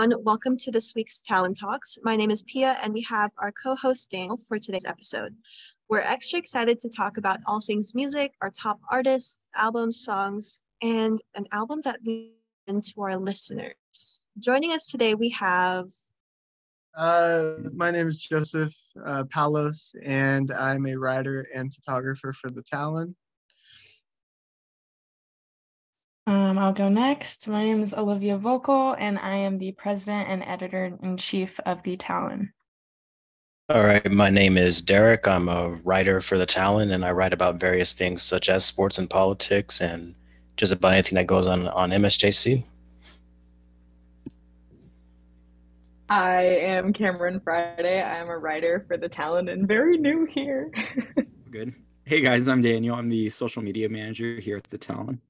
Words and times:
everyone. 0.00 0.24
Welcome 0.24 0.56
to 0.56 0.70
this 0.70 0.94
week's 0.94 1.20
Talon 1.20 1.54
Talks. 1.54 1.98
My 2.02 2.16
name 2.16 2.30
is 2.30 2.42
Pia, 2.42 2.78
and 2.82 2.94
we 2.94 3.02
have 3.02 3.32
our 3.36 3.52
co 3.52 3.74
host 3.74 4.10
Daniel 4.10 4.38
for 4.38 4.58
today's 4.58 4.86
episode. 4.86 5.36
We're 5.90 6.00
extra 6.00 6.38
excited 6.38 6.78
to 6.78 6.88
talk 6.88 7.18
about 7.18 7.40
all 7.46 7.60
things 7.60 7.94
music, 7.94 8.32
our 8.40 8.50
top 8.50 8.80
artists, 8.90 9.48
albums, 9.54 10.02
songs, 10.02 10.62
and 10.80 11.20
an 11.34 11.46
album 11.52 11.80
that 11.84 12.00
we 12.06 12.32
to 12.66 13.02
our 13.02 13.16
listeners. 13.16 14.20
Joining 14.38 14.70
us 14.72 14.86
today, 14.86 15.14
we 15.14 15.30
have. 15.30 15.86
Uh, 16.96 17.54
my 17.74 17.90
name 17.90 18.06
is 18.06 18.18
Joseph 18.18 18.74
uh, 19.04 19.24
Palos, 19.24 19.94
and 20.04 20.52
I'm 20.52 20.86
a 20.86 20.96
writer 20.96 21.46
and 21.54 21.74
photographer 21.74 22.32
for 22.32 22.50
The 22.50 22.62
Talon. 22.62 23.16
Um, 26.26 26.58
I'll 26.58 26.72
go 26.72 26.88
next. 26.88 27.48
My 27.48 27.64
name 27.64 27.82
is 27.82 27.92
Olivia 27.92 28.36
Vocal, 28.36 28.94
and 28.98 29.18
I 29.18 29.36
am 29.36 29.58
the 29.58 29.72
president 29.72 30.28
and 30.28 30.44
editor 30.44 30.96
in 31.02 31.16
chief 31.16 31.58
of 31.66 31.82
The 31.82 31.96
Talon. 31.96 32.52
All 33.68 33.82
right, 33.82 34.10
my 34.10 34.30
name 34.30 34.56
is 34.56 34.82
Derrick. 34.82 35.26
I'm 35.26 35.48
a 35.48 35.70
writer 35.82 36.20
for 36.20 36.38
The 36.38 36.46
Talon, 36.46 36.92
and 36.92 37.04
I 37.04 37.10
write 37.10 37.32
about 37.32 37.60
various 37.60 37.94
things 37.94 38.22
such 38.22 38.48
as 38.48 38.64
sports 38.64 38.98
and 38.98 39.10
politics 39.10 39.80
and 39.80 40.14
just 40.60 40.74
about 40.74 40.92
anything 40.92 41.16
that 41.16 41.26
goes 41.26 41.46
on 41.46 41.68
on 41.68 41.88
MSJC. 41.88 42.62
I 46.10 46.42
am 46.42 46.92
Camryn 46.92 47.42
Friday. 47.42 48.02
I'm 48.02 48.28
a 48.28 48.36
writer 48.36 48.84
for 48.86 48.98
The 48.98 49.08
Talon 49.08 49.48
and 49.48 49.66
very 49.66 49.96
new 49.96 50.26
here. 50.26 50.70
Good. 51.50 51.74
Hey 52.04 52.20
guys, 52.20 52.46
I'm 52.46 52.60
Daniel. 52.60 52.94
I'm 52.94 53.08
the 53.08 53.30
social 53.30 53.62
media 53.62 53.88
manager 53.88 54.38
here 54.38 54.58
at 54.58 54.64
The 54.64 54.76
Talon. 54.76 55.22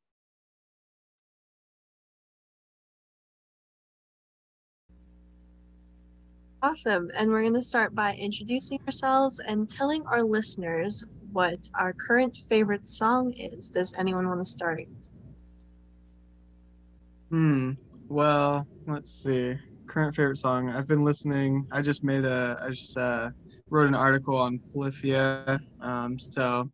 Awesome. 6.61 7.09
And 7.15 7.31
we're 7.31 7.43
going 7.43 7.55
to 7.55 7.63
start 7.63 7.95
by 7.95 8.17
introducing 8.17 8.81
ourselves 8.85 9.41
and 9.47 9.71
telling 9.71 10.05
our 10.07 10.25
listeners 10.25 11.05
what 11.31 11.69
our 11.79 11.93
current 11.93 12.37
favorite 12.37 12.87
song 12.87 13.33
is. 13.35 13.71
Does 13.71 13.95
anyone 13.97 14.27
want 14.27 14.41
to 14.41 14.45
start? 14.45 14.89
Hmm. 17.31 17.73
Well, 18.09 18.67
let's 18.87 19.13
see. 19.23 19.55
Current 19.87 20.15
favorite 20.15 20.37
song. 20.37 20.71
I've 20.71 20.89
been 20.89 21.05
listening. 21.05 21.67
I 21.71 21.81
just 21.81 22.03
made 22.03 22.25
a. 22.25 22.59
I 22.63 22.71
just 22.71 22.97
uh, 22.97 23.31
wrote 23.71 23.89
an 23.89 23.95
article 23.95 24.37
on 24.37 24.61
Polyphia. 24.73 25.61
Um, 25.81 26.19
so 26.19 26.71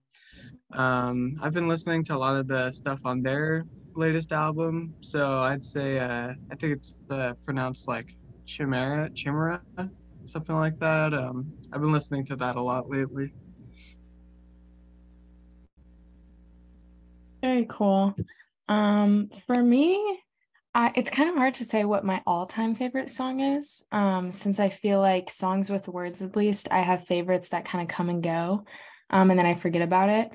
um, 0.73 1.37
I've 1.43 1.53
been 1.53 1.69
listening 1.69 2.05
to 2.05 2.15
a 2.15 2.19
lot 2.19 2.37
of 2.37 2.49
the 2.49 2.73
stuff 2.73 3.01
on 3.05 3.23
their 3.23 3.65
latest 3.95 4.33
album. 4.33 4.95
So 5.01 5.41
I'd 5.41 5.65
say 5.65 5.99
uh, 5.99 6.33
I 6.51 6.55
think 6.57 6.77
it's 6.77 6.95
uh, 7.11 7.35
pronounced 7.45 7.87
like 7.87 8.09
Chimera, 8.47 9.11
Chimera, 9.15 9.63
something 10.25 10.57
like 10.57 10.79
that. 10.81 11.13
Um, 11.13 11.53
I've 11.73 11.83
been 11.83 11.93
listening 11.93 12.25
to 12.27 12.37
that 12.37 12.57
a 12.57 12.63
lot 12.63 12.89
lately. 12.89 13.33
Very 17.43 17.67
cool. 17.69 18.15
Um, 18.69 19.29
for 19.47 19.63
me, 19.63 20.19
I, 20.77 20.93
it's 20.95 21.09
kind 21.09 21.31
of 21.31 21.37
hard 21.37 21.55
to 21.55 21.65
say 21.65 21.87
what 21.87 22.05
my 22.05 22.21
all-time 22.27 22.75
favorite 22.75 23.09
song 23.09 23.41
is, 23.41 23.83
um, 23.93 24.31
since 24.31 24.61
I 24.61 24.69
feel 24.69 25.01
like 25.01 25.31
songs 25.31 25.71
with 25.71 25.89
words, 25.89 26.21
at 26.21 26.37
least, 26.37 26.69
I 26.71 26.81
have 26.81 27.07
favorites 27.07 27.49
that 27.49 27.65
kind 27.65 27.81
of 27.81 27.89
come 27.89 28.11
and 28.11 28.23
go, 28.23 28.67
um, 29.09 29.31
and 29.31 29.39
then 29.39 29.47
I 29.47 29.55
forget 29.55 29.81
about 29.81 30.11
it. 30.11 30.31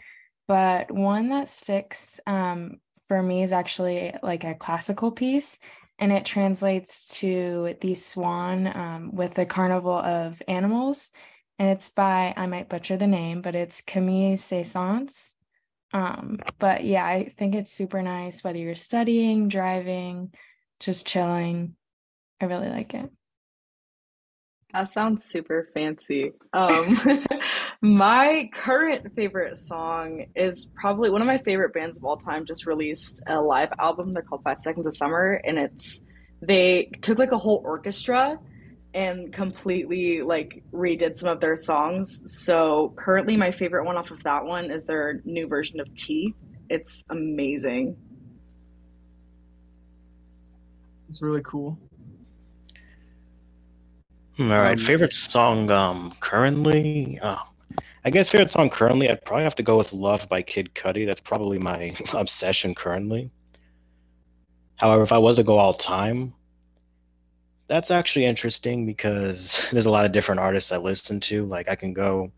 But 0.47 0.89
one 0.89 1.29
that 1.29 1.47
sticks 1.47 2.19
um, 2.25 2.77
for 3.07 3.21
me 3.21 3.43
is 3.43 3.51
actually 3.51 4.15
like 4.23 4.43
a 4.43 4.55
classical 4.55 5.11
piece, 5.11 5.59
and 5.99 6.11
it 6.11 6.25
translates 6.25 7.19
to 7.19 7.75
the 7.79 7.93
swan 7.93 8.65
um, 8.65 9.11
with 9.13 9.35
the 9.35 9.45
carnival 9.45 9.93
of 9.93 10.41
animals 10.47 11.11
and 11.59 11.69
it's 11.69 11.89
by 11.89 12.33
i 12.35 12.47
might 12.47 12.69
butcher 12.69 12.97
the 12.97 13.05
name 13.05 13.41
but 13.41 13.53
it's 13.53 13.81
camille 13.81 14.35
saint-saens 14.35 15.35
um, 15.93 16.39
but 16.59 16.83
yeah 16.83 17.05
i 17.05 17.31
think 17.37 17.55
it's 17.55 17.71
super 17.71 18.01
nice 18.01 18.43
whether 18.43 18.57
you're 18.57 18.75
studying 18.75 19.47
driving 19.47 20.31
just 20.79 21.05
chilling 21.05 21.75
i 22.39 22.45
really 22.45 22.69
like 22.69 22.93
it 22.93 23.11
that 24.73 24.87
sounds 24.87 25.25
super 25.25 25.69
fancy. 25.73 26.31
Um, 26.53 26.97
my 27.81 28.49
current 28.53 29.13
favorite 29.15 29.57
song 29.57 30.27
is 30.35 30.65
probably 30.75 31.09
one 31.09 31.21
of 31.21 31.27
my 31.27 31.39
favorite 31.39 31.73
bands 31.73 31.97
of 31.97 32.05
all 32.05 32.17
time. 32.17 32.45
Just 32.45 32.65
released 32.65 33.21
a 33.27 33.41
live 33.41 33.69
album. 33.79 34.13
They're 34.13 34.23
called 34.23 34.43
Five 34.43 34.61
Seconds 34.61 34.87
of 34.87 34.95
Summer, 34.95 35.41
and 35.43 35.57
it's 35.57 36.03
they 36.41 36.89
took 37.01 37.19
like 37.19 37.33
a 37.33 37.37
whole 37.37 37.61
orchestra 37.65 38.39
and 38.93 39.31
completely 39.31 40.21
like 40.21 40.63
redid 40.73 41.15
some 41.15 41.29
of 41.29 41.39
their 41.39 41.55
songs. 41.55 42.23
So 42.25 42.93
currently, 42.97 43.37
my 43.37 43.51
favorite 43.51 43.85
one 43.85 43.97
off 43.97 44.11
of 44.11 44.21
that 44.23 44.43
one 44.43 44.69
is 44.71 44.85
their 44.85 45.21
new 45.23 45.47
version 45.47 45.79
of 45.79 45.93
Tea. 45.95 46.33
It's 46.69 47.03
amazing. 47.09 47.95
It's 51.09 51.21
really 51.21 51.41
cool. 51.43 51.77
Hmm, 54.37 54.51
all 54.51 54.59
right, 54.59 54.79
um, 54.79 54.85
favorite 54.85 55.13
song 55.13 55.69
um 55.71 56.15
currently. 56.19 57.19
Uh, 57.21 57.37
I 58.03 58.09
guess 58.09 58.29
favorite 58.29 58.49
song 58.49 58.69
currently, 58.69 59.09
I'd 59.09 59.23
probably 59.23 59.43
have 59.43 59.55
to 59.55 59.63
go 59.63 59.77
with 59.77 59.93
"Love" 59.93 60.27
by 60.29 60.41
Kid 60.41 60.73
Cudi. 60.73 61.05
That's 61.05 61.19
probably 61.21 61.59
my 61.59 61.95
obsession 62.13 62.75
currently. 62.75 63.31
However, 64.75 65.03
if 65.03 65.11
I 65.11 65.17
was 65.17 65.35
to 65.35 65.43
go 65.43 65.59
all 65.59 65.75
time, 65.75 66.33
that's 67.71 67.89
actually 67.89 68.25
interesting 68.25 68.85
because 68.85 69.65
there's 69.71 69.85
a 69.85 69.91
lot 69.91 70.05
of 70.05 70.11
different 70.11 70.41
artists 70.41 70.73
I 70.73 70.77
listen 70.77 71.21
to. 71.21 71.45
Like 71.45 71.69
I 71.69 71.75
can 71.75 71.93
go 71.93 72.31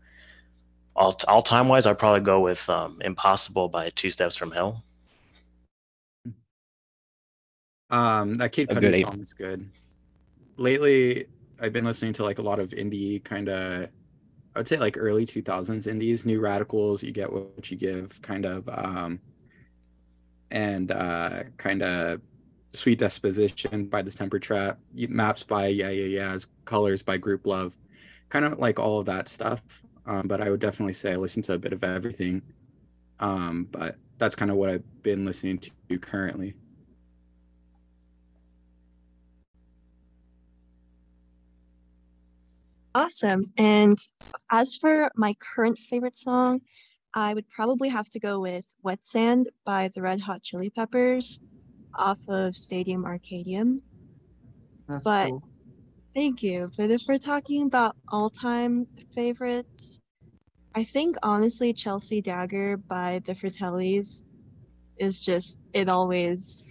all 0.94 1.18
all 1.26 1.42
time 1.42 1.66
wise, 1.66 1.86
I'd 1.86 1.98
probably 1.98 2.20
go 2.20 2.40
with 2.40 2.66
um, 2.70 3.02
"Impossible" 3.02 3.68
by 3.68 3.90
Two 3.90 4.10
Steps 4.10 4.36
from 4.36 4.52
Hell. 4.52 4.84
Um, 7.90 8.34
that 8.36 8.52
Kid 8.52 8.68
Cudi 8.68 9.02
song 9.02 9.20
is 9.20 9.32
good. 9.32 9.68
Lately, 10.56 11.26
I've 11.60 11.72
been 11.72 11.84
listening 11.84 12.12
to 12.14 12.22
like 12.22 12.38
a 12.38 12.42
lot 12.42 12.60
of 12.60 12.70
indie 12.70 13.22
kind 13.24 13.48
of 13.48 13.88
I 14.54 14.60
would 14.60 14.68
say 14.68 14.76
like 14.76 14.96
early 14.96 15.26
2000s 15.26 15.88
indies, 15.88 16.24
new 16.24 16.40
radicals, 16.40 17.02
you 17.02 17.10
get 17.10 17.32
what 17.32 17.72
you 17.72 17.76
give 17.76 18.22
kind 18.22 18.46
of 18.46 18.68
um 18.68 19.18
and 20.52 20.92
uh 20.92 21.42
kind 21.56 21.82
of 21.82 22.20
sweet 22.74 22.98
disposition 22.98 23.86
by 23.86 24.02
this 24.02 24.14
temper 24.14 24.38
trap, 24.38 24.78
maps 24.92 25.42
by 25.42 25.68
yeah 25.68 25.90
yeah 25.90 26.04
yeahs, 26.04 26.46
colors 26.64 27.02
by 27.02 27.16
Group 27.16 27.46
Love, 27.46 27.76
Kind 28.28 28.44
of 28.44 28.58
like 28.58 28.78
all 28.78 29.00
of 29.00 29.06
that 29.06 29.28
stuff. 29.28 29.62
Um, 30.06 30.26
but 30.26 30.40
I 30.40 30.50
would 30.50 30.60
definitely 30.60 30.92
say 30.92 31.12
I 31.12 31.16
listen 31.16 31.42
to 31.44 31.54
a 31.54 31.58
bit 31.58 31.72
of 31.72 31.84
everything. 31.84 32.42
Um, 33.20 33.68
but 33.70 33.96
that's 34.18 34.36
kind 34.36 34.50
of 34.50 34.56
what 34.56 34.70
I've 34.70 35.02
been 35.02 35.24
listening 35.24 35.58
to 35.60 35.98
currently. 35.98 36.54
Awesome. 42.94 43.52
And 43.56 43.98
as 44.50 44.76
for 44.76 45.10
my 45.16 45.34
current 45.40 45.78
favorite 45.78 46.16
song, 46.16 46.60
I 47.14 47.34
would 47.34 47.48
probably 47.48 47.88
have 47.88 48.10
to 48.10 48.20
go 48.20 48.40
with 48.40 48.66
Wet 48.82 49.04
Sand 49.04 49.48
by 49.64 49.88
the 49.94 50.02
Red 50.02 50.20
Hot 50.20 50.42
Chili 50.42 50.70
Peppers 50.70 51.40
off 51.96 52.20
of 52.28 52.56
Stadium 52.56 53.04
Arcadium. 53.04 53.80
That's 54.88 55.04
but 55.04 55.28
cool. 55.28 55.42
thank 56.14 56.42
you. 56.42 56.70
But 56.76 56.90
if 56.90 57.02
we're 57.08 57.18
talking 57.18 57.66
about 57.66 57.96
all 58.08 58.30
time 58.30 58.86
favorites, 59.14 60.00
I 60.74 60.84
think 60.84 61.16
honestly 61.22 61.72
Chelsea 61.72 62.20
Dagger 62.20 62.76
by 62.76 63.20
the 63.24 63.32
Fratellis 63.32 64.22
is 64.98 65.20
just 65.20 65.64
it 65.72 65.88
always 65.88 66.64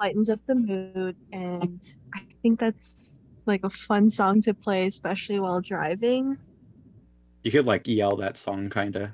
lightens 0.00 0.30
up 0.30 0.40
the 0.46 0.54
mood 0.54 1.16
and 1.32 1.82
I 2.14 2.20
think 2.42 2.58
that's 2.60 3.22
like 3.46 3.64
a 3.64 3.70
fun 3.70 4.08
song 4.08 4.40
to 4.42 4.54
play, 4.54 4.86
especially 4.86 5.38
while 5.38 5.60
driving. 5.60 6.36
You 7.42 7.50
could 7.50 7.66
like 7.66 7.86
yell 7.86 8.16
that 8.16 8.36
song, 8.36 8.70
kind 8.70 8.96
of. 8.96 9.10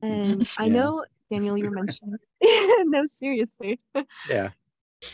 And 0.00 0.40
yeah. 0.40 0.46
I 0.58 0.68
know 0.68 1.04
Daniel, 1.30 1.56
you're 1.56 1.70
mentioning. 1.70 2.16
no, 2.42 3.04
seriously. 3.04 3.80
Yeah. 4.28 4.50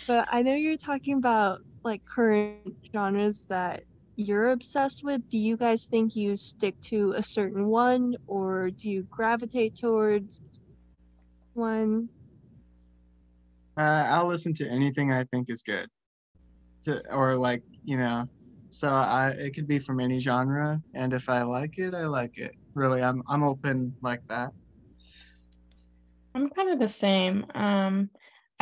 But 0.06 0.28
I 0.30 0.42
know 0.42 0.54
you're 0.54 0.76
talking 0.76 1.16
about 1.18 1.60
like 1.82 2.02
current 2.06 2.76
genres 2.94 3.46
that 3.46 3.82
you're 4.16 4.50
obsessed 4.50 5.02
with. 5.04 5.28
Do 5.30 5.38
you 5.38 5.56
guys 5.56 5.86
think 5.86 6.14
you 6.14 6.36
stick 6.36 6.78
to 6.82 7.12
a 7.16 7.22
certain 7.22 7.66
one, 7.66 8.14
or 8.26 8.70
do 8.70 8.88
you 8.88 9.02
gravitate 9.10 9.76
towards 9.76 10.40
one? 11.54 12.08
Uh, 13.76 14.06
I'll 14.08 14.26
listen 14.26 14.54
to 14.54 14.68
anything 14.68 15.12
I 15.12 15.24
think 15.24 15.50
is 15.50 15.62
good. 15.62 15.88
to 16.82 17.02
or 17.12 17.34
like 17.34 17.62
you 17.84 17.96
know 17.96 18.28
so 18.70 18.88
i 18.88 19.30
it 19.38 19.54
could 19.54 19.66
be 19.66 19.78
from 19.78 20.00
any 20.00 20.18
genre 20.18 20.80
and 20.94 21.12
if 21.12 21.28
i 21.28 21.42
like 21.42 21.78
it 21.78 21.94
i 21.94 22.04
like 22.06 22.36
it 22.38 22.52
really 22.74 23.02
i'm 23.02 23.22
i'm 23.28 23.42
open 23.42 23.94
like 24.02 24.20
that 24.28 24.50
i'm 26.34 26.50
kind 26.50 26.70
of 26.70 26.78
the 26.78 26.88
same 26.88 27.46
um 27.54 28.10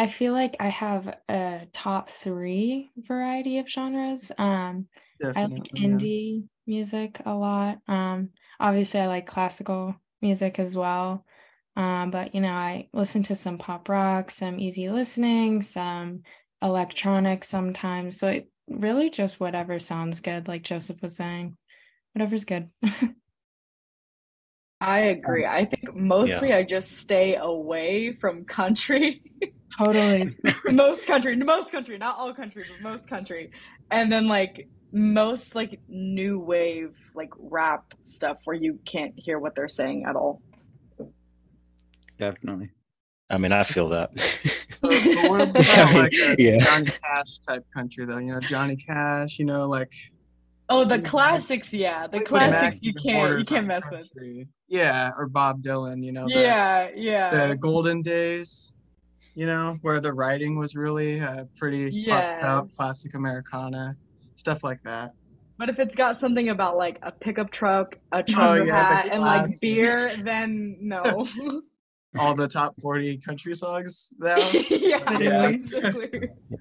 i 0.03 0.07
feel 0.07 0.33
like 0.33 0.57
i 0.61 0.69
have 0.69 1.15
a 1.29 1.67
top 1.73 2.11
three 2.11 2.91
variety 2.97 3.59
of 3.59 3.69
genres 3.69 4.33
um 4.39 4.87
Definitely, 5.21 5.43
i 5.43 5.47
like 5.47 5.71
indie 5.77 6.41
yeah. 6.41 6.47
music 6.67 7.21
a 7.25 7.33
lot 7.33 7.79
um 7.89 8.31
obviously 8.61 9.01
i 9.01 9.07
like 9.07 9.27
classical 9.27 9.95
music 10.21 10.59
as 10.59 10.77
well 10.77 11.25
um, 11.77 12.11
but 12.11 12.35
you 12.35 12.41
know, 12.41 12.53
I 12.53 12.89
listen 12.93 13.23
to 13.25 13.35
some 13.35 13.59
pop 13.59 13.89
rock, 13.89 14.31
some 14.31 14.61
easy 14.61 14.91
listening, 14.91 15.63
some 15.63 16.23
electronic 16.61 17.45
sometimes. 17.45 18.19
So 18.19 18.29
it 18.29 18.51
really 18.69 19.09
just 19.11 19.41
whatever 19.41 19.79
sounds 19.79 20.21
good, 20.21 20.49
like 20.49 20.63
Joseph 20.63 21.01
was 21.01 21.17
saying. 21.17 21.57
Whatever's 22.13 22.45
good. 22.45 22.69
I 24.81 24.99
agree. 25.01 25.47
I 25.47 25.65
think 25.65 25.95
mostly 25.95 26.49
yeah. 26.49 26.59
I 26.59 26.65
just 26.65 26.99
stay 26.99 27.37
away 27.37 28.13
from 28.13 28.45
country. 28.45 29.23
totally. 29.77 30.37
most 30.71 31.07
country, 31.07 31.37
most 31.37 31.73
country, 31.73 31.99
not 31.99 32.19
all 32.19 32.33
country, 32.35 32.65
but 32.69 32.91
most 32.91 33.09
country. 33.09 33.51
And 33.91 34.13
then 34.13 34.29
like 34.29 34.69
most 34.93 35.55
like 35.55 35.81
new 35.89 36.39
wave 36.39 36.95
like 37.15 37.31
rap 37.39 37.95
stuff 38.05 38.39
where 38.45 38.57
you 38.57 38.79
can't 38.85 39.15
hear 39.17 39.39
what 39.39 39.55
they're 39.55 39.69
saying 39.69 40.05
at 40.07 40.17
all. 40.17 40.43
Definitely. 42.19 42.71
I 43.31 43.39
mean, 43.39 43.53
I 43.53 43.65
feel 43.65 43.89
that. 43.89 44.11
but, 44.81 44.91
but 44.91 45.31
what 45.31 45.43
about 45.49 45.95
like 45.95 46.13
yeah. 46.39 46.59
Johnny 46.59 46.87
Cash 46.87 47.39
type 47.49 47.65
country 47.75 48.05
though? 48.05 48.19
You 48.19 48.33
know, 48.33 48.41
Johnny 48.41 48.77
Cash. 48.77 49.39
You 49.39 49.47
know, 49.47 49.67
like. 49.67 49.93
Oh, 50.69 50.85
the 50.85 51.01
classics, 51.01 51.75
yeah, 51.75 52.07
the 52.07 52.19
like 52.19 52.27
classics 52.27 52.83
you 52.83 52.95
can't 52.95 53.39
you 53.39 53.45
can't 53.45 53.67
mess 53.67 53.89
country. 53.91 54.39
with. 54.39 54.49
Yeah, 54.69 55.11
or 55.19 55.27
Bob 55.27 55.63
Dylan, 55.63 56.03
you 56.03 56.13
know. 56.13 56.27
The, 56.27 56.41
yeah, 56.41 56.89
yeah. 56.95 57.49
The 57.49 57.57
golden 57.57 58.01
days, 58.01 58.73
you 59.35 59.47
know, 59.47 59.79
where 59.83 60.01
the 60.01 60.13
writing 60.13 60.59
was 60.59 60.75
really 60.77 61.21
uh, 61.21 61.45
pretty 61.57 61.91
yes. 61.93 62.41
heartfelt, 62.41 62.77
classic 62.77 63.15
Americana, 63.15 63.97
stuff 64.35 64.63
like 64.63 64.83
that. 64.83 65.15
But 65.59 65.69
if 65.69 65.79
it's 65.79 65.95
got 65.95 66.17
something 66.17 66.49
about 66.49 66.77
like 66.77 66.99
a 67.03 67.13
pickup 67.13 67.51
truck, 67.51 67.97
a 68.11 68.23
trucker 68.23 68.63
oh, 68.63 68.65
yeah, 68.65 68.95
hat, 68.95 69.09
and 69.13 69.21
like 69.21 69.49
beer, 69.61 70.17
then 70.25 70.77
no. 70.81 71.29
all 72.19 72.35
the 72.35 72.49
top 72.49 72.75
40 72.77 73.17
country 73.19 73.55
songs 73.55 74.13
now. 74.19 74.37
yeah, 74.71 75.19
yeah. 75.19 75.57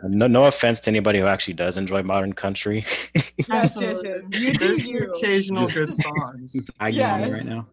No, 0.03 0.27
no 0.27 0.45
offense 0.45 0.79
to 0.81 0.89
anybody 0.89 1.19
who 1.19 1.25
actually 1.25 1.55
does 1.55 1.75
enjoy 1.75 2.03
modern 2.03 2.31
country. 2.31 2.85
yes, 3.49 3.77
yes, 3.81 3.99
yes. 4.01 4.23
You 4.31 4.53
do 4.53 4.75
you. 4.81 5.11
occasional 5.11 5.67
good 5.67 5.93
songs. 5.93 6.67
I 6.79 6.89
yes. 6.89 7.29
right 7.29 7.45
now. 7.45 7.67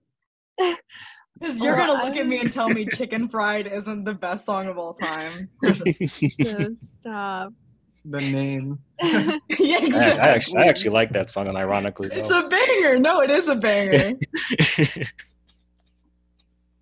Because 1.38 1.62
you're 1.62 1.76
gonna 1.76 2.04
look 2.04 2.16
at 2.16 2.26
me 2.26 2.40
and 2.40 2.52
tell 2.52 2.68
me 2.68 2.86
"Chicken 2.92 3.28
Fried" 3.28 3.66
isn't 3.66 4.04
the 4.04 4.14
best 4.14 4.44
song 4.44 4.66
of 4.66 4.78
all 4.78 4.94
time. 4.94 5.48
no, 6.38 6.72
stop. 6.72 7.52
The 8.04 8.20
name. 8.20 8.78
yeah, 9.02 9.38
exactly. 9.48 9.98
I, 9.98 10.26
I, 10.26 10.28
actually, 10.28 10.58
I 10.58 10.66
actually 10.66 10.90
like 10.90 11.12
that 11.12 11.30
song, 11.30 11.48
and 11.48 11.56
ironically, 11.56 12.08
it's 12.12 12.28
though. 12.28 12.46
a 12.46 12.48
banger. 12.48 12.98
No, 12.98 13.20
it 13.20 13.30
is 13.30 13.48
a 13.48 13.54
banger. 13.54 14.14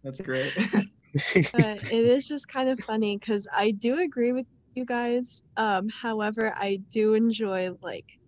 That's 0.04 0.20
great. 0.20 0.52
but 0.56 1.92
it 1.92 1.92
is 1.92 2.28
just 2.28 2.48
kind 2.48 2.68
of 2.68 2.78
funny 2.80 3.16
because 3.16 3.48
I 3.52 3.72
do 3.72 4.00
agree 4.00 4.32
with 4.32 4.46
you 4.74 4.84
guys. 4.84 5.42
Um, 5.56 5.88
however, 5.88 6.54
I 6.56 6.80
do 6.90 7.14
enjoy 7.14 7.70
like 7.82 8.18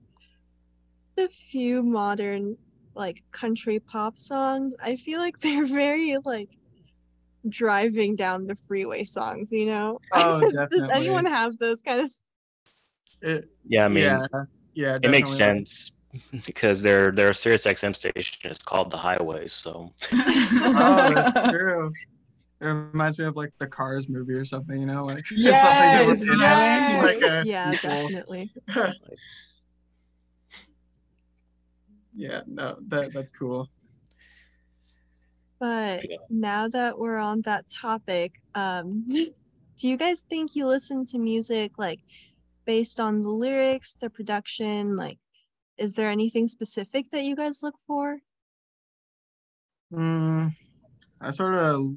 the 1.16 1.28
few 1.28 1.82
modern 1.82 2.56
like 2.98 3.22
country 3.30 3.78
pop 3.78 4.18
songs. 4.18 4.74
I 4.82 4.96
feel 4.96 5.20
like 5.20 5.38
they're 5.40 5.66
very 5.66 6.16
like 6.24 6.50
driving 7.48 8.16
down 8.16 8.46
the 8.46 8.58
freeway 8.66 9.04
songs, 9.04 9.50
you 9.52 9.66
know? 9.66 10.00
Oh. 10.12 10.50
Does 10.70 10.88
anyone 10.90 11.24
have 11.24 11.56
those 11.58 11.80
kind 11.80 12.00
of 12.00 12.10
it, 13.20 13.48
yeah, 13.66 13.84
I 13.84 13.88
mean 13.88 14.04
yeah, 14.04 14.26
yeah 14.74 14.98
it 15.02 15.10
makes 15.10 15.30
sense 15.30 15.90
because 16.46 16.80
their 16.82 17.10
their 17.10 17.32
Sirius 17.32 17.64
XM 17.64 17.94
station 17.96 18.50
is 18.50 18.58
called 18.58 18.90
the 18.90 18.96
Highway. 18.96 19.48
So. 19.48 19.92
oh, 20.12 21.12
that's 21.14 21.48
true. 21.48 21.92
It 22.60 22.66
reminds 22.66 23.18
me 23.18 23.24
of 23.24 23.36
like 23.36 23.52
the 23.58 23.66
Cars 23.66 24.08
movie 24.08 24.34
or 24.34 24.44
something, 24.44 24.80
you 24.80 24.86
know, 24.86 25.04
like 25.04 25.24
yes, 25.30 25.62
something 26.10 26.40
yes. 26.40 27.02
like 27.04 27.22
a 27.22 27.42
yeah, 27.46 27.70
sequel. 27.70 27.90
definitely. 27.90 28.52
Yeah, 32.18 32.40
no, 32.48 32.76
that 32.88 33.12
that's 33.14 33.30
cool. 33.30 33.70
But 35.60 36.08
yeah. 36.08 36.16
now 36.28 36.66
that 36.68 36.98
we're 36.98 37.18
on 37.18 37.42
that 37.42 37.66
topic, 37.68 38.42
um, 38.56 39.04
do 39.08 39.88
you 39.88 39.96
guys 39.96 40.22
think 40.28 40.56
you 40.56 40.66
listen 40.66 41.06
to 41.06 41.18
music 41.18 41.72
like 41.78 42.00
based 42.64 42.98
on 42.98 43.22
the 43.22 43.28
lyrics, 43.30 43.96
the 44.00 44.10
production, 44.10 44.96
like 44.96 45.18
is 45.76 45.94
there 45.94 46.10
anything 46.10 46.48
specific 46.48 47.06
that 47.12 47.22
you 47.22 47.36
guys 47.36 47.62
look 47.62 47.76
for? 47.86 48.18
Mm, 49.94 50.52
I 51.20 51.30
sort 51.30 51.54
of, 51.54 51.94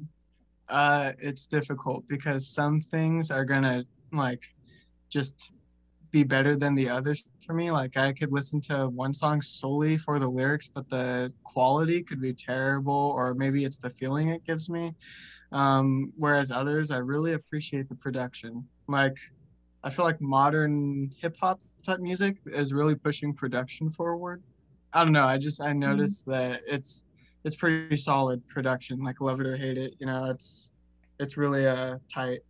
uh, 0.68 1.12
it's 1.18 1.48
difficult 1.48 2.06
because 2.06 2.46
some 2.46 2.80
things 2.80 3.32
are 3.32 3.44
gonna 3.44 3.84
like 4.12 4.42
just 5.10 5.50
be 6.12 6.22
better 6.22 6.54
than 6.56 6.74
the 6.74 6.88
others 6.88 7.24
for 7.44 7.54
me. 7.54 7.70
Like 7.70 7.96
I 7.96 8.12
could 8.12 8.30
listen 8.30 8.60
to 8.62 8.88
one 8.88 9.14
song 9.14 9.42
solely 9.42 9.96
for 9.96 10.18
the 10.18 10.28
lyrics, 10.28 10.68
but 10.68 10.88
the 10.88 11.32
quality 11.42 12.02
could 12.02 12.20
be 12.20 12.34
terrible, 12.34 13.12
or 13.16 13.34
maybe 13.34 13.64
it's 13.64 13.78
the 13.78 13.90
feeling 13.90 14.28
it 14.28 14.44
gives 14.46 14.68
me. 14.68 14.94
Um, 15.50 16.12
whereas 16.16 16.50
others, 16.50 16.90
I 16.90 16.98
really 16.98 17.32
appreciate 17.32 17.88
the 17.88 17.94
production. 17.94 18.66
Like 18.88 19.16
I 19.82 19.90
feel 19.90 20.04
like 20.04 20.20
modern 20.20 21.10
hip 21.18 21.36
hop 21.40 21.60
type 21.82 21.98
music 21.98 22.36
is 22.46 22.72
really 22.72 22.94
pushing 22.94 23.32
production 23.34 23.90
forward. 23.90 24.42
I 24.92 25.02
don't 25.02 25.12
know. 25.12 25.24
I 25.24 25.38
just 25.38 25.60
I 25.60 25.72
noticed 25.72 26.26
mm-hmm. 26.26 26.50
that 26.50 26.62
it's 26.66 27.04
it's 27.44 27.56
pretty 27.56 27.96
solid 27.96 28.46
production. 28.46 29.02
Like 29.02 29.20
love 29.20 29.40
it 29.40 29.46
or 29.46 29.56
hate 29.56 29.78
it, 29.78 29.94
you 29.98 30.06
know, 30.06 30.26
it's 30.26 30.68
it's 31.18 31.36
really 31.36 31.66
uh 31.66 31.96
tight. 32.12 32.40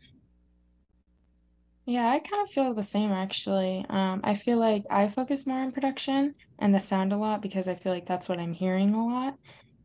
Yeah, 1.86 2.08
I 2.08 2.20
kind 2.20 2.42
of 2.42 2.50
feel 2.50 2.74
the 2.74 2.82
same 2.82 3.10
actually. 3.10 3.84
Um, 3.88 4.20
I 4.22 4.34
feel 4.34 4.58
like 4.58 4.84
I 4.90 5.08
focus 5.08 5.46
more 5.46 5.58
on 5.58 5.72
production 5.72 6.34
and 6.58 6.74
the 6.74 6.80
sound 6.80 7.12
a 7.12 7.16
lot 7.16 7.42
because 7.42 7.66
I 7.66 7.74
feel 7.74 7.92
like 7.92 8.06
that's 8.06 8.28
what 8.28 8.38
I'm 8.38 8.52
hearing 8.52 8.94
a 8.94 9.06
lot. 9.06 9.34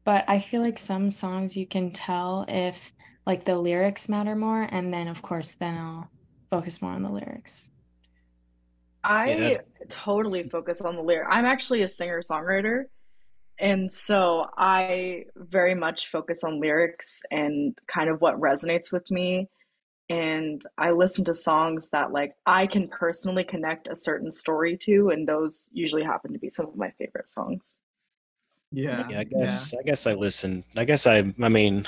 But 0.04 0.24
I 0.28 0.40
feel 0.40 0.62
like 0.62 0.78
some 0.78 1.10
songs 1.10 1.58
you 1.58 1.68
can 1.68 1.92
tell 1.92 2.46
if 2.48 2.94
like 3.26 3.46
the 3.46 3.58
lyrics 3.58 4.08
matter 4.08 4.36
more, 4.36 4.62
and 4.62 4.94
then 4.94 5.08
of 5.08 5.22
course 5.22 5.56
then 5.56 5.78
I'll 5.78 6.10
focus 6.50 6.82
more 6.82 6.92
on 6.92 7.04
the 7.04 7.10
lyrics. 7.10 7.70
I 9.04 9.32
yeah. 9.32 9.58
totally 9.90 10.48
focus 10.50 10.82
on 10.82 10.96
the 10.96 11.02
lyric. 11.02 11.28
I'm 11.30 11.46
actually 11.46 11.82
a 11.82 11.90
singer 11.90 12.22
songwriter. 12.22 12.84
And 13.60 13.92
so 13.92 14.46
I 14.56 15.24
very 15.36 15.74
much 15.74 16.10
focus 16.10 16.44
on 16.44 16.62
lyrics 16.62 17.24
and 17.32 17.76
kind 17.88 18.10
of 18.10 18.22
what 18.22 18.40
resonates 18.40 18.92
with 18.92 19.10
me. 19.10 19.50
And 20.10 20.64
I 20.78 20.92
listen 20.92 21.26
to 21.26 21.34
songs 21.34 21.90
that 21.90 22.12
like 22.12 22.36
I 22.46 22.66
can 22.68 22.88
personally 22.88 23.44
connect 23.44 23.88
a 23.88 23.96
certain 23.96 24.32
story 24.32 24.78
to, 24.78 25.10
and 25.10 25.28
those 25.28 25.70
usually 25.74 26.04
happen 26.04 26.32
to 26.34 26.40
be 26.40 26.50
some 26.50 26.68
of 26.68 26.78
my 26.78 26.92
favorite 26.92 27.28
songs. 27.28 27.80
Yeah. 28.72 29.08
Yeah, 29.10 29.20
I 29.20 29.24
guess 29.26 29.74
yeah. 29.74 29.80
I 29.80 29.84
guess 29.84 30.08
I 30.08 30.14
listen. 30.14 30.64
I 30.76 30.86
guess 30.86 31.06
I 31.08 31.34
I 31.42 31.50
mean 31.50 31.86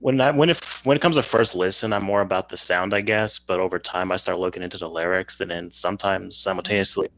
when 0.00 0.20
I 0.20 0.30
when 0.30 0.50
it 0.50 0.62
when 0.84 0.96
it 0.96 1.00
comes 1.00 1.16
to 1.16 1.22
first 1.22 1.54
listen, 1.54 1.92
I'm 1.92 2.04
more 2.04 2.20
about 2.20 2.48
the 2.48 2.56
sound, 2.56 2.94
I 2.94 3.00
guess. 3.00 3.38
But 3.38 3.60
over 3.60 3.78
time, 3.78 4.12
I 4.12 4.16
start 4.16 4.38
looking 4.38 4.62
into 4.62 4.78
the 4.78 4.88
lyrics, 4.88 5.40
and 5.40 5.50
then 5.50 5.70
sometimes 5.70 6.36
simultaneously, 6.36 7.08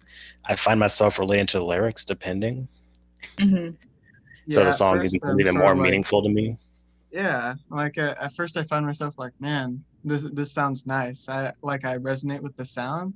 I 0.45 0.57
find 0.57 0.79
myself 0.79 1.19
relating 1.19 1.47
to 1.49 1.59
the 1.59 1.65
lyrics, 1.65 2.05
depending. 2.05 2.69
Mm-hmm. 3.39 3.75
So 4.51 4.61
yeah, 4.61 4.67
the 4.67 4.73
song 4.73 5.01
can 5.01 5.11
become 5.13 5.41
even 5.41 5.55
more 5.59 5.75
like, 5.75 5.83
meaningful 5.83 6.23
to 6.23 6.29
me. 6.29 6.57
Yeah, 7.11 7.55
like 7.71 7.99
uh, 7.99 8.15
at 8.21 8.35
first, 8.35 8.57
I 8.57 8.63
found 8.63 8.85
myself 8.85 9.15
like, 9.19 9.33
man, 9.41 9.83
this 10.05 10.27
this 10.33 10.53
sounds 10.53 10.87
nice. 10.87 11.29
I 11.29 11.53
like 11.63 11.85
I 11.85 11.97
resonate 11.97 12.41
with 12.41 12.57
the 12.57 12.65
sound, 12.65 13.15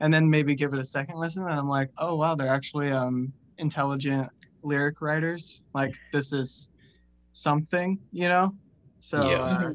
and 0.00 0.12
then 0.12 0.28
maybe 0.28 0.54
give 0.54 0.72
it 0.72 0.80
a 0.80 0.84
second 0.84 1.18
listen, 1.18 1.44
and 1.44 1.52
I'm 1.52 1.68
like, 1.68 1.90
oh 1.98 2.16
wow, 2.16 2.34
they're 2.34 2.48
actually 2.48 2.90
um 2.90 3.32
intelligent 3.58 4.30
lyric 4.62 5.00
writers. 5.00 5.60
Like 5.74 5.94
this 6.12 6.32
is 6.32 6.68
something, 7.32 7.98
you 8.12 8.28
know 8.28 8.54
so 9.00 9.30
yeah, 9.30 9.38
uh, 9.38 9.72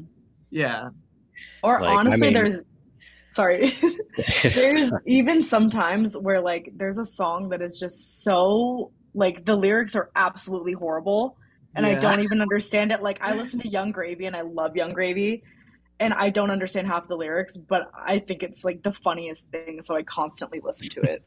yeah. 0.50 0.88
Or 1.62 1.80
like, 1.80 1.96
honestly, 1.96 2.28
I 2.28 2.30
mean, 2.30 2.34
there's 2.34 2.62
sorry, 3.32 3.72
there's 4.54 4.92
even 5.06 5.42
sometimes 5.42 6.16
where 6.16 6.40
like 6.40 6.70
there's 6.76 6.98
a 6.98 7.04
song 7.04 7.48
that 7.50 7.62
is 7.62 7.78
just 7.78 8.22
so 8.22 8.92
like 9.14 9.44
the 9.44 9.56
lyrics 9.56 9.94
are 9.94 10.10
absolutely 10.14 10.72
horrible 10.72 11.36
and 11.76 11.86
yeah. 11.86 11.92
I 11.92 11.94
don't 11.96 12.20
even 12.20 12.40
understand 12.42 12.92
it. 12.92 13.02
Like 13.02 13.20
I 13.22 13.34
listen 13.34 13.60
to 13.60 13.68
Yung 13.68 13.92
Gravy 13.92 14.26
and 14.26 14.36
I 14.36 14.42
love 14.42 14.76
Yung 14.76 14.92
Gravy. 14.92 15.42
and 16.00 16.12
I 16.12 16.30
don't 16.30 16.50
understand 16.50 16.86
half 16.86 17.06
the 17.08 17.16
lyrics, 17.16 17.56
but 17.56 17.90
I 17.94 18.18
think 18.18 18.42
it's 18.42 18.64
like 18.64 18.82
the 18.82 18.92
funniest 18.92 19.50
thing, 19.50 19.80
so 19.80 19.94
I 19.96 20.02
constantly 20.02 20.60
listen 20.62 20.88
to 20.88 21.00
it. 21.02 21.22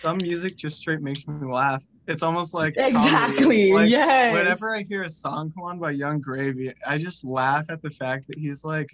Some 0.00 0.18
music 0.22 0.56
just 0.56 0.78
straight 0.78 1.00
makes 1.00 1.26
me 1.28 1.46
laugh. 1.46 1.84
It's 2.06 2.22
almost 2.22 2.54
like 2.54 2.74
exactly 2.76 3.72
like, 3.72 3.90
yes. 3.90 4.34
Whenever 4.34 4.74
I 4.74 4.82
hear 4.82 5.02
a 5.02 5.10
song 5.10 5.52
come 5.54 5.64
on 5.64 5.78
by 5.78 5.90
Yung 5.92 6.20
Gravy, 6.20 6.72
I 6.86 6.98
just 6.98 7.24
laugh 7.24 7.66
at 7.68 7.82
the 7.82 7.90
fact 7.90 8.26
that 8.28 8.38
he's 8.38 8.64
like, 8.64 8.88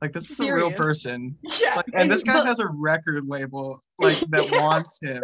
like 0.00 0.12
this 0.12 0.30
is 0.30 0.36
Serious. 0.36 0.52
a 0.52 0.56
real 0.56 0.72
person. 0.72 1.36
Yeah, 1.60 1.76
like, 1.76 1.86
and 1.94 2.10
this 2.10 2.22
guy 2.22 2.34
but... 2.34 2.46
has 2.46 2.60
a 2.60 2.66
record 2.66 3.26
label 3.26 3.80
like 3.98 4.18
that 4.30 4.50
yeah. 4.52 4.62
wants 4.62 4.98
him 5.00 5.22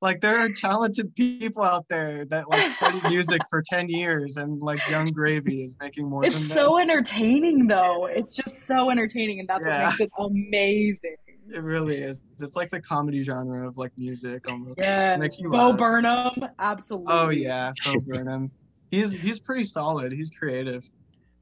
like 0.00 0.20
there 0.20 0.38
are 0.38 0.48
talented 0.48 1.14
people 1.14 1.62
out 1.62 1.86
there 1.88 2.24
that 2.26 2.48
like 2.48 2.70
study 2.72 3.00
music 3.08 3.40
for 3.50 3.62
10 3.62 3.88
years 3.88 4.36
and 4.36 4.60
like 4.60 4.80
Yung 4.88 5.06
Gravy 5.06 5.64
is 5.64 5.76
making 5.80 6.08
more 6.08 6.24
it's 6.24 6.46
so 6.52 6.76
them. 6.76 6.90
entertaining 6.90 7.66
though. 7.66 8.06
It's 8.06 8.36
just 8.36 8.66
so 8.66 8.90
entertaining 8.90 9.40
and 9.40 9.48
that's 9.48 9.66
yeah. 9.66 9.86
what 9.86 9.98
makes 9.98 10.00
it 10.00 10.10
amazing. 10.18 11.16
It 11.50 11.62
really 11.62 11.96
is. 11.96 12.24
It's 12.40 12.56
like 12.56 12.70
the 12.70 12.80
comedy 12.80 13.22
genre 13.22 13.66
of 13.66 13.76
like 13.76 13.92
music 13.96 14.48
almost. 14.48 14.78
Yeah 14.78 15.16
makes 15.16 15.38
you 15.38 15.50
bo 15.50 15.70
laugh. 15.70 15.78
burnham? 15.78 16.44
Absolutely. 16.58 17.12
Oh 17.12 17.30
yeah. 17.30 17.72
Bo 17.84 18.00
burnham. 18.00 18.50
He's 18.90 19.12
he's 19.12 19.40
pretty 19.40 19.64
solid. 19.64 20.12
He's 20.12 20.30
creative. 20.30 20.88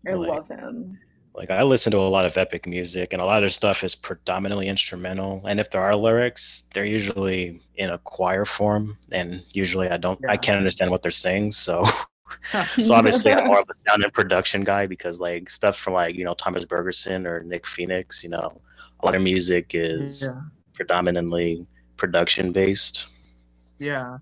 I 0.08 0.14
love 0.14 0.48
him 0.48 0.98
like 1.36 1.50
I 1.50 1.62
listen 1.62 1.92
to 1.92 1.98
a 1.98 2.08
lot 2.08 2.24
of 2.24 2.36
epic 2.36 2.66
music, 2.66 3.12
and 3.12 3.20
a 3.20 3.24
lot 3.24 3.36
of 3.38 3.42
their 3.42 3.50
stuff 3.50 3.84
is 3.84 3.94
predominantly 3.94 4.68
instrumental. 4.68 5.42
And 5.46 5.60
if 5.60 5.70
there 5.70 5.82
are 5.82 5.94
lyrics, 5.94 6.64
they're 6.72 6.86
usually 6.86 7.60
in 7.76 7.90
a 7.90 7.98
choir 7.98 8.44
form, 8.44 8.96
and 9.12 9.42
usually 9.52 9.88
I 9.88 9.98
don't, 9.98 10.18
yeah. 10.22 10.30
I 10.30 10.36
can't 10.38 10.56
understand 10.56 10.90
what 10.90 11.02
they're 11.02 11.10
saying. 11.10 11.52
So, 11.52 11.84
so 12.82 12.94
obviously 12.94 13.32
I'm 13.32 13.46
more 13.48 13.60
of 13.60 13.68
a 13.68 13.74
sound 13.88 14.02
and 14.02 14.12
production 14.12 14.64
guy 14.64 14.86
because 14.86 15.20
like 15.20 15.50
stuff 15.50 15.78
from 15.78 15.92
like 15.92 16.14
you 16.14 16.24
know 16.24 16.34
Thomas 16.34 16.64
Bergersen 16.64 17.26
or 17.26 17.42
Nick 17.42 17.66
Phoenix, 17.66 18.24
you 18.24 18.30
know, 18.30 18.60
a 19.00 19.06
lot 19.06 19.14
of 19.14 19.20
music 19.20 19.72
is 19.74 20.22
yeah. 20.22 20.40
predominantly 20.72 21.66
production 21.98 22.50
based. 22.50 23.06
Yeah, 23.78 24.16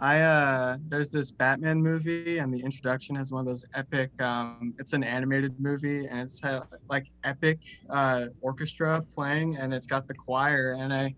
I 0.00 0.20
uh 0.22 0.78
there's 0.88 1.10
this 1.10 1.30
Batman 1.30 1.82
movie 1.82 2.38
and 2.38 2.52
the 2.52 2.60
introduction 2.60 3.14
has 3.16 3.30
one 3.30 3.40
of 3.40 3.46
those 3.46 3.66
epic 3.74 4.10
um 4.22 4.74
it's 4.78 4.94
an 4.94 5.04
animated 5.04 5.54
movie 5.60 6.06
and 6.06 6.20
it's 6.20 6.42
uh, 6.42 6.64
like 6.88 7.06
epic 7.22 7.60
uh 7.90 8.26
orchestra 8.40 9.04
playing 9.14 9.58
and 9.58 9.74
it's 9.74 9.86
got 9.86 10.08
the 10.08 10.14
choir 10.14 10.74
and 10.80 10.92
I 10.92 11.14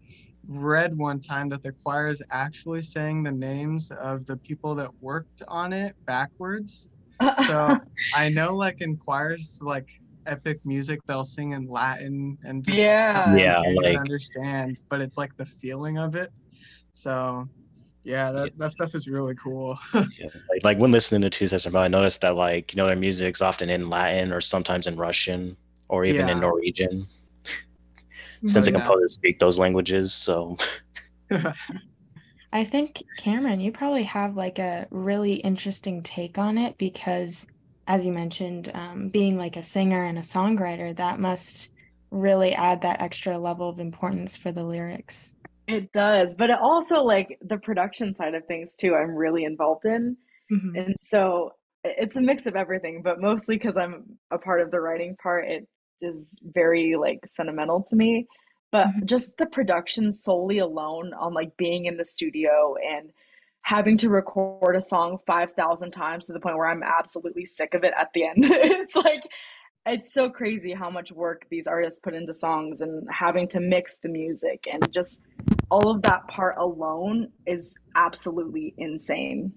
read 0.49 0.99
one 0.99 1.21
time 1.21 1.49
that 1.51 1.63
the 1.63 1.73
choir 1.85 2.09
is 2.09 2.23
actually 2.33 2.83
saying 2.83 3.23
the 3.23 3.31
names 3.31 3.93
of 4.01 4.27
the 4.27 4.37
people 4.39 4.75
that 4.75 4.91
worked 5.01 5.43
on 5.47 5.73
it 5.73 5.95
backwards. 6.05 6.89
so 7.47 7.79
I 8.17 8.31
know 8.31 8.57
like 8.57 8.81
in 8.81 8.97
choirs 8.97 9.61
like 9.63 9.89
epic 10.27 10.59
music 10.65 10.99
they'll 11.07 11.25
sing 11.25 11.53
in 11.53 11.67
Latin 11.67 12.37
and 12.43 12.65
just 12.65 12.81
yeah 12.81 13.37
yeah 13.37 13.63
like 13.77 13.97
understand 13.97 14.81
but 14.91 15.01
it's 15.01 15.17
like 15.17 15.31
the 15.37 15.47
feeling 15.47 15.99
of 15.99 16.17
it. 16.17 16.33
So 16.91 17.49
yeah, 18.05 18.33
that, 18.33 18.59
that 18.59 18.73
stuff 18.73 18.95
is 18.95 19.07
really 19.07 19.35
cool. 19.35 19.79
yeah, 19.95 20.29
like, 20.51 20.65
like 20.65 20.79
when 20.79 20.91
listening 20.91 21.23
to 21.23 21.31
Two 21.31 21.47
Steps 21.47 21.67
I 21.67 21.89
noticed 21.89 22.21
that 22.23 22.35
like 22.35 22.73
you 22.73 22.77
know 22.77 22.87
their 22.87 22.97
music's 22.97 23.41
often 23.41 23.71
in 23.71 23.89
Latin 23.89 24.33
or 24.33 24.41
sometimes 24.41 24.87
in 24.87 24.97
Russian 24.97 25.57
or 25.89 26.05
even 26.05 26.27
yeah. 26.27 26.33
in 26.33 26.41
Norwegian. 26.41 27.07
Since 28.45 28.67
oh, 28.67 28.73
the 28.73 28.79
composers 28.79 29.15
speak 29.15 29.39
those 29.39 29.57
languages, 29.57 30.13
so 30.13 30.57
I 32.53 32.65
think 32.65 33.03
Camryn, 33.19 33.63
you 33.63 33.73
probably 33.73 34.03
have 34.03 34.37
like 34.37 34.59
a 34.59 34.87
really 34.91 35.35
interesting 35.35 36.03
take 36.03 36.39
on 36.39 36.59
it 36.59 36.77
because, 36.77 37.47
as 37.87 38.05
you 38.05 38.13
mentioned, 38.13 38.71
um, 38.75 39.09
being 39.09 39.39
like 39.39 39.57
a 39.57 39.63
singer 39.63 40.05
and 40.05 40.19
a 40.19 40.23
songwriter, 40.23 40.95
that 40.97 41.21
must 41.21 41.71
really 42.11 42.53
add 42.53 42.83
that 42.83 43.01
extra 43.01 43.39
level 43.39 43.69
of 43.69 43.81
importance 43.81 44.37
for 44.37 44.53
the 44.53 44.65
lyrics. 44.65 45.35
It 45.69 45.93
does, 45.93 46.35
but 46.35 46.51
it 46.51 46.59
also 46.61 47.03
like 47.03 47.39
the 47.41 47.59
production 47.59 48.15
side 48.15 48.35
of 48.35 48.45
things 48.47 48.75
too. 48.75 48.95
I'm 48.95 49.15
really 49.15 49.45
involved 49.45 49.85
in, 49.85 50.17
mm-hmm. 50.51 50.77
and 50.77 50.95
so 50.99 51.53
it's 51.85 52.17
a 52.17 52.21
mix 52.21 52.47
of 52.47 52.57
everything. 52.57 53.03
But 53.03 53.21
mostly 53.21 53.57
because 53.57 53.77
I'm 53.77 54.19
a 54.31 54.39
part 54.39 54.61
of 54.61 54.71
the 54.71 54.81
writing 54.81 55.17
part, 55.23 55.49
it 55.49 55.69
is 56.01 56.39
very 56.43 56.97
like 56.97 57.21
sentimental 57.27 57.83
to 57.85 57.97
me. 57.97 58.27
But 58.73 58.89
mm-hmm. 58.89 59.07
just 59.07 59.37
the 59.37 59.47
production 59.47 60.13
solely 60.13 60.59
alone 60.59 61.13
on 61.15 61.35
like 61.35 61.57
being 61.57 61.87
in 61.87 61.97
the 61.97 62.07
studio 62.07 62.75
and 62.85 63.11
having 63.63 63.97
to 63.99 64.09
record 64.09 64.75
a 64.75 64.83
song 64.83 65.19
5,000 65.27 65.93
times 65.93 66.27
to 66.27 66.33
the 66.33 66.41
point 66.41 66.57
where 66.57 66.67
I'm 66.67 66.83
absolutely 66.83 67.47
sick 67.47 67.75
of 67.75 67.85
it 67.85 67.95
at 67.99 68.09
the 68.13 68.25
end. 68.25 68.39
it's 68.45 68.97
like 68.97 69.23
it's 69.87 70.15
so 70.15 70.31
crazy 70.31 70.73
how 70.73 70.91
much 70.91 71.11
work 71.11 71.47
these 71.51 71.67
artists 71.67 71.99
put 72.01 72.15
into 72.15 72.33
songs 72.33 72.81
and 72.81 73.07
having 73.11 73.49
to 73.49 73.61
mix 73.61 73.99
the 73.99 74.09
music 74.09 74.65
and 74.73 74.93
just 74.93 75.23
all 75.71 75.91
of 75.91 76.03
that 76.03 76.27
part 76.29 76.57
alone 76.59 77.29
is 77.47 77.77
absolutely 77.97 78.75
insane. 78.79 79.53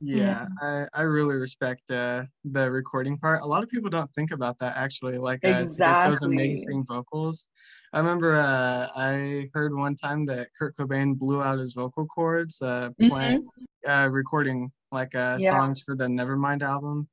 Yeah, 0.00 0.46
I, 0.60 0.86
I 0.92 1.02
really 1.02 1.36
respect 1.36 1.90
uh, 1.90 2.24
the 2.44 2.70
recording 2.70 3.16
part. 3.16 3.40
A 3.40 3.46
lot 3.46 3.62
of 3.62 3.70
people 3.70 3.88
don't 3.88 4.10
think 4.14 4.32
about 4.32 4.58
that 4.58 4.76
actually. 4.76 5.16
Like 5.16 5.42
uh, 5.44 5.48
exactly. 5.48 6.10
those 6.10 6.22
amazing 6.22 6.84
vocals. 6.86 7.46
I 7.94 7.98
remember 8.00 8.34
uh, 8.34 8.88
I 8.94 9.48
heard 9.54 9.74
one 9.74 9.94
time 9.94 10.26
that 10.26 10.48
Kurt 10.58 10.76
Cobain 10.76 11.16
blew 11.16 11.40
out 11.40 11.58
his 11.58 11.72
vocal 11.74 12.06
cords 12.06 12.60
uh, 12.60 12.90
playing, 13.00 13.42
mm-hmm. 13.42 13.90
uh, 13.90 14.08
recording 14.08 14.70
like 14.90 15.14
uh, 15.14 15.38
yeah. 15.38 15.50
songs 15.50 15.80
for 15.80 15.94
the 15.96 16.06
Nevermind 16.06 16.62
album. 16.62 17.08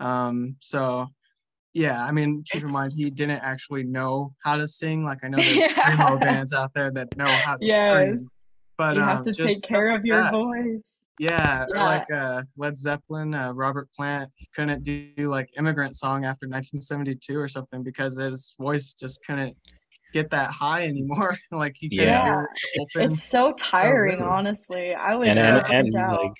Um, 0.00 0.56
so 0.60 1.06
yeah, 1.74 2.04
I 2.04 2.12
mean, 2.12 2.44
keep 2.50 2.62
it's... 2.62 2.72
in 2.72 2.74
mind 2.78 2.92
he 2.96 3.10
didn't 3.10 3.40
actually 3.40 3.82
know 3.82 4.32
how 4.42 4.56
to 4.56 4.66
sing. 4.66 5.04
Like 5.04 5.18
I 5.24 5.28
know 5.28 5.38
there's 5.38 5.56
yeah. 5.56 5.68
screamo 5.68 6.20
bands 6.20 6.52
out 6.52 6.72
there 6.74 6.90
that 6.92 7.16
know 7.16 7.26
how 7.26 7.56
to 7.56 7.66
yes. 7.66 7.80
scream, 7.80 8.28
but 8.78 8.94
you 8.94 9.02
have 9.02 9.18
um, 9.18 9.24
to 9.24 9.32
take 9.32 9.62
care 9.62 9.90
of 9.90 10.04
your 10.04 10.22
that. 10.22 10.32
voice. 10.32 10.94
Yeah, 11.18 11.66
yeah. 11.72 11.84
like 11.84 12.10
uh, 12.10 12.42
Led 12.56 12.76
Zeppelin, 12.76 13.34
uh, 13.34 13.52
Robert 13.52 13.88
Plant 13.96 14.30
he 14.36 14.48
couldn't 14.54 14.84
do 14.84 15.12
like 15.18 15.48
"Immigrant 15.58 15.96
Song" 15.96 16.24
after 16.24 16.46
1972 16.46 17.36
or 17.36 17.48
something 17.48 17.82
because 17.82 18.16
his 18.16 18.54
voice 18.58 18.94
just 18.94 19.20
couldn't 19.26 19.56
get 20.12 20.30
that 20.30 20.50
high 20.50 20.84
anymore. 20.84 21.36
like 21.52 21.74
he 21.76 21.88
couldn't 21.88 22.04
yeah, 22.06 22.44
it 22.74 22.88
it's 22.94 23.22
so 23.22 23.52
tiring. 23.52 24.16
Oh, 24.16 24.24
really? 24.24 24.30
Honestly, 24.30 24.94
I 24.94 25.14
was 25.16 25.28
and, 25.28 25.38
so 25.38 25.72
and, 25.72 25.94
and 25.94 26.16
like, 26.16 26.32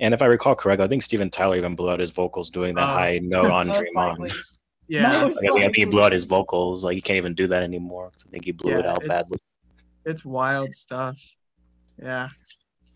and 0.00 0.14
if 0.14 0.22
I 0.22 0.26
recall 0.26 0.54
correctly, 0.54 0.84
I 0.84 0.88
think 0.88 1.02
Steven 1.02 1.30
Tyler 1.30 1.56
even 1.56 1.74
blew 1.74 1.90
out 1.90 2.00
his 2.00 2.10
vocals 2.10 2.50
doing 2.50 2.74
that 2.76 2.82
uh, 2.88 2.94
high 2.94 3.20
note 3.22 3.50
on 3.50 3.66
Dream 3.68 3.96
On. 3.96 4.30
Yeah, 4.88 5.24
like, 5.24 5.32
I, 5.32 5.34
think, 5.34 5.56
I 5.56 5.60
think 5.60 5.76
he 5.76 5.84
blew 5.84 6.02
out 6.02 6.12
his 6.12 6.24
vocals. 6.24 6.84
Like 6.84 6.94
he 6.94 7.00
can't 7.00 7.16
even 7.16 7.34
do 7.34 7.48
that 7.48 7.62
anymore. 7.62 8.12
I 8.26 8.30
think 8.30 8.44
he 8.44 8.52
blew 8.52 8.72
yeah, 8.72 8.78
it 8.78 8.86
out 8.86 8.98
it's, 8.98 9.08
badly. 9.08 9.38
It's 10.04 10.24
wild 10.24 10.74
stuff. 10.74 11.20
Yeah. 12.00 12.28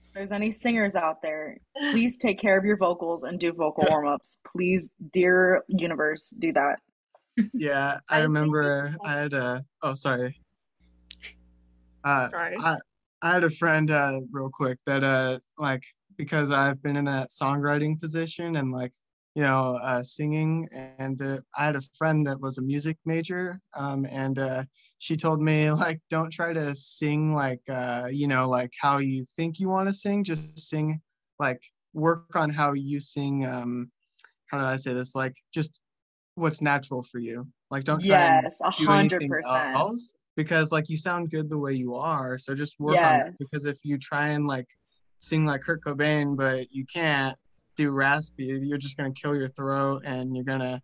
If 0.04 0.14
there's 0.14 0.32
any 0.32 0.52
singers 0.52 0.96
out 0.96 1.22
there, 1.22 1.56
please 1.76 2.18
take 2.18 2.38
care 2.38 2.58
of 2.58 2.64
your 2.64 2.76
vocals 2.76 3.24
and 3.24 3.38
do 3.38 3.52
vocal 3.52 3.86
warm 3.88 4.06
ups. 4.06 4.38
Please, 4.52 4.90
dear 5.12 5.64
universe, 5.68 6.34
do 6.38 6.52
that. 6.52 6.78
Yeah, 7.54 8.00
I, 8.10 8.18
I 8.18 8.22
remember 8.22 8.94
I 9.02 9.12
had 9.12 9.32
a. 9.32 9.64
Oh, 9.82 9.94
sorry. 9.94 10.38
Uh, 12.04 12.28
sorry. 12.28 12.54
I, 12.58 12.76
I 13.22 13.32
had 13.32 13.44
a 13.44 13.50
friend, 13.50 13.90
uh, 13.90 14.20
real 14.30 14.50
quick, 14.52 14.78
that 14.84 15.04
uh, 15.04 15.38
like 15.56 15.84
because 16.16 16.50
I've 16.50 16.82
been 16.82 16.96
in 16.96 17.06
that 17.06 17.30
songwriting 17.30 17.98
position 17.98 18.56
and 18.56 18.72
like 18.72 18.92
you 19.40 19.46
know, 19.46 19.78
uh, 19.82 20.02
singing. 20.02 20.68
And 20.98 21.20
uh, 21.22 21.38
I 21.56 21.64
had 21.64 21.76
a 21.76 21.80
friend 21.96 22.26
that 22.26 22.38
was 22.38 22.58
a 22.58 22.62
music 22.62 22.98
major, 23.06 23.58
um, 23.74 24.04
and 24.04 24.38
uh, 24.38 24.64
she 24.98 25.16
told 25.16 25.40
me 25.40 25.70
like, 25.84 25.98
don't 26.10 26.30
try 26.30 26.52
to 26.52 26.74
sing 26.74 27.34
like, 27.34 27.62
uh, 27.70 28.08
you 28.10 28.28
know, 28.28 28.46
like 28.50 28.70
how 28.78 28.98
you 28.98 29.24
think 29.36 29.58
you 29.58 29.70
want 29.70 29.88
to 29.88 29.94
sing. 29.94 30.24
Just 30.24 30.58
sing, 30.58 31.00
like, 31.38 31.62
work 31.94 32.36
on 32.36 32.50
how 32.50 32.74
you 32.74 33.00
sing. 33.00 33.46
Um, 33.46 33.90
how 34.48 34.58
do 34.58 34.64
I 34.64 34.76
say 34.76 34.92
this? 34.92 35.14
Like, 35.14 35.36
just 35.54 35.80
what's 36.34 36.60
natural 36.60 37.02
for 37.02 37.18
you. 37.18 37.48
Like, 37.70 37.84
don't 37.84 38.04
try 38.04 38.40
yes, 38.42 38.60
a 38.62 38.70
hundred 38.70 39.26
percent. 39.26 39.74
Because 40.36 40.70
like 40.70 40.88
you 40.88 40.96
sound 40.96 41.30
good 41.30 41.48
the 41.48 41.58
way 41.58 41.72
you 41.72 41.94
are, 41.94 42.36
so 42.36 42.54
just 42.54 42.78
work 42.78 42.96
yes. 42.96 43.22
on 43.22 43.28
it. 43.28 43.34
Because 43.38 43.64
if 43.64 43.78
you 43.84 43.96
try 43.96 44.28
and 44.28 44.46
like 44.46 44.68
sing 45.18 45.46
like 45.46 45.62
Kurt 45.62 45.82
Cobain, 45.82 46.36
but 46.36 46.70
you 46.70 46.84
can't, 46.92 47.36
do 47.80 47.90
raspy, 47.90 48.60
you're 48.62 48.78
just 48.78 48.96
gonna 48.96 49.12
kill 49.12 49.34
your 49.34 49.48
throat 49.48 50.02
and 50.04 50.34
you're 50.34 50.44
gonna 50.44 50.82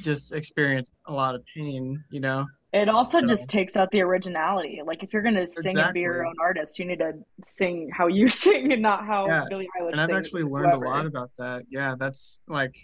just 0.00 0.32
experience 0.32 0.90
a 1.06 1.12
lot 1.12 1.34
of 1.34 1.42
pain, 1.54 2.02
you 2.10 2.20
know. 2.20 2.46
It 2.72 2.88
also 2.88 3.20
so, 3.20 3.26
just 3.26 3.48
takes 3.48 3.76
out 3.76 3.90
the 3.90 4.02
originality. 4.02 4.80
Like 4.84 5.02
if 5.02 5.12
you're 5.12 5.22
gonna 5.22 5.46
sing 5.46 5.70
exactly. 5.70 5.82
and 5.82 5.94
be 5.94 6.00
your 6.00 6.26
own 6.26 6.34
artist, 6.40 6.78
you 6.78 6.84
need 6.84 6.98
to 6.98 7.14
sing 7.42 7.90
how 7.92 8.06
you 8.08 8.28
sing 8.44 8.72
and 8.72 8.82
not 8.82 9.06
how 9.06 9.26
yeah. 9.26 9.44
Billie 9.48 9.68
Eilish. 9.80 9.92
And 9.92 10.00
I've 10.00 10.10
actually 10.10 10.42
learned 10.42 10.72
whoever. 10.72 10.84
a 10.84 10.88
lot 10.88 11.06
about 11.06 11.30
that. 11.38 11.64
Yeah, 11.70 11.94
that's 11.98 12.40
like 12.48 12.74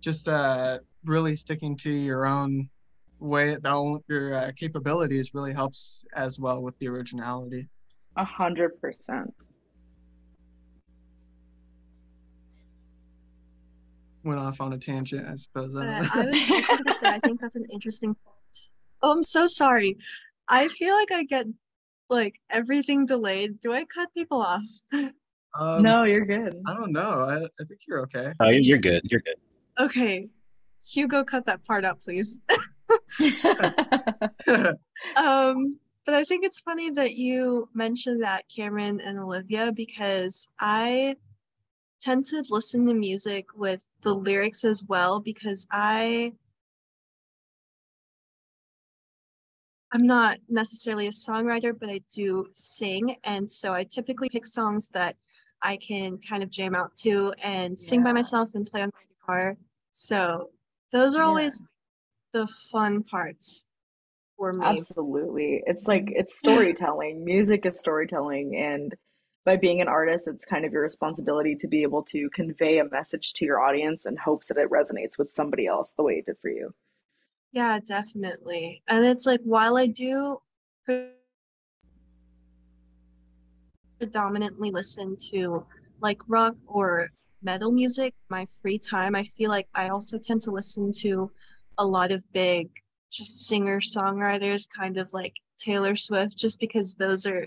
just 0.00 0.28
uh 0.28 0.78
really 1.04 1.34
sticking 1.34 1.76
to 1.78 1.90
your 1.90 2.26
own 2.26 2.68
way. 3.20 3.54
The, 3.54 4.00
your 4.08 4.34
uh, 4.34 4.52
capabilities 4.54 5.32
really 5.32 5.54
helps 5.54 6.04
as 6.14 6.38
well 6.38 6.62
with 6.62 6.78
the 6.78 6.88
originality. 6.88 7.68
A 8.16 8.24
hundred 8.24 8.80
percent. 8.80 9.32
Went 14.24 14.40
off 14.40 14.60
on 14.60 14.72
a 14.72 14.78
tangent, 14.78 15.26
I 15.28 15.36
suppose. 15.36 15.76
I, 15.76 15.86
I 15.86 16.00
was 16.00 16.08
going 16.10 16.84
to 16.84 16.94
say, 16.94 17.08
I 17.08 17.20
think 17.20 17.40
that's 17.40 17.54
an 17.54 17.66
interesting 17.72 18.14
point. 18.14 18.68
Oh, 19.02 19.12
I'm 19.12 19.22
so 19.22 19.46
sorry. 19.46 19.96
I 20.48 20.68
feel 20.68 20.94
like 20.94 21.12
I 21.12 21.24
get 21.24 21.46
like 22.10 22.40
everything 22.50 23.06
delayed. 23.06 23.60
Do 23.60 23.72
I 23.72 23.84
cut 23.84 24.12
people 24.14 24.40
off? 24.40 24.64
Um, 25.58 25.82
no, 25.82 26.04
you're 26.04 26.26
good. 26.26 26.60
I 26.66 26.74
don't 26.74 26.92
know. 26.92 27.20
I, 27.20 27.36
I 27.36 27.64
think 27.64 27.80
you're 27.86 28.00
okay. 28.02 28.32
Oh, 28.40 28.48
you're 28.48 28.78
good. 28.78 29.02
You're 29.04 29.20
good. 29.20 29.36
Okay. 29.80 30.28
Hugo, 30.86 31.24
cut 31.24 31.44
that 31.46 31.64
part 31.64 31.84
out, 31.84 32.00
please. 32.00 32.40
um, 35.16 35.78
but 36.04 36.14
I 36.14 36.24
think 36.24 36.44
it's 36.44 36.60
funny 36.60 36.90
that 36.90 37.14
you 37.14 37.68
mentioned 37.74 38.22
that 38.22 38.44
Camryn 38.48 38.98
and 39.04 39.18
Olivia 39.18 39.72
because 39.72 40.48
I 40.58 41.16
tend 42.00 42.24
to 42.26 42.44
listen 42.48 42.86
to 42.86 42.94
music 42.94 43.46
with 43.54 43.82
the 44.02 44.14
lyrics 44.14 44.64
as 44.64 44.84
well 44.84 45.20
because 45.20 45.66
I 45.70 46.32
I'm 49.92 50.06
not 50.06 50.38
necessarily 50.48 51.06
a 51.06 51.10
songwriter, 51.10 51.72
but 51.78 51.88
I 51.88 52.00
do 52.14 52.46
sing. 52.52 53.16
And 53.24 53.48
so 53.48 53.72
I 53.72 53.84
typically 53.84 54.28
pick 54.28 54.44
songs 54.44 54.88
that 54.88 55.16
I 55.62 55.76
can 55.76 56.18
kind 56.18 56.42
of 56.42 56.50
jam 56.50 56.74
out 56.74 56.94
to 56.98 57.32
and 57.42 57.70
yeah. 57.70 57.88
sing 57.88 58.04
by 58.04 58.12
myself 58.12 58.54
and 58.54 58.66
play 58.66 58.82
on 58.82 58.90
my 58.94 59.00
guitar. 59.08 59.56
So 59.92 60.50
those 60.92 61.14
are 61.14 61.22
yeah. 61.22 61.26
always 61.26 61.62
the 62.32 62.46
fun 62.46 63.02
parts 63.02 63.64
for 64.36 64.52
me. 64.52 64.66
Absolutely. 64.66 65.62
It's 65.66 65.88
like 65.88 66.04
it's 66.08 66.38
storytelling. 66.38 67.24
Music 67.24 67.64
is 67.64 67.80
storytelling 67.80 68.56
and 68.56 68.94
by 69.48 69.56
being 69.56 69.80
an 69.80 69.88
artist, 69.88 70.28
it's 70.28 70.44
kind 70.44 70.66
of 70.66 70.74
your 70.74 70.82
responsibility 70.82 71.54
to 71.54 71.66
be 71.66 71.80
able 71.82 72.02
to 72.02 72.28
convey 72.34 72.80
a 72.80 72.84
message 72.90 73.32
to 73.32 73.46
your 73.46 73.60
audience 73.60 74.04
in 74.04 74.14
hopes 74.14 74.48
that 74.48 74.58
it 74.58 74.70
resonates 74.70 75.16
with 75.16 75.30
somebody 75.30 75.66
else 75.66 75.94
the 75.96 76.02
way 76.02 76.16
it 76.16 76.26
did 76.26 76.36
for 76.42 76.50
you. 76.50 76.74
Yeah, 77.52 77.78
definitely. 77.78 78.82
And 78.88 79.06
it's 79.06 79.24
like 79.24 79.40
while 79.44 79.78
I 79.78 79.86
do 79.86 80.42
predominantly 83.98 84.70
listen 84.70 85.16
to 85.30 85.64
like 86.02 86.20
rock 86.28 86.54
or 86.66 87.08
metal 87.42 87.72
music 87.72 88.12
my 88.28 88.44
free 88.60 88.78
time, 88.78 89.14
I 89.14 89.24
feel 89.24 89.48
like 89.48 89.68
I 89.74 89.88
also 89.88 90.18
tend 90.18 90.42
to 90.42 90.50
listen 90.50 90.92
to 91.00 91.30
a 91.78 91.84
lot 91.86 92.12
of 92.12 92.22
big 92.34 92.68
just 93.10 93.46
singer 93.48 93.80
songwriters 93.80 94.68
kind 94.78 94.98
of 94.98 95.10
like 95.14 95.32
Taylor 95.56 95.96
Swift 95.96 96.36
just 96.36 96.60
because 96.60 96.96
those 96.96 97.24
are 97.24 97.46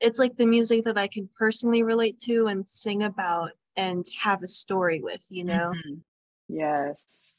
it's 0.00 0.18
like 0.18 0.36
the 0.36 0.46
music 0.46 0.84
that 0.84 0.98
I 0.98 1.06
can 1.06 1.28
personally 1.36 1.82
relate 1.82 2.18
to 2.20 2.46
and 2.46 2.66
sing 2.66 3.02
about 3.02 3.50
and 3.76 4.04
have 4.18 4.42
a 4.42 4.46
story 4.46 5.00
with, 5.00 5.24
you 5.28 5.44
know? 5.44 5.72
Mm-hmm. 5.74 5.94
Yes. 6.48 7.36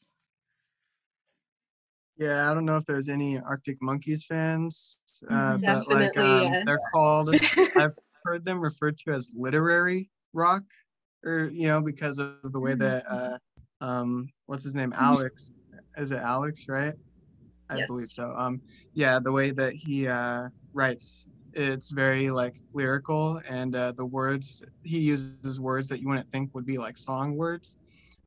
Yeah, 2.18 2.50
I 2.50 2.54
don't 2.54 2.66
know 2.66 2.78
if 2.78 2.86
there's 2.86 3.10
any 3.10 3.40
Arctic 3.40 3.82
Monkeys 3.82 4.24
fans, 4.26 5.02
uh, 5.30 5.58
mm-hmm. 5.58 5.66
but 5.66 5.88
like 5.88 6.18
um, 6.18 6.54
yes. 6.54 6.64
they're 6.68 6.80
called. 6.94 7.36
I've 7.76 7.98
heard 8.24 8.46
them 8.46 8.60
referred 8.60 8.98
to 9.00 9.14
as 9.14 9.32
literary 9.36 10.12
rock, 10.32 10.62
or 11.26 11.50
you 11.52 11.68
know, 11.68 11.82
because 11.82 12.20
of 12.20 12.36
the 12.44 12.60
way 12.60 12.76
that 12.76 13.08
mm-hmm. 13.08 13.34
uh, 13.84 13.86
um, 13.86 14.30
what's 14.46 14.64
his 14.64 14.76
name, 14.76 14.94
Alex, 14.96 15.52
is 15.98 16.12
it 16.12 16.20
Alex, 16.20 16.66
right? 16.70 16.94
I 17.72 17.78
yes. 17.78 17.88
believe 17.88 18.08
so. 18.08 18.36
Um, 18.38 18.62
yeah, 18.94 19.18
the 19.20 19.32
way 19.32 19.50
that 19.50 19.74
he 19.74 20.08
uh, 20.08 20.50
writes, 20.74 21.26
it's 21.54 21.90
very 21.92 22.32
like 22.32 22.56
lyrical, 22.74 23.42
and 23.48 23.76
uh, 23.76 23.92
the 23.92 24.06
words 24.06 24.64
he 24.84 25.00
uses 25.00 25.60
words 25.60 25.88
that 25.90 26.02
you 26.02 26.08
wouldn't 26.08 26.32
think 26.32 26.54
would 26.54 26.66
be 26.66 26.78
like 26.78 26.98
song 26.98 27.36
words 27.36 27.78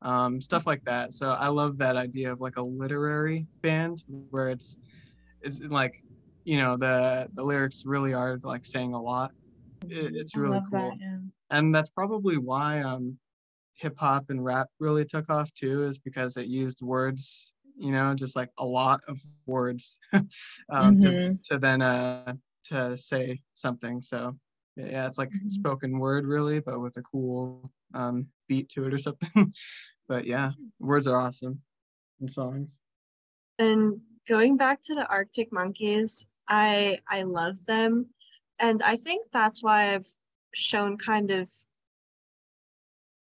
um, 0.05 0.41
stuff 0.41 0.67
like 0.67 0.83
that. 0.85 1.13
So 1.13 1.31
I 1.31 1.47
love 1.47 1.77
that 1.79 1.97
idea 1.97 2.31
of 2.31 2.39
like 2.39 2.57
a 2.57 2.61
literary 2.61 3.47
band 3.61 4.03
where 4.29 4.49
it's 4.49 4.77
it's 5.41 5.59
like 5.61 6.03
you 6.43 6.57
know 6.57 6.77
the 6.77 7.27
the 7.33 7.43
lyrics 7.43 7.83
really 7.85 8.13
are 8.13 8.39
like 8.43 8.65
saying 8.65 8.93
a 8.93 9.01
lot. 9.01 9.31
It, 9.89 10.15
it's 10.15 10.35
really 10.35 10.61
cool, 10.71 10.91
that, 10.91 10.97
yeah. 10.99 11.17
and 11.51 11.73
that's 11.73 11.89
probably 11.89 12.37
why 12.37 12.81
um, 12.81 13.17
hip 13.73 13.97
hop 13.97 14.29
and 14.29 14.43
rap 14.43 14.67
really 14.79 15.05
took 15.05 15.29
off 15.29 15.51
too, 15.53 15.83
is 15.83 15.97
because 15.97 16.37
it 16.37 16.47
used 16.47 16.81
words. 16.81 17.51
You 17.77 17.91
know, 17.91 18.13
just 18.13 18.37
like 18.37 18.51
a 18.57 18.65
lot 18.65 19.01
of 19.09 19.21
words 19.47 19.99
um, 20.13 20.25
mm-hmm. 20.71 20.99
to 21.01 21.37
to 21.43 21.57
then 21.57 21.81
uh 21.81 22.35
to 22.65 22.97
say 22.97 23.41
something. 23.53 24.01
So 24.01 24.35
yeah, 24.75 25.07
it's 25.07 25.17
like 25.17 25.29
mm-hmm. 25.29 25.49
spoken 25.49 25.99
word 25.99 26.25
really, 26.25 26.59
but 26.59 26.81
with 26.81 26.97
a 26.97 27.01
cool 27.01 27.71
um, 27.93 28.27
beat 28.47 28.69
to 28.69 28.85
it 28.85 28.93
or 28.93 28.97
something. 28.99 29.53
but 30.07 30.25
yeah, 30.25 30.51
words 30.79 31.07
are 31.07 31.19
awesome 31.19 31.61
in 32.21 32.27
songs. 32.27 32.75
And 33.57 34.01
going 34.27 34.57
back 34.57 34.81
to 34.83 34.95
the 34.95 35.07
Arctic 35.07 35.51
Monkeys, 35.51 36.25
I 36.47 36.99
I 37.09 37.23
love 37.23 37.65
them, 37.65 38.07
and 38.59 38.81
I 38.81 38.97
think 38.97 39.25
that's 39.31 39.63
why 39.63 39.93
I've 39.93 40.07
shown 40.53 40.97
kind 40.97 41.31
of 41.31 41.49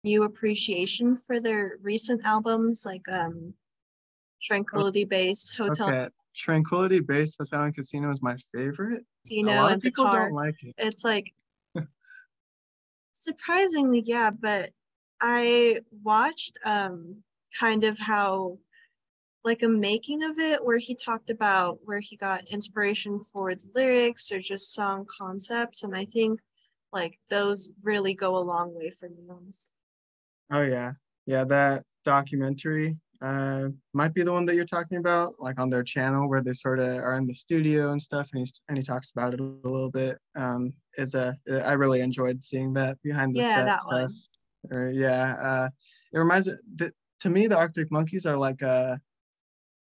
new 0.05 0.25
appreciation 0.25 1.17
for 1.17 1.41
their 1.41 1.79
recent 1.83 2.21
albums, 2.25 2.85
like 2.85 3.03
um, 3.11 3.55
Tranquility 4.43 5.05
Base, 5.05 5.53
Hotel. 5.53 5.89
Okay. 5.89 6.09
Tranquility 6.37 7.01
Base 7.01 7.37
Hotel 7.37 7.65
and 7.65 7.75
Casino 7.75 8.11
is 8.11 8.23
my 8.23 8.37
favorite. 8.55 9.05
Casino 9.29 9.53
A 9.53 9.55
lot 9.55 9.73
of 9.73 9.81
people 9.83 10.05
don't 10.07 10.33
like 10.33 10.63
it. 10.63 10.75
It's 10.79 11.05
like 11.05 11.33
surprisingly, 13.13 14.03
yeah, 14.07 14.31
but 14.31 14.71
I 15.21 15.81
watched 16.03 16.59
um 16.65 17.23
kind 17.59 17.85
of 17.85 17.99
how 17.99 18.59
like 19.45 19.63
a 19.63 19.69
making 19.69 20.23
of 20.23 20.39
it 20.39 20.65
where 20.65 20.79
he 20.79 20.95
talked 20.95 21.31
about 21.31 21.79
where 21.85 22.01
he 22.01 22.17
got 22.17 22.45
inspiration 22.49 23.21
for 23.21 23.55
the 23.55 23.69
lyrics 23.75 24.31
or 24.33 24.41
just 24.41 24.75
song 24.75 25.07
concepts 25.07 25.85
and 25.85 25.97
I 25.97 26.05
think 26.05 26.41
like 26.93 27.19
those 27.31 27.73
really 27.83 28.15
go 28.15 28.37
a 28.37 28.41
long 28.41 28.75
way 28.75 28.91
for 28.91 29.09
me 29.09 29.23
honestly. 29.31 29.71
Oh 30.51 30.63
yeah. 30.63 30.93
Yeah, 31.27 31.45
that 31.45 31.85
documentary 32.05 33.01
uh 33.21 33.69
might 33.95 34.15
be 34.15 34.23
the 34.23 34.33
one 34.33 34.45
that 34.45 34.55
you're 34.55 34.65
talking 34.65 34.99
about 34.99 35.33
like 35.41 35.59
on 35.59 35.69
their 35.69 35.83
channel 35.83 36.29
where 36.29 36.41
they 36.41 36.53
sort 36.53 36.79
of 36.79 36.99
are 36.99 37.17
in 37.17 37.27
the 37.27 37.35
studio 37.35 37.91
and 37.91 38.01
stuff 38.01 38.29
and 38.33 38.41
he's 38.41 38.61
and 38.69 38.79
he 38.79 38.85
talks 38.85 39.11
about 39.11 39.35
it 39.35 39.41
a 39.41 39.43
little 39.43 39.91
bit. 39.91 40.19
Um 40.37 40.73
it's 40.95 41.15
a 41.15 41.37
i 41.65 41.73
really 41.73 42.01
enjoyed 42.01 42.43
seeing 42.43 42.73
that 42.75 43.01
behind 43.03 43.35
the 43.35 43.41
yeah, 43.41 43.55
set 43.55 43.81
stuff. 43.81 43.93
one. 43.93 44.15
Or 44.71 44.91
yeah, 44.91 45.35
uh, 45.35 45.69
it 46.13 46.19
reminds 46.19 46.47
that 46.77 46.93
to 47.21 47.31
me 47.31 47.47
the 47.47 47.57
Arctic 47.57 47.91
Monkeys 47.91 48.27
are 48.27 48.37
like 48.37 48.63
uh 48.63 48.97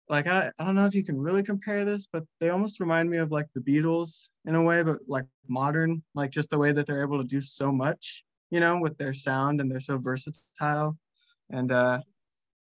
like 0.08 0.26
I, 0.26 0.52
I 0.58 0.64
don't 0.64 0.74
know 0.74 0.86
if 0.86 0.94
you 0.94 1.04
can 1.04 1.18
really 1.18 1.42
compare 1.42 1.84
this, 1.84 2.06
but 2.12 2.24
they 2.38 2.50
almost 2.50 2.78
remind 2.80 3.08
me 3.08 3.16
of 3.18 3.32
like 3.32 3.46
the 3.54 3.60
Beatles 3.60 4.28
in 4.44 4.54
a 4.54 4.62
way, 4.62 4.82
but 4.82 4.98
like 5.08 5.24
modern, 5.48 6.02
like 6.14 6.30
just 6.30 6.50
the 6.50 6.58
way 6.58 6.72
that 6.72 6.86
they're 6.86 7.02
able 7.02 7.18
to 7.18 7.26
do 7.26 7.40
so 7.40 7.72
much, 7.72 8.22
you 8.50 8.60
know, 8.60 8.78
with 8.78 8.98
their 8.98 9.14
sound 9.14 9.60
and 9.60 9.70
they're 9.70 9.80
so 9.80 9.98
versatile. 9.98 10.96
And 11.50 11.72
uh 11.72 12.00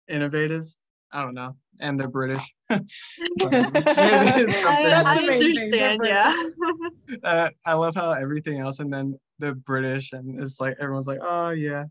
innovative. 0.07 0.65
I 1.11 1.23
don't 1.23 1.35
know. 1.35 1.55
And 1.79 1.99
they're 1.99 2.07
British. 2.07 2.53
so, 2.71 2.79
I, 3.51 5.03
I 5.05 5.17
understand, 5.17 6.01
yeah. 6.03 6.43
uh, 7.23 7.49
I 7.65 7.73
love 7.73 7.95
how 7.95 8.11
everything 8.11 8.59
else 8.59 8.79
and 8.79 8.91
then 8.91 9.19
the 9.39 9.53
British 9.53 10.13
and 10.13 10.41
it's 10.41 10.59
like 10.59 10.75
everyone's 10.79 11.07
like, 11.07 11.19
oh 11.21 11.49
yeah. 11.49 11.85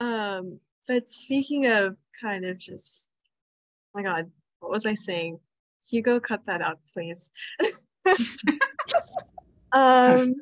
um, 0.00 0.58
but 0.88 1.08
speaking 1.08 1.66
of 1.66 1.96
kind 2.22 2.44
of 2.44 2.58
just, 2.58 3.10
oh 3.94 4.00
my 4.00 4.02
God, 4.02 4.30
what 4.60 4.70
was 4.70 4.86
I 4.86 4.94
saying? 4.94 5.38
Hugo, 5.88 6.18
cut 6.18 6.44
that 6.46 6.62
out, 6.62 6.80
please. 6.92 7.30
um, 9.72 10.34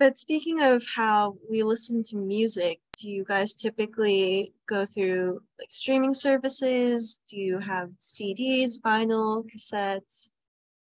but 0.00 0.16
speaking 0.16 0.62
of 0.62 0.82
how 0.96 1.36
we 1.50 1.62
listen 1.62 2.02
to 2.02 2.16
music, 2.16 2.80
do 2.98 3.06
you 3.06 3.22
guys 3.22 3.54
typically 3.54 4.54
go 4.66 4.86
through 4.86 5.42
like 5.58 5.70
streaming 5.70 6.14
services? 6.14 7.20
Do 7.28 7.36
you 7.36 7.58
have 7.58 7.90
CDs, 7.98 8.80
vinyl, 8.80 9.44
cassettes? 9.44 10.30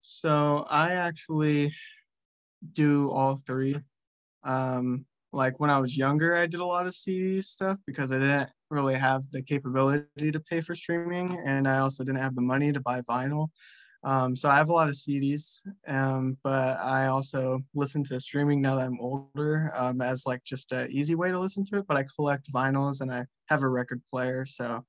So 0.02 0.68
I 0.70 0.94
actually 0.94 1.74
do 2.74 3.10
all 3.10 3.38
three. 3.38 3.76
Um, 4.44 5.06
like 5.34 5.60
when 5.60 5.72
I 5.72 5.80
was 5.80 5.98
younger, 5.98 6.36
I 6.36 6.46
did 6.46 6.60
a 6.60 6.66
lot 6.66 6.86
of 6.86 6.94
CD 6.94 7.42
stuff 7.42 7.80
because 7.88 8.12
I 8.12 8.20
didn't 8.20 8.50
really 8.70 8.96
have 8.96 9.24
the 9.32 9.42
capability 9.42 10.32
to 10.32 10.40
pay 10.40 10.62
for 10.62 10.76
streaming, 10.76 11.42
and 11.44 11.68
I 11.68 11.80
also 11.80 12.04
didn't 12.04 12.22
have 12.22 12.36
the 12.36 12.42
money 12.42 12.72
to 12.72 12.80
buy 12.80 13.02
vinyl. 13.02 13.48
Um, 14.04 14.36
so 14.36 14.50
I 14.50 14.56
have 14.56 14.70
a 14.70 14.74
lot 14.74 14.90
of 14.90 14.96
CDs, 14.96 15.62
um, 15.88 16.38
but 16.44 16.80
I 16.80 17.08
also 17.08 17.60
listen 17.76 18.04
to 18.06 18.20
streaming 18.20 18.62
now 18.62 18.76
that 18.76 18.88
I'm 18.88 19.00
older 19.00 19.72
um, 19.76 20.02
as 20.02 20.26
like 20.26 20.44
just 20.44 20.72
an 20.72 20.92
easy 20.92 21.14
way 21.14 21.30
to 21.32 21.40
listen 21.40 21.64
to 21.66 21.78
it. 21.78 21.86
But 21.88 21.98
I 21.98 22.06
collect 22.16 22.52
vinyls 22.52 23.02
and 23.02 23.12
I 23.12 23.26
have 23.50 23.62
a 23.62 23.70
record 23.70 24.02
player. 24.12 24.46
So 24.48 24.84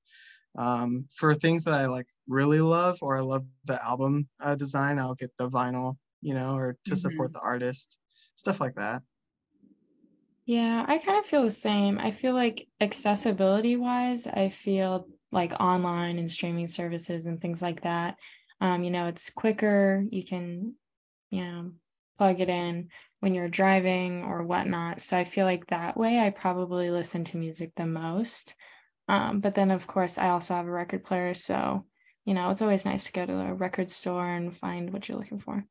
um, 0.57 1.07
for 1.15 1.35
things 1.35 1.65
that 1.65 1.75
I 1.75 1.87
like 1.87 2.07
really 2.27 2.61
love 2.61 2.99
or 3.03 3.17
I 3.17 3.21
love 3.21 3.45
the 3.65 3.83
album 3.85 4.29
uh, 4.41 4.55
design, 4.55 4.99
I'll 4.99 5.15
get 5.15 5.33
the 5.37 5.49
vinyl, 5.49 5.97
you 6.23 6.35
know, 6.35 6.57
or 6.57 6.79
to 6.85 6.93
mm-hmm. 6.93 6.97
support 6.97 7.35
the 7.35 7.41
artist, 7.41 7.99
stuff 8.37 8.61
like 8.61 8.77
that. 8.77 9.03
Yeah, 10.47 10.85
I 10.89 10.99
kind 10.99 11.19
of 11.19 11.27
feel 11.27 11.43
the 11.43 11.51
same. 11.51 11.99
I 11.99 12.11
feel 12.11 12.35
like 12.35 12.67
accessibility 12.81 13.77
wise, 13.77 14.27
I 14.27 14.49
feel 14.49 15.07
like 15.31 15.59
online 15.61 16.19
and 16.19 16.31
streaming 16.31 16.67
services 16.67 17.27
and 17.27 17.41
things 17.41 17.63
like 17.63 17.83
that. 17.83 18.17
Um, 18.63 18.85
you 18.85 18.93
know, 18.93 19.09
it's 19.09 19.29
quicker. 19.29 20.05
You 20.09 20.25
can, 20.25 20.75
you 21.31 21.45
know, 21.45 21.73
plug 22.17 22.41
it 22.41 22.49
in 22.49 22.91
when 23.19 23.35
you're 23.35 23.49
driving 23.49 24.23
or 24.23 24.45
whatnot. 24.45 25.03
So 25.03 25.19
I 25.19 25.25
feel 25.25 25.47
like 25.47 25.67
that 25.67 25.97
way 25.97 26.21
I 26.21 26.31
probably 26.31 26.89
listen 26.89 27.25
to 27.25 27.39
music 27.39 27.73
the 27.75 27.87
most. 27.87 28.55
Um, 29.09 29.41
but 29.41 29.57
then, 29.57 29.73
of 29.73 29.89
course, 29.89 30.17
I 30.17 30.29
also 30.29 30.55
have 30.55 30.69
a 30.69 30.71
record 30.71 31.03
player. 31.03 31.35
So, 31.35 31.87
you 32.25 32.35
know, 32.35 32.51
it's 32.51 32.63
always 32.63 32.85
nice 32.85 33.07
to 33.07 33.13
go 33.13 33.27
to 33.27 33.33
a 33.33 33.53
record 33.53 33.91
store 33.91 34.29
and 34.29 34.57
find 34.57 34.93
what 34.93 35.09
you're 35.09 35.19
looking 35.19 35.41
for. 35.41 35.65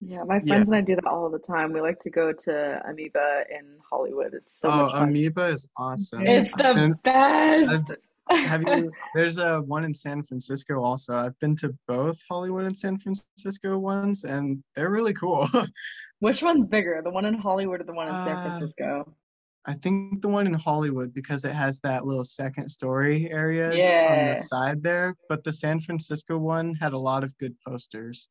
Yeah, 0.00 0.24
my 0.24 0.40
friends 0.40 0.70
yeah. 0.70 0.76
and 0.76 0.76
I 0.76 0.80
do 0.80 0.94
that 0.94 1.06
all 1.06 1.28
the 1.28 1.38
time. 1.38 1.74
We 1.74 1.82
like 1.82 1.98
to 2.00 2.10
go 2.10 2.32
to 2.32 2.82
Amoeba 2.88 3.44
in 3.50 3.76
Hollywood. 3.88 4.32
It's 4.32 4.58
so 4.58 4.70
oh, 4.70 4.76
much 4.84 4.92
fun. 4.92 5.08
Amoeba 5.10 5.48
is 5.48 5.68
awesome. 5.76 6.26
It's 6.26 6.50
the 6.52 6.72
been, 6.74 6.94
best. 7.04 7.92
I've, 7.92 7.98
have 8.36 8.62
you? 8.66 8.92
There's 9.14 9.38
a 9.38 9.60
one 9.62 9.84
in 9.84 9.94
San 9.94 10.22
Francisco 10.22 10.82
also. 10.82 11.14
I've 11.14 11.38
been 11.38 11.56
to 11.56 11.74
both 11.86 12.20
Hollywood 12.28 12.64
and 12.64 12.76
San 12.76 12.98
Francisco 12.98 13.78
ones, 13.78 14.24
and 14.24 14.62
they're 14.74 14.90
really 14.90 15.14
cool. 15.14 15.48
Which 16.20 16.42
one's 16.42 16.66
bigger, 16.66 17.00
the 17.02 17.10
one 17.10 17.24
in 17.24 17.34
Hollywood 17.34 17.80
or 17.80 17.84
the 17.84 17.92
one 17.92 18.08
in 18.08 18.14
San 18.14 18.36
uh, 18.36 18.42
Francisco? 18.42 19.14
I 19.64 19.74
think 19.74 20.22
the 20.22 20.28
one 20.28 20.46
in 20.46 20.54
Hollywood 20.54 21.14
because 21.14 21.44
it 21.44 21.52
has 21.52 21.80
that 21.80 22.04
little 22.04 22.24
second 22.24 22.68
story 22.68 23.30
area 23.30 23.72
yeah. 23.72 24.16
on 24.18 24.34
the 24.34 24.40
side 24.40 24.82
there. 24.82 25.14
But 25.28 25.44
the 25.44 25.52
San 25.52 25.80
Francisco 25.80 26.36
one 26.38 26.74
had 26.74 26.92
a 26.92 26.98
lot 26.98 27.22
of 27.22 27.36
good 27.38 27.54
posters. 27.66 28.28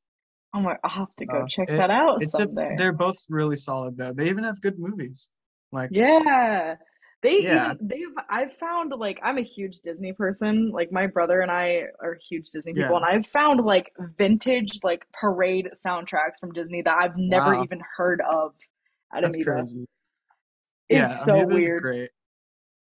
Oh 0.54 0.60
my! 0.60 0.76
I'll 0.84 0.90
have 0.90 1.16
to 1.18 1.26
go 1.26 1.46
check 1.48 1.70
it, 1.70 1.78
that 1.78 1.90
out 1.90 2.22
someday. 2.22 2.74
A, 2.74 2.78
they're 2.78 2.92
both 2.92 3.18
really 3.30 3.56
solid 3.56 3.96
though. 3.96 4.12
They 4.12 4.30
even 4.30 4.44
have 4.44 4.60
good 4.60 4.78
movies. 4.78 5.30
Like 5.72 5.90
yeah, 5.94 6.76
they 7.22 7.44
yeah. 7.44 7.74
Even, 7.74 7.88
they've 7.88 8.24
I've 8.30 8.54
found 8.60 8.94
like 8.98 9.20
I'm 9.24 9.38
a 9.38 9.44
huge 9.44 9.82
Disney 9.82 10.14
person. 10.14 10.72
Like 10.72 10.92
my 10.92 11.08
brother 11.08 11.42
and 11.42 11.52
I 11.52 11.84
are 12.02 12.18
huge 12.30 12.50
Disney 12.50 12.74
people, 12.74 12.92
yeah. 12.92 12.98
and 12.98 13.06
I've 13.06 13.28
found 13.28 13.64
like 13.64 13.92
vintage 14.18 14.80
like 14.84 15.06
parade 15.14 15.70
soundtracks 15.74 16.40
from 16.40 16.52
Disney 16.52 16.82
that 16.82 16.98
I've 17.00 17.18
never 17.18 17.56
wow. 17.56 17.64
even 17.64 17.82
heard 17.96 18.22
of 18.22 18.54
at 19.14 19.22
That's 19.22 19.38
Amoeba. 19.38 19.52
Crazy. 19.52 19.86
It's 20.90 20.98
yeah, 20.98 21.08
so 21.08 21.34
Amoeba's 21.34 21.54
weird. 21.54 21.82
Great. 21.84 22.10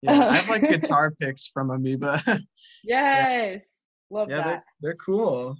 Yeah, 0.02 0.28
I 0.28 0.36
have 0.36 0.48
like 0.48 0.62
guitar 0.68 1.12
picks 1.20 1.48
from 1.48 1.70
Amoeba. 1.70 2.22
yes, 2.84 3.84
love 4.10 4.30
yeah, 4.30 4.36
that. 4.36 4.44
They're, 4.44 4.64
they're 4.80 4.94
cool. 4.94 5.56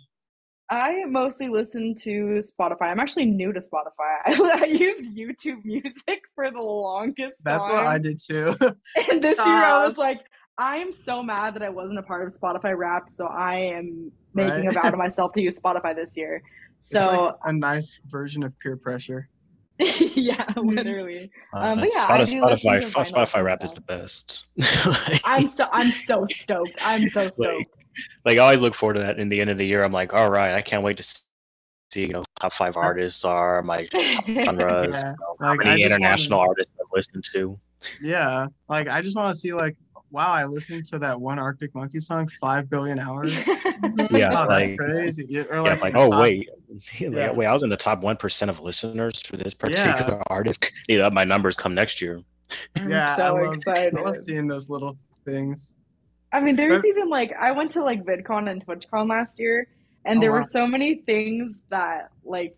I 0.71 1.05
mostly 1.07 1.49
listen 1.49 1.97
to 1.97 2.41
Spotify. 2.41 2.83
I'm 2.83 3.01
actually 3.01 3.27
new 3.27 3.53
to 3.53 3.61
Spotify. 3.61 4.21
I, 4.25 4.61
I 4.63 4.65
used 4.67 5.17
YouTube 5.17 5.65
Music 5.65 6.23
for 6.35 6.51
the 6.51 6.61
longest 6.61 7.39
time. 7.45 7.45
That's 7.45 7.67
time. 7.67 7.75
what 7.75 7.87
I 7.87 7.99
did 7.99 8.21
too. 8.21 8.55
and 9.11 9.23
this 9.23 9.37
year 9.37 9.47
I 9.47 9.85
was 9.85 9.99
like, 9.99 10.21
I 10.59 10.77
am 10.77 10.93
so 10.93 11.23
mad 11.23 11.55
that 11.55 11.63
I 11.63 11.71
wasn't 11.71 11.99
a 11.99 12.03
part 12.03 12.27
of 12.27 12.39
Spotify 12.39 12.77
Wrapped, 12.77 13.11
so 13.11 13.27
I 13.27 13.57
am 13.57 14.13
making 14.35 14.67
right? 14.67 14.77
a 14.77 14.81
vow 14.81 14.91
to 14.91 14.97
myself 14.97 15.33
to 15.33 15.41
use 15.41 15.59
Spotify 15.59 15.95
this 15.95 16.17
year. 16.17 16.41
So 16.81 16.99
like 17.01 17.35
a 17.45 17.53
nice 17.53 17.99
version 18.07 18.45
of 18.45 18.57
peer 18.61 18.77
pressure. 18.77 19.29
yeah, 19.79 20.45
literally. 20.57 21.31
Uh, 21.55 21.59
um, 21.59 21.81
but 21.81 21.89
yeah, 21.93 22.07
Spotify, 22.07 22.83
Spotify, 22.83 23.13
Spotify 23.13 23.45
Wrapped 23.45 23.65
is 23.65 23.73
the 23.73 23.81
best. 23.81 24.45
like, 24.57 25.21
I'm 25.25 25.47
so 25.47 25.67
I'm 25.73 25.91
so 25.91 26.27
stoked. 26.29 26.77
I'm 26.81 27.07
so 27.07 27.29
stoked. 27.29 27.59
Like, 27.59 27.80
like 28.25 28.39
I 28.39 28.41
always 28.41 28.61
look 28.61 28.75
forward 28.75 28.95
to 28.95 29.01
that 29.01 29.19
in 29.19 29.29
the 29.29 29.41
end 29.41 29.51
of 29.51 29.59
the 29.59 29.67
year. 29.67 29.83
I'm 29.83 29.93
like, 29.93 30.13
all 30.13 30.31
right, 30.31 30.55
I 30.55 30.63
can't 30.63 30.83
wait 30.83 30.97
to 30.99 31.03
see, 31.03 31.23
you 32.07 32.09
know, 32.09 32.25
top 32.41 32.53
five 32.53 32.77
artists 32.77 33.25
are 33.25 33.63
my 33.63 33.89
genres, 33.93 34.25
yeah. 34.27 34.85
you 34.87 34.91
know, 34.91 35.17
how 35.41 35.55
many 35.55 35.83
international 35.83 36.39
wanna... 36.39 36.51
artists 36.51 36.73
I've 36.81 36.87
listened 36.93 37.25
to. 37.33 37.59
Yeah, 38.01 38.47
like 38.69 38.89
I 38.89 39.01
just 39.01 39.17
want 39.17 39.35
to 39.35 39.41
see 39.41 39.53
like, 39.53 39.77
wow, 40.11 40.33
I 40.33 40.45
listened 40.45 40.85
to 40.87 40.99
that 40.99 41.21
one 41.21 41.39
Arctic 41.39 41.75
Monkey 41.75 41.99
song 41.99 42.29
five 42.41 42.69
billion 42.69 42.99
hours. 42.99 43.35
yeah, 43.47 44.31
oh, 44.33 44.49
that's 44.49 44.69
like, 44.69 44.79
crazy. 44.79 45.39
Or 45.39 45.63
like, 45.63 45.79
yeah, 45.79 45.83
like 45.83 45.97
oh 45.97 46.11
top... 46.11 46.21
wait, 46.21 46.49
like, 47.01 47.01
yeah. 47.01 47.33
wait, 47.33 47.47
I 47.47 47.53
was 47.53 47.63
in 47.63 47.71
the 47.71 47.77
top 47.77 48.03
one 48.03 48.17
percent 48.17 48.51
of 48.51 48.61
listeners 48.61 49.23
for 49.23 49.37
this 49.37 49.55
particular 49.55 50.17
yeah. 50.17 50.23
artist. 50.27 50.71
You 50.89 50.99
know, 50.99 51.11
my 51.11 51.25
numbers 51.25 51.57
come 51.57 51.75
next 51.75 52.01
year. 52.01 52.23
I'm 52.77 52.91
yeah, 52.91 53.17
so 53.17 53.23
I 53.23 53.31
love, 53.31 53.55
excited. 53.55 53.97
I 53.97 54.03
love 54.03 54.19
seeing 54.19 54.47
those 54.47 54.69
little 54.69 54.99
things. 55.25 55.77
I 56.33 56.41
mean, 56.41 56.57
there's 56.57 56.85
even 56.85 57.09
like 57.09 57.33
I 57.39 57.53
went 57.53 57.73
to 57.73 57.83
like 57.83 58.05
VidCon 58.05 58.51
and 58.51 58.65
TwitchCon 58.65 59.09
last 59.09 59.39
year, 59.39 59.67
and 60.05 60.19
oh, 60.19 60.21
there 60.21 60.31
wow. 60.31 60.39
were 60.39 60.45
so 60.45 60.67
many 60.67 60.97
things 60.97 61.59
that 61.71 62.11
like 62.25 62.57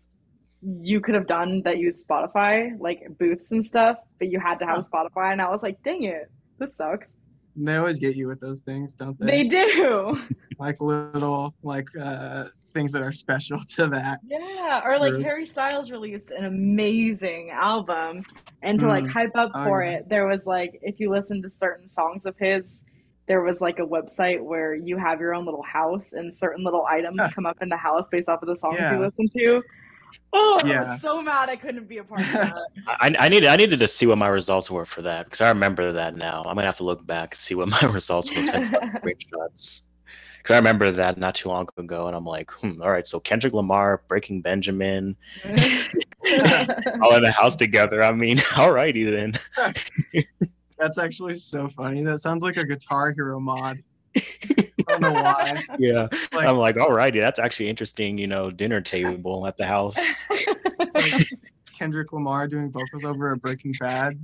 you 0.61 1.01
could 1.01 1.15
have 1.15 1.27
done 1.27 1.61
that 1.63 1.77
use 1.77 2.05
Spotify, 2.05 2.79
like 2.79 3.05
booths 3.17 3.51
and 3.51 3.65
stuff, 3.65 3.97
but 4.19 4.29
you 4.29 4.39
had 4.39 4.59
to 4.59 4.65
have 4.65 4.77
oh. 4.77 4.81
Spotify, 4.81 5.31
and 5.31 5.41
I 5.41 5.49
was 5.49 5.63
like, 5.63 5.81
dang 5.83 6.03
it, 6.03 6.29
this 6.59 6.75
sucks. 6.75 7.15
They 7.55 7.75
always 7.75 7.99
get 7.99 8.15
you 8.15 8.27
with 8.27 8.39
those 8.39 8.61
things, 8.61 8.93
don't 8.93 9.19
they? 9.19 9.43
They 9.43 9.47
do. 9.47 10.19
like 10.59 10.81
little 10.81 11.53
like 11.63 11.87
uh 11.99 12.45
things 12.73 12.91
that 12.91 13.01
are 13.01 13.11
special 13.11 13.59
to 13.75 13.87
that. 13.87 14.19
Yeah, 14.25 14.81
or 14.83 14.97
like 14.97 15.13
group. 15.13 15.23
Harry 15.23 15.45
Styles 15.45 15.91
released 15.91 16.31
an 16.31 16.45
amazing 16.45 17.51
album, 17.51 18.23
and 18.61 18.79
to 18.79 18.85
mm. 18.85 18.89
like 18.89 19.07
hype 19.07 19.35
up 19.35 19.51
oh, 19.53 19.63
for 19.63 19.83
yeah. 19.83 19.97
it, 19.97 20.09
there 20.09 20.27
was 20.27 20.45
like 20.45 20.79
if 20.81 20.99
you 20.99 21.09
listen 21.09 21.41
to 21.43 21.51
certain 21.51 21.89
songs 21.89 22.25
of 22.25 22.35
his, 22.37 22.83
there 23.27 23.41
was 23.41 23.61
like 23.61 23.79
a 23.79 23.85
website 23.85 24.41
where 24.41 24.75
you 24.75 24.97
have 24.97 25.19
your 25.19 25.33
own 25.33 25.45
little 25.45 25.63
house 25.63 26.13
and 26.13 26.33
certain 26.33 26.63
little 26.63 26.85
items 26.85 27.21
come 27.33 27.45
up 27.45 27.61
in 27.61 27.69
the 27.69 27.77
house 27.77 28.07
based 28.07 28.27
off 28.29 28.41
of 28.41 28.47
the 28.47 28.55
songs 28.55 28.77
yeah. 28.79 28.93
you 28.93 28.99
listen 28.99 29.27
to. 29.29 29.63
Oh, 30.31 30.59
yeah. 30.65 30.83
I 30.83 30.91
was 30.93 31.01
so 31.01 31.21
mad 31.21 31.49
I 31.49 31.55
couldn't 31.55 31.87
be 31.87 31.99
a 31.99 32.03
part 32.03 32.21
of 32.21 32.31
that. 32.33 32.55
I, 32.87 33.15
I 33.19 33.29
needed 33.29 33.47
I 33.47 33.55
needed 33.55 33.79
to 33.79 33.87
see 33.87 34.05
what 34.05 34.17
my 34.17 34.27
results 34.27 34.69
were 34.69 34.85
for 34.85 35.01
that 35.03 35.25
because 35.25 35.41
I 35.41 35.49
remember 35.49 35.93
that 35.93 36.15
now. 36.15 36.39
I'm 36.45 36.55
gonna 36.55 36.65
have 36.65 36.77
to 36.77 36.83
look 36.83 37.05
back 37.05 37.33
and 37.33 37.39
see 37.39 37.55
what 37.55 37.67
my 37.67 37.79
results 37.93 38.29
were. 38.29 38.37
Screenshots. 38.43 39.81
Because 40.37 40.55
I 40.55 40.57
remember 40.57 40.91
that 40.91 41.17
not 41.17 41.35
too 41.35 41.47
long 41.47 41.69
ago, 41.77 42.07
and 42.07 42.15
I'm 42.17 42.25
like, 42.25 42.51
hmm, 42.51 42.81
all 42.81 42.91
right, 42.91 43.07
so 43.07 43.17
Kendrick 43.17 43.53
Lamar, 43.53 44.01
Breaking 44.09 44.41
Benjamin, 44.41 45.15
all 45.45 47.15
in 47.15 47.23
the 47.23 47.33
house 47.33 47.55
together. 47.55 48.03
I 48.03 48.11
mean, 48.11 48.41
all 48.57 48.73
righty 48.73 49.05
then. 49.05 49.39
That's 50.83 50.97
actually 50.97 51.35
so 51.35 51.69
funny. 51.69 52.03
That 52.03 52.19
sounds 52.19 52.43
like 52.43 52.57
a 52.57 52.65
Guitar 52.65 53.13
Hero 53.13 53.39
mod. 53.39 53.81
I 54.17 54.69
don't 54.89 55.01
know 55.01 55.13
why. 55.13 55.63
Yeah. 55.79 56.09
Like, 56.33 56.45
I'm 56.45 56.57
like, 56.57 56.75
alrighty, 56.75 57.21
that's 57.21 57.39
actually 57.39 57.69
interesting, 57.69 58.17
you 58.17 58.27
know, 58.27 58.51
dinner 58.51 58.81
table 58.81 59.47
at 59.47 59.55
the 59.55 59.65
house. 59.65 59.95
Like 60.93 61.29
Kendrick 61.73 62.11
Lamar 62.11 62.49
doing 62.49 62.69
vocals 62.69 63.05
over 63.05 63.31
a 63.31 63.37
Breaking 63.37 63.73
Bad 63.79 64.19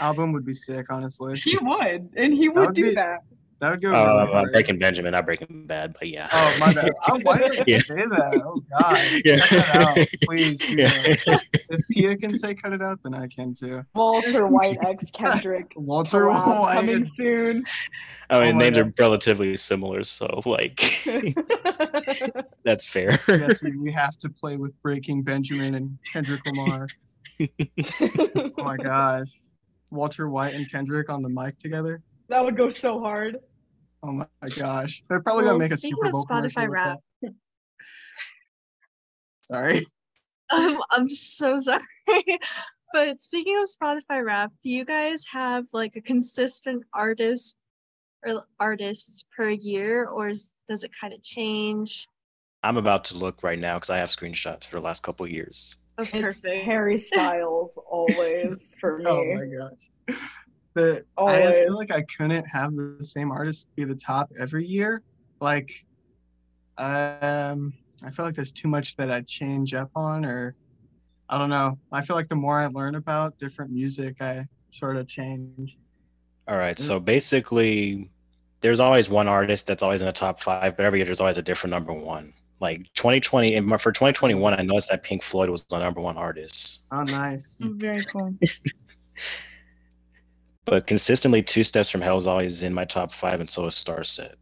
album 0.00 0.34
would 0.34 0.44
be 0.44 0.52
sick, 0.52 0.92
honestly. 0.92 1.38
He 1.38 1.56
would, 1.62 2.10
and 2.14 2.34
he 2.34 2.50
would, 2.50 2.66
would 2.66 2.74
do 2.74 2.82
be, 2.82 2.94
that. 2.94 3.20
That 3.62 3.70
would 3.70 3.80
go. 3.80 3.94
Uh, 3.94 4.26
really 4.34 4.50
Breaking 4.50 4.78
Benjamin, 4.80 5.12
not 5.12 5.24
Breaking 5.24 5.66
Bad, 5.68 5.94
but 5.96 6.08
yeah. 6.08 6.28
Oh 6.32 6.56
my 6.58 6.74
bad. 6.74 6.90
Oh, 7.08 7.20
why 7.22 7.38
did 7.38 7.62
yeah. 7.68 7.78
say 7.78 7.94
that? 7.94 8.42
Oh 8.44 8.60
God. 8.76 9.22
Yeah. 9.24 9.38
Cut 9.38 9.66
that 9.66 9.98
out, 9.98 10.08
please. 10.24 10.68
Yeah. 10.68 10.90
If 11.70 11.86
Pia 11.88 12.16
can 12.16 12.34
say 12.34 12.56
cut 12.56 12.72
it 12.72 12.82
out, 12.82 12.98
then 13.04 13.14
I 13.14 13.28
can 13.28 13.54
too. 13.54 13.84
Walter 13.94 14.48
White 14.48 14.78
X 14.84 15.12
Kendrick. 15.12 15.72
Walter 15.76 16.26
White 16.26 16.74
coming 16.74 17.06
soon. 17.06 17.64
I 18.28 18.40
mean, 18.40 18.56
oh 18.56 18.58
names 18.58 18.76
God. 18.78 18.86
are 18.88 18.94
relatively 18.98 19.54
similar, 19.56 20.02
so 20.02 20.42
like, 20.44 20.82
that's 22.64 22.84
fair. 22.84 23.12
Jesse, 23.28 23.76
we 23.76 23.92
have 23.92 24.18
to 24.18 24.28
play 24.28 24.56
with 24.56 24.72
Breaking 24.82 25.22
Benjamin 25.22 25.76
and 25.76 25.96
Kendrick 26.12 26.40
Lamar. 26.46 26.88
oh 27.40 28.50
my 28.58 28.76
gosh. 28.76 29.28
Walter 29.92 30.28
White 30.28 30.54
and 30.54 30.68
Kendrick 30.68 31.08
on 31.08 31.22
the 31.22 31.28
mic 31.28 31.60
together. 31.60 32.02
That 32.28 32.42
would 32.44 32.56
go 32.56 32.70
so 32.70 32.98
hard. 32.98 33.38
Oh 34.02 34.12
my 34.12 34.26
gosh. 34.56 35.02
They're 35.08 35.20
probably 35.20 35.44
well, 35.44 35.54
gonna 35.54 35.64
make 35.64 35.72
a 35.72 35.76
Super 35.76 36.10
Bowl 36.10 36.26
Spotify 36.26 36.68
rap. 36.68 36.98
sorry. 39.42 39.86
Um, 40.50 40.82
I'm 40.90 41.08
so 41.08 41.58
sorry. 41.60 41.82
but 42.92 43.20
speaking 43.20 43.56
of 43.58 43.68
Spotify 43.68 44.24
rap, 44.24 44.52
do 44.62 44.70
you 44.70 44.84
guys 44.84 45.24
have 45.26 45.66
like 45.72 45.94
a 45.96 46.00
consistent 46.00 46.82
artist 46.92 47.56
or 48.26 48.44
artists 48.58 49.24
per 49.36 49.50
year 49.50 50.06
or 50.06 50.28
is, 50.28 50.54
does 50.68 50.82
it 50.82 50.90
kind 51.00 51.14
of 51.14 51.22
change? 51.22 52.08
I'm 52.64 52.76
about 52.76 53.04
to 53.06 53.16
look 53.16 53.42
right 53.42 53.58
now 53.58 53.74
because 53.74 53.90
I 53.90 53.98
have 53.98 54.10
screenshots 54.10 54.66
for 54.66 54.76
the 54.76 54.82
last 54.82 55.02
couple 55.02 55.26
years. 55.28 55.76
Oh, 55.98 56.06
perfect. 56.06 56.64
Harry 56.64 56.98
Styles 56.98 57.80
always 57.88 58.76
for 58.80 58.98
me. 58.98 59.04
Oh 59.06 59.34
my 59.34 59.46
gosh 59.46 60.18
but 60.74 61.04
Always. 61.16 61.46
I 61.46 61.52
feel 61.64 61.76
like 61.76 61.90
I 61.90 62.02
couldn't 62.02 62.44
have 62.44 62.74
the 62.74 63.04
same 63.04 63.30
artist 63.30 63.68
be 63.76 63.84
the 63.84 63.94
top 63.94 64.30
every 64.38 64.64
year. 64.64 65.02
Like, 65.40 65.84
um, 66.78 67.74
I 68.04 68.10
feel 68.10 68.24
like 68.24 68.34
there's 68.34 68.52
too 68.52 68.68
much 68.68 68.96
that 68.96 69.10
I 69.10 69.20
change 69.22 69.74
up 69.74 69.90
on, 69.94 70.24
or 70.24 70.54
I 71.28 71.38
don't 71.38 71.50
know. 71.50 71.78
I 71.90 72.02
feel 72.02 72.16
like 72.16 72.28
the 72.28 72.36
more 72.36 72.58
I 72.58 72.66
learn 72.66 72.94
about 72.94 73.38
different 73.38 73.70
music, 73.70 74.16
I 74.20 74.46
sort 74.70 74.96
of 74.96 75.08
change. 75.08 75.76
All 76.48 76.56
right. 76.56 76.78
So 76.78 76.98
basically, 76.98 78.10
there's 78.60 78.80
always 78.80 79.08
one 79.08 79.28
artist 79.28 79.66
that's 79.66 79.82
always 79.82 80.00
in 80.00 80.06
the 80.06 80.12
top 80.12 80.40
five, 80.40 80.76
but 80.76 80.86
every 80.86 80.98
year 80.98 81.06
there's 81.06 81.20
always 81.20 81.38
a 81.38 81.42
different 81.42 81.72
number 81.72 81.92
one. 81.92 82.32
Like 82.60 82.80
2020, 82.94 83.56
and 83.56 83.68
for 83.80 83.90
2021, 83.90 84.54
I 84.54 84.62
noticed 84.62 84.88
that 84.90 85.02
Pink 85.02 85.22
Floyd 85.22 85.50
was 85.50 85.64
the 85.68 85.78
number 85.78 86.00
one 86.00 86.16
artist. 86.16 86.82
Oh, 86.92 87.02
nice. 87.02 87.58
Very 87.60 88.04
cool. 88.04 88.34
But 90.64 90.86
consistently, 90.86 91.42
Two 91.42 91.64
Steps 91.64 91.90
from 91.90 92.00
Hell 92.00 92.18
is 92.18 92.26
always 92.26 92.62
in 92.62 92.72
my 92.72 92.84
top 92.84 93.12
five, 93.12 93.40
and 93.40 93.48
so 93.48 93.66
is 93.66 93.74
Starset. 93.74 94.34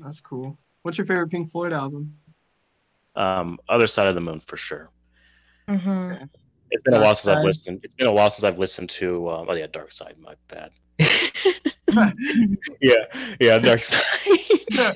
That's 0.00 0.20
cool. 0.20 0.58
What's 0.82 0.98
your 0.98 1.06
favorite 1.06 1.28
Pink 1.28 1.50
Floyd 1.50 1.72
album? 1.72 2.16
Um, 3.16 3.58
Other 3.68 3.86
Side 3.86 4.06
of 4.06 4.14
the 4.14 4.20
Moon 4.20 4.40
for 4.40 4.56
sure. 4.56 4.90
Mm-hmm. 5.68 5.88
Okay. 5.88 6.24
It's 6.70 6.82
been 6.82 6.92
Dark 6.92 7.02
a 7.02 7.04
while 7.04 7.14
since 7.14 7.24
Side? 7.24 7.38
I've 7.38 7.44
listened. 7.44 7.80
It's 7.82 7.94
been 7.94 8.06
a 8.06 8.12
while 8.12 8.30
since 8.30 8.44
I've 8.44 8.58
listened 8.58 8.90
to. 8.90 9.28
Um, 9.30 9.46
oh 9.48 9.54
yeah, 9.54 9.66
Dark 9.66 9.92
Side. 9.92 10.16
My 10.18 10.34
bad. 10.48 10.70
yeah, 12.80 13.04
yeah, 13.40 13.58
Dark 13.58 13.82
Side. 13.82 14.94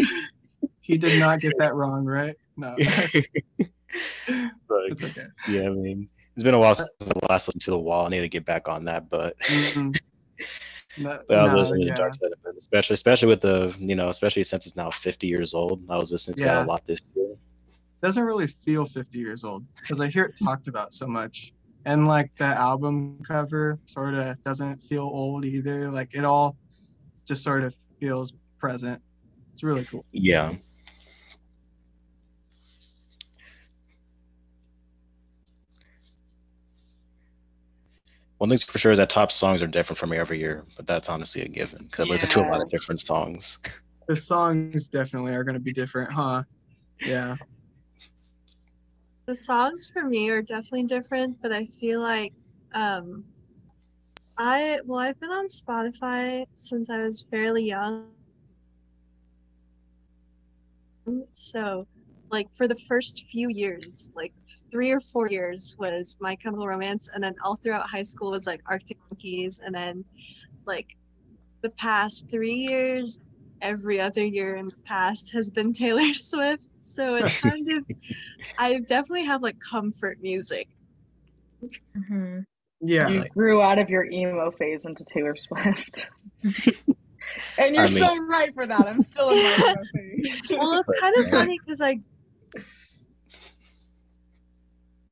he 0.81 0.99
did 0.99 1.18
not 1.18 1.40
get 1.40 1.55
that 1.59 1.75
wrong, 1.75 2.05
right? 2.05 2.37
No, 2.57 2.77
but, 3.59 4.81
it's 4.87 5.03
okay. 5.03 5.27
yeah, 5.49 5.62
I 5.62 5.71
mean, 5.71 6.09
it's 6.35 6.45
been 6.45 6.55
a 6.55 6.59
while 6.59 6.75
since 6.75 6.88
I 7.01 7.27
last 7.33 7.49
listened 7.49 7.62
to 7.62 7.71
The 7.73 7.79
Wall. 7.79 8.07
I 8.07 8.09
need 8.09 8.21
to 8.21 8.29
get 8.29 8.45
back 8.45 8.68
on 8.68 8.85
that, 8.87 9.09
but. 9.09 9.37
Mhm. 9.49 9.97
No- 10.99 11.21
But 11.27 11.38
I 11.38 11.45
was 11.45 11.53
no, 11.55 11.59
listening 11.61 11.83
yeah. 11.87 11.95
to 11.95 12.01
Dark 12.03 12.14
Side 12.16 12.33
of 12.33 12.38
Moon, 12.45 12.55
especially 12.59 12.95
especially 12.95 13.29
with 13.29 13.40
the 13.40 13.75
you 13.79 13.95
know 13.95 14.11
especially 14.11 14.42
since 14.45 14.66
it's 14.66 14.77
now 14.77 14.90
50 14.90 15.27
years 15.27 15.55
old. 15.55 15.81
I 15.88 15.97
was 15.97 16.12
listening 16.12 16.37
to 16.38 16.45
Yeah. 16.45 16.55
that 16.57 16.66
a 16.66 16.68
lot 16.68 16.85
this 16.87 17.01
year. 17.14 17.35
doesn't 18.03 18.25
really 18.25 18.47
feel 18.49 18.85
50 18.85 19.16
years 19.18 19.42
old 19.45 19.64
because 19.81 20.01
I 20.03 20.09
hear 20.09 20.25
it 20.25 20.35
talked 20.42 20.68
about 20.68 20.92
so 20.92 21.07
much. 21.07 21.55
And 21.87 22.07
like 22.07 22.35
the 22.37 22.45
album 22.45 23.21
cover 23.27 23.79
sort 23.87 24.14
of 24.14 24.42
doesn't 24.45 24.83
feel 24.83 25.05
old 25.05 25.45
either. 25.47 25.90
Like 25.90 26.11
it 26.14 26.25
all 26.27 26.57
just 27.27 27.42
sort 27.42 27.62
of 27.62 27.75
feels 27.99 28.35
present. 28.59 29.01
It's 29.55 29.62
really 29.62 29.85
cool. 29.87 30.05
Yeah. 30.12 30.55
One 38.42 38.48
thing's 38.48 38.64
for 38.64 38.76
sure 38.78 38.90
is 38.90 38.98
that 38.98 39.09
top 39.09 39.31
songs 39.31 39.62
are 39.62 39.68
different 39.68 40.00
for 40.00 40.09
me 40.09 40.16
every 40.16 40.40
year, 40.40 40.64
but 40.76 40.85
that's 40.85 41.09
honestly 41.09 41.42
a 41.42 41.48
given 41.48 41.85
because 41.85 42.09
I 42.09 42.11
listen 42.11 42.28
to 42.31 42.40
a 42.40 42.50
lot 42.50 42.61
of 42.61 42.68
different 42.70 43.00
songs. 43.00 43.57
The 44.09 44.16
songs 44.16 44.88
definitely 44.88 45.33
are 45.33 45.44
going 45.44 45.55
to 45.55 45.61
be 45.61 45.72
different, 45.72 46.11
huh? 46.12 46.42
Yeah. 46.98 47.37
The 49.26 49.37
songs 49.37 49.88
for 49.92 50.02
me 50.02 50.28
are 50.31 50.42
definitely 50.42 50.83
different, 50.83 51.40
but 51.40 51.52
I 51.52 51.66
feel 51.66 52.00
like 52.00 52.33
um 52.74 53.26
I 54.37 54.81
well 54.87 54.98
I've 54.98 55.20
been 55.20 55.31
on 55.31 55.46
Spotify 55.46 56.44
since 56.55 56.90
I 56.90 56.98
was 56.98 57.24
fairly 57.31 57.62
young. 57.62 58.09
So 61.31 61.87
like 62.33 62.51
for 62.55 62.66
the 62.66 62.75
first 62.88 63.27
few 63.31 63.51
years, 63.51 64.11
like 64.16 64.33
three 64.71 64.90
or 64.90 65.01
four 65.01 65.29
years 65.29 65.77
was 65.79 66.16
My 66.18 66.35
Chemical 66.35 66.66
Romance 66.66 67.11
and 67.14 67.23
then 67.23 67.35
all 67.45 67.57
throughout 67.57 67.88
high 67.88 68.03
school 68.03 68.31
was 68.31 68.47
like 68.47 68.62
Arctic 68.66 68.97
Monkeys 69.11 69.61
and 69.64 69.75
then 69.75 70.03
like 70.64 70.97
the 71.61 71.68
past 71.71 72.31
three 72.31 72.55
years 72.55 73.18
every 73.61 74.01
other 74.01 74.25
year 74.25 74.57
in 74.57 74.66
the 74.66 74.77
past 74.85 75.33
has 75.35 75.51
been 75.51 75.73
Taylor 75.75 76.14
Swift. 76.14 76.66
So 76.81 77.16
it 77.16 77.31
kind 77.42 77.71
of 77.71 77.85
I 78.59 78.79
definitely 78.79 79.27
have 79.27 79.42
like 79.42 79.61
comfort 79.61 80.18
music. 80.23 80.68
Mm-hmm. 81.62 82.40
Yeah. 82.81 83.09
You 83.09 83.25
grew 83.29 83.61
out 83.61 83.79
of 83.79 83.90
your 83.90 84.05
emo 84.05 84.51
phase 84.53 84.87
into 84.87 85.05
Taylor 85.05 85.37
Swift. 85.37 86.09
and 86.42 87.75
you're 87.75 87.85
I 87.85 87.87
so 87.87 88.18
right 88.25 88.53
for 88.55 88.66
that. 88.66 88.87
I'm 88.88 89.03
still 89.03 89.29
in 89.29 89.37
my 89.37 89.57
emo 89.59 89.83
phase. 89.95 90.42
Well, 90.51 90.81
it's 90.81 90.99
kind 90.99 91.16
of 91.18 91.31
funny 91.31 91.59
because 91.64 91.81
I 91.83 92.01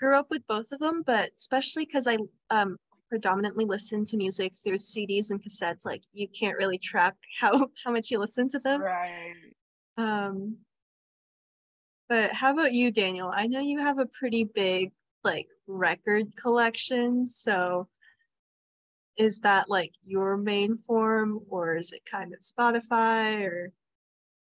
grew 0.01 0.17
up 0.17 0.27
with 0.31 0.47
both 0.47 0.73
of 0.73 0.81
them, 0.81 1.03
but 1.05 1.31
especially 1.37 1.85
because 1.85 2.07
I 2.07 2.19
um 2.51 2.77
predominantly 3.11 3.65
listen 3.65 4.05
to 4.05 4.17
music 4.17 4.53
through 4.55 4.77
CDs 4.77 5.31
and 5.31 5.43
cassettes. 5.43 5.85
Like 5.85 6.03
you 6.13 6.29
can't 6.29 6.57
really 6.57 6.79
track 6.79 7.17
how 7.41 7.69
how 7.85 7.93
much 7.93 8.11
you 8.11 8.19
listen 8.19 8.49
to 8.49 8.59
those. 8.59 8.81
right. 8.81 9.35
Um, 9.99 10.57
but 12.09 12.33
how 12.33 12.53
about 12.53 12.73
you, 12.73 12.91
Daniel? 12.91 13.31
I 13.33 13.47
know 13.47 13.61
you 13.61 13.79
have 13.79 13.99
a 13.99 14.07
pretty 14.07 14.45
big 14.45 14.93
like 15.23 15.47
record 15.67 16.35
collection, 16.37 17.29
so 17.29 17.89
is 19.17 19.41
that 19.41 19.69
like 19.69 19.93
your 20.07 20.37
main 20.39 20.79
form 20.79 21.41
or 21.51 21.77
is 21.77 21.93
it 21.93 22.01
kind 22.11 22.33
of 22.33 22.41
Spotify 22.41 23.43
or 23.43 23.73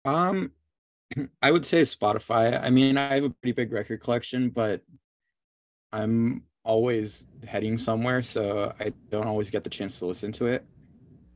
Um, 0.05 0.51
I 1.41 1.51
would 1.51 1.65
say 1.65 1.81
Spotify. 1.81 2.61
I 2.63 2.69
mean, 2.69 2.97
I 2.97 3.15
have 3.15 3.25
a 3.25 3.29
pretty 3.29 3.51
big 3.51 3.73
record 3.73 4.01
collection, 4.01 4.49
but 4.49 4.81
I'm 5.93 6.43
always 6.63 7.27
heading 7.47 7.77
somewhere, 7.77 8.21
so 8.21 8.73
I 8.79 8.93
don't 9.09 9.27
always 9.27 9.49
get 9.49 9.63
the 9.63 9.69
chance 9.69 9.99
to 9.99 10.05
listen 10.05 10.31
to 10.33 10.45
it. 10.45 10.65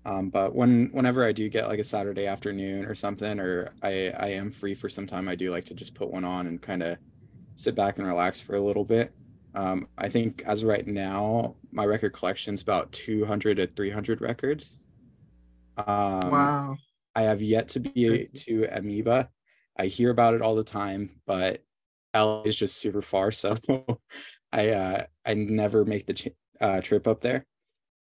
Um, 0.05 0.29
but 0.29 0.53
when 0.53 0.89
whenever 0.91 1.25
I 1.25 1.31
do 1.31 1.49
get 1.49 1.67
like 1.67 1.79
a 1.79 1.83
Saturday 1.83 2.27
afternoon 2.27 2.85
or 2.85 2.93
something, 2.93 3.39
or 3.39 3.71
I 3.81 4.13
I 4.17 4.27
am 4.29 4.51
free 4.51 4.75
for 4.75 4.87
some 4.87 5.07
time, 5.07 5.27
I 5.27 5.35
do 5.35 5.51
like 5.51 5.65
to 5.65 5.73
just 5.73 5.95
put 5.95 6.11
one 6.11 6.23
on 6.23 6.47
and 6.47 6.61
kind 6.61 6.83
of 6.83 6.97
sit 7.55 7.73
back 7.73 7.97
and 7.97 8.07
relax 8.07 8.39
for 8.39 8.55
a 8.55 8.61
little 8.61 8.85
bit. 8.85 9.13
Um, 9.55 9.87
I 9.97 10.09
think 10.09 10.43
as 10.45 10.61
of 10.61 10.69
right 10.69 10.85
now, 10.85 11.55
my 11.71 11.85
record 11.85 12.11
collection's 12.13 12.61
about 12.61 12.91
200 12.91 13.57
to 13.57 13.67
300 13.67 14.21
records. 14.21 14.79
Um, 15.77 16.29
wow. 16.29 16.77
I 17.15 17.23
have 17.23 17.41
yet 17.41 17.69
to 17.69 17.79
be 17.79 18.07
Crazy. 18.09 18.27
to 18.33 18.77
Amoeba. 18.77 19.29
I 19.77 19.85
hear 19.87 20.09
about 20.09 20.33
it 20.35 20.41
all 20.41 20.55
the 20.55 20.63
time, 20.63 21.21
but 21.25 21.63
LA 22.13 22.43
is 22.43 22.57
just 22.57 22.77
super 22.77 23.01
far, 23.01 23.31
so 23.31 23.55
I 24.51 24.69
uh, 24.69 25.05
I 25.25 25.33
never 25.33 25.85
make 25.85 26.05
the 26.05 26.13
ch- 26.13 26.29
uh, 26.61 26.81
trip 26.81 27.07
up 27.07 27.21
there. 27.21 27.45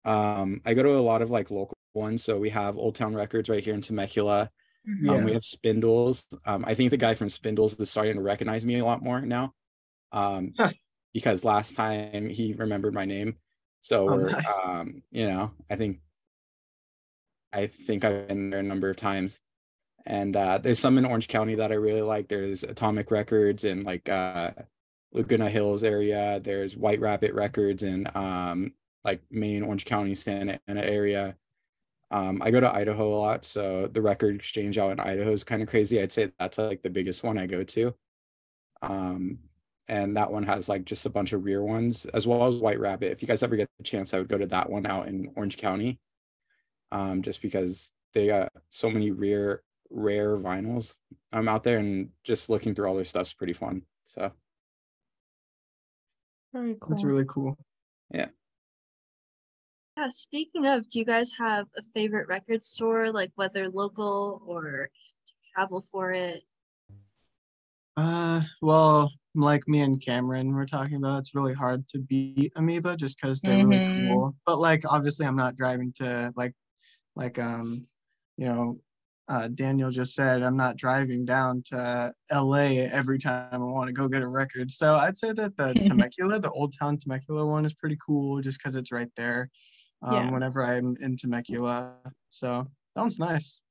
Um, 0.05 0.61
I 0.65 0.73
go 0.73 0.83
to 0.83 0.97
a 0.97 0.99
lot 0.99 1.21
of 1.21 1.29
like 1.29 1.51
local 1.51 1.77
ones, 1.93 2.23
so 2.23 2.37
we 2.37 2.49
have 2.49 2.77
Old 2.77 2.95
Town 2.95 3.15
Records 3.15 3.49
right 3.49 3.63
here 3.63 3.73
in 3.73 3.81
Temecula. 3.81 4.49
Mm-hmm. 4.87 5.09
Um, 5.09 5.23
we 5.23 5.31
have 5.33 5.45
Spindles. 5.45 6.27
Um, 6.45 6.65
I 6.67 6.73
think 6.73 6.91
the 6.91 6.97
guy 6.97 7.13
from 7.13 7.29
Spindles 7.29 7.79
is 7.79 7.89
starting 7.89 8.15
to 8.15 8.21
recognize 8.21 8.65
me 8.65 8.79
a 8.79 8.85
lot 8.85 9.01
more 9.01 9.21
now, 9.21 9.53
um, 10.11 10.53
Huh. 10.57 10.71
because 11.13 11.45
last 11.45 11.75
time 11.75 12.27
he 12.27 12.53
remembered 12.53 12.93
my 12.93 13.05
name. 13.05 13.37
So 13.79 14.09
Oh, 14.09 14.13
we're, 14.15 14.29
nice. 14.31 14.59
um, 14.65 15.03
you 15.11 15.25
know, 15.27 15.51
I 15.69 15.75
think 15.77 15.99
I 17.53 17.67
think 17.67 18.03
I've 18.03 18.27
been 18.27 18.49
there 18.49 18.59
a 18.59 18.63
number 18.63 18.89
of 18.89 18.97
times. 18.97 19.39
And 20.05 20.35
uh, 20.35 20.57
there's 20.57 20.79
some 20.79 20.97
in 20.97 21.05
Orange 21.05 21.29
County 21.29 21.55
that 21.55 21.71
I 21.71 21.75
really 21.75 22.01
like. 22.01 22.27
There's 22.27 22.63
Atomic 22.63 23.09
Records 23.09 23.63
and 23.63 23.85
like 23.85 24.09
uh, 24.09 24.51
Laguna 25.13 25.49
Hills 25.49 25.83
area. 25.83 26.39
There's 26.43 26.75
White 26.75 26.99
Rabbit 26.99 27.33
Records 27.33 27.83
in 27.83 28.07
um, 28.15 28.73
like 29.03 29.21
Maine, 29.29 29.63
Orange 29.63 29.85
County, 29.85 30.15
Santa 30.15 30.59
Ana 30.67 30.81
area. 30.81 31.37
Um, 32.11 32.41
I 32.43 32.51
go 32.51 32.59
to 32.59 32.73
Idaho 32.73 33.13
a 33.13 33.17
lot, 33.17 33.45
so 33.45 33.87
the 33.87 34.01
record 34.01 34.35
exchange 34.35 34.77
out 34.77 34.91
in 34.91 34.99
Idaho 34.99 35.31
is 35.31 35.43
kind 35.43 35.61
of 35.61 35.69
crazy. 35.69 36.01
I'd 36.01 36.11
say 36.11 36.31
that's 36.39 36.57
like 36.57 36.83
the 36.83 36.89
biggest 36.89 37.23
one 37.23 37.37
I 37.37 37.47
go 37.47 37.63
to. 37.63 37.95
Um, 38.81 39.39
and 39.87 40.15
that 40.15 40.31
one 40.31 40.43
has 40.43 40.69
like 40.69 40.85
just 40.85 41.05
a 41.05 41.09
bunch 41.09 41.33
of 41.33 41.43
rear 41.43 41.63
ones 41.63 42.05
as 42.07 42.27
well 42.27 42.45
as 42.45 42.55
White 42.55 42.79
Rabbit. 42.79 43.11
If 43.11 43.21
you 43.21 43.27
guys 43.27 43.43
ever 43.43 43.55
get 43.55 43.69
the 43.77 43.83
chance, 43.83 44.13
I 44.13 44.19
would 44.19 44.29
go 44.29 44.37
to 44.37 44.45
that 44.47 44.69
one 44.69 44.85
out 44.85 45.07
in 45.07 45.31
Orange 45.35 45.57
County. 45.57 45.99
Um, 46.91 47.23
just 47.23 47.41
because 47.41 47.91
they 48.13 48.27
got 48.27 48.51
so 48.69 48.89
many 48.89 49.11
rare 49.11 49.63
rare 49.89 50.37
vinyls 50.37 50.95
um 51.33 51.47
out 51.47 51.63
there 51.63 51.77
and 51.77 52.09
just 52.23 52.49
looking 52.49 52.73
through 52.73 52.87
all 52.87 52.95
their 52.95 53.05
stuff's 53.05 53.33
pretty 53.33 53.53
fun. 53.53 53.83
So 54.07 54.31
Very 56.53 56.75
cool. 56.79 56.89
That's 56.89 57.03
really 57.03 57.25
cool. 57.27 57.57
Yeah, 58.13 58.27
Yeah. 59.97 60.09
speaking 60.09 60.65
of, 60.67 60.87
do 60.87 60.99
you 60.99 61.05
guys 61.05 61.31
have 61.39 61.67
a 61.77 61.81
favorite 61.81 62.27
record 62.27 62.63
store, 62.63 63.11
like 63.11 63.31
whether 63.35 63.69
local 63.69 64.41
or 64.45 64.89
to 65.25 65.33
travel 65.53 65.81
for 65.81 66.11
it? 66.11 66.43
Uh, 67.97 68.41
well, 68.61 69.11
like 69.35 69.67
me 69.67 69.81
and 69.81 69.99
Camryn 69.99 70.53
were 70.53 70.65
talking 70.65 70.95
about, 70.95 71.19
it's 71.19 71.35
really 71.35 71.53
hard 71.53 71.87
to 71.89 71.99
beat 71.99 72.51
Amoeba 72.55 72.95
just 72.97 73.19
because 73.19 73.41
they're 73.41 73.57
Mhm. 73.57 73.63
really 73.69 74.07
cool. 74.07 74.35
But 74.45 74.59
like, 74.59 74.83
obviously, 74.87 75.25
I'm 75.25 75.35
not 75.35 75.55
driving 75.55 75.91
to 75.93 76.31
like, 76.35 76.53
like 77.15 77.39
um, 77.39 77.87
you 78.37 78.45
know, 78.47 78.79
uh, 79.27 79.47
Daniel 79.47 79.89
just 79.91 80.13
said, 80.15 80.43
I'm 80.43 80.57
not 80.57 80.75
driving 80.77 81.25
down 81.25 81.61
to 81.67 82.11
LA 82.31 82.83
every 82.91 83.17
time 83.19 83.47
I 83.53 83.57
want 83.57 83.87
to 83.87 83.93
go 83.93 84.07
get 84.07 84.21
a 84.21 84.27
record. 84.27 84.69
So 84.71 84.95
I'd 84.95 85.17
say 85.17 85.31
that 85.33 85.55
the 85.57 85.73
Temecula, 85.87 86.39
the 86.39 86.51
Old 86.51 86.73
Town 86.77 86.97
Temecula 86.97 87.45
one, 87.45 87.65
is 87.65 87.73
pretty 87.73 87.97
cool 88.05 88.41
just 88.41 88.59
because 88.59 88.75
it's 88.75 88.91
right 88.91 89.09
there. 89.15 89.49
Um, 90.01 90.13
Yeah. 90.13 90.31
whenever 90.31 90.63
I'm 90.63 90.97
in 90.99 91.15
Temecula, 91.15 91.93
so 92.29 92.67
that 92.95 93.01
one's 93.01 93.19
nice. 93.19 93.61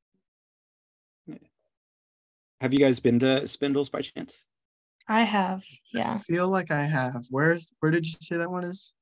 have 2.61 2.73
you 2.73 2.79
guys 2.79 3.01
been 3.01 3.19
to 3.19 3.47
Spindles 3.49 3.91
by 3.91 4.01
chance? 4.01 4.49
I 5.09 5.23
have, 5.25 5.65
yeah. 5.93 6.15
I 6.15 6.19
feel 6.19 6.49
like 6.49 6.71
I 6.71 6.85
have. 6.85 7.25
Where's 7.29 7.73
where 7.81 7.91
did 7.91 8.07
you 8.07 8.13
say 8.21 8.37
that 8.37 8.51
one 8.51 8.65
is? 8.65 8.93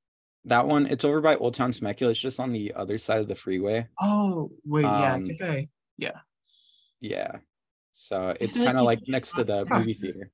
That 0.47 0.67
one, 0.67 0.87
it's 0.87 1.05
over 1.05 1.21
by 1.21 1.37
Old 1.37 1.55
Town 1.55 1.71
Temecula. 1.71 2.13
It's 2.13 2.21
just 2.21 2.41
on 2.41 2.53
the 2.53 2.73
other 2.75 2.97
side 2.97 3.21
of 3.21 3.29
the 3.29 3.35
freeway. 3.35 3.87
Oh 4.01 4.51
wait, 4.65 4.85
yeah, 4.85 5.13
I 5.13 5.17
Um, 5.17 5.27
think 5.27 5.43
I 5.43 5.69
Yeah. 5.99 6.19
So 7.93 8.35
it's 8.41 8.57
kind 8.57 8.79
of 8.79 8.85
like 8.85 9.01
next 9.09 9.33
to 9.33 9.45
the 9.45 9.67
movie 9.67 9.95
theater, 9.95 10.31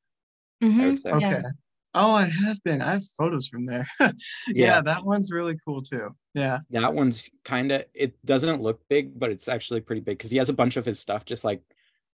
I 0.62 0.64
Mhm, 0.64 0.84
would 0.84 0.98
say. 0.98 1.10
okay. 1.10 1.30
Yeah. 1.30 1.50
Oh, 1.94 2.14
I 2.14 2.26
have 2.26 2.62
been. 2.62 2.82
I 2.82 2.92
have 2.92 3.04
photos 3.18 3.48
from 3.48 3.64
there. 3.64 3.88
yeah, 4.00 4.12
yeah, 4.48 4.80
that 4.82 5.04
one's 5.04 5.32
really 5.32 5.56
cool 5.66 5.82
too. 5.82 6.14
Yeah. 6.34 6.58
That 6.70 6.92
one's 6.92 7.30
kind 7.44 7.72
of 7.72 7.86
it 7.94 8.14
doesn't 8.24 8.60
look 8.62 8.80
big, 8.88 9.18
but 9.18 9.30
it's 9.30 9.48
actually 9.48 9.80
pretty 9.80 10.02
big 10.02 10.18
because 10.18 10.30
he 10.30 10.36
has 10.36 10.50
a 10.50 10.54
bunch 10.54 10.76
of 10.76 10.84
his 10.84 11.00
stuff 11.00 11.24
just 11.24 11.42
like 11.42 11.62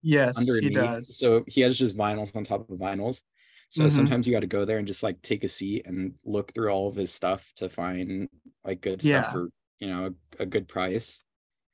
yes, 0.02 0.38
underneath. 0.38 0.70
He 0.70 0.76
does. 0.76 1.18
So 1.18 1.46
he 1.48 1.62
has 1.62 1.78
just 1.78 1.98
vinyls 1.98 2.36
on 2.36 2.44
top 2.44 2.70
of 2.70 2.78
vinyls. 2.78 3.22
So 3.70 3.84
mm-hmm. 3.84 3.96
sometimes 3.96 4.28
you 4.28 4.34
got 4.34 4.42
to 4.42 4.48
go 4.48 4.66
there 4.66 4.80
and 4.80 4.88
just 4.88 5.04
like 5.04 5.22
take 5.22 5.44
a 5.44 5.48
seat 5.48 5.88
and 5.88 6.14
look 6.26 6.54
through 6.54 6.70
all 6.70 6.90
of 6.90 6.96
his 6.96 7.12
stuff 7.14 7.52
to 7.56 7.70
find 7.70 8.28
like 8.66 8.82
good 8.82 9.02
stuff 9.02 9.26
yeah. 9.26 9.32
for 9.32 9.50
you 9.80 9.88
know 9.88 10.14
a, 10.40 10.44
a 10.44 10.46
good 10.46 10.68
price. 10.68 11.24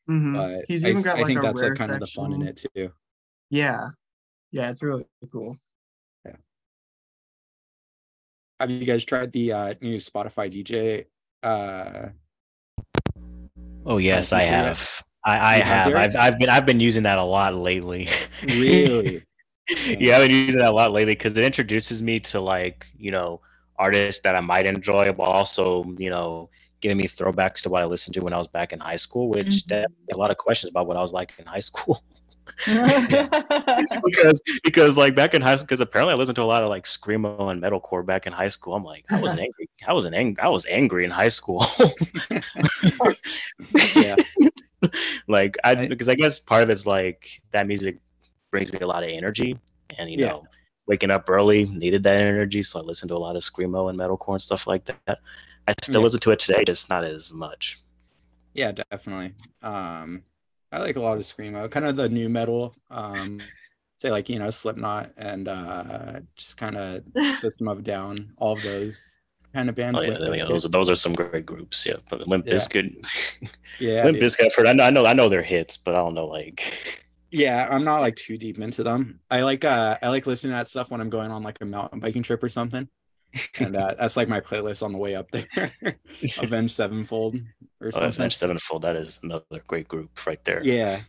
Mm-hmm. 0.09 0.35
But 0.35 0.65
he's 0.67 0.85
even 0.85 0.97
I, 0.97 1.01
got 1.01 1.15
like 1.15 1.23
I 1.23 1.27
think 1.27 1.41
that's 1.41 1.61
like 1.61 1.75
kind 1.75 1.77
section. 1.77 1.93
of 1.93 1.99
the 1.99 2.07
fun 2.07 2.33
in 2.33 2.41
it 2.47 2.65
too. 2.75 2.91
Yeah, 3.49 3.89
yeah, 4.51 4.69
it's 4.69 4.83
really 4.83 5.05
cool. 5.31 5.57
Yeah. 6.25 6.35
Have 8.59 8.71
you 8.71 8.85
guys 8.85 9.03
tried 9.03 9.31
the 9.31 9.51
uh, 9.51 9.73
new 9.81 9.97
Spotify 9.97 10.49
DJ? 10.51 11.05
Uh... 11.41 12.09
Oh 13.85 13.97
yes, 13.97 14.31
I 14.31 14.43
have. 14.43 14.87
I, 15.25 15.55
I 15.55 15.57
have. 15.57 15.95
I've 15.95 16.15
I've 16.15 16.39
been 16.39 16.49
I've 16.49 16.65
been 16.65 16.79
using 16.79 17.03
that 17.03 17.17
a 17.17 17.23
lot 17.23 17.55
lately. 17.55 18.07
Really? 18.43 19.23
yeah, 19.69 20.17
I've 20.17 20.27
been 20.27 20.31
using 20.31 20.59
that 20.59 20.69
a 20.69 20.71
lot 20.71 20.91
lately 20.91 21.15
because 21.15 21.35
it 21.35 21.43
introduces 21.43 22.03
me 22.03 22.19
to 22.21 22.39
like 22.39 22.85
you 22.95 23.09
know 23.09 23.41
artists 23.77 24.21
that 24.21 24.35
I 24.35 24.39
might 24.39 24.67
enjoy, 24.67 25.11
but 25.13 25.23
also 25.23 25.83
you 25.97 26.11
know 26.11 26.49
giving 26.85 26.97
me 26.97 27.07
throwbacks 27.07 27.63
to 27.63 27.69
what 27.69 27.81
I 27.81 27.85
listened 27.85 28.13
to 28.13 28.19
when 28.19 28.31
I 28.31 28.37
was 28.37 28.45
back 28.45 28.71
in 28.71 28.79
high 28.79 28.95
school, 28.95 29.27
which 29.27 29.65
mm-hmm. 29.65 30.13
a 30.13 30.15
lot 30.15 30.29
of 30.29 30.37
questions 30.37 30.69
about 30.69 30.85
what 30.85 30.97
I 30.97 31.01
was 31.01 31.11
like 31.11 31.33
in 31.39 31.45
high 31.47 31.57
school. 31.57 32.03
because 34.05 34.39
because 34.63 34.95
like 34.95 35.15
back 35.15 35.33
in 35.33 35.41
high 35.41 35.55
school, 35.55 35.65
because 35.65 35.79
apparently 35.79 36.13
I 36.13 36.15
listened 36.15 36.35
to 36.35 36.43
a 36.43 36.43
lot 36.43 36.61
of 36.61 36.69
like 36.69 36.83
screamo 36.83 37.51
and 37.51 37.59
metalcore 37.59 38.05
back 38.05 38.27
in 38.27 38.33
high 38.33 38.49
school. 38.49 38.75
I'm 38.75 38.83
like, 38.83 39.03
I 39.09 39.19
was 39.19 39.31
angry. 39.31 39.67
I 39.87 39.93
was 39.93 40.05
an 40.05 40.13
ang- 40.13 40.37
I 40.39 40.47
was 40.47 40.67
angry 40.67 41.05
in 41.05 41.09
high 41.09 41.29
school. 41.29 41.65
yeah, 43.95 44.15
like 45.27 45.57
I 45.63 45.87
because 45.87 46.07
I 46.07 46.13
guess 46.13 46.37
part 46.37 46.61
of 46.61 46.69
it's 46.69 46.85
like 46.85 47.27
that 47.51 47.65
music 47.65 47.97
brings 48.51 48.71
me 48.71 48.77
a 48.83 48.87
lot 48.87 49.01
of 49.01 49.09
energy, 49.09 49.59
and 49.97 50.07
you 50.07 50.19
yeah. 50.19 50.27
know, 50.27 50.43
waking 50.85 51.09
up 51.09 51.27
early 51.27 51.65
needed 51.65 52.03
that 52.03 52.15
energy, 52.15 52.61
so 52.61 52.79
I 52.79 52.83
listened 52.83 53.09
to 53.09 53.15
a 53.15 53.17
lot 53.17 53.35
of 53.35 53.41
screamo 53.41 53.89
and 53.89 53.97
metalcore 53.97 54.33
and 54.33 54.41
stuff 54.41 54.67
like 54.67 54.85
that. 54.85 55.17
I 55.67 55.73
still 55.81 56.01
yeah. 56.01 56.03
listen 56.03 56.19
to 56.21 56.31
it 56.31 56.39
today, 56.39 56.63
just 56.65 56.89
not 56.89 57.03
as 57.03 57.31
much. 57.31 57.81
Yeah, 58.53 58.71
definitely. 58.71 59.33
Um, 59.61 60.23
I 60.71 60.79
like 60.79 60.95
a 60.95 61.01
lot 61.01 61.17
of 61.17 61.23
screamo, 61.23 61.69
kind 61.69 61.85
of 61.85 61.95
the 61.95 62.09
new 62.09 62.29
metal. 62.29 62.75
Um, 62.89 63.41
say 63.97 64.11
like 64.11 64.29
you 64.29 64.39
know 64.39 64.49
Slipknot 64.49 65.11
and 65.17 65.47
uh, 65.47 66.19
just 66.35 66.57
kind 66.57 66.77
of 66.77 67.03
System 67.37 67.67
of 67.67 67.83
Down, 67.83 68.33
all 68.37 68.53
of 68.53 68.61
those 68.63 69.19
kind 69.53 69.69
of 69.69 69.75
bands. 69.75 69.99
Oh, 70.01 70.05
yeah, 70.05 70.17
like 70.17 70.39
yeah, 70.39 70.45
those 70.45 70.65
are 70.65 70.69
those 70.69 70.89
are 70.89 70.95
some 70.95 71.13
great 71.13 71.45
groups. 71.45 71.85
Yeah, 71.85 71.97
but 72.09 72.27
Limp 72.27 72.45
yeah. 72.45 72.55
Bizkit. 72.55 73.05
yeah, 73.79 74.03
Limp 74.05 74.17
Bizkit. 74.17 74.45
I've 74.45 74.55
heard. 74.55 74.67
I 74.67 74.73
know, 74.73 74.83
I 74.83 74.89
know. 74.89 75.05
I 75.05 75.13
know 75.13 75.29
their 75.29 75.43
hits, 75.43 75.77
but 75.77 75.95
I 75.95 75.97
don't 75.97 76.13
know 76.15 76.27
like. 76.27 76.61
Yeah, 77.31 77.67
I'm 77.69 77.83
not 77.83 77.99
like 77.99 78.15
too 78.15 78.37
deep 78.37 78.59
into 78.59 78.81
them. 78.81 79.19
I 79.29 79.41
like 79.41 79.65
uh 79.65 79.97
I 80.01 80.07
like 80.07 80.25
listening 80.25 80.51
to 80.51 80.57
that 80.57 80.67
stuff 80.67 80.89
when 80.89 81.01
I'm 81.01 81.09
going 81.09 81.31
on 81.31 81.43
like 81.43 81.57
a 81.59 81.65
mountain 81.65 81.99
biking 81.99 82.23
trip 82.23 82.41
or 82.41 82.47
something. 82.47 82.87
And 83.59 83.75
uh, 83.75 83.95
that's 83.97 84.17
like 84.17 84.27
my 84.27 84.39
playlist 84.39 84.83
on 84.83 84.91
the 84.91 84.97
way 84.97 85.15
up 85.15 85.29
there. 85.31 85.71
Avenged 86.37 86.73
Sevenfold 86.73 87.35
or 87.81 87.91
something. 87.91 88.07
Oh, 88.07 88.09
Avenged 88.09 88.37
Sevenfold. 88.37 88.81
That 88.83 88.95
is 88.95 89.19
another 89.23 89.43
great 89.67 89.87
group 89.87 90.25
right 90.25 90.43
there. 90.45 90.61
Yeah. 90.63 91.01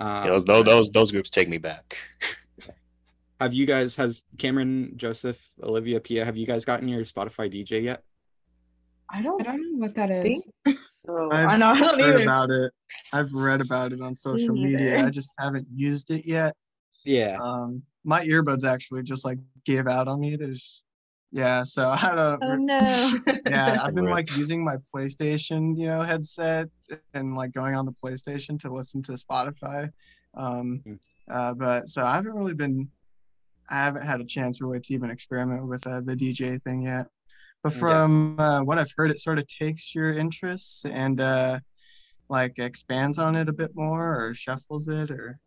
Um, 0.00 0.24
yeah 0.24 0.30
those, 0.30 0.44
those, 0.44 0.64
those 0.64 0.90
those 0.90 1.10
groups 1.10 1.30
take 1.30 1.48
me 1.48 1.58
back. 1.58 1.96
Have 3.40 3.54
you 3.54 3.66
guys 3.66 3.94
has 3.96 4.24
Camryn, 4.36 4.96
Joseph, 4.96 5.40
Olivia, 5.62 6.00
Pia? 6.00 6.24
Have 6.24 6.36
you 6.36 6.46
guys 6.46 6.64
gotten 6.64 6.88
your 6.88 7.02
Spotify 7.02 7.48
DJ 7.48 7.82
yet? 7.82 8.02
I 9.10 9.22
don't. 9.22 9.40
I 9.46 9.52
don't 9.52 9.72
know 9.72 9.78
what 9.78 9.94
that 9.94 10.10
is. 10.10 10.42
So 10.80 11.30
I've 11.32 11.48
I 11.48 11.56
know. 11.56 11.70
I 11.70 11.74
don't 11.78 12.00
heard 12.00 12.16
either. 12.16 12.24
about 12.24 12.50
it. 12.50 12.72
I've 13.12 13.32
read 13.32 13.60
about 13.60 13.92
it 13.92 14.02
on 14.02 14.14
social 14.14 14.54
media. 14.54 15.04
I 15.04 15.10
just 15.10 15.32
haven't 15.38 15.66
used 15.72 16.10
it 16.10 16.26
yet. 16.26 16.54
Yeah. 17.04 17.38
Um, 17.40 17.82
my 18.04 18.24
earbuds 18.26 18.64
actually 18.64 19.02
just 19.02 19.24
like 19.24 19.38
gave 19.64 19.86
out 19.86 20.08
on 20.08 20.20
me. 20.20 20.36
There's 20.36 20.84
yeah, 21.30 21.64
so 21.64 21.88
I 21.90 21.96
had 21.96 22.18
a 22.18 22.38
oh 22.40 22.56
no. 22.56 23.18
yeah, 23.46 23.78
I've 23.82 23.94
been 23.94 24.06
like 24.06 24.34
using 24.36 24.64
my 24.64 24.76
PlayStation, 24.94 25.78
you 25.78 25.86
know, 25.86 26.02
headset 26.02 26.68
and 27.14 27.36
like 27.36 27.52
going 27.52 27.74
on 27.74 27.86
the 27.86 27.92
PlayStation 27.92 28.58
to 28.60 28.72
listen 28.72 29.02
to 29.02 29.12
Spotify. 29.12 29.90
Um, 30.34 30.82
mm. 30.86 30.98
uh, 31.30 31.54
but 31.54 31.88
so 31.88 32.04
I 32.04 32.14
haven't 32.14 32.34
really 32.34 32.54
been, 32.54 32.88
I 33.70 33.76
haven't 33.76 34.06
had 34.06 34.20
a 34.20 34.24
chance 34.24 34.60
really 34.60 34.80
to 34.80 34.94
even 34.94 35.10
experiment 35.10 35.66
with 35.66 35.86
uh, 35.86 36.00
the 36.00 36.14
DJ 36.14 36.60
thing 36.62 36.82
yet. 36.82 37.06
But 37.62 37.72
from 37.72 38.38
uh, 38.38 38.60
what 38.60 38.78
I've 38.78 38.92
heard, 38.96 39.10
it 39.10 39.20
sort 39.20 39.40
of 39.40 39.46
takes 39.48 39.92
your 39.92 40.16
interests 40.16 40.84
and 40.84 41.20
uh, 41.20 41.58
like 42.28 42.58
expands 42.58 43.18
on 43.18 43.34
it 43.34 43.48
a 43.48 43.52
bit 43.52 43.72
more 43.74 44.28
or 44.28 44.34
shuffles 44.34 44.86
it 44.86 45.10
or 45.10 45.40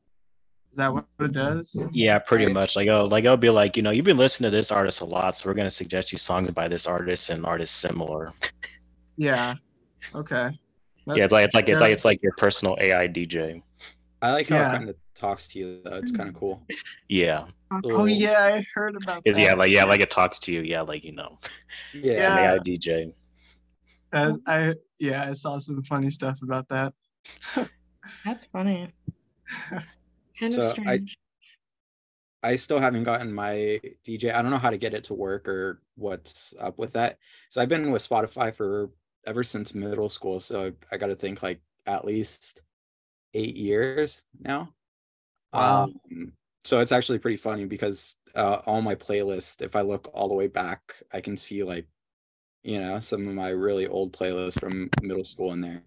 is 0.72 0.78
that 0.78 0.94
what 0.94 1.06
it 1.20 1.34
does? 1.34 1.84
Yeah, 1.92 2.20
pretty 2.20 2.52
much. 2.52 2.76
Like 2.76 2.88
oh, 2.88 3.06
like 3.06 3.26
it'll 3.26 3.38
be 3.38 3.50
like 3.50 3.76
you 3.76 3.84
know 3.84 3.92
you've 3.92 4.06
been 4.06 4.18
listening 4.18 4.52
to 4.52 4.58
this 4.58 4.72
artist 4.72 5.02
a 5.02 5.06
lot, 5.06 5.36
so 5.36 5.50
we're 5.50 5.54
gonna 5.54 5.72
suggest 5.72 6.12
you 6.12 6.18
songs 6.18 6.50
by 6.52 6.68
this 6.68 6.88
artist 6.88 7.30
and 7.30 7.46
artists 7.46 7.76
similar. 7.76 8.34
Yeah. 9.18 9.56
Okay. 10.16 10.50
That, 11.06 11.18
yeah, 11.18 11.26
it's 11.26 11.34
like 11.34 11.46
it's 11.46 11.54
like 11.54 11.68
yeah. 11.68 11.74
it's 11.74 11.82
like 11.82 11.94
it's 11.94 12.06
like 12.06 12.24
your 12.24 12.32
personal 12.38 12.76
AI 12.80 13.08
DJ. 13.08 13.62
I 14.22 14.32
like 14.32 14.50
how 14.50 14.56
yeah. 14.56 14.70
it 14.70 14.78
kind 14.78 14.90
of 14.90 14.96
talks 15.14 15.48
to 15.50 15.60
you 15.60 15.82
though. 15.84 15.98
It's 15.98 16.12
kind 16.12 16.30
of 16.30 16.36
cool. 16.36 16.66
Yeah. 17.08 17.46
Oh 17.86 18.06
yeah, 18.06 18.44
I 18.44 18.66
heard 18.74 18.96
about 18.96 19.24
that. 19.26 19.38
Yeah, 19.38 19.54
like 19.54 19.72
yeah, 19.72 19.84
like 19.84 20.02
it 20.02 20.10
talks 20.10 20.40
to 20.40 20.52
you. 20.52 20.62
Yeah, 20.62 20.82
like 20.82 21.04
you 21.04 21.12
know. 21.12 21.38
Yeah. 21.94 22.54
AI 22.54 22.60
DJ. 22.60 23.14
Uh, 24.14 24.38
I 24.48 24.74
yeah, 25.00 25.26
I 25.30 25.34
saw 25.34 25.58
some 25.58 25.84
funny 25.84 26.10
stuff 26.10 26.40
about 26.42 26.68
that. 26.70 26.94
That's 28.26 28.46
funny. 28.46 28.92
Kind 30.42 30.56
of 30.56 30.60
so 30.62 30.70
strange. 30.72 31.18
I, 32.44 32.50
I 32.50 32.56
still 32.56 32.80
haven't 32.80 33.04
gotten 33.04 33.32
my 33.32 33.80
DJ. 34.06 34.34
I 34.34 34.42
don't 34.42 34.50
know 34.50 34.58
how 34.58 34.72
to 34.72 34.78
get 34.78 34.96
it 34.96 35.04
to 35.06 35.14
work 35.14 35.48
or 35.48 35.82
what's 35.96 36.56
up 36.60 36.80
with 36.80 36.94
that. 36.94 37.20
So 37.50 37.62
I've 37.62 37.70
been 37.70 37.92
with 37.92 38.08
Spotify 38.08 38.54
for 38.54 38.90
ever 39.28 39.44
since 39.44 39.76
middle 39.76 40.10
school. 40.10 40.40
So 40.40 40.74
I 40.92 40.98
got 40.98 41.08
to 41.08 41.16
think 41.16 41.44
like 41.44 41.62
at 41.86 42.06
least 42.06 42.64
eight 43.36 43.56
years 43.56 44.24
now. 44.40 44.74
Wow. 45.54 45.84
Um, 45.84 46.34
so 46.64 46.80
it's 46.80 46.92
actually 46.92 47.20
pretty 47.20 47.38
funny 47.38 47.66
because 47.66 48.16
uh, 48.34 48.62
all 48.66 48.82
my 48.82 48.96
playlists, 48.96 49.62
if 49.62 49.76
I 49.76 49.82
look 49.82 50.10
all 50.14 50.28
the 50.28 50.34
way 50.34 50.48
back, 50.48 50.96
I 51.14 51.22
can 51.22 51.38
see 51.38 51.64
like, 51.64 51.86
you 52.64 52.80
know, 52.80 53.00
some 53.00 53.28
of 53.28 53.36
my 53.36 53.50
really 53.50 53.86
old 53.86 54.12
playlists 54.12 54.60
from 54.60 54.90
middle 55.04 55.26
school 55.26 55.54
in 55.54 55.62
there. 55.62 55.84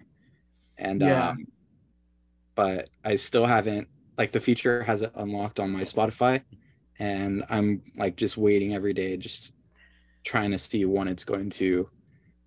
And 0.79 1.01
yeah. 1.01 1.31
um, 1.31 1.47
but 2.55 2.91
I 3.05 3.17
still 3.17 3.47
haven't 3.47 3.89
like 4.19 4.33
the 4.33 4.41
feature 4.41 4.83
has 4.83 5.03
it 5.03 5.13
unlocked 5.15 5.61
on 5.61 5.71
my 5.71 5.83
Spotify, 5.83 6.43
and 6.99 7.45
I'm 7.49 7.83
like 7.97 8.17
just 8.17 8.37
waiting 8.37 8.75
every 8.75 8.93
day, 8.93 9.17
just 9.17 9.53
trying 10.25 10.51
to 10.53 10.59
see 10.59 10.85
when 10.85 11.09
it's 11.09 11.25
going 11.25 11.51
to 11.51 11.89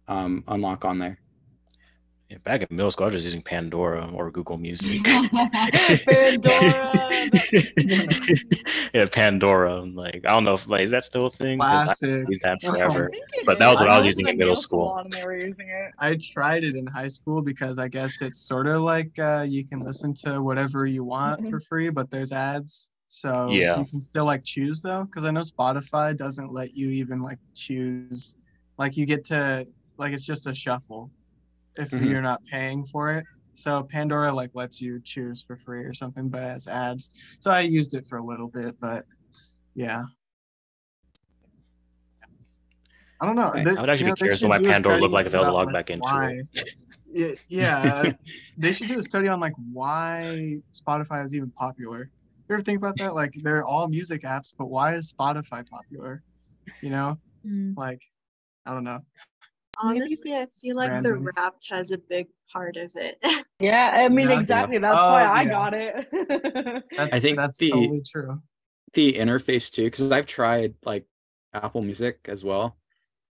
um, 0.07 0.43
unlock 0.47 0.85
on 0.85 0.99
there. 0.99 1.19
Yeah, 2.29 2.39
back 2.43 2.61
in 2.61 2.67
middle 2.75 2.91
school, 2.91 3.05
I 3.05 3.07
was 3.07 3.15
just 3.15 3.25
using 3.25 3.41
Pandora 3.41 4.11
or 4.13 4.29
Google 4.31 4.57
Music. 4.57 5.01
Pandora. 6.09 7.09
yeah, 8.93 9.05
Pandora. 9.09 9.79
Like 9.79 10.25
I 10.25 10.31
don't 10.31 10.43
know 10.43 10.55
if 10.55 10.67
like 10.67 10.81
is 10.81 10.91
that 10.91 11.05
still 11.05 11.27
a 11.27 11.29
thing? 11.29 11.57
Classic. 11.57 12.09
I 12.09 12.25
used 12.27 12.41
that 12.41 12.61
forever. 12.61 13.09
but 13.45 13.59
that 13.59 13.69
was 13.69 13.79
what 13.79 13.89
I, 13.89 13.95
I 13.95 13.97
was 13.99 14.07
using 14.07 14.27
in 14.27 14.37
middle 14.37 14.57
school. 14.57 15.01
They 15.09 15.23
were 15.23 15.37
using 15.37 15.69
it. 15.69 15.93
I 15.99 16.17
tried 16.21 16.65
it 16.65 16.75
in 16.75 16.85
high 16.85 17.07
school 17.07 17.41
because 17.41 17.79
I 17.79 17.87
guess 17.87 18.21
it's 18.21 18.41
sort 18.41 18.67
of 18.67 18.81
like 18.81 19.17
uh, 19.17 19.45
you 19.47 19.63
can 19.65 19.79
listen 19.79 20.13
to 20.25 20.41
whatever 20.41 20.85
you 20.85 21.05
want 21.05 21.39
mm-hmm. 21.39 21.49
for 21.49 21.61
free, 21.61 21.89
but 21.89 22.11
there's 22.11 22.33
ads. 22.33 22.89
So 23.07 23.47
yeah. 23.51 23.79
you 23.79 23.85
can 23.85 24.01
still 24.01 24.25
like 24.25 24.43
choose 24.43 24.81
though, 24.81 25.05
because 25.05 25.23
I 25.23 25.31
know 25.31 25.43
Spotify 25.43 26.17
doesn't 26.17 26.51
let 26.51 26.75
you 26.75 26.89
even 26.89 27.21
like 27.21 27.39
choose. 27.55 28.35
Like 28.77 28.97
you 28.97 29.05
get 29.05 29.23
to 29.25 29.65
like 29.97 30.11
it's 30.11 30.25
just 30.25 30.45
a 30.45 30.53
shuffle 30.53 31.09
if 31.77 31.91
mm-hmm. 31.91 32.05
you're 32.05 32.21
not 32.21 32.43
paying 32.45 32.85
for 32.85 33.11
it. 33.11 33.25
So 33.53 33.83
Pandora 33.83 34.31
like 34.31 34.51
lets 34.53 34.79
you 34.79 35.01
choose 35.03 35.41
for 35.41 35.57
free 35.57 35.83
or 35.83 35.93
something, 35.93 36.29
but 36.29 36.43
as 36.43 36.67
ads. 36.67 37.09
So 37.39 37.49
I 37.49 37.61
used 37.61 37.95
it 37.95 38.05
for 38.05 38.17
a 38.17 38.23
little 38.23 38.47
bit, 38.47 38.75
but 38.79 39.05
yeah. 39.73 40.03
I 43.19 43.25
don't 43.25 43.35
know. 43.35 43.51
I 43.53 43.63
would 43.63 43.89
actually 43.89 44.05
you 44.05 44.07
know, 44.09 44.13
be 44.13 44.17
curious 44.17 44.41
what 44.43 44.61
my 44.61 44.71
Pandora 44.71 44.99
looked 44.99 45.13
like 45.13 45.25
if 45.25 45.33
I 45.33 45.39
was 45.39 45.47
logged 45.47 45.73
like, 45.73 45.87
back 45.87 45.89
into 45.89 46.03
why, 46.03 46.39
it. 46.53 47.39
Yeah, 47.47 48.11
they 48.57 48.71
should 48.71 48.89
do 48.89 48.99
a 48.99 49.03
study 49.03 49.27
on 49.27 49.39
like 49.39 49.53
why 49.73 50.57
Spotify 50.71 51.25
is 51.25 51.33
even 51.33 51.49
popular. 51.51 52.11
You 52.47 52.55
ever 52.55 52.61
think 52.61 52.77
about 52.77 52.95
that? 52.97 53.15
Like 53.15 53.33
they're 53.41 53.65
all 53.65 53.87
music 53.87 54.21
apps, 54.21 54.53
but 54.55 54.65
why 54.65 54.93
is 54.93 55.11
Spotify 55.11 55.67
popular? 55.67 56.21
You 56.81 56.91
know, 56.91 57.17
mm. 57.45 57.75
like 57.75 58.03
I 58.67 58.73
don't 58.73 58.83
know. 58.83 58.99
Honestly, 59.81 60.33
I 60.33 60.47
feel 60.61 60.75
like 60.75 60.89
Random. 60.89 61.23
the 61.25 61.31
rap 61.37 61.55
has 61.69 61.91
a 61.91 61.97
big 61.97 62.27
part 62.51 62.77
of 62.77 62.91
it. 62.95 63.17
Yeah, 63.59 63.91
I 63.95 64.07
mean 64.09 64.29
yeah, 64.29 64.39
exactly. 64.39 64.77
That's 64.77 64.93
oh, 65.01 65.11
why 65.13 65.23
I 65.23 65.41
yeah. 65.41 65.49
got 65.49 65.73
it. 65.73 66.83
I 67.11 67.19
think 67.19 67.37
that's 67.37 67.57
the, 67.57 67.71
totally 67.71 68.03
true. 68.07 68.39
The 68.93 69.13
interface 69.13 69.71
too, 69.71 69.85
because 69.85 70.11
I've 70.11 70.27
tried 70.27 70.75
like 70.83 71.05
Apple 71.55 71.81
Music 71.81 72.19
as 72.25 72.43
well. 72.43 72.77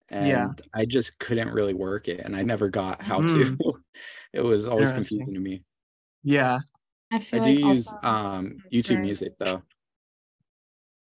And 0.09 0.27
Yeah. 0.27 0.49
I 0.75 0.85
just 0.85 1.17
couldn't 1.17 1.49
really 1.49 1.73
work 1.73 2.07
it 2.07 2.19
and 2.19 2.35
I 2.35 2.43
never 2.43 2.69
got 2.69 3.01
how 3.01 3.19
Mm. 3.21 3.57
to. 3.57 3.81
it 4.33 4.41
was 4.41 4.67
always 4.67 4.91
confusing 4.91 5.33
to 5.33 5.39
me. 5.39 5.63
Yeah. 6.23 6.59
I 7.11 7.15
I 7.15 7.19
feel 7.19 7.43
do 7.43 7.49
like 7.49 7.75
use 7.77 7.87
also, 7.87 8.07
um 8.07 8.57
YouTube 8.71 8.87
very- 8.89 9.01
Music 9.01 9.33
though. 9.39 9.63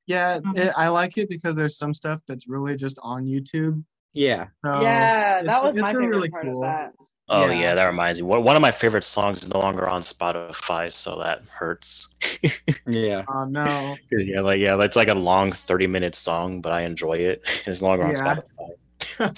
Yeah, 0.08 0.40
it, 0.56 0.74
I 0.76 0.88
like 0.90 1.18
it 1.20 1.30
because 1.30 1.56
there's 1.56 1.78
some 1.78 1.94
stuff 1.94 2.22
that's 2.28 2.48
really 2.48 2.76
just 2.76 2.98
on 3.04 3.26
YouTube. 3.26 3.84
Yeah. 4.16 4.48
So 4.66 4.82
yeah, 4.82 5.44
that 5.44 5.46
it's- 5.46 5.64
was 5.64 5.76
my 5.76 5.82
it's 5.84 5.92
favorite 5.92 6.08
really 6.08 6.30
part 6.30 6.46
cool. 6.46 6.64
of 6.64 6.70
that. 6.70 6.94
Oh 7.28 7.48
Yeah. 7.48 7.60
yeah. 7.62 7.76
that 7.76 7.86
reminds 7.88 8.20
me. 8.20 8.24
One 8.24 8.44
one 8.44 8.56
of 8.56 8.62
my 8.62 8.72
favorite 8.72 9.04
songs 9.04 9.42
is 9.44 9.50
no 9.50 9.60
longer 9.60 9.88
on 9.90 10.02
Spotify, 10.02 10.92
so 10.92 11.20
that 11.20 11.42
hurts. 11.50 12.14
Yeah. 12.88 13.26
Oh 13.28 13.46
no. 13.46 13.96
yeah, 14.12 14.42
like 14.42 14.60
yeah, 14.60 14.80
it's 14.84 14.96
like 14.96 15.08
a 15.10 15.16
long 15.16 15.52
thirty 15.52 15.88
minute 15.88 16.16
song, 16.16 16.62
but 16.62 16.72
I 16.72 16.82
enjoy 16.82 17.18
it. 17.18 17.42
It's 17.66 17.82
no 17.82 17.88
longer 17.90 18.06
on 18.06 18.16
Spotify. 18.16 19.38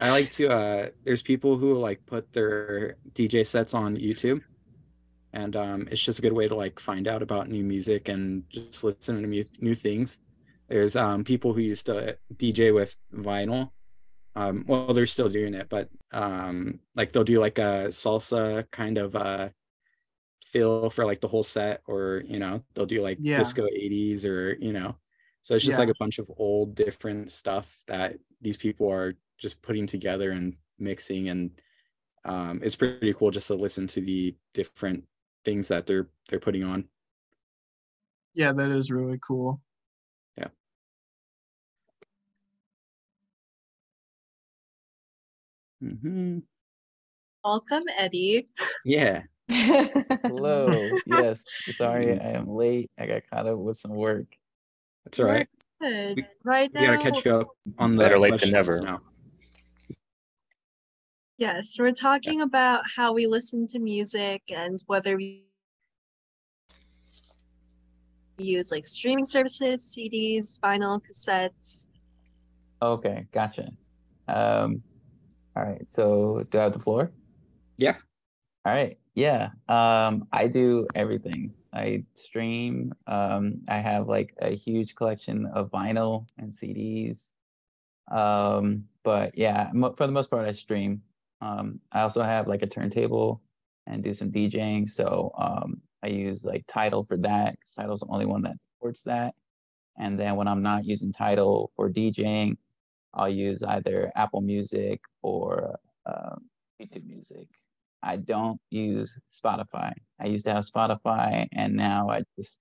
I 0.00 0.10
like 0.10 0.30
to 0.32 0.48
uh 0.50 0.88
there's 1.04 1.22
people 1.22 1.56
who 1.56 1.74
like 1.78 2.04
put 2.06 2.32
their 2.32 2.96
DJ 3.14 3.46
sets 3.46 3.72
on 3.74 3.96
YouTube. 3.96 4.42
And 5.32 5.56
um 5.56 5.88
it's 5.90 6.02
just 6.02 6.18
a 6.18 6.22
good 6.22 6.32
way 6.34 6.48
to 6.48 6.54
like 6.54 6.78
find 6.78 7.08
out 7.08 7.22
about 7.22 7.48
new 7.48 7.64
music 7.64 8.08
and 8.08 8.44
just 8.50 8.84
listen 8.84 9.22
to 9.22 9.26
new, 9.26 9.44
new 9.60 9.74
things. 9.74 10.18
There's 10.68 10.96
um 10.96 11.24
people 11.24 11.52
who 11.52 11.60
used 11.60 11.86
to 11.86 12.18
DJ 12.34 12.72
with 12.72 12.96
vinyl. 13.12 13.72
Um 14.36 14.64
well 14.68 14.94
they're 14.94 15.06
still 15.06 15.28
doing 15.30 15.54
it, 15.54 15.68
but 15.70 15.90
um 16.12 16.80
like 16.96 17.12
they'll 17.12 17.24
do 17.24 17.40
like 17.40 17.58
a 17.58 17.88
salsa 17.90 18.70
kind 18.72 18.98
of 18.98 19.16
uh 19.16 19.50
feel 20.44 20.90
for 20.90 21.04
like 21.04 21.20
the 21.20 21.28
whole 21.28 21.42
set 21.44 21.82
or 21.86 22.22
you 22.26 22.38
know, 22.38 22.64
they'll 22.74 22.86
do 22.86 23.02
like 23.02 23.18
Yeah. 23.18 23.36
disco 23.36 23.66
80s 23.66 24.24
or 24.24 24.54
you 24.60 24.72
know. 24.72 24.98
So 25.42 25.54
it's 25.54 25.64
just 25.64 25.78
Yeah. 25.78 25.78
like 25.78 25.88
a 25.90 25.94
bunch 25.94 26.18
of 26.18 26.30
old 26.38 26.74
different 26.74 27.30
stuff 27.30 27.82
that 27.86 28.18
these 28.40 28.56
people 28.56 28.90
are 28.92 29.14
just 29.38 29.62
putting 29.62 29.86
together 29.86 30.30
and 30.32 30.56
mixing 30.78 31.28
and 31.28 31.60
um, 32.24 32.60
it's 32.62 32.76
pretty 32.76 33.14
cool 33.14 33.30
just 33.32 33.48
to 33.48 33.54
listen 33.56 33.86
to 33.88 34.00
the 34.02 34.36
different 34.54 35.06
things 35.44 35.68
that 35.68 35.86
they're 35.86 36.10
they're 36.28 36.40
putting 36.40 36.64
on. 36.64 36.88
Yeah, 38.34 38.52
that 38.52 38.70
is 38.70 38.90
really 38.90 39.18
cool. 39.18 39.60
Hmm 45.80 46.38
Welcome, 47.44 47.84
Eddie. 47.96 48.48
Yeah, 48.84 49.22
Hello. 49.50 50.90
yes. 51.06 51.44
Sorry, 51.76 52.18
I 52.18 52.30
am 52.32 52.48
late. 52.48 52.90
I 52.98 53.06
got 53.06 53.22
caught 53.30 53.46
up 53.46 53.58
with 53.58 53.76
some 53.76 53.92
work. 53.92 54.26
that's 55.04 55.20
all 55.20 55.26
right. 55.26 55.48
Good. 55.80 56.16
We- 56.16 56.24
Right 56.44 56.70
We 56.74 56.80
now, 56.80 56.96
gotta 56.96 57.10
catch 57.10 57.24
you 57.24 57.32
up 57.32 57.48
on 57.78 57.96
the 57.96 58.02
Better 58.04 58.18
late 58.18 58.40
than 58.40 58.50
never. 58.50 58.80
now. 58.80 59.00
yes, 61.38 61.76
we're 61.78 61.92
talking 61.92 62.40
about 62.40 62.82
how 62.96 63.12
we 63.12 63.26
listen 63.26 63.66
to 63.68 63.78
music 63.78 64.42
and 64.50 64.82
whether 64.86 65.16
we 65.16 65.44
use 68.38 68.70
like 68.72 68.84
streaming 68.86 69.24
services, 69.24 69.82
CDs, 69.96 70.58
vinyl, 70.60 71.00
cassettes. 71.00 71.88
Okay, 72.82 73.26
gotcha. 73.32 73.70
Um, 74.28 74.82
all 75.56 75.62
right. 75.64 75.90
So 75.90 76.46
do 76.50 76.58
I 76.58 76.64
have 76.64 76.72
the 76.74 76.78
floor? 76.78 77.10
Yeah. 77.78 77.96
All 78.64 78.74
right. 78.74 78.98
Yeah. 79.14 79.50
Um, 79.68 80.28
I 80.32 80.48
do 80.48 80.86
everything. 80.94 81.54
I 81.72 82.04
stream. 82.14 82.92
Um, 83.06 83.62
I 83.68 83.78
have 83.78 84.08
like 84.08 84.34
a 84.40 84.50
huge 84.54 84.94
collection 84.94 85.46
of 85.46 85.70
vinyl 85.70 86.26
and 86.38 86.52
CDs. 86.52 87.30
Um, 88.10 88.84
but 89.02 89.36
yeah, 89.36 89.70
for 89.72 90.06
the 90.06 90.12
most 90.12 90.30
part, 90.30 90.46
I 90.46 90.52
stream. 90.52 91.02
Um, 91.40 91.80
I 91.92 92.00
also 92.00 92.22
have 92.22 92.48
like 92.48 92.62
a 92.62 92.66
turntable 92.66 93.40
and 93.86 94.02
do 94.02 94.12
some 94.12 94.30
DJing. 94.30 94.90
So 94.90 95.32
um, 95.38 95.80
I 96.02 96.08
use 96.08 96.44
like 96.44 96.64
Tidal 96.66 97.04
for 97.04 97.16
that. 97.18 97.56
Tidal's 97.76 98.00
the 98.00 98.06
only 98.08 98.26
one 98.26 98.42
that 98.42 98.56
supports 98.74 99.02
that. 99.04 99.34
And 99.98 100.18
then 100.20 100.36
when 100.36 100.48
I'm 100.48 100.62
not 100.62 100.84
using 100.84 101.12
Tidal 101.12 101.70
for 101.76 101.90
DJing, 101.90 102.56
I'll 103.14 103.28
use 103.28 103.62
either 103.62 104.12
Apple 104.14 104.40
Music 104.40 105.00
or 105.22 105.78
um, 106.06 106.44
YouTube 106.80 107.06
Music. 107.06 107.48
I 108.02 108.16
don't 108.16 108.60
use 108.70 109.16
Spotify. 109.32 109.92
I 110.20 110.26
used 110.26 110.44
to 110.46 110.52
have 110.54 110.64
Spotify, 110.64 111.48
and 111.52 111.74
now 111.74 112.10
I 112.10 112.22
just 112.38 112.58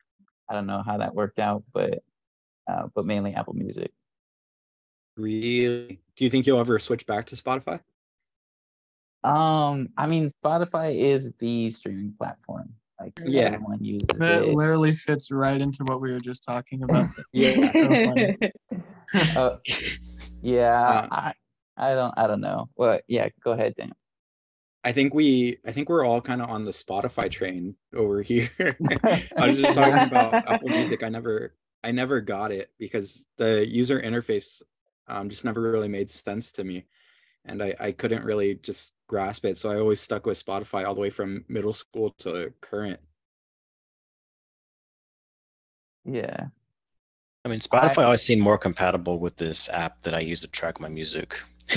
I 0.50 0.54
don't 0.54 0.66
know 0.68 0.82
how 0.86 0.98
that 0.98 1.14
worked 1.14 1.40
out, 1.40 1.64
but 1.74 2.00
uh, 2.68 2.88
but 2.96 3.06
mainly 3.06 3.34
Apple 3.34 3.54
Music. 3.54 3.92
Really? 5.18 6.02
Do 6.16 6.24
you 6.24 6.30
think 6.30 6.46
you'll 6.48 6.60
ever 6.60 6.80
switch 6.80 7.06
back 7.06 7.26
to 7.28 7.36
Spotify? 7.36 7.80
Um, 9.24 9.90
I 9.98 10.08
mean, 10.08 10.30
Spotify 10.44 10.96
is 10.96 11.32
the 11.40 11.70
streaming 11.70 12.14
platform. 12.18 12.74
Like 13.00 13.14
Yeah. 13.26 13.46
everyone 13.48 13.84
uses 13.84 14.18
That 14.20 14.44
it. 14.44 14.54
literally 14.54 14.94
fits 14.94 15.32
right 15.32 15.60
into 15.60 15.84
what 15.84 16.00
we 16.02 16.12
were 16.12 16.20
just 16.20 16.44
talking 16.44 16.84
about. 16.84 17.08
Yeah. 17.34 17.68
so 17.68 17.88
funny. 17.88 18.38
Uh, 19.14 19.58
yeah, 20.46 20.80
Uh, 20.80 21.08
I 21.12 21.34
I 21.78 21.94
don't 21.94 22.14
I 22.18 22.28
don't 22.28 22.42
know. 22.42 22.70
Well, 22.76 23.00
yeah, 23.08 23.30
go 23.44 23.52
ahead, 23.52 23.76
Dan. 23.78 23.94
I 24.84 24.92
think 24.92 25.14
we 25.14 25.58
I 25.66 25.72
think 25.72 25.90
we're 25.90 26.06
all 26.06 26.22
kind 26.22 26.42
of 26.42 26.50
on 26.50 26.64
the 26.64 26.72
Spotify 26.72 27.30
train 27.30 27.76
over 27.96 28.22
here. 28.22 28.52
I 28.60 29.48
was 29.48 29.60
just 29.60 29.74
talking 29.74 30.08
about 30.08 30.34
Apple 30.48 30.70
Music. 30.70 31.04
I 31.04 31.10
never 31.10 31.56
I 31.84 31.92
never 31.92 32.22
got 32.22 32.52
it 32.52 32.72
because 32.78 33.28
the 33.38 33.68
user 33.68 34.00
interface 34.00 34.62
um, 35.08 35.30
just 35.30 35.46
never 35.46 35.62
really 35.62 35.88
made 35.88 36.10
sense 36.10 36.52
to 36.54 36.64
me. 36.64 36.86
And 37.46 37.62
I, 37.62 37.76
I 37.80 37.92
couldn't 37.92 38.24
really 38.24 38.56
just 38.56 38.94
grasp 39.08 39.46
it. 39.46 39.58
So 39.58 39.70
I 39.70 39.80
always 39.80 40.02
stuck 40.02 40.26
with 40.26 40.44
Spotify 40.44 40.86
all 40.86 40.96
the 40.96 41.02
way 41.02 41.12
from 41.12 41.46
middle 41.48 41.74
school 41.74 42.12
to 42.20 42.54
current. 42.62 43.00
Yeah. 46.06 46.48
I 47.46 47.48
mean, 47.48 47.60
Spotify 47.60 48.04
always 48.04 48.24
seemed 48.24 48.42
more 48.42 48.58
compatible 48.58 49.20
with 49.20 49.38
this 49.38 49.70
app 49.70 50.02
that 50.02 50.16
I 50.16 50.20
use 50.20 50.42
to 50.42 50.48
track 50.48 50.80
my 50.82 50.90
music. 50.90 51.36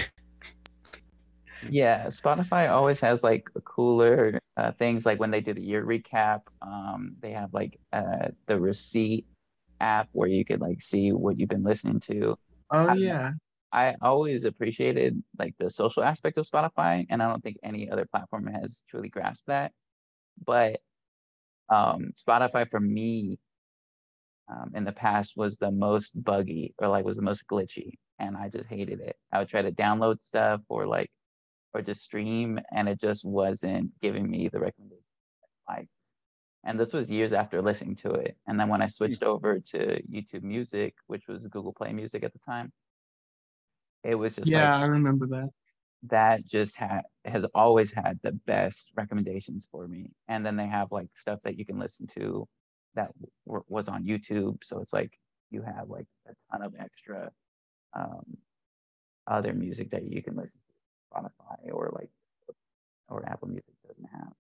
Yeah, 1.71 2.07
Spotify 2.07 2.71
always 2.71 3.01
has 3.01 3.23
like 3.23 3.51
cooler 3.65 4.39
uh, 4.57 4.73
things 4.73 5.05
like 5.05 5.21
when 5.21 5.31
they 5.31 5.41
do 5.41 5.53
the 5.53 5.61
year 5.61 5.85
recap, 5.85 6.43
um, 6.63 7.17
they 7.21 7.33
have 7.33 7.53
like 7.53 7.79
uh, 7.93 8.29
the 8.47 8.59
receipt 8.59 9.27
app 9.81 10.09
where 10.13 10.29
you 10.29 10.45
could 10.45 10.61
like 10.61 10.81
see 10.81 11.13
what 11.13 11.39
you've 11.39 11.49
been 11.49 11.65
listening 11.65 12.01
to. 12.01 12.37
Oh 12.71 12.89
I- 12.89 12.95
yeah. 12.95 13.33
I 13.71 13.97
always 14.01 14.45
appreciated 14.45 15.23
like 15.39 15.55
the 15.59 15.69
social 15.69 16.03
aspect 16.03 16.39
of 16.39 16.49
Spotify, 16.49 17.05
and 17.11 17.23
I 17.23 17.29
don't 17.29 17.43
think 17.43 17.59
any 17.63 17.91
other 17.91 18.07
platform 18.07 18.47
has 18.47 18.81
truly 18.89 19.11
grasped 19.11 19.47
that. 19.49 19.73
But 20.43 20.81
um, 21.69 22.13
Spotify 22.17 22.71
for 22.71 22.81
me 22.81 23.39
um, 24.51 24.73
in 24.75 24.85
the 24.85 24.93
past 24.93 25.37
was 25.37 25.57
the 25.59 25.71
most 25.71 26.23
buggy 26.23 26.75
or 26.79 26.89
like 26.89 27.05
was 27.05 27.17
the 27.17 27.23
most 27.23 27.45
glitchy, 27.51 27.93
and 28.19 28.37
I 28.37 28.49
just 28.49 28.67
hated 28.69 29.01
it. 29.01 29.17
I 29.33 29.39
would 29.41 29.49
try 29.49 29.63
to 29.63 29.73
download 29.73 30.23
stuff 30.23 30.63
or 30.69 30.87
like 30.87 31.11
or 31.75 31.83
just 31.83 32.03
stream, 32.03 32.59
and 32.73 32.89
it 32.89 33.01
just 33.01 33.25
wasn't 33.25 33.99
giving 34.01 34.31
me 34.31 34.49
the 34.49 34.61
recommendation 34.61 35.05
I 35.69 35.75
liked. 35.75 35.91
And 36.65 36.79
this 36.81 36.93
was 36.95 37.11
years 37.11 37.33
after 37.33 37.63
listening 37.63 37.97
to 37.99 38.11
it. 38.13 38.37
And 38.47 38.59
then 38.61 38.69
when 38.69 38.83
I 38.83 38.89
switched 38.89 39.23
over 39.25 39.61
to 39.61 40.03
YouTube 40.05 40.43
Music, 40.43 40.95
which 41.09 41.29
was 41.29 41.47
Google 41.49 41.73
Play 41.75 41.93
Music 41.93 42.25
at 42.25 42.33
the 42.33 42.41
time, 42.41 42.73
it 44.05 44.15
was 44.15 44.35
just 44.37 44.53
Yeah, 44.53 44.55
like 44.55 44.75
I 44.77 44.87
remember 44.87 45.27
that. 45.29 45.51
that 46.05 46.47
just 46.47 46.77
had 46.77 47.03
has 47.25 47.45
always 47.55 47.93
had 47.93 48.19
the 48.23 48.33
best 48.47 48.93
recommendations 48.97 49.67
for 49.71 49.89
me 49.89 50.13
and 50.29 50.47
then 50.47 50.57
they 50.57 50.67
have 50.67 50.93
like 50.93 51.09
stuff 51.17 51.41
that 51.43 51.59
you 51.59 51.67
can 51.67 51.79
listen 51.79 52.07
to 52.07 52.47
that 52.99 53.13
w- 53.47 53.65
was 53.69 53.89
on 53.89 54.05
youtube 54.05 54.57
so 54.63 54.81
it's 54.81 54.93
like 54.93 55.13
you 55.51 55.63
have 55.63 55.89
like 55.89 56.07
a 56.29 56.33
ton 56.51 56.63
of 56.63 56.75
extra 56.79 57.31
um 57.95 58.27
other 59.27 59.53
music 59.55 59.91
that 59.91 60.05
you 60.05 60.21
can 60.23 60.35
listen 60.37 60.61
to 60.67 60.75
spotify 61.09 61.73
or 61.73 61.91
like 61.99 62.11
or 63.09 63.25
apple 63.33 63.49
music 63.49 63.75
doesn't 63.87 64.09
have 64.19 64.33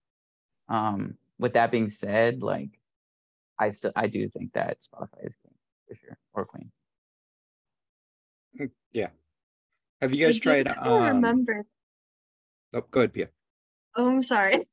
um 0.69 1.15
with 1.39 1.53
that 1.55 1.71
being 1.71 1.89
said 1.89 2.43
like 2.43 2.73
i 3.59 3.71
still 3.71 3.93
i 3.97 4.07
do 4.07 4.29
think 4.29 4.53
that 4.53 4.79
spotify 4.87 5.23
is 5.25 5.37
king 5.43 5.55
for 5.87 5.95
sure 5.95 6.17
or 6.35 6.45
queen 6.45 6.71
Yeah. 8.93 9.11
Have 10.01 10.15
you 10.15 10.25
guys 10.27 10.37
I 10.37 10.39
do 10.39 10.41
tried 10.41 10.67
kinda 10.67 10.89
um 10.91 11.15
remember. 11.15 11.65
oh 12.75 12.83
go 12.91 13.01
ahead, 13.01 13.13
Pia. 13.13 13.29
Oh, 13.97 14.09
I'm 14.09 14.23
sorry. 14.23 14.65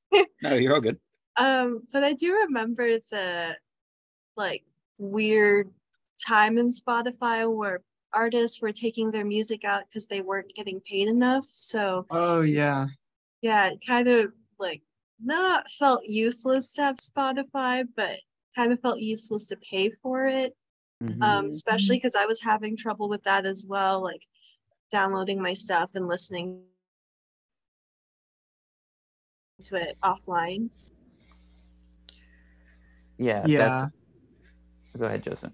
No, 0.41 0.53
you're 0.55 0.73
all 0.73 0.81
good. 0.81 0.99
Um, 1.38 1.81
but 1.91 2.01
I 2.01 2.13
do 2.13 2.31
remember 2.47 2.88
the 3.11 3.57
like 4.36 4.63
weird 4.97 5.69
time 6.25 6.57
in 6.57 6.69
Spotify 6.69 7.51
where 7.51 7.81
artists 8.13 8.61
were 8.61 8.71
taking 8.71 9.11
their 9.11 9.25
music 9.25 9.65
out 9.65 9.83
because 9.88 10.07
they 10.07 10.21
weren't 10.21 10.53
getting 10.55 10.79
paid 10.89 11.07
enough. 11.07 11.45
So 11.45 12.05
Oh 12.09 12.41
yeah. 12.41 12.88
yeah, 13.41 13.67
it 13.71 13.83
kind 13.86 14.07
of 14.07 14.31
like 14.59 14.81
not 15.23 15.69
felt 15.71 16.01
useless 16.05 16.71
to 16.73 16.83
have 16.83 16.95
Spotify, 16.97 17.83
but 17.95 18.17
kind 18.55 18.71
of 18.71 18.79
felt 18.79 18.99
useless 18.99 19.47
to 19.47 19.57
pay 19.57 19.89
for 20.01 20.25
it. 20.27 20.55
mm-hmm. 21.03 21.21
um, 21.21 21.47
especially 21.47 21.97
because 21.97 22.15
I 22.15 22.25
was 22.25 22.41
having 22.41 22.77
trouble 22.77 23.09
with 23.09 23.23
that 23.23 23.45
as 23.45 23.65
well, 23.67 24.01
like 24.01 24.21
downloading 24.91 25.41
my 25.41 25.53
stuff 25.53 25.91
and 25.95 26.07
listening 26.07 26.61
to 29.61 29.75
it 29.75 29.97
offline. 30.03 30.69
Yeah. 33.17 33.43
Yeah. 33.45 33.88
Go 34.97 35.05
ahead, 35.05 35.23
Joseph. 35.23 35.51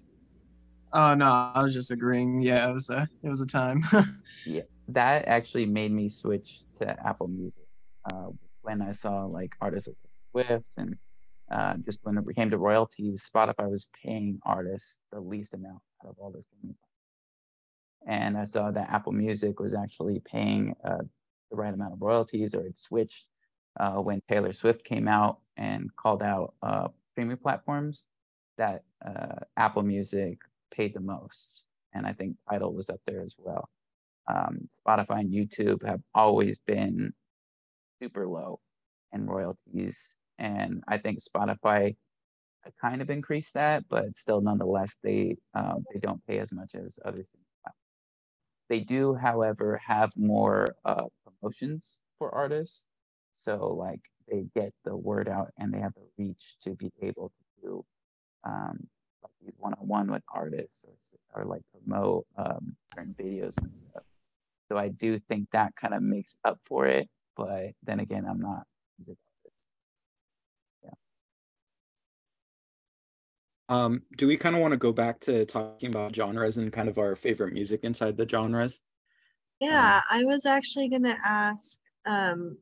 Oh 0.92 1.14
no, 1.14 1.52
I 1.54 1.62
was 1.62 1.74
just 1.74 1.90
agreeing. 1.90 2.42
Yeah, 2.42 2.68
it 2.68 2.74
was 2.74 2.90
a 2.90 3.08
it 3.22 3.28
was 3.28 3.40
a 3.40 3.46
time. 3.46 3.82
yeah, 4.46 4.62
that 4.88 5.26
actually 5.26 5.66
made 5.66 5.92
me 5.92 6.08
switch 6.08 6.62
to 6.76 6.96
Apple 7.06 7.28
Music 7.28 7.64
uh, 8.12 8.28
when 8.62 8.82
I 8.82 8.92
saw 8.92 9.24
like 9.24 9.52
artists 9.60 9.88
like 9.88 9.96
Swift 10.46 10.70
and 10.76 10.96
uh, 11.50 11.74
just 11.84 12.00
when 12.04 12.18
it 12.18 12.24
came 12.36 12.50
to 12.50 12.58
royalties, 12.58 13.28
Spotify 13.34 13.70
was 13.70 13.88
paying 14.04 14.38
artists 14.44 14.98
the 15.10 15.20
least 15.20 15.54
amount 15.54 15.80
out 16.04 16.10
of 16.10 16.16
all 16.18 16.30
those 16.30 16.44
streaming 16.46 16.76
and 18.06 18.36
I 18.36 18.44
saw 18.44 18.70
that 18.70 18.90
Apple 18.90 19.12
Music 19.12 19.60
was 19.60 19.74
actually 19.74 20.20
paying 20.20 20.74
uh, 20.84 20.98
the 21.50 21.56
right 21.56 21.72
amount 21.72 21.94
of 21.94 22.02
royalties, 22.02 22.54
or 22.54 22.66
it 22.66 22.78
switched 22.78 23.26
uh, 23.78 23.96
when 23.96 24.20
Taylor 24.28 24.52
Swift 24.52 24.84
came 24.84 25.08
out 25.08 25.38
and 25.56 25.88
called 25.96 26.22
out 26.22 26.54
uh, 26.62 26.88
streaming 27.08 27.36
platforms 27.36 28.04
that 28.58 28.82
uh, 29.04 29.36
Apple 29.56 29.82
Music 29.82 30.38
paid 30.72 30.94
the 30.94 31.00
most, 31.00 31.64
and 31.94 32.06
I 32.06 32.12
think 32.12 32.36
Tidal 32.50 32.74
was 32.74 32.90
up 32.90 33.00
there 33.06 33.22
as 33.22 33.34
well. 33.38 33.68
Um, 34.28 34.68
Spotify 34.86 35.20
and 35.20 35.32
YouTube 35.32 35.86
have 35.86 36.00
always 36.14 36.58
been 36.66 37.12
super 38.02 38.26
low 38.28 38.60
in 39.12 39.26
royalties, 39.26 40.16
and 40.38 40.82
I 40.88 40.98
think 40.98 41.20
Spotify 41.20 41.96
kind 42.80 43.02
of 43.02 43.10
increased 43.10 43.54
that, 43.54 43.84
but 43.88 44.16
still, 44.16 44.40
nonetheless, 44.40 44.98
they 45.02 45.36
uh, 45.54 45.76
they 45.92 46.00
don't 46.00 46.24
pay 46.26 46.38
as 46.40 46.52
much 46.52 46.74
as 46.74 46.98
other 47.04 47.18
things. 47.22 47.46
They 48.68 48.80
do, 48.80 49.14
however, 49.14 49.80
have 49.86 50.12
more 50.16 50.68
uh, 50.84 51.06
promotions 51.24 52.02
for 52.18 52.34
artists, 52.34 52.84
so 53.34 53.68
like 53.68 54.00
they 54.28 54.46
get 54.56 54.72
the 54.84 54.96
word 54.96 55.28
out 55.28 55.50
and 55.58 55.72
they 55.72 55.80
have 55.80 55.94
the 55.94 56.06
reach 56.18 56.56
to 56.64 56.74
be 56.74 56.90
able 57.02 57.30
to 57.30 57.62
do 57.62 57.84
um, 58.44 58.86
like 59.22 59.32
these 59.44 59.54
one-on-one 59.58 60.10
with 60.10 60.22
artists 60.32 60.84
or, 61.34 61.42
or 61.42 61.44
like 61.44 61.62
promote 61.72 62.26
um, 62.36 62.76
certain 62.94 63.14
videos 63.18 63.56
and 63.58 63.72
stuff. 63.72 64.02
So 64.70 64.78
I 64.78 64.88
do 64.88 65.18
think 65.18 65.48
that 65.52 65.74
kind 65.76 65.94
of 65.94 66.02
makes 66.02 66.36
up 66.44 66.58
for 66.66 66.86
it. 66.86 67.08
But 67.36 67.72
then 67.82 68.00
again, 68.00 68.24
I'm 68.28 68.40
not 68.40 68.64
music 68.98 69.16
artist. 69.44 69.70
Yeah. 70.84 70.90
Um, 73.68 74.02
do 74.16 74.26
we 74.26 74.36
kind 74.36 74.54
of 74.54 74.62
want 74.62 74.72
to 74.72 74.78
go 74.78 74.92
back 74.92 75.20
to 75.20 75.44
talking 75.46 75.90
about 75.90 76.14
genres 76.14 76.58
and 76.58 76.72
kind 76.72 76.88
of 76.88 76.98
our 76.98 77.16
favorite 77.16 77.52
music 77.52 77.84
inside 77.84 78.16
the 78.16 78.28
genres? 78.28 78.80
Yeah, 79.60 79.96
um, 79.96 80.02
I 80.10 80.24
was 80.24 80.44
actually 80.44 80.88
gonna 80.88 81.16
ask. 81.24 81.78
Um, 82.04 82.58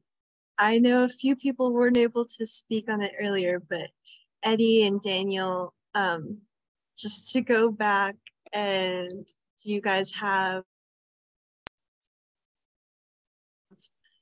I 0.59 0.79
know 0.79 1.05
a 1.05 1.09
few 1.09 1.35
people 1.35 1.73
weren't 1.73 1.97
able 1.97 2.27
to 2.27 2.47
speak 2.47 2.91
on 2.91 3.01
it 3.01 3.13
earlier, 3.19 3.59
but 3.59 3.89
Eddie 4.43 4.87
and 4.87 5.01
Daniel, 5.03 5.75
um, 5.95 6.39
just 6.97 7.33
to 7.33 7.41
go 7.41 7.71
back 7.71 8.17
and 8.53 9.27
do 9.63 9.73
you 9.73 9.81
guys 9.81 10.13
have 10.13 10.63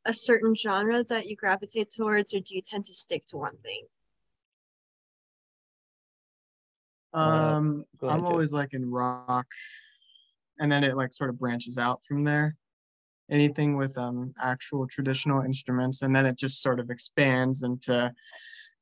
a 0.05 0.13
certain 0.13 0.55
genre 0.55 1.05
that 1.05 1.27
you 1.27 1.37
gravitate 1.37 1.91
towards 1.91 2.35
or 2.35 2.41
do 2.41 2.55
you 2.55 2.63
tend 2.63 2.85
to 2.87 2.95
stick 2.95 3.25
to 3.27 3.37
one 3.37 3.57
thing? 3.59 3.83
Um, 7.13 7.85
ahead, 8.03 8.21
I'm 8.21 8.27
always 8.27 8.53
like 8.53 8.75
in 8.75 8.91
rock 8.91 9.47
and 10.59 10.71
then 10.71 10.85
it 10.85 10.97
like 10.97 11.13
sort 11.13 11.31
of 11.31 11.39
branches 11.39 11.79
out 11.79 12.03
from 12.05 12.25
there. 12.25 12.57
Anything 13.31 13.77
with 13.77 13.97
um 13.99 14.33
actual 14.43 14.87
traditional 14.87 15.43
instruments 15.43 16.03
and 16.03 16.15
then 16.17 16.25
it 16.25 16.37
just 16.37 16.63
sort 16.63 16.81
of 16.81 16.91
expands 16.91 17.63
into 17.63 18.13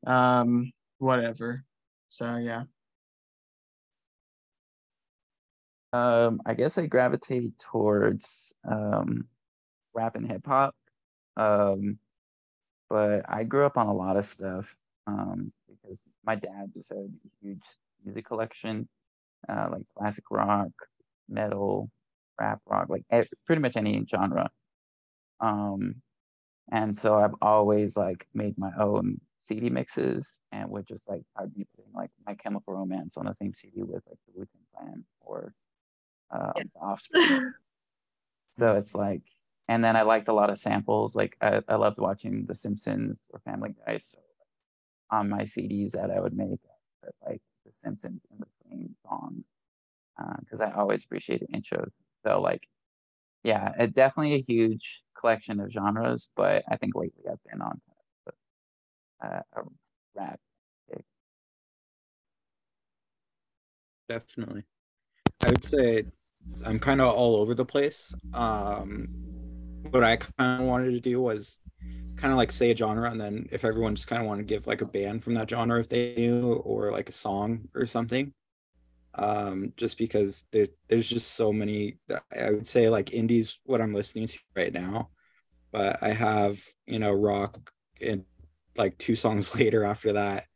um 0.07 0.72
whatever. 0.99 1.64
So 2.09 2.36
yeah. 2.36 2.64
Um, 5.92 6.40
I 6.44 6.55
guess 6.55 6.78
I 6.78 6.86
gravitate 6.86 7.59
towards 7.59 8.53
um, 8.70 9.26
rap 9.94 10.16
and 10.16 10.30
hip 10.30 10.44
hop. 10.47 10.74
Um, 11.36 11.99
but 12.90 13.22
I 13.28 13.44
grew 13.44 13.66
up 13.66 13.76
on 13.76 13.86
a 13.86 13.94
lot 13.94 14.16
of 14.16 14.26
stuff 14.26 14.74
um, 15.07 15.53
because 15.68 16.03
my 16.24 16.34
dad 16.34 16.72
just 16.74 16.90
had 16.90 16.99
a 16.99 17.09
huge 17.40 17.62
music 18.05 18.26
collection, 18.26 18.88
uh, 19.49 19.68
like 19.72 19.86
classic 19.97 20.24
rock, 20.30 20.70
metal, 21.28 21.90
rap 22.40 22.61
rock, 22.66 22.88
like 22.88 23.05
pretty 23.47 23.62
much 23.62 23.76
any 23.76 24.05
genre. 24.09 24.51
Um, 25.40 25.97
and 26.70 26.97
so 26.97 27.14
I've 27.16 27.34
always 27.42 27.97
like 27.97 28.26
made 28.34 28.59
my 28.59 28.70
own 28.78 29.20
CD 29.47 29.70
mixes 29.70 30.28
and 30.53 30.68
would 30.70 30.86
just 30.86 31.09
like 31.09 31.22
I'd 31.36 31.55
be 31.55 31.66
putting 31.76 31.92
like 31.94 32.11
My 32.26 32.34
Chemical 32.34 32.74
Romance 32.74 33.16
on 33.16 33.26
the 33.26 33.32
same 33.32 33.55
CD 33.55 33.82
with 33.82 34.03
like 34.09 34.18
the 34.26 34.32
Wu 34.34 34.47
Tang 34.47 34.62
Clan 34.74 35.05
or 35.20 35.55
um, 36.30 36.53
yeah. 36.57 36.62
Offspring. 36.80 37.53
so 38.51 38.74
it's 38.76 38.94
like, 38.94 39.22
and 39.68 39.84
then 39.84 39.97
I 39.97 40.03
liked 40.03 40.28
a 40.28 40.32
lot 40.32 40.51
of 40.51 40.59
samples. 40.59 41.14
Like 41.14 41.36
I, 41.40 41.61
I 41.68 41.76
loved 41.76 41.99
watching 41.99 42.44
The 42.47 42.55
Simpsons 42.55 43.26
or 43.30 43.40
Family 43.40 43.74
Guy. 43.86 43.99
So 43.99 44.18
on 45.11 45.28
my 45.28 45.42
CDs 45.42 45.92
that 45.92 46.11
I 46.11 46.20
would 46.20 46.36
make, 46.36 46.61
put 47.05 47.14
like 47.24 47.42
The 47.64 47.72
Simpsons 47.76 48.26
in 48.30 48.38
between 48.38 48.97
songs 49.07 49.44
because 50.40 50.61
uh, 50.61 50.64
I 50.64 50.72
always 50.72 51.05
appreciated 51.05 51.49
intros. 51.55 51.90
So 52.24 52.40
like, 52.40 52.66
yeah, 53.44 53.72
it 53.78 53.94
definitely 53.94 54.34
a 54.34 54.40
huge 54.40 55.03
collection 55.18 55.61
of 55.61 55.70
genres, 55.70 56.30
but 56.36 56.64
I 56.68 56.76
think 56.76 56.94
lately 56.94 57.24
I've 57.30 57.42
been 57.49 57.61
on 57.61 57.80
uh, 59.22 59.40
rap. 60.14 60.40
Definitely. 64.08 64.64
I 65.42 65.50
would 65.50 65.64
say 65.64 66.04
I'm 66.64 66.78
kind 66.78 67.00
of 67.00 67.14
all 67.14 67.36
over 67.36 67.54
the 67.54 67.64
place. 67.64 68.14
Um, 68.34 69.08
what 69.90 70.04
I 70.04 70.16
kind 70.16 70.62
of 70.62 70.68
wanted 70.68 70.92
to 70.92 71.00
do 71.00 71.20
was 71.20 71.60
kind 72.16 72.32
of 72.32 72.36
like 72.36 72.50
say 72.50 72.70
a 72.70 72.76
genre, 72.76 73.10
and 73.10 73.20
then 73.20 73.48
if 73.52 73.64
everyone 73.64 73.94
just 73.94 74.08
kind 74.08 74.22
of 74.22 74.28
want 74.28 74.38
to 74.38 74.44
give 74.44 74.66
like 74.66 74.80
a 74.80 74.86
band 74.86 75.22
from 75.22 75.34
that 75.34 75.50
genre 75.50 75.80
if 75.80 75.88
they 75.88 76.14
knew, 76.16 76.54
or 76.54 76.90
like 76.90 77.08
a 77.08 77.12
song 77.12 77.68
or 77.74 77.86
something. 77.86 78.32
Um, 79.18 79.72
just 79.78 79.96
because 79.96 80.44
there, 80.52 80.66
there's 80.88 81.08
just 81.08 81.32
so 81.34 81.52
many. 81.52 81.98
I 82.38 82.50
would 82.50 82.68
say 82.68 82.88
like 82.88 83.12
indies, 83.14 83.58
what 83.64 83.80
I'm 83.80 83.92
listening 83.92 84.26
to 84.26 84.38
right 84.54 84.72
now, 84.72 85.10
but 85.72 86.02
I 86.02 86.10
have 86.10 86.60
you 86.86 86.98
know 86.98 87.12
rock 87.12 87.70
and 88.00 88.24
like 88.76 88.98
two 88.98 89.16
songs 89.16 89.54
later 89.58 89.84
after 89.84 90.12
that, 90.14 90.46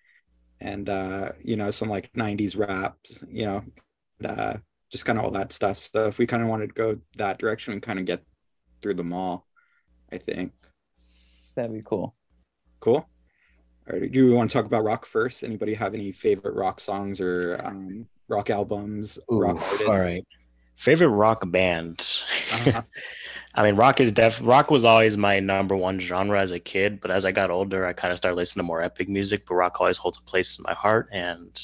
and 0.60 0.88
uh, 0.88 1.32
you 1.42 1.56
know 1.56 1.70
some 1.70 1.88
like 1.88 2.12
'90s 2.12 2.56
rap, 2.56 2.96
you 3.28 3.44
know. 3.44 3.64
uh, 4.24 4.56
just 4.90 5.04
kind 5.04 5.18
of 5.18 5.24
all 5.24 5.30
that 5.30 5.52
stuff. 5.52 5.88
So 5.92 6.06
if 6.06 6.18
we 6.18 6.26
kind 6.26 6.42
of 6.42 6.48
wanted 6.48 6.68
to 6.68 6.74
go 6.74 6.98
that 7.16 7.38
direction 7.38 7.72
and 7.72 7.82
kind 7.82 7.98
of 7.98 8.04
get 8.04 8.22
through 8.82 8.94
them 8.94 9.12
all, 9.12 9.46
I 10.12 10.18
think 10.18 10.52
that'd 11.54 11.72
be 11.72 11.82
cool. 11.84 12.14
Cool. 12.80 13.08
All 13.88 13.98
right, 13.98 14.10
do 14.10 14.26
we 14.26 14.32
want 14.32 14.50
to 14.50 14.54
talk 14.54 14.66
about 14.66 14.84
rock 14.84 15.06
first? 15.06 15.42
Anybody 15.42 15.74
have 15.74 15.94
any 15.94 16.12
favorite 16.12 16.54
rock 16.54 16.80
songs 16.80 17.20
or 17.20 17.60
um, 17.64 18.06
rock 18.28 18.50
albums? 18.50 19.18
Ooh, 19.32 19.40
rock 19.40 19.56
artists? 19.56 19.88
All 19.88 19.98
right, 19.98 20.24
favorite 20.76 21.08
rock 21.08 21.42
band. 21.50 22.04
Uh-huh. 22.52 22.82
I 23.54 23.64
mean, 23.64 23.74
rock 23.74 24.00
is 24.00 24.12
def. 24.12 24.40
Rock 24.42 24.70
was 24.70 24.84
always 24.84 25.16
my 25.16 25.40
number 25.40 25.74
one 25.74 25.98
genre 25.98 26.40
as 26.40 26.52
a 26.52 26.60
kid, 26.60 27.00
but 27.00 27.10
as 27.10 27.26
I 27.26 27.32
got 27.32 27.50
older, 27.50 27.84
I 27.84 27.92
kind 27.92 28.12
of 28.12 28.18
started 28.18 28.36
listening 28.36 28.64
to 28.64 28.66
more 28.66 28.82
epic 28.82 29.08
music. 29.08 29.44
But 29.46 29.54
rock 29.54 29.80
always 29.80 29.96
holds 29.96 30.18
a 30.18 30.22
place 30.22 30.56
in 30.56 30.62
my 30.62 30.74
heart. 30.74 31.08
And 31.12 31.60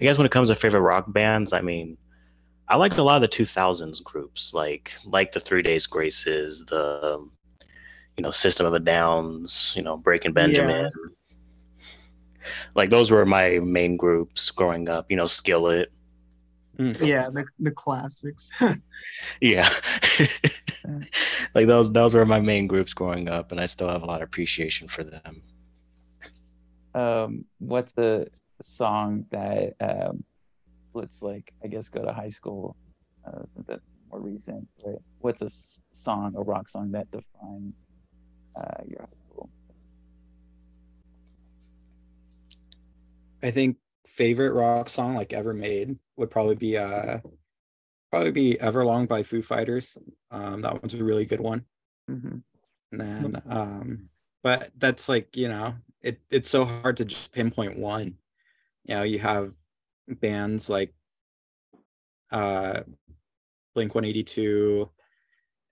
I 0.00 0.04
guess 0.04 0.16
when 0.16 0.24
it 0.26 0.32
comes 0.32 0.48
to 0.48 0.54
favorite 0.54 0.80
rock 0.80 1.04
bands, 1.12 1.52
I 1.52 1.60
mean, 1.60 1.98
I 2.66 2.76
like 2.76 2.96
a 2.96 3.02
lot 3.02 3.22
of 3.22 3.30
the 3.30 3.36
2000s 3.36 4.02
groups, 4.02 4.52
like 4.54 4.92
like 5.04 5.32
the 5.32 5.40
Three 5.40 5.62
Days 5.62 5.86
Graces, 5.86 6.64
the 6.66 7.26
you 8.16 8.22
know 8.22 8.30
System 8.30 8.66
of 8.66 8.74
a 8.74 8.80
Downs, 8.80 9.72
you 9.76 9.82
know 9.82 9.96
Breaking 9.96 10.32
Benjamin. 10.32 10.90
Yeah. 10.94 12.48
Like 12.74 12.90
those 12.90 13.10
were 13.10 13.26
my 13.26 13.58
main 13.58 13.96
groups 13.96 14.50
growing 14.50 14.88
up. 14.88 15.10
You 15.10 15.16
know 15.16 15.26
Skillet. 15.26 15.92
Mm. 16.78 17.00
Yeah, 17.00 17.28
the 17.30 17.44
the 17.58 17.70
classics. 17.70 18.50
yeah, 19.40 19.68
like 21.54 21.66
those 21.66 21.90
those 21.92 22.14
were 22.14 22.26
my 22.26 22.40
main 22.40 22.66
groups 22.66 22.94
growing 22.94 23.28
up, 23.28 23.52
and 23.52 23.60
I 23.60 23.66
still 23.66 23.88
have 23.88 24.02
a 24.02 24.06
lot 24.06 24.22
of 24.22 24.28
appreciation 24.28 24.88
for 24.88 25.04
them. 25.04 25.42
Um, 26.94 27.44
what's 27.58 27.92
the 27.92 28.28
song 28.62 29.26
that 29.30 29.74
um, 29.80 30.24
let's 30.94 31.22
like 31.22 31.52
I 31.64 31.68
guess 31.68 31.88
go 31.88 32.04
to 32.04 32.12
high 32.12 32.30
school 32.30 32.76
uh, 33.26 33.44
since 33.44 33.66
that's 33.66 33.92
more 34.10 34.20
recent. 34.20 34.66
Right? 34.84 34.98
What's 35.20 35.42
a 35.42 35.50
song, 35.92 36.34
a 36.36 36.42
rock 36.42 36.68
song 36.68 36.92
that 36.92 37.10
defines 37.10 37.86
uh, 38.56 38.82
your 38.86 39.00
high 39.00 39.32
school? 39.32 39.50
I 43.42 43.50
think 43.50 43.76
favorite 44.06 44.52
rock 44.52 44.88
song 44.88 45.14
like 45.14 45.32
ever 45.32 45.52
made 45.52 45.96
would 46.16 46.30
probably 46.30 46.54
be 46.54 46.78
uh 46.78 47.18
probably 48.10 48.32
be 48.32 48.56
Everlong 48.60 49.08
by 49.08 49.22
Foo 49.22 49.42
Fighters. 49.42 49.96
Um, 50.30 50.62
that 50.62 50.82
one's 50.82 50.94
a 50.94 51.04
really 51.04 51.26
good 51.26 51.40
one. 51.40 51.64
Mm-hmm. 52.10 52.38
And 52.92 53.00
then 53.00 53.42
um, 53.48 54.08
but 54.42 54.70
that's 54.78 55.08
like 55.08 55.36
you 55.36 55.48
know 55.48 55.74
it 56.02 56.20
it's 56.30 56.48
so 56.48 56.64
hard 56.64 56.96
to 56.98 57.04
just 57.04 57.32
pinpoint 57.32 57.78
one. 57.78 58.16
You 58.84 58.94
know, 58.94 59.02
you 59.02 59.18
have 59.18 59.52
bands 60.08 60.70
like 60.70 60.94
uh 62.30 62.82
Blink 63.74 63.94
182 63.94 64.90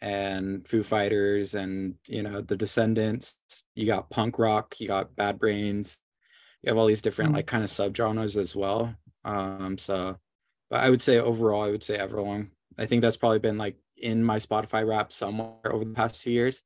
and 0.01 0.67
Foo 0.69 0.83
Fighters 0.83 1.55
and 1.55 1.95
you 2.07 2.23
know 2.23 2.41
the 2.41 2.57
Descendents. 2.57 3.39
You 3.75 3.87
got 3.87 4.11
punk 4.11 4.39
rock, 4.39 4.79
you 4.79 4.89
got 4.89 5.17
Bad 5.17 5.39
Brains, 5.39 5.99
you 6.63 6.69
have 6.69 6.79
all 6.79 6.87
these 6.87 7.03
different 7.03 7.29
mm-hmm. 7.29 7.37
like 7.37 7.47
kind 7.47 7.65
of 7.65 7.71
subgenres 7.71 8.37
as 8.37 8.55
well. 8.55 8.95
Um, 9.25 9.79
so 9.79 10.17
but 10.71 10.81
I 10.81 10.91
would 10.91 11.01
say 11.01 11.19
overall, 11.19 11.63
I 11.63 11.71
would 11.71 11.85
say 11.85 11.99
Everlong. 11.99 12.51
I 12.79 12.87
think 12.87 13.03
that's 13.03 13.17
probably 13.17 13.39
been 13.39 13.59
like 13.59 13.77
in 13.97 14.23
my 14.23 14.39
Spotify 14.39 14.87
rap 14.87 15.13
somewhere 15.13 15.73
over 15.73 15.85
the 15.85 15.95
past 15.95 16.23
two 16.23 16.31
years. 16.31 16.63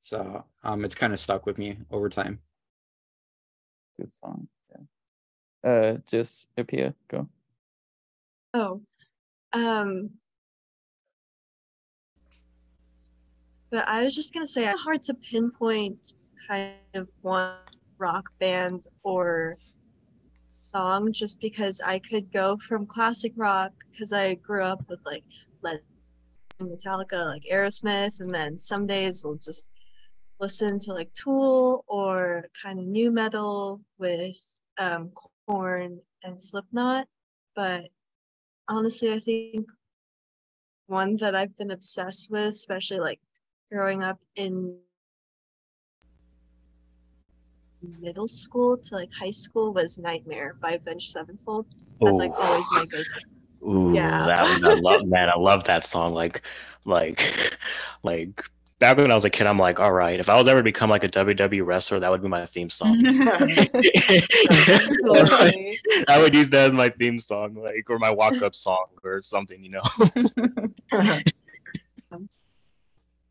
So 0.00 0.44
um, 0.62 0.84
it's 0.84 0.94
kind 0.94 1.12
of 1.12 1.18
stuck 1.18 1.46
with 1.46 1.58
me 1.58 1.78
over 1.90 2.08
time. 2.08 2.40
Good 3.98 4.12
song. 4.12 4.48
Yeah. 4.70 5.70
Uh, 5.70 5.96
just 6.08 6.48
Apia, 6.58 6.94
go. 7.08 7.28
Oh, 8.54 8.82
um, 9.52 10.10
but 13.70 13.88
I 13.88 14.02
was 14.02 14.14
just 14.14 14.32
gonna 14.32 14.46
say, 14.46 14.68
it's 14.68 14.80
hard 14.80 15.02
to 15.04 15.14
pinpoint 15.14 16.14
kind 16.46 16.74
of 16.94 17.08
one 17.22 17.54
rock 17.98 18.30
band 18.38 18.86
or 19.02 19.56
song 20.48 21.12
just 21.12 21.40
because 21.40 21.80
I 21.80 21.98
could 21.98 22.32
go 22.32 22.56
from 22.58 22.86
classic 22.86 23.32
rock 23.36 23.72
because 23.90 24.12
I 24.12 24.34
grew 24.34 24.62
up 24.62 24.84
with 24.88 25.00
like 25.04 25.24
Led 25.62 25.80
Metallica, 26.60 27.26
like 27.26 27.42
Aerosmith, 27.50 28.20
and 28.20 28.34
then 28.34 28.58
some 28.58 28.86
days 28.86 29.24
I'll 29.24 29.34
just 29.34 29.70
listen 30.40 30.78
to 30.80 30.92
like 30.92 31.12
Tool 31.14 31.84
or 31.86 32.46
kind 32.62 32.78
of 32.78 32.86
new 32.86 33.10
metal 33.10 33.80
with 33.98 34.36
um, 34.78 35.10
Korn 35.46 36.00
and 36.22 36.42
Slipknot. 36.42 37.06
But 37.54 37.88
honestly, 38.68 39.12
I 39.12 39.20
think 39.20 39.66
one 40.86 41.16
that 41.16 41.34
I've 41.34 41.56
been 41.56 41.70
obsessed 41.70 42.30
with, 42.30 42.50
especially 42.50 43.00
like 43.00 43.20
growing 43.70 44.02
up 44.02 44.20
in 44.36 44.78
middle 48.00 48.28
school 48.28 48.76
to 48.76 48.94
like 48.94 49.10
high 49.18 49.30
school 49.30 49.72
was 49.72 49.98
Nightmare 49.98 50.56
by 50.60 50.72
Avenged 50.72 51.10
Sevenfold. 51.10 51.66
That's 52.00 52.12
like 52.14 52.32
always 52.36 52.66
my 52.72 52.84
go-to. 52.86 53.20
Ooh, 53.68 53.92
yeah. 53.94 54.26
that 54.26 54.42
one, 54.42 54.64
I 54.64 54.74
love 54.74 55.04
man, 55.06 55.28
I 55.28 55.36
love 55.38 55.64
that 55.64 55.86
song. 55.86 56.12
Like 56.12 56.42
like 56.84 57.20
like 58.02 58.42
back 58.78 58.96
when 58.96 59.10
I 59.10 59.14
was 59.14 59.24
a 59.24 59.30
kid, 59.30 59.46
I'm 59.46 59.58
like, 59.58 59.80
all 59.80 59.92
right, 59.92 60.20
if 60.20 60.28
I 60.28 60.38
was 60.38 60.46
ever 60.46 60.60
to 60.60 60.64
become 60.64 60.90
like 60.90 61.04
a 61.04 61.08
WWE 61.08 61.64
wrestler, 61.64 61.98
that 62.00 62.10
would 62.10 62.22
be 62.22 62.28
my 62.28 62.46
theme 62.46 62.70
song. 62.70 63.00
I 66.08 66.18
would 66.20 66.34
use 66.34 66.50
that 66.50 66.66
as 66.66 66.72
my 66.72 66.90
theme 66.90 67.18
song, 67.18 67.54
like 67.54 67.88
or 67.88 67.98
my 67.98 68.10
walk 68.10 68.42
up 68.42 68.54
song 68.54 68.86
or 69.02 69.20
something, 69.22 69.64
you 69.64 69.70
know. 69.70 69.82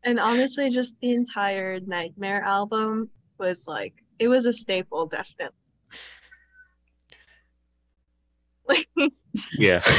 and 0.02 0.20
honestly, 0.20 0.70
just 0.70 0.98
the 1.00 1.12
entire 1.12 1.80
Nightmare 1.80 2.42
album 2.42 3.10
was 3.38 3.66
like 3.68 3.94
it 4.18 4.28
was 4.28 4.46
a 4.46 4.52
staple, 4.52 5.06
definitely. 5.06 5.56
yeah. 9.58 9.82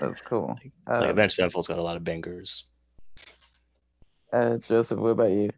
That's 0.00 0.20
cool. 0.20 0.58
Uh, 0.90 1.00
like 1.00 1.10
Avenged 1.10 1.36
Sevenfold's 1.36 1.68
got 1.68 1.78
a 1.78 1.82
lot 1.82 1.96
of 1.96 2.04
bangers. 2.04 2.64
Uh, 4.32 4.56
Joseph, 4.68 4.98
what 4.98 5.10
about 5.10 5.30
you? 5.30 5.50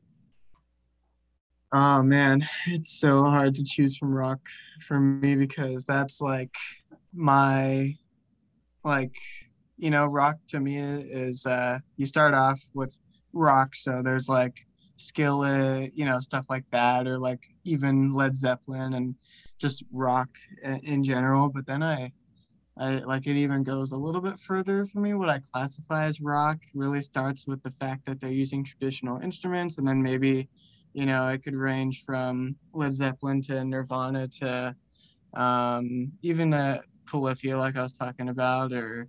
Oh 1.72 2.02
man, 2.02 2.44
it's 2.66 3.00
so 3.00 3.24
hard 3.24 3.54
to 3.56 3.64
choose 3.64 3.96
from 3.96 4.14
rock 4.14 4.38
for 4.86 5.00
me 5.00 5.34
because 5.34 5.84
that's 5.84 6.20
like 6.20 6.54
my 7.12 7.94
like 8.84 9.12
you 9.76 9.90
know 9.90 10.06
rock 10.06 10.36
to 10.48 10.60
me 10.60 10.78
is 10.78 11.44
uh 11.44 11.78
you 11.96 12.06
start 12.06 12.34
off 12.34 12.60
with 12.74 12.98
rock 13.32 13.74
so 13.74 14.00
there's 14.02 14.28
like 14.28 14.54
Skillet, 14.96 15.92
you 15.94 16.04
know, 16.04 16.20
stuff 16.20 16.46
like 16.48 16.64
that, 16.72 17.06
or 17.06 17.18
like 17.18 17.40
even 17.64 18.12
Led 18.12 18.36
Zeppelin 18.36 18.94
and 18.94 19.14
just 19.58 19.84
rock 19.92 20.28
in 20.62 21.04
general. 21.04 21.48
But 21.48 21.66
then 21.66 21.82
I, 21.82 22.12
I 22.78 22.98
like 22.98 23.26
it 23.26 23.36
even 23.36 23.62
goes 23.62 23.92
a 23.92 23.96
little 23.96 24.20
bit 24.20 24.38
further 24.38 24.86
for 24.86 25.00
me. 25.00 25.14
What 25.14 25.30
I 25.30 25.40
classify 25.52 26.06
as 26.06 26.20
rock 26.20 26.58
really 26.74 27.02
starts 27.02 27.46
with 27.46 27.62
the 27.62 27.70
fact 27.70 28.04
that 28.06 28.20
they're 28.20 28.30
using 28.30 28.64
traditional 28.64 29.18
instruments, 29.20 29.78
and 29.78 29.86
then 29.86 30.02
maybe, 30.02 30.48
you 30.92 31.06
know, 31.06 31.28
it 31.28 31.42
could 31.42 31.54
range 31.54 32.04
from 32.04 32.56
Led 32.72 32.92
Zeppelin 32.92 33.42
to 33.42 33.64
Nirvana 33.64 34.28
to 34.40 34.74
um, 35.34 36.12
even 36.22 36.52
a 36.52 36.82
Polyphia, 37.06 37.56
like 37.56 37.76
I 37.76 37.82
was 37.82 37.92
talking 37.92 38.28
about, 38.30 38.72
or 38.72 39.08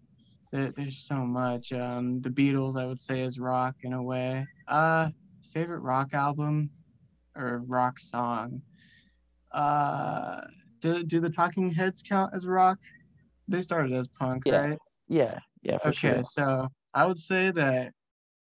there's 0.52 0.98
so 0.98 1.16
much. 1.16 1.74
Um, 1.74 2.22
the 2.22 2.30
Beatles, 2.30 2.78
I 2.78 2.86
would 2.86 3.00
say, 3.00 3.22
is 3.22 3.40
rock 3.40 3.76
in 3.84 3.94
a 3.94 4.02
way. 4.04 4.46
Uh, 4.68 5.10
favorite 5.58 5.80
rock 5.80 6.14
album 6.14 6.70
or 7.36 7.64
rock 7.66 7.98
song. 7.98 8.62
Uh, 9.52 10.42
do 10.82 11.04
do 11.04 11.20
the 11.20 11.32
Talking 11.32 11.74
Heads 11.74 12.04
count 12.04 12.32
as 12.36 12.46
rock? 12.46 12.78
They 13.48 13.64
started 13.64 13.92
as 13.94 14.08
punk, 14.08 14.44
yeah. 14.46 14.62
right? 14.62 14.78
Yeah, 15.08 15.40
yeah. 15.64 15.80
okay, 15.84 15.94
sure. 15.94 16.24
so 16.24 16.68
I 16.94 17.08
would 17.08 17.18
say 17.18 17.50
that 17.52 17.94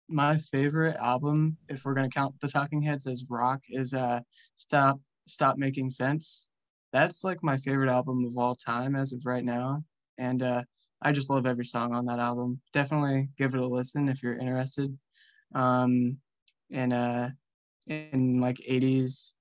my 0.09 0.37
favorite 0.51 0.97
album, 0.97 1.55
if 1.69 1.85
we're 1.85 1.93
gonna 1.93 2.09
count 2.09 2.35
the 2.41 2.49
Talking 2.49 2.81
Heads 2.81 3.07
as 3.07 3.23
rock, 3.29 3.61
is 3.69 3.93
uh 3.93 4.19
Stop 4.57 4.99
Stop 5.25 5.57
Making 5.57 5.89
Sense. 5.89 6.49
That's 6.91 7.23
like 7.23 7.41
my 7.43 7.55
favorite 7.57 7.89
album 7.89 8.25
of 8.25 8.37
all 8.37 8.55
time 8.55 8.93
as 8.93 9.13
of 9.13 9.25
right 9.25 9.45
now, 9.45 9.85
and 10.17 10.43
uh, 10.43 10.63
I 11.01 11.13
just 11.13 11.29
love 11.29 11.45
every 11.45 11.65
song 11.65 11.95
on 11.95 12.05
that 12.07 12.19
album. 12.19 12.59
Definitely 12.73 13.29
give 13.37 13.53
it 13.53 13.61
a 13.61 13.65
listen 13.65 14.09
if 14.09 14.21
you're 14.21 14.37
interested. 14.37 14.97
Um, 15.53 16.17
in 16.69 16.91
uh 16.91 17.29
in 17.87 18.39
like 18.41 18.57
80s 18.57 19.33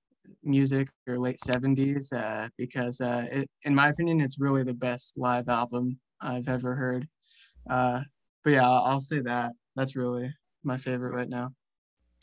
music 0.42 0.88
or 1.06 1.18
late 1.18 1.38
70s 1.44 2.12
uh, 2.12 2.48
because 2.56 3.00
uh, 3.00 3.26
it, 3.30 3.50
in 3.62 3.74
my 3.74 3.88
opinion 3.88 4.20
it's 4.20 4.38
really 4.38 4.62
the 4.62 4.74
best 4.74 5.16
live 5.16 5.48
album 5.48 5.98
I've 6.20 6.48
ever 6.48 6.74
heard. 6.74 7.08
Uh, 7.68 8.02
but 8.42 8.52
yeah, 8.54 8.66
I'll, 8.66 8.84
I'll 8.84 9.00
say 9.00 9.20
that. 9.20 9.52
That's 9.76 9.96
really 9.96 10.32
my 10.62 10.76
favorite 10.76 11.14
right 11.14 11.28
now. 11.28 11.52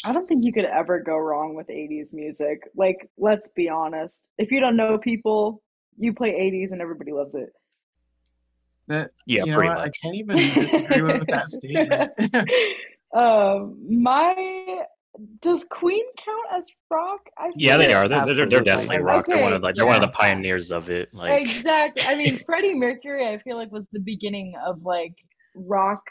I 0.04 0.14
don't 0.14 0.28
think 0.28 0.44
you 0.44 0.54
could 0.54 0.66
ever 0.66 1.00
go 1.00 1.18
wrong 1.18 1.56
with 1.56 1.68
80s 1.68 2.12
music. 2.12 2.62
Like, 2.76 3.10
let's 3.18 3.50
be 3.56 3.70
honest. 3.70 4.28
If 4.38 4.52
you 4.52 4.60
don't 4.60 4.76
know 4.76 4.98
people, 4.98 5.62
you 5.98 6.14
play 6.14 6.32
80s 6.32 6.72
and 6.72 6.82
everybody 6.82 7.12
loves 7.12 7.36
it. 7.36 7.50
That, 8.88 9.12
yeah, 9.26 9.46
you 9.46 9.52
know 9.52 9.60
what? 9.60 9.78
I 9.78 9.90
can't 10.02 10.16
even 10.16 10.38
disagree 10.38 11.02
with 11.02 11.28
that 11.28 11.50
statement. 11.50 12.12
um, 13.16 13.78
my 13.90 14.86
does 15.42 15.66
Queen 15.70 16.06
count 16.18 16.46
as 16.56 16.68
rock? 16.90 17.20
I 17.38 17.52
yeah, 17.56 17.78
they 17.78 17.94
are. 17.94 18.08
They're, 18.08 18.26
they're, 18.26 18.48
they're, 18.48 18.62
definitely 18.62 19.00
rock. 19.00 19.28
Okay, 19.28 19.34
they're 19.34 19.44
one 19.44 19.54
of 19.54 19.62
like 19.62 19.76
they're 19.76 19.86
yes. 19.86 19.94
one 19.94 20.04
of 20.04 20.10
the 20.10 20.18
pioneers 20.18 20.72
of 20.72 20.90
it. 20.90 21.14
Like 21.14 21.48
exactly. 21.48 22.04
I 22.04 22.16
mean, 22.16 22.42
Freddie 22.46 22.76
Mercury, 22.76 23.28
I 23.28 23.38
feel 23.38 23.58
like 23.58 23.72
was 23.72 23.88
the 23.92 24.00
beginning 24.00 24.54
of 24.66 24.84
like 24.84 25.16
rock 25.56 26.02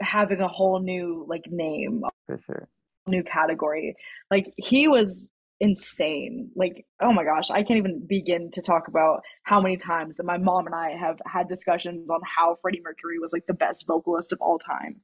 having 0.00 0.40
a 0.40 0.48
whole 0.48 0.80
new 0.80 1.26
like 1.28 1.44
name 1.48 2.02
for 2.26 2.38
sure, 2.38 2.68
new 3.06 3.22
category. 3.22 3.94
Like 4.30 4.52
he 4.56 4.88
was 4.88 5.28
insane. 5.60 6.50
Like 6.56 6.86
oh 7.00 7.12
my 7.12 7.24
gosh, 7.24 7.50
I 7.50 7.62
can't 7.62 7.78
even 7.78 8.06
begin 8.06 8.50
to 8.52 8.62
talk 8.62 8.88
about 8.88 9.22
how 9.42 9.60
many 9.60 9.76
times 9.76 10.16
that 10.16 10.24
my 10.24 10.38
mom 10.38 10.66
and 10.66 10.74
I 10.74 10.96
have 10.96 11.18
had 11.26 11.48
discussions 11.48 12.08
on 12.08 12.20
how 12.24 12.56
Freddie 12.62 12.80
Mercury 12.82 13.18
was 13.18 13.32
like 13.32 13.46
the 13.46 13.54
best 13.54 13.86
vocalist 13.86 14.32
of 14.32 14.40
all 14.40 14.58
time. 14.58 15.02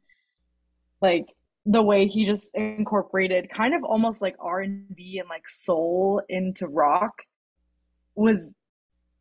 Like 1.03 1.27
the 1.71 1.83
way 1.83 2.07
he 2.07 2.25
just 2.25 2.55
incorporated 2.55 3.51
kind 3.51 3.75
of 3.75 3.85
almost 3.85 4.23
like 4.23 4.35
R&B 4.41 5.19
and 5.19 5.29
like 5.29 5.47
soul 5.51 6.23
into 6.31 6.67
rock 6.67 7.23
was 8.15 8.57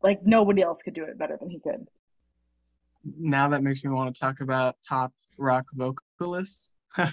like 0.02 0.24
nobody 0.24 0.62
else 0.62 0.82
could 0.82 0.94
do 0.94 1.04
it 1.04 1.18
better 1.18 1.36
than 1.38 1.50
he 1.50 1.60
could. 1.60 1.86
Now 3.18 3.48
that 3.48 3.62
makes 3.62 3.84
me 3.84 3.90
want 3.90 4.14
to 4.14 4.18
talk 4.18 4.40
about 4.40 4.76
top 4.86 5.12
rock 5.36 5.66
vocalists. 5.74 6.74
yeah, 6.96 7.12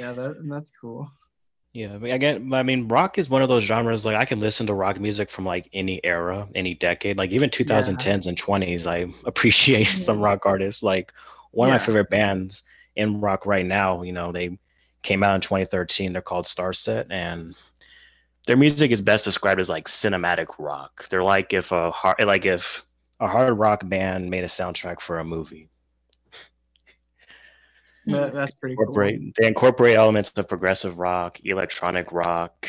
that, 0.00 0.36
that's 0.44 0.70
cool. 0.70 1.10
Yeah, 1.72 1.94
I 1.94 1.98
mean, 1.98 2.12
again, 2.12 2.52
I 2.52 2.62
mean, 2.62 2.88
rock 2.88 3.16
is 3.16 3.30
one 3.30 3.40
of 3.40 3.48
those 3.48 3.64
genres. 3.64 4.04
Like, 4.04 4.16
I 4.16 4.26
can 4.26 4.40
listen 4.40 4.66
to 4.66 4.74
rock 4.74 5.00
music 5.00 5.30
from 5.30 5.46
like 5.46 5.70
any 5.72 6.04
era, 6.04 6.46
any 6.54 6.74
decade. 6.74 7.16
Like, 7.16 7.30
even 7.30 7.48
2010s 7.48 8.04
yeah. 8.04 8.28
and 8.28 8.42
20s, 8.42 8.86
I 8.86 9.06
appreciate 9.24 9.86
some 9.98 10.16
mm-hmm. 10.16 10.24
rock 10.24 10.44
artists. 10.44 10.82
Like, 10.82 11.12
one 11.52 11.68
yeah. 11.68 11.76
of 11.76 11.80
my 11.80 11.86
favorite 11.86 12.10
bands 12.10 12.64
in 12.98 13.20
rock 13.20 13.46
right 13.46 13.64
now. 13.64 14.02
You 14.02 14.12
know, 14.12 14.32
they 14.32 14.58
came 15.02 15.22
out 15.22 15.36
in 15.36 15.40
2013. 15.40 16.12
They're 16.12 16.20
called 16.20 16.44
Starset, 16.44 17.06
and 17.08 17.54
their 18.46 18.56
music 18.56 18.90
is 18.90 19.00
best 19.00 19.24
described 19.24 19.60
as 19.60 19.68
like 19.68 19.88
cinematic 19.88 20.48
rock. 20.58 21.08
They're 21.08 21.22
like 21.22 21.54
if 21.54 21.72
a 21.72 21.90
hard 21.90 22.16
like 22.26 22.44
if 22.44 22.84
a 23.20 23.28
hard 23.28 23.56
rock 23.58 23.88
band 23.88 24.28
made 24.28 24.44
a 24.44 24.48
soundtrack 24.48 25.00
for 25.00 25.18
a 25.18 25.24
movie. 25.24 25.70
That, 28.06 28.30
hmm. 28.30 28.36
that's 28.36 28.54
pretty 28.54 28.72
incorporate, 28.72 29.20
cool. 29.20 29.30
They 29.38 29.46
incorporate 29.46 29.96
elements 29.96 30.32
of 30.36 30.48
progressive 30.48 30.98
rock, 30.98 31.38
electronic 31.44 32.10
rock. 32.12 32.68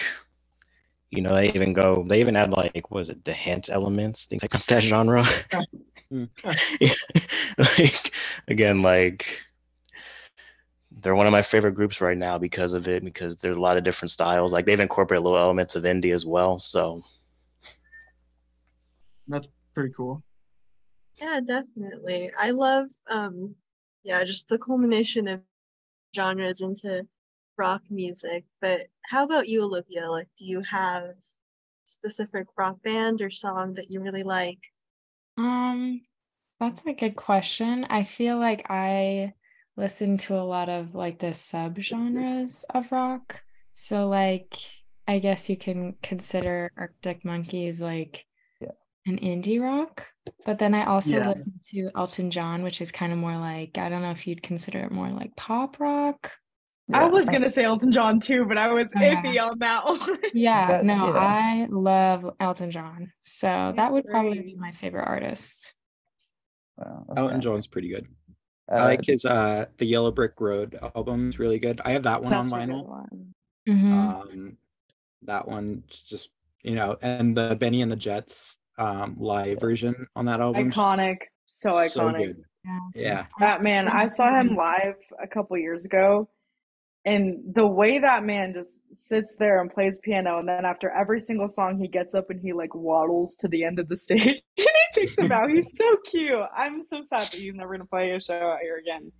You 1.11 1.21
know, 1.23 1.33
they 1.33 1.49
even 1.53 1.73
go. 1.73 2.05
They 2.07 2.19
even 2.19 2.35
add 2.35 2.51
like, 2.51 2.91
was 2.91 3.09
it 3.09 3.25
the 3.25 3.33
djent 3.33 3.69
elements, 3.69 4.25
things 4.25 4.43
like 4.43 4.51
that 4.51 4.83
genre. 4.83 5.25
like 7.57 8.11
again, 8.47 8.81
like 8.81 9.25
they're 10.91 11.15
one 11.15 11.27
of 11.27 11.31
my 11.31 11.41
favorite 11.41 11.75
groups 11.75 12.01
right 12.01 12.17
now 12.17 12.37
because 12.37 12.73
of 12.73 12.87
it. 12.87 13.03
Because 13.03 13.37
there's 13.37 13.57
a 13.57 13.61
lot 13.61 13.77
of 13.77 13.83
different 13.83 14.11
styles. 14.11 14.51
Like 14.51 14.65
they've 14.65 14.79
incorporated 14.79 15.23
little 15.23 15.39
elements 15.39 15.75
of 15.75 15.83
indie 15.83 16.13
as 16.13 16.25
well. 16.25 16.59
So 16.59 17.03
that's 19.27 19.47
pretty 19.73 19.93
cool. 19.95 20.23
Yeah, 21.21 21.39
definitely. 21.45 22.31
I 22.37 22.51
love 22.51 22.87
um 23.09 23.55
yeah, 24.03 24.23
just 24.23 24.49
the 24.49 24.57
culmination 24.57 25.27
of 25.27 25.41
genres 26.15 26.61
into 26.61 27.05
rock 27.57 27.83
music. 27.89 28.45
But 28.61 28.87
how 29.05 29.23
about 29.23 29.47
you, 29.47 29.63
Olivia? 29.63 30.09
Like 30.09 30.27
do 30.37 30.45
you 30.45 30.61
have 30.61 31.15
specific 31.85 32.47
rock 32.57 32.81
band 32.83 33.21
or 33.21 33.29
song 33.29 33.73
that 33.75 33.91
you 33.91 34.01
really 34.01 34.23
like? 34.23 34.59
Um, 35.37 36.01
that's 36.59 36.81
a 36.85 36.93
good 36.93 37.15
question. 37.15 37.85
I 37.89 38.03
feel 38.03 38.37
like 38.37 38.65
I 38.69 39.33
listen 39.79 40.17
to 40.17 40.35
a 40.35 40.43
lot 40.43 40.67
of 40.69 40.93
like 40.93 41.19
the 41.19 41.27
subgenres 41.27 42.65
of 42.73 42.91
rock. 42.91 43.41
So 43.71 44.07
like 44.07 44.53
I 45.07 45.19
guess 45.19 45.49
you 45.49 45.57
can 45.57 45.95
consider 46.03 46.71
Arctic 46.77 47.25
Monkeys 47.25 47.81
like 47.81 48.25
yeah. 48.61 48.71
an 49.07 49.17
indie 49.19 49.59
rock. 49.61 50.05
But 50.45 50.59
then 50.59 50.75
I 50.75 50.85
also 50.85 51.17
Yeah. 51.17 51.29
listen 51.29 51.53
to 51.71 51.89
Elton 51.95 52.29
John, 52.29 52.61
which 52.61 52.81
is 52.81 52.91
kind 52.91 53.11
of 53.11 53.17
more 53.17 53.37
like 53.37 53.77
I 53.77 53.89
don't 53.89 54.01
know 54.01 54.11
if 54.11 54.27
you'd 54.27 54.43
consider 54.43 54.79
it 54.81 54.91
more 54.91 55.09
like 55.09 55.35
pop 55.35 55.79
rock. 55.79 56.33
I 56.91 57.03
Yeah. 57.03 57.07
was 57.09 57.27
gonna 57.29 57.49
say 57.49 57.63
Elton 57.63 57.91
John 57.91 58.19
too, 58.19 58.45
but 58.45 58.57
I 58.57 58.71
was 58.73 58.91
yeah. 58.95 59.21
iffy 59.21 59.39
on 59.41 59.59
that 59.59 59.85
one. 59.85 60.17
Yeah, 60.33 60.67
That- 60.67 60.85
no, 60.85 61.13
yeah. 61.13 61.19
I 61.19 61.67
love 61.69 62.35
Elton 62.39 62.69
John. 62.69 63.13
So 63.21 63.73
that 63.75 63.91
would 63.93 64.05
probably 64.05 64.41
be 64.41 64.55
my 64.55 64.71
favorite 64.73 65.05
artist. 65.07 65.73
Wow, 66.77 67.05
Elton. 67.15 67.41
John's 67.41 67.67
pretty 67.67 67.89
good. 67.89 68.07
Uh, 68.71 68.75
I 68.75 68.83
like 68.85 69.05
his 69.05 69.25
uh 69.25 69.65
the 69.77 69.85
Yellow 69.85 70.11
Brick 70.11 70.39
Road 70.39 70.77
album. 70.95 71.29
is 71.29 71.39
really 71.39 71.59
good. 71.59 71.81
I 71.85 71.91
have 71.91 72.03
that 72.03 72.21
one 72.21 72.33
on 72.33 72.49
Such 72.49 72.59
vinyl. 72.59 72.87
one. 72.87 73.33
Mhm. 73.67 73.93
Um, 73.93 74.57
that 75.23 75.47
one 75.47 75.83
just 75.87 76.29
you 76.63 76.75
know, 76.75 76.97
and 77.01 77.35
the 77.35 77.55
Bennie 77.55 77.81
and 77.81 77.91
the 77.91 77.95
Jets 77.95 78.57
um 78.77 79.15
live 79.19 79.59
version 79.59 80.07
on 80.15 80.25
that 80.25 80.39
album. 80.39 80.71
Iconic, 80.71 81.17
so 81.47 81.71
iconic. 81.71 82.17
good. 82.17 82.43
Yeah. 82.65 82.79
Yeah. 82.95 83.25
That 83.39 83.63
man, 83.63 83.87
I 83.87 84.07
saw 84.07 84.37
him 84.39 84.55
live 84.55 84.95
a 85.21 85.27
couple 85.27 85.57
years 85.57 85.85
ago, 85.85 86.29
and 87.05 87.53
the 87.55 87.65
way 87.65 87.99
that 87.99 88.25
man 88.25 88.53
just 88.53 88.81
sits 88.91 89.35
there 89.39 89.61
and 89.61 89.71
plays 89.71 89.97
piano, 90.03 90.39
and 90.39 90.47
then 90.47 90.65
after 90.65 90.89
every 90.89 91.19
single 91.19 91.47
song, 91.47 91.79
he 91.79 91.87
gets 91.87 92.13
up 92.13 92.29
and 92.29 92.41
he 92.41 92.51
like 92.51 92.75
waddles 92.75 93.37
to 93.37 93.47
the 93.47 93.63
end 93.63 93.79
of 93.79 93.87
the 93.87 93.95
stage 93.95 94.19
and 94.27 94.41
he 94.57 95.01
takes 95.01 95.15
a 95.17 95.27
bow. 95.27 95.47
He's 95.47 95.77
so 95.77 95.97
cute. 96.05 96.41
I'm 96.55 96.83
so 96.83 97.01
sad 97.01 97.31
that 97.31 97.33
he's 97.33 97.53
never 97.53 97.73
gonna 97.73 97.85
play 97.85 98.11
a 98.11 98.21
show 98.21 98.33
out 98.33 98.59
here 98.61 98.77
again. 98.77 99.11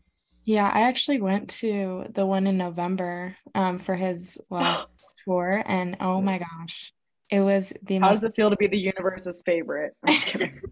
Yeah, 0.43 0.69
I 0.69 0.81
actually 0.81 1.21
went 1.21 1.49
to 1.61 2.05
the 2.13 2.25
one 2.25 2.47
in 2.47 2.57
November 2.57 3.35
um 3.55 3.77
for 3.77 3.95
his 3.95 4.37
last 4.49 4.85
tour 5.23 5.63
and 5.65 5.97
oh 6.01 6.19
my 6.21 6.39
gosh, 6.39 6.91
it 7.29 7.39
was 7.39 7.71
the 7.81 7.99
How 7.99 8.09
most 8.09 8.21
does 8.21 8.23
it 8.25 8.35
feel 8.35 8.49
to 8.49 8.57
be 8.57 8.67
the 8.67 8.77
universe's 8.77 9.41
favorite? 9.45 9.93
I'm 10.05 10.13
just 10.13 10.27
kidding. 10.27 10.61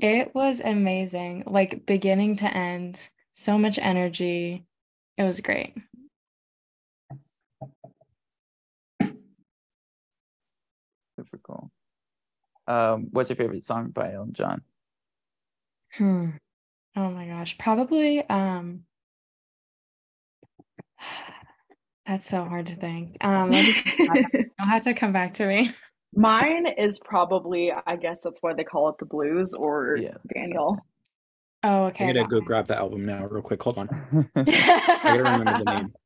It 0.00 0.34
was 0.34 0.60
amazing, 0.60 1.44
like 1.46 1.84
beginning 1.84 2.36
to 2.36 2.46
end, 2.46 3.10
so 3.32 3.58
much 3.58 3.76
energy. 3.78 4.64
It 5.18 5.24
was 5.24 5.40
great. 5.40 5.74
super 11.20 11.40
cool. 11.42 11.70
Um, 12.66 13.08
what's 13.10 13.28
your 13.30 13.36
favorite 13.36 13.64
song 13.64 13.88
by 13.90 14.12
Elton 14.12 14.32
John? 14.34 14.62
Hmm. 15.96 16.30
Oh 16.96 17.10
my 17.10 17.26
gosh, 17.26 17.56
probably 17.58 18.20
um 18.28 18.84
that's 22.06 22.26
so 22.28 22.44
hard 22.44 22.66
to 22.66 22.76
think. 22.76 23.16
Um, 23.20 23.52
let 23.52 23.64
me 23.64 23.72
think 23.72 23.96
about 24.00 24.22
that. 24.22 24.30
you'll 24.58 24.68
have 24.68 24.84
to 24.84 24.94
come 24.94 25.12
back 25.12 25.34
to 25.34 25.46
me. 25.46 25.72
Mine 26.14 26.66
is 26.66 26.98
probably, 26.98 27.72
I 27.72 27.96
guess 27.96 28.20
that's 28.20 28.40
why 28.42 28.52
they 28.54 28.64
call 28.64 28.88
it 28.88 28.96
the 28.98 29.04
blues 29.06 29.54
or 29.54 29.96
Yes. 29.96 30.26
Daniel. 30.34 30.78
Oh, 31.62 31.84
okay. 31.86 32.06
I 32.06 32.08
okay. 32.10 32.14
gotta 32.14 32.28
go 32.28 32.40
grab 32.40 32.66
the 32.66 32.76
album 32.76 33.04
now, 33.06 33.26
real 33.26 33.42
quick. 33.42 33.62
Hold 33.62 33.78
on. 33.78 33.88
I 34.36 34.42
gotta 35.04 35.24
remember 35.24 35.64
the 35.64 35.64
name. 35.70 35.94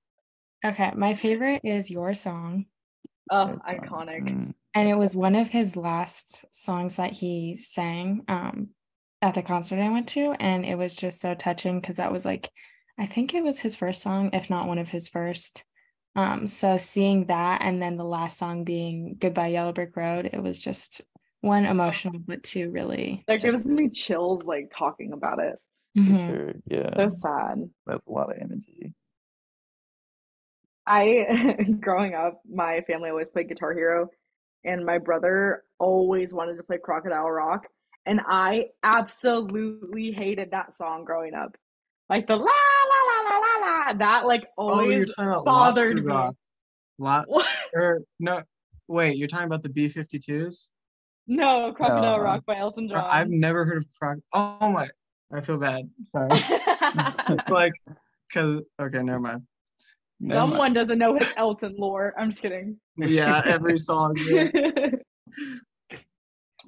Okay, 0.64 0.92
my 0.96 1.12
favorite 1.12 1.61
is 1.62 1.90
Your 1.90 2.14
Song. 2.14 2.64
Oh, 3.30 3.46
There's 3.48 3.61
one. 3.66 4.09
iconic. 4.09 4.22
Mm, 4.22 4.55
And 4.75 4.89
it 4.89 4.97
was 4.97 5.14
one 5.14 5.37
of 5.37 5.49
his 5.51 5.77
last 5.77 6.45
songs 6.53 6.97
that 6.97 7.12
he 7.12 7.55
sang 7.57 8.25
um 8.29 8.70
at 9.22 9.35
the 9.35 9.43
concert 9.43 9.79
I 9.81 9.89
went 9.89 10.09
to. 10.11 10.33
And 10.39 10.66
it 10.66 10.77
was 10.77 10.95
just 10.95 11.20
so 11.20 11.35
touching 11.35 11.81
because 11.81 11.97
that 11.97 12.12
was 12.12 12.25
like, 12.25 12.51
I 12.99 13.07
think 13.07 13.33
it 13.33 13.43
was 13.43 13.59
his 13.61 13.75
first 13.75 14.03
song, 14.03 14.31
if 14.35 14.51
not 14.51 14.66
one 14.66 14.79
of 14.79 14.89
his 14.91 15.09
first. 15.09 15.64
Um, 16.16 16.47
so 16.47 16.77
seeing 16.77 17.27
that 17.27 17.62
and 17.62 17.81
then 17.83 17.97
the 17.97 18.05
last 18.05 18.39
song 18.39 18.64
being 18.64 19.16
Goodbye 19.18 19.49
Yellow 19.49 19.72
Brick 19.72 19.97
Road, 19.97 20.31
it 20.33 20.43
was 20.43 20.61
just 20.61 21.01
one 21.41 21.64
emotional, 21.64 22.18
but 22.18 22.43
two 22.43 22.70
really 22.70 23.25
That 23.27 23.41
just 23.41 23.57
gives 23.57 23.66
me 23.66 23.89
chills 23.91 24.45
like 24.45 24.70
talking 24.77 25.12
about 25.12 25.39
it. 25.39 25.57
for 25.97 26.01
Mhm. 26.03 26.27
sure. 26.27 26.53
Yeah, 26.66 26.91
So 26.97 27.11
sad. 27.22 27.70
that's 27.87 28.07
a 28.07 28.12
lot 28.12 28.31
of 28.31 28.37
energy. 28.41 28.93
I, 30.87 31.57
growing 31.81 32.14
up, 32.14 32.41
my 32.49 32.83
family 32.83 33.11
always 33.11 33.31
played 33.31 33.49
Guitar 33.49 33.72
Hero, 33.72 34.09
and 34.65 34.85
my 34.85 34.99
brother 34.99 35.65
always 35.79 36.33
wanted 36.35 36.57
to 36.57 36.62
play 36.62 36.79
Crocodile 36.83 37.31
Rock, 37.31 37.67
and 38.07 38.21
I 38.27 38.67
absolutely 38.83 40.12
hated 40.12 40.51
that 40.51 40.75
song 40.75 41.05
growing 41.05 41.35
up. 41.35 41.57
Like 42.11 42.27
the 42.27 42.37
la 42.37 42.43
la 42.43 42.45
la 42.45 43.31
la 43.31 43.39
la 43.39 43.67
la, 43.67 43.93
that 43.95 44.27
like 44.27 44.47
Oh, 44.59 44.81
you're 44.81 44.95
always 44.95 45.15
talking 45.15 45.45
bothered 45.45 45.97
me. 45.97 46.03
Rock. 46.03 46.35
Lot 46.99 47.27
What? 47.29 47.47
or 47.75 48.03
no 48.21 48.43
wait, 48.89 49.17
you're 49.17 49.29
talking 49.29 49.47
about 49.47 49.62
the 49.62 49.69
B 49.69 49.89
fifty 49.89 50.19
twos? 50.19 50.69
No, 51.27 51.73
Crocodile 51.73 52.19
No. 52.19 52.23
Rock 52.23 52.45
by 52.45 52.59
Elton 52.59 52.89
John. 52.89 53.05
I've 53.09 53.31
never 53.31 53.65
heard 53.65 53.79
of 53.79 53.87
Croc 53.99 54.19
oh 54.35 54.71
my 54.71 54.89
I 55.33 55.41
feel 55.41 55.57
bad. 55.57 55.91
Sorry. 56.12 56.29
like 57.51 57.73
cause 58.33 58.61
okay, 58.81 59.03
never 59.03 59.21
mind. 59.21 59.43
Never 60.27 60.41
mind. 60.41 60.53
Someone 60.53 60.72
doesn't 60.72 60.99
know 60.99 61.14
his 61.18 61.29
Elton 61.37 61.75
lore. 61.79 62.14
I'm 62.18 62.31
just 62.31 62.41
kidding. 62.43 62.79
Yeah, 62.97 63.43
every 63.45 63.79
song. 63.91 64.16
yeah. 64.18 64.49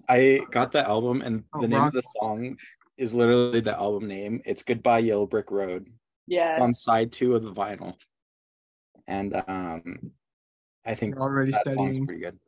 I 0.09 0.41
got 0.51 0.73
the 0.73 0.87
album, 0.87 1.23
and 1.23 1.45
Oh, 1.55 1.61
the 1.63 1.69
name 1.69 1.79
rock. 1.81 1.89
of 1.95 2.03
the 2.03 2.09
song 2.21 2.57
is 2.97 3.15
literally 3.15 3.61
the 3.61 3.75
album 3.75 4.09
name. 4.09 4.41
It's 4.45 4.63
"Goodbye 4.63 5.01
Yellow 5.01 5.27
Brick 5.27 5.51
Road." 5.51 5.89
Yeah, 6.27 6.51
It's 6.51 6.61
on 6.61 6.73
side 6.75 7.13
two 7.13 7.35
of 7.35 7.43
the 7.43 7.53
vinyl, 7.53 7.95
and 9.07 9.35
um, 9.49 10.11
I 10.85 10.95
think 10.95 11.15
You're 11.15 11.23
already 11.23 11.53
that 11.53 11.65
song's 11.65 11.75
studying. 11.77 12.07
pretty 12.07 12.21
good. 12.23 12.39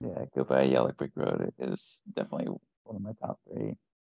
Yeah, 0.00 0.24
Goodbye 0.34 0.64
Yellow 0.64 0.92
Brick 0.92 1.12
Road 1.16 1.52
is 1.58 2.02
definitely 2.14 2.48
one 2.84 2.96
of 2.96 3.02
my 3.02 3.12
top 3.20 3.38
three. 3.50 3.74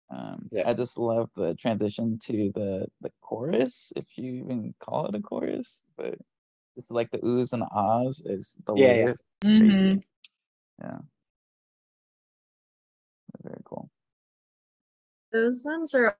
Um, 0.09 0.47
Yeah. 0.51 0.69
I 0.69 0.73
just 0.73 0.97
love 0.97 1.29
the 1.35 1.53
transition 1.55 2.17
to 2.19 2.51
the 2.53 2.87
the 3.01 3.11
chorus, 3.21 3.91
if 3.95 4.05
you 4.17 4.33
even 4.43 4.73
call 4.79 5.05
it 5.07 5.15
a 5.15 5.19
chorus, 5.21 5.83
but 5.97 6.15
it's 6.75 6.91
like 6.91 7.09
the 7.11 7.17
oohs 7.19 7.53
and 7.53 7.63
ahs 7.71 8.21
is 8.25 8.57
the 8.65 8.73
Yeah, 8.75 8.87
yeah. 8.93 9.03
layers. 9.05 9.23
Crazy. 9.41 9.95
Mhm. 9.95 10.03
Yeah. 10.79 10.99
Very 13.43 13.61
cool. 13.65 13.89
Those 15.31 15.63
ones 15.65 15.93
are 15.93 16.17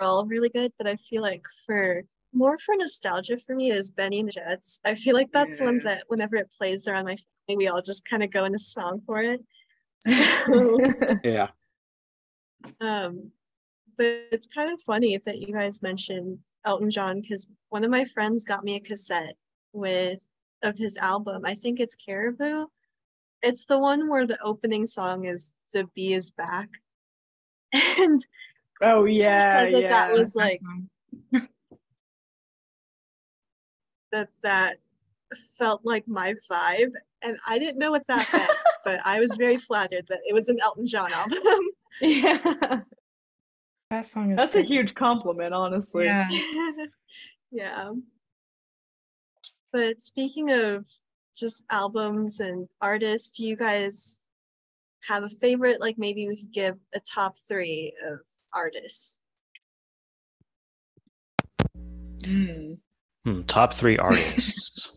all 0.00 0.26
really 0.26 0.48
good, 0.48 0.72
but 0.78 0.88
I 0.88 0.96
feel 0.96 1.22
like 1.22 1.44
for 1.64 2.02
more 2.32 2.58
for 2.58 2.74
nostalgia 2.76 3.38
for 3.38 3.54
me 3.54 3.70
is 3.70 3.90
Bennie 3.90 4.20
and 4.20 4.28
the 4.28 4.32
Jets. 4.32 4.80
I 4.84 4.94
feel 4.94 5.14
like 5.14 5.30
that's 5.32 5.60
one 5.60 5.78
that 5.84 6.04
whenever 6.08 6.34
it 6.36 6.50
plays 6.50 6.88
around 6.88 7.04
my 7.04 7.16
family, 7.46 7.64
we 7.64 7.68
all 7.68 7.82
just 7.82 8.04
kind 8.08 8.22
of 8.22 8.30
go 8.32 8.44
into 8.46 8.58
song 8.58 9.02
for 9.06 9.20
it. 9.20 9.44
So, 10.04 10.76
Yeah, 11.24 11.48
um, 12.80 13.30
but 13.96 14.06
it's 14.32 14.46
kind 14.46 14.72
of 14.72 14.80
funny 14.80 15.18
that 15.24 15.38
you 15.38 15.52
guys 15.52 15.82
mentioned 15.82 16.38
Elton 16.64 16.90
John 16.90 17.20
because 17.20 17.48
one 17.68 17.84
of 17.84 17.90
my 17.90 18.04
friends 18.04 18.44
got 18.44 18.64
me 18.64 18.76
a 18.76 18.80
cassette 18.80 19.36
with 19.72 20.20
of 20.62 20.76
his 20.76 20.96
album. 20.96 21.42
I 21.44 21.54
think 21.54 21.80
it's 21.80 21.96
Caribou. 21.96 22.66
It's 23.42 23.66
the 23.66 23.78
one 23.78 24.08
where 24.08 24.26
the 24.26 24.40
opening 24.42 24.86
song 24.86 25.24
is 25.24 25.54
"The 25.72 25.88
Bee 25.94 26.14
Is 26.14 26.30
Back," 26.30 26.68
and 27.72 28.20
oh 28.82 29.06
yeah, 29.06 29.64
said 29.64 29.74
that 29.74 29.82
yeah. 29.82 29.88
that 29.88 30.12
was 30.12 30.36
like 30.36 30.60
that 34.12 34.28
that 34.42 34.76
felt 35.58 35.80
like 35.84 36.06
my 36.06 36.34
vibe, 36.50 36.92
and 37.22 37.36
I 37.46 37.58
didn't 37.58 37.78
know 37.78 37.90
what 37.90 38.06
that 38.06 38.28
meant, 38.32 38.50
but 38.84 39.00
I 39.04 39.20
was 39.20 39.34
very 39.36 39.58
flattered 39.58 40.06
that 40.08 40.20
it 40.24 40.34
was 40.34 40.48
an 40.48 40.58
Elton 40.62 40.86
John 40.86 41.12
album. 41.12 41.58
Yeah. 42.00 42.80
That 43.90 44.06
song 44.06 44.32
is 44.32 44.36
That's 44.38 44.56
a 44.56 44.62
huge 44.62 44.94
compliment, 44.94 45.52
honestly. 45.52 46.06
Yeah. 46.06 46.28
yeah. 47.50 47.92
But 49.72 50.00
speaking 50.00 50.50
of 50.50 50.86
just 51.38 51.64
albums 51.70 52.40
and 52.40 52.68
artists, 52.80 53.30
do 53.36 53.44
you 53.44 53.56
guys 53.56 54.20
have 55.08 55.24
a 55.24 55.28
favorite? 55.28 55.80
Like 55.80 55.98
maybe 55.98 56.28
we 56.28 56.36
could 56.36 56.52
give 56.52 56.76
a 56.94 57.00
top 57.00 57.36
three 57.46 57.92
of 58.10 58.20
artists. 58.54 59.20
Mm. 62.20 62.78
Hmm, 63.24 63.42
top 63.42 63.74
three 63.74 63.98
artists. 63.98 64.90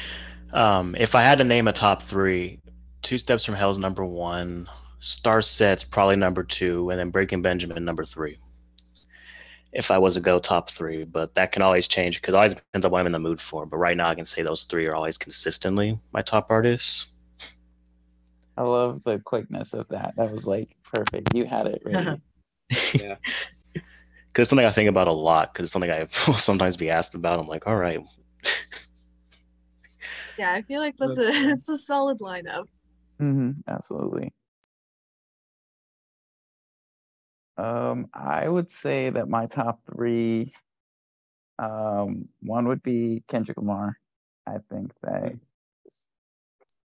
um, 0.52 0.94
if 0.98 1.14
I 1.14 1.22
had 1.22 1.38
to 1.38 1.44
name 1.44 1.68
a 1.68 1.72
top 1.72 2.02
three, 2.02 2.60
Two 3.08 3.16
Steps 3.16 3.46
from 3.46 3.54
Hell's 3.54 3.78
number 3.78 4.04
one, 4.04 4.68
Starset's 5.00 5.82
probably 5.82 6.16
number 6.16 6.42
two, 6.44 6.90
and 6.90 7.00
then 7.00 7.08
Breaking 7.08 7.40
Benjamin 7.40 7.82
number 7.82 8.04
three. 8.04 8.36
If 9.72 9.90
I 9.90 9.96
was 9.96 10.12
to 10.16 10.20
go 10.20 10.38
top 10.38 10.68
three, 10.72 11.04
but 11.04 11.34
that 11.34 11.50
can 11.50 11.62
always 11.62 11.88
change 11.88 12.20
because 12.20 12.34
it 12.34 12.36
always 12.36 12.54
depends 12.54 12.84
on 12.84 12.92
what 12.92 13.00
I'm 13.00 13.06
in 13.06 13.12
the 13.12 13.18
mood 13.18 13.40
for. 13.40 13.64
But 13.64 13.78
right 13.78 13.96
now, 13.96 14.10
I 14.10 14.14
can 14.14 14.26
say 14.26 14.42
those 14.42 14.64
three 14.64 14.84
are 14.84 14.94
always 14.94 15.16
consistently 15.16 15.98
my 16.12 16.20
top 16.20 16.48
artists. 16.50 17.06
I 18.58 18.62
love 18.64 19.02
the 19.04 19.18
quickness 19.20 19.72
of 19.72 19.88
that. 19.88 20.12
That 20.18 20.30
was 20.30 20.46
like 20.46 20.76
perfect. 20.84 21.32
You 21.32 21.46
had 21.46 21.66
it 21.66 21.80
ready. 21.86 22.20
Yeah. 22.92 23.16
Because 23.72 24.42
it's 24.42 24.50
something 24.50 24.66
I 24.66 24.72
think 24.72 24.90
about 24.90 25.08
a 25.08 25.12
lot. 25.12 25.54
Because 25.54 25.64
it's 25.64 25.72
something 25.72 25.90
I 25.90 26.06
will 26.26 26.36
sometimes 26.36 26.76
be 26.76 26.90
asked 26.90 27.14
about. 27.14 27.40
I'm 27.40 27.48
like, 27.48 27.66
all 27.66 27.74
right, 27.74 28.00
Yeah, 30.38 30.52
I 30.52 30.60
feel 30.62 30.80
like 30.80 30.96
that's, 30.98 31.16
That's 31.16 31.28
a 31.28 31.32
fair. 31.32 31.52
it's 31.54 31.68
a 31.70 31.78
solid 31.78 32.18
lineup. 32.18 32.66
Hmm 33.18 33.52
absolutely. 33.66 34.32
Um, 37.56 38.08
I 38.14 38.48
would 38.48 38.70
say 38.70 39.10
that 39.10 39.28
my 39.28 39.46
top 39.46 39.80
three, 39.84 40.52
um, 41.58 42.28
one 42.40 42.68
would 42.68 42.82
be 42.82 43.22
Kendrick 43.28 43.56
Lamar. 43.58 43.98
I 44.46 44.58
think 44.70 44.92
that 45.02 45.32
he's 45.84 46.08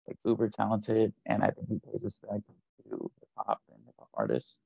like 0.08 0.18
uber 0.26 0.50
talented, 0.50 1.14
and 1.26 1.44
I 1.44 1.52
think 1.52 1.70
he 1.70 1.80
pays 1.80 2.04
respect 2.04 2.44
to 2.90 3.12
hip 3.20 3.30
hop 3.38 3.62
and 3.74 3.84
hip 3.86 3.96
hop 4.00 4.10
artists, 4.14 4.60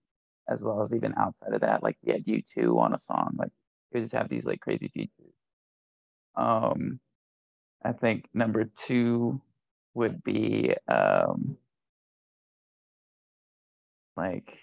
as 0.49 0.63
well 0.63 0.81
as 0.81 0.93
even 0.93 1.13
outside 1.17 1.53
of 1.53 1.61
that. 1.61 1.83
Like 1.83 1.97
he 2.03 2.11
had 2.11 2.27
U 2.27 2.41
two 2.41 2.79
on 2.79 2.93
a 2.95 2.99
song. 2.99 3.35
Like 3.37 3.51
he 3.93 4.01
just 4.01 4.13
have 4.13 4.29
these 4.29 4.45
like 4.45 4.61
crazy 4.61 4.89
features. 4.89 5.33
Um, 6.35 6.99
I 7.83 7.93
think 7.93 8.27
number 8.33 8.65
two 8.87 9.41
would 9.93 10.23
be 10.23 10.75
um 10.87 11.57
like 14.15 14.59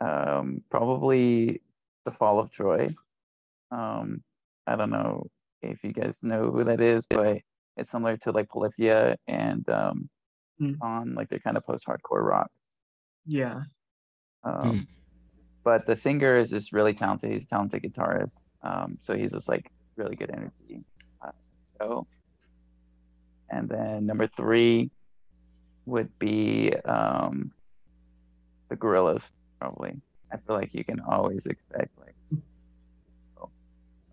um 0.00 0.62
probably 0.70 1.60
the 2.04 2.10
fall 2.10 2.38
of 2.38 2.50
troy. 2.50 2.94
Um 3.70 4.22
i 4.66 4.76
don't 4.76 4.90
know 4.90 5.26
if 5.62 5.82
you 5.82 5.92
guys 5.92 6.22
know 6.22 6.50
who 6.50 6.62
that 6.64 6.80
is 6.80 7.06
but 7.06 7.38
it's 7.76 7.90
similar 7.90 8.16
to 8.18 8.32
like 8.32 8.48
polyphia 8.48 9.16
and 9.26 9.68
um 9.70 10.08
Hmm. 10.58 10.74
on 10.82 11.14
like 11.14 11.28
they're 11.28 11.38
kind 11.38 11.56
of 11.56 11.64
post-hardcore 11.64 12.24
rock. 12.24 12.50
Yeah. 13.26 13.60
um 14.44 14.88
but 15.64 15.86
the 15.86 15.94
singer 15.94 16.36
is 16.36 16.50
just 16.50 16.72
really 16.72 16.94
talented. 16.94 17.30
He's 17.30 17.44
a 17.44 17.48
talented 17.48 17.82
guitarist. 17.82 18.40
Um 18.62 18.98
so 19.00 19.16
he's 19.16 19.32
just 19.32 19.48
like 19.48 19.70
really 19.96 20.16
good 20.16 20.30
energy. 20.30 20.82
Uh, 21.24 21.30
show 21.80 22.06
and 23.50 23.68
then 23.68 24.06
number 24.06 24.28
three 24.36 24.90
would 25.86 26.10
be 26.18 26.72
um 26.84 27.50
the 28.68 28.76
Gorillaz 28.76 29.22
probably 29.60 30.00
i 30.32 30.36
feel 30.36 30.54
like 30.56 30.74
you 30.74 30.84
can 30.84 31.00
always 31.00 31.46
expect 31.46 31.90
like 31.98 32.14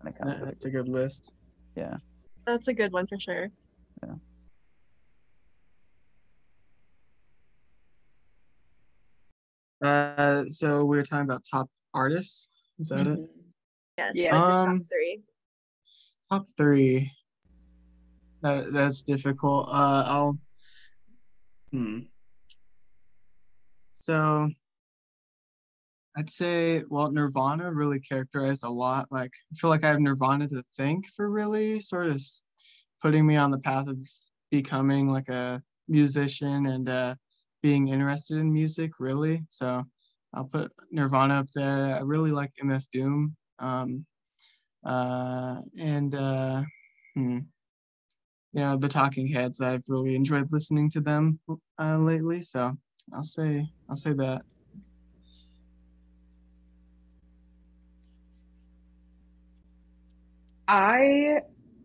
when 0.00 0.12
it 0.12 0.18
comes 0.18 0.38
to 0.38 0.44
That's 0.46 0.64
a 0.64 0.70
good 0.70 0.88
list. 0.88 1.32
yeah 1.74 1.96
That's 2.46 2.68
a 2.68 2.74
good 2.74 2.92
one 2.92 3.06
for 3.06 3.18
sure. 3.18 3.50
Uh, 9.82 10.44
so 10.48 10.84
we 10.84 10.96
were 10.96 11.02
talking 11.02 11.24
about 11.24 11.42
top 11.50 11.68
artists. 11.92 12.48
Is 12.78 12.88
that 12.88 13.06
it? 13.06 13.18
Mhm. 13.18 13.28
Yes. 13.98 14.12
Yeah. 14.16 14.36
Um, 14.36 14.80
top 14.80 14.88
three. 14.88 15.22
Top 16.30 16.46
three. 16.56 17.12
That 18.42 18.72
that's 18.72 19.02
difficult. 19.02 19.68
Uh, 19.68 20.04
I'll. 20.06 20.38
Hmm. 21.72 22.00
So. 23.94 24.50
I'd 26.18 26.30
say, 26.30 26.82
well, 26.88 27.10
Nirvana 27.12 27.70
really 27.70 28.00
characterized 28.00 28.64
a 28.64 28.70
lot. 28.70 29.06
Like, 29.10 29.32
I 29.52 29.54
feel 29.54 29.68
like 29.68 29.84
I 29.84 29.88
have 29.88 30.00
Nirvana 30.00 30.48
to 30.48 30.64
thank 30.74 31.06
for 31.08 31.28
really 31.28 31.78
sort 31.78 32.06
of 32.06 32.22
putting 33.02 33.26
me 33.26 33.36
on 33.36 33.50
the 33.50 33.58
path 33.58 33.86
of 33.86 33.98
becoming 34.50 35.10
like 35.10 35.28
a 35.28 35.62
musician 35.88 36.66
and 36.66 36.88
uh, 36.88 37.14
being 37.62 37.88
interested 37.88 38.38
in 38.38 38.52
music, 38.52 38.92
really. 38.98 39.42
So 39.50 39.84
I'll 40.32 40.44
put 40.44 40.72
Nirvana 40.90 41.34
up 41.34 41.48
there. 41.54 41.96
I 41.96 42.00
really 42.00 42.30
like 42.30 42.52
MF 42.62 42.84
Doom. 42.92 43.36
Um, 43.58 44.06
uh, 44.84 45.60
and 45.78 46.14
uh, 46.14 46.62
hmm, 47.14 47.38
you 48.56 48.62
know 48.62 48.74
the 48.74 48.88
Talking 48.88 49.26
Heads. 49.26 49.60
I've 49.60 49.84
really 49.86 50.16
enjoyed 50.16 50.50
listening 50.50 50.90
to 50.92 51.00
them 51.00 51.38
uh, 51.78 51.98
lately, 51.98 52.40
so 52.40 52.74
I'll 53.12 53.22
say 53.22 53.68
I'll 53.90 53.96
say 53.96 54.14
that. 54.14 54.42
I, 60.66 61.42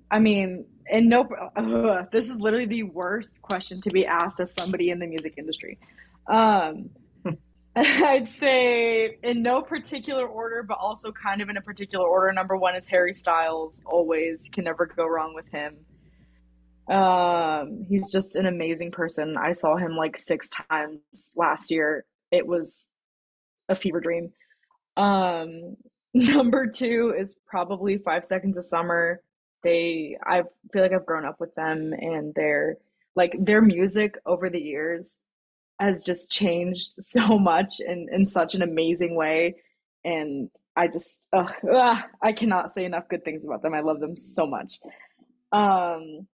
I 0.09 0.19
mean, 0.19 0.65
and 0.89 1.09
no, 1.09 1.27
ugh, 1.57 2.07
this 2.11 2.29
is 2.29 2.39
literally 2.39 2.65
the 2.65 2.83
worst 2.83 3.39
question 3.41 3.81
to 3.81 3.89
be 3.89 4.05
asked 4.07 4.39
as 4.39 4.53
somebody 4.53 4.89
in 4.91 4.99
the 4.99 5.05
music 5.07 5.33
industry. 5.37 5.77
Um, 6.27 6.89
I'd 7.75 8.29
say 8.29 9.17
in 9.23 9.43
no 9.43 9.61
particular 9.61 10.25
order, 10.25 10.63
but 10.63 10.77
also 10.79 11.11
kind 11.11 11.41
of 11.41 11.49
in 11.49 11.57
a 11.57 11.61
particular 11.61 12.07
order. 12.07 12.31
Number 12.31 12.55
one 12.55 12.75
is 12.75 12.87
Harry 12.87 13.13
Styles. 13.13 13.83
Always 13.85 14.49
can 14.51 14.63
never 14.63 14.85
go 14.85 15.05
wrong 15.05 15.35
with 15.35 15.47
him. 15.49 15.75
Um, 16.91 17.85
he's 17.87 18.11
just 18.11 18.35
an 18.35 18.45
amazing 18.45 18.91
person. 18.91 19.37
I 19.37 19.53
saw 19.53 19.77
him 19.77 19.95
like 19.95 20.17
six 20.17 20.49
times 20.49 21.31
last 21.35 21.71
year. 21.71 22.05
It 22.31 22.45
was 22.45 22.91
a 23.69 23.75
fever 23.75 24.01
dream. 24.01 24.33
Um, 24.97 25.77
number 26.13 26.67
two 26.67 27.13
is 27.17 27.35
probably 27.47 27.97
Five 27.97 28.25
Seconds 28.25 28.57
of 28.57 28.65
Summer. 28.65 29.21
They, 29.63 30.17
I 30.25 30.43
feel 30.73 30.81
like 30.81 30.91
I've 30.91 31.05
grown 31.05 31.25
up 31.25 31.39
with 31.39 31.53
them, 31.55 31.93
and 31.93 32.33
their 32.35 32.77
like 33.15 33.35
their 33.39 33.61
music 33.61 34.15
over 34.25 34.49
the 34.49 34.59
years 34.59 35.19
has 35.79 36.03
just 36.03 36.29
changed 36.29 36.89
so 36.99 37.39
much 37.39 37.79
in 37.79 38.07
in 38.11 38.27
such 38.27 38.53
an 38.53 38.63
amazing 38.63 39.15
way. 39.15 39.55
And 40.03 40.49
I 40.75 40.87
just, 40.87 41.21
ugh, 41.31 41.51
ugh, 41.71 42.03
I 42.23 42.33
cannot 42.33 42.71
say 42.71 42.85
enough 42.85 43.07
good 43.07 43.23
things 43.23 43.45
about 43.45 43.61
them. 43.61 43.75
I 43.75 43.81
love 43.81 43.99
them 43.99 44.17
so 44.17 44.47
much. 44.47 44.79
Um, 45.51 46.27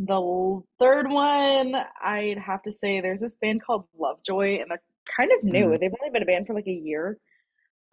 the 0.00 0.62
third 0.78 1.10
one, 1.10 1.74
I'd 2.02 2.38
have 2.38 2.62
to 2.62 2.72
say 2.72 3.00
there's 3.00 3.20
this 3.20 3.36
band 3.40 3.62
called 3.62 3.84
Lovejoy, 3.98 4.60
and 4.60 4.70
they're 4.70 4.82
kind 5.16 5.30
of 5.32 5.44
new. 5.44 5.76
They've 5.78 5.92
only 6.00 6.10
been 6.12 6.22
a 6.22 6.26
band 6.26 6.46
for 6.46 6.54
like 6.54 6.66
a 6.66 6.72
year. 6.72 7.18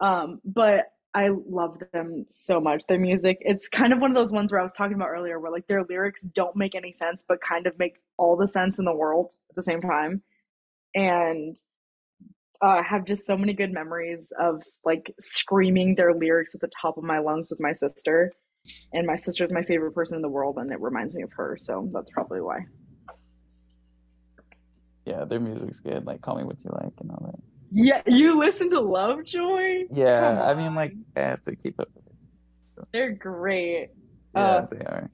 Um, 0.00 0.40
but 0.44 0.86
I 1.14 1.28
love 1.48 1.78
them 1.92 2.24
so 2.26 2.60
much. 2.60 2.82
Their 2.88 2.98
music, 2.98 3.38
it's 3.40 3.68
kind 3.68 3.92
of 3.92 3.98
one 4.00 4.10
of 4.10 4.14
those 4.14 4.32
ones 4.32 4.52
where 4.52 4.60
I 4.60 4.62
was 4.62 4.72
talking 4.72 4.94
about 4.94 5.08
earlier, 5.08 5.38
where 5.38 5.52
like 5.52 5.66
their 5.66 5.84
lyrics 5.84 6.22
don't 6.22 6.56
make 6.56 6.74
any 6.74 6.92
sense, 6.92 7.24
but 7.26 7.40
kind 7.40 7.66
of 7.66 7.78
make 7.78 7.96
all 8.16 8.36
the 8.36 8.46
sense 8.46 8.78
in 8.78 8.84
the 8.84 8.94
world 8.94 9.32
at 9.50 9.56
the 9.56 9.62
same 9.62 9.80
time. 9.80 10.22
And 10.94 11.56
uh, 12.62 12.80
I 12.80 12.82
have 12.82 13.04
just 13.04 13.26
so 13.26 13.36
many 13.36 13.52
good 13.52 13.72
memories 13.72 14.32
of 14.38 14.62
like 14.84 15.12
screaming 15.20 15.94
their 15.94 16.14
lyrics 16.14 16.54
at 16.54 16.60
the 16.60 16.70
top 16.80 16.96
of 16.96 17.04
my 17.04 17.18
lungs 17.18 17.50
with 17.50 17.60
my 17.60 17.72
sister. 17.72 18.32
And 18.92 19.06
my 19.06 19.16
sister's 19.16 19.50
my 19.50 19.62
favorite 19.62 19.92
person 19.92 20.16
in 20.16 20.22
the 20.22 20.28
world, 20.28 20.56
and 20.58 20.70
it 20.72 20.80
reminds 20.80 21.14
me 21.14 21.22
of 21.22 21.32
her. 21.36 21.56
So 21.60 21.88
that's 21.92 22.10
probably 22.10 22.40
why. 22.40 22.60
yeah 25.04 25.24
their 25.24 25.40
music's 25.40 25.80
good 25.80 26.04
like 26.06 26.20
call 26.20 26.36
me 26.36 26.44
what 26.44 26.62
you 26.64 26.70
like 26.82 26.92
and 27.00 27.10
all 27.10 27.22
that 27.26 27.40
Yeah, 27.70 28.02
you 28.06 28.38
listen 28.38 28.70
to 28.70 28.80
Lovejoy? 28.80 29.84
yeah 29.90 30.42
i 30.44 30.54
mean 30.54 30.74
like 30.74 30.92
i 31.16 31.20
have 31.20 31.42
to 31.42 31.56
keep 31.56 31.80
up 31.80 31.88
with 31.94 32.06
it 32.06 32.86
They're 32.92 33.12
great. 33.12 33.88
Yeah, 34.34 34.42
Uh, 34.44 34.66
they 34.70 34.84
are. 34.84 35.10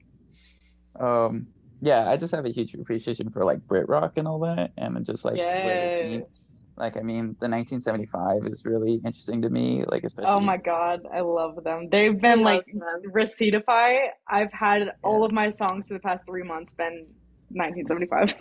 Um, 0.99 1.47
yeah, 1.81 2.09
I 2.09 2.17
just 2.17 2.33
have 2.35 2.45
a 2.45 2.51
huge 2.51 2.73
appreciation 2.73 3.29
for 3.31 3.43
like 3.45 3.65
Brit 3.67 3.87
rock 3.89 4.13
and 4.17 4.27
all 4.27 4.39
that, 4.41 4.71
and 4.77 5.05
just 5.05 5.23
like 5.25 5.35
where 5.37 5.83
the 5.89 5.89
scene. 5.89 6.19
yes. 6.19 6.44
Like, 6.77 6.97
I 6.97 7.01
mean, 7.01 7.37
the 7.39 7.47
1975 7.47 8.45
is 8.45 8.65
really 8.65 8.95
interesting 9.05 9.41
to 9.43 9.49
me. 9.49 9.85
Like, 9.87 10.03
especially. 10.03 10.31
Oh 10.31 10.39
my 10.39 10.57
god, 10.57 11.01
I 11.13 11.21
love 11.21 11.63
them. 11.63 11.87
They've 11.89 12.19
been 12.19 12.41
like 12.41 12.65
Receiptify. 13.13 14.07
I've 14.27 14.51
had 14.51 14.93
all 15.03 15.23
of 15.23 15.31
my 15.31 15.49
songs 15.49 15.87
for 15.87 15.93
the 15.93 16.01
past 16.01 16.25
three 16.25 16.43
months 16.43 16.73
been 16.73 17.07
1975. 17.49 18.35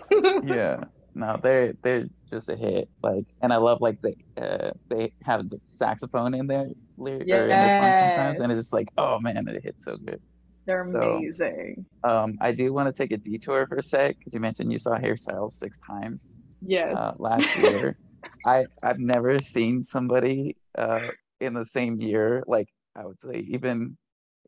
yeah, 0.44 0.84
no, 1.14 1.38
they're 1.40 1.74
they're 1.82 2.06
just 2.28 2.48
a 2.48 2.56
hit. 2.56 2.88
Like, 3.02 3.26
and 3.40 3.52
I 3.52 3.56
love 3.56 3.80
like 3.80 4.00
the 4.02 4.14
uh, 4.36 4.72
they 4.88 5.12
have 5.22 5.48
the 5.48 5.60
saxophone 5.62 6.34
in 6.34 6.48
there 6.48 6.68
lyric 6.96 7.28
or 7.28 7.42
in 7.42 7.48
their 7.48 7.70
song 7.70 7.92
sometimes, 7.92 8.40
and 8.40 8.50
it's 8.50 8.60
just 8.60 8.72
like, 8.72 8.88
oh 8.98 9.20
man, 9.20 9.46
it 9.46 9.62
hits 9.62 9.84
so 9.84 9.96
good. 9.96 10.20
They're 10.66 10.80
amazing. 10.80 11.84
So, 12.04 12.10
um, 12.10 12.38
I 12.40 12.52
do 12.52 12.72
want 12.72 12.88
to 12.88 12.92
take 12.92 13.12
a 13.12 13.18
detour 13.18 13.66
for 13.66 13.76
a 13.76 13.82
sec 13.82 14.18
because 14.18 14.32
you 14.32 14.40
mentioned 14.40 14.72
you 14.72 14.78
saw 14.78 14.98
Harry 14.98 15.18
Styles 15.18 15.54
six 15.54 15.78
times. 15.86 16.28
Yes. 16.66 16.96
Uh, 16.96 17.12
last 17.18 17.56
year, 17.58 17.98
I 18.44 18.66
I've 18.82 18.98
never 18.98 19.38
seen 19.38 19.84
somebody 19.84 20.56
uh 20.76 21.08
in 21.40 21.54
the 21.54 21.64
same 21.64 22.00
year 22.00 22.42
like 22.46 22.68
I 22.96 23.04
would 23.04 23.20
say 23.20 23.44
even 23.48 23.96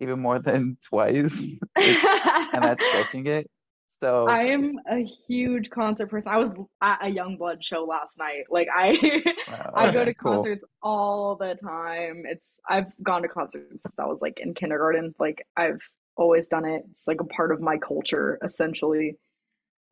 even 0.01 0.21
more 0.21 0.39
than 0.39 0.77
twice, 0.85 1.47
and 1.77 2.65
that's 2.65 2.85
stretching 2.89 3.27
it. 3.27 3.51
So 3.89 4.29
I 4.29 4.45
am 4.45 4.77
a 4.91 5.03
huge 5.27 5.71
concert 5.71 6.09
person. 6.09 6.31
I 6.31 6.37
was 6.37 6.53
at 6.83 6.99
a 7.03 7.07
Yungblud 7.07 7.63
show 7.63 7.85
last 7.85 8.19
night. 8.19 8.45
Like 8.51 8.69
I 8.75 9.23
wow, 9.49 9.73
I 9.75 9.91
go 9.91 10.05
to 10.05 10.13
concerts 10.13 10.65
cool. 10.83 10.91
all 10.91 11.37
the 11.37 11.55
time. 11.55 12.25
It's 12.27 12.61
I've 12.69 12.93
gone 13.03 13.23
to 13.23 13.29
concerts 13.29 13.85
since 13.85 13.99
I 13.99 14.05
was 14.05 14.21
like 14.21 14.39
in 14.39 14.55
kindergarten. 14.55 15.15
Like 15.19 15.47
I've 15.57 15.81
always 16.15 16.47
done 16.47 16.67
it. 16.67 16.83
It's 16.91 17.09
like 17.09 17.21
a 17.21 17.25
part 17.25 17.53
of 17.53 17.61
my 17.61 17.79
culture 17.79 18.39
essentially. 18.45 19.17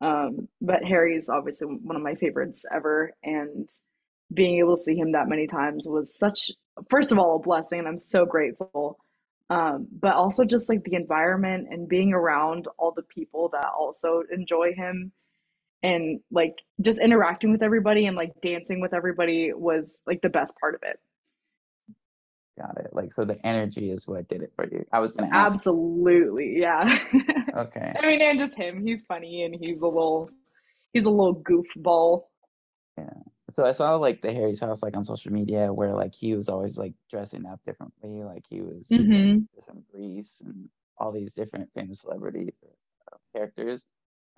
Um, 0.01 0.49
but 0.61 0.83
Harry's 0.83 1.29
obviously 1.29 1.67
one 1.67 1.95
of 1.95 2.01
my 2.01 2.15
favorites 2.15 2.63
ever 2.71 3.13
and 3.23 3.67
being 4.33 4.59
able 4.59 4.75
to 4.75 4.81
see 4.81 4.95
him 4.95 5.11
that 5.11 5.27
many 5.27 5.47
times 5.47 5.87
was 5.87 6.17
such 6.17 6.51
first 6.89 7.11
of 7.11 7.19
all 7.19 7.37
a 7.37 7.39
blessing 7.39 7.79
and 7.79 7.87
I'm 7.87 7.99
so 7.99 8.25
grateful. 8.25 8.99
Um, 9.49 9.87
but 9.91 10.15
also 10.15 10.43
just 10.43 10.69
like 10.69 10.83
the 10.83 10.95
environment 10.95 11.67
and 11.69 11.87
being 11.87 12.13
around 12.13 12.67
all 12.79 12.91
the 12.91 13.03
people 13.03 13.49
that 13.49 13.67
also 13.77 14.23
enjoy 14.31 14.73
him 14.73 15.11
and 15.83 16.19
like 16.31 16.55
just 16.81 16.99
interacting 16.99 17.51
with 17.51 17.61
everybody 17.61 18.07
and 18.07 18.17
like 18.17 18.31
dancing 18.41 18.81
with 18.81 18.91
everybody 18.91 19.53
was 19.53 20.01
like 20.07 20.21
the 20.21 20.29
best 20.29 20.57
part 20.59 20.73
of 20.73 20.81
it. 20.81 20.99
Got 22.59 22.77
it. 22.79 22.89
Like 22.91 23.13
so 23.13 23.23
the 23.23 23.45
energy 23.45 23.91
is 23.91 24.07
what 24.07 24.27
did 24.27 24.41
it 24.41 24.51
for 24.55 24.67
you. 24.67 24.83
I 24.91 24.97
was 24.97 25.13
gonna 25.13 25.29
ask. 25.31 25.53
Absolutely 25.53 26.57
yeah. 26.57 26.97
Okay. 27.55 27.93
I 27.97 28.05
mean 28.05 28.21
and 28.21 28.39
just 28.39 28.55
him. 28.55 28.85
He's 28.85 29.05
funny 29.05 29.43
and 29.43 29.55
he's 29.55 29.81
a 29.81 29.87
little 29.87 30.29
he's 30.91 31.05
a 31.05 31.09
little 31.09 31.41
goofball. 31.41 32.23
Yeah 32.97 33.13
so 33.49 33.65
I 33.65 33.71
saw 33.71 33.95
like 33.95 34.21
the 34.21 34.33
Harry's 34.33 34.59
house 34.59 34.81
like 34.81 34.97
on 34.97 35.03
social 35.03 35.31
media 35.31 35.71
where 35.71 35.93
like 35.93 36.15
he 36.15 36.33
was 36.33 36.49
always 36.49 36.77
like 36.77 36.93
dressing 37.09 37.45
up 37.45 37.61
differently, 37.63 38.23
like 38.23 38.43
he 38.49 38.61
was 38.61 38.87
mm-hmm. 38.89 39.43
from 39.63 39.83
Grease 39.91 40.41
and 40.43 40.67
all 40.97 41.11
these 41.11 41.33
different 41.33 41.69
famous 41.75 42.01
celebrities 42.01 42.53
or 42.63 42.71
uh, 43.13 43.17
characters. 43.33 43.85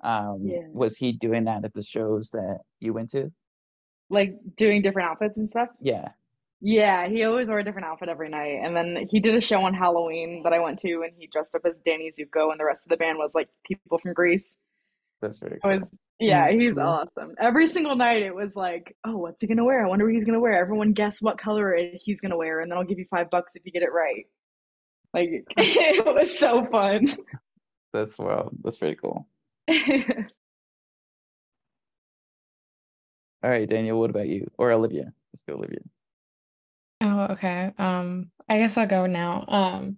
Um, 0.04 0.42
yeah. 0.44 0.64
Was 0.72 0.98
he 0.98 1.14
doing 1.14 1.46
that 1.46 1.64
at 1.64 1.74
the 1.74 1.84
shows 1.84 2.32
that 2.32 2.60
you 2.80 2.94
went 2.94 3.10
to? 3.12 3.32
Like 4.10 4.36
doing 4.56 4.82
different 4.82 5.10
outfits 5.10 5.38
and 5.38 5.50
stuff? 5.50 5.70
Yeah. 5.80 6.10
Yeah, 6.60 7.08
he 7.08 7.24
always 7.24 7.50
wore 7.50 7.60
a 7.60 7.64
different 7.64 7.88
outfit 7.88 8.10
every 8.10 8.30
night. 8.30 8.60
And 8.64 8.76
then 8.76 9.08
he 9.10 9.20
did 9.20 9.36
a 9.36 9.42
show 9.42 9.62
on 9.62 9.74
Halloween 9.74 10.42
that 10.44 10.54
I 10.54 10.60
went 10.60 10.80
to 10.80 11.04
and 11.04 11.14
he 11.18 11.30
dressed 11.32 11.54
up 11.54 11.62
as 11.66 11.80
Danny 11.86 12.12
Zuko 12.12 12.52
and 12.52 12.60
the 12.60 12.66
rest 12.66 12.86
of 12.86 12.90
the 12.90 12.98
band 12.98 13.20
was 13.20 13.32
like 13.36 13.48
people 13.64 14.00
from 14.00 14.14
Grease. 14.14 14.56
That's 15.22 15.38
very 15.38 15.60
cool. 15.62 15.72
I 15.72 15.76
was 15.78 15.90
yeah, 16.20 16.50
he's 16.50 16.76
cool. 16.76 16.84
awesome. 16.84 17.36
Every 17.40 17.68
single 17.68 17.96
night 17.96 18.24
it 18.24 18.34
was 18.34 18.56
like, 18.56 18.96
oh, 19.06 19.18
what's 19.18 19.42
he 19.42 19.48
gonna 19.48 19.66
wear? 19.66 19.86
I 19.86 19.90
wonder 19.90 20.06
what 20.06 20.14
he's 20.14 20.24
gonna 20.26 20.40
wear. 20.40 20.60
Everyone 20.60 20.94
guess 20.94 21.22
what 21.22 21.38
color 21.38 21.78
he's 22.04 22.22
gonna 22.22 22.38
wear, 22.38 22.62
and 22.62 22.72
then 22.72 22.78
I'll 22.78 22.84
give 22.84 23.00
you 23.00 23.06
five 23.10 23.30
bucks 23.30 23.56
if 23.56 23.64
you 23.66 23.72
get 23.72 23.84
it 23.84 23.92
right. 23.94 24.26
Like 25.14 25.30
it 25.58 26.06
was 26.06 26.38
so 26.38 26.66
fun. 26.66 27.16
That's 27.94 28.18
well, 28.18 28.52
that's 28.64 28.78
pretty 28.78 28.96
cool. 28.96 29.28
All 33.44 33.52
right, 33.52 33.70
Daniel, 33.70 34.00
what 34.00 34.10
about 34.10 34.28
you? 34.28 34.50
Or 34.58 34.72
Olivia? 34.72 35.14
Let's 35.32 35.44
go, 35.44 35.54
Olivia. 35.56 35.80
Oh, 37.02 37.28
okay. 37.32 37.72
Um, 37.78 38.32
I 38.50 38.58
guess 38.58 38.78
I'll 38.78 38.88
go 38.88 39.06
now. 39.06 39.46
Um, 39.48 39.98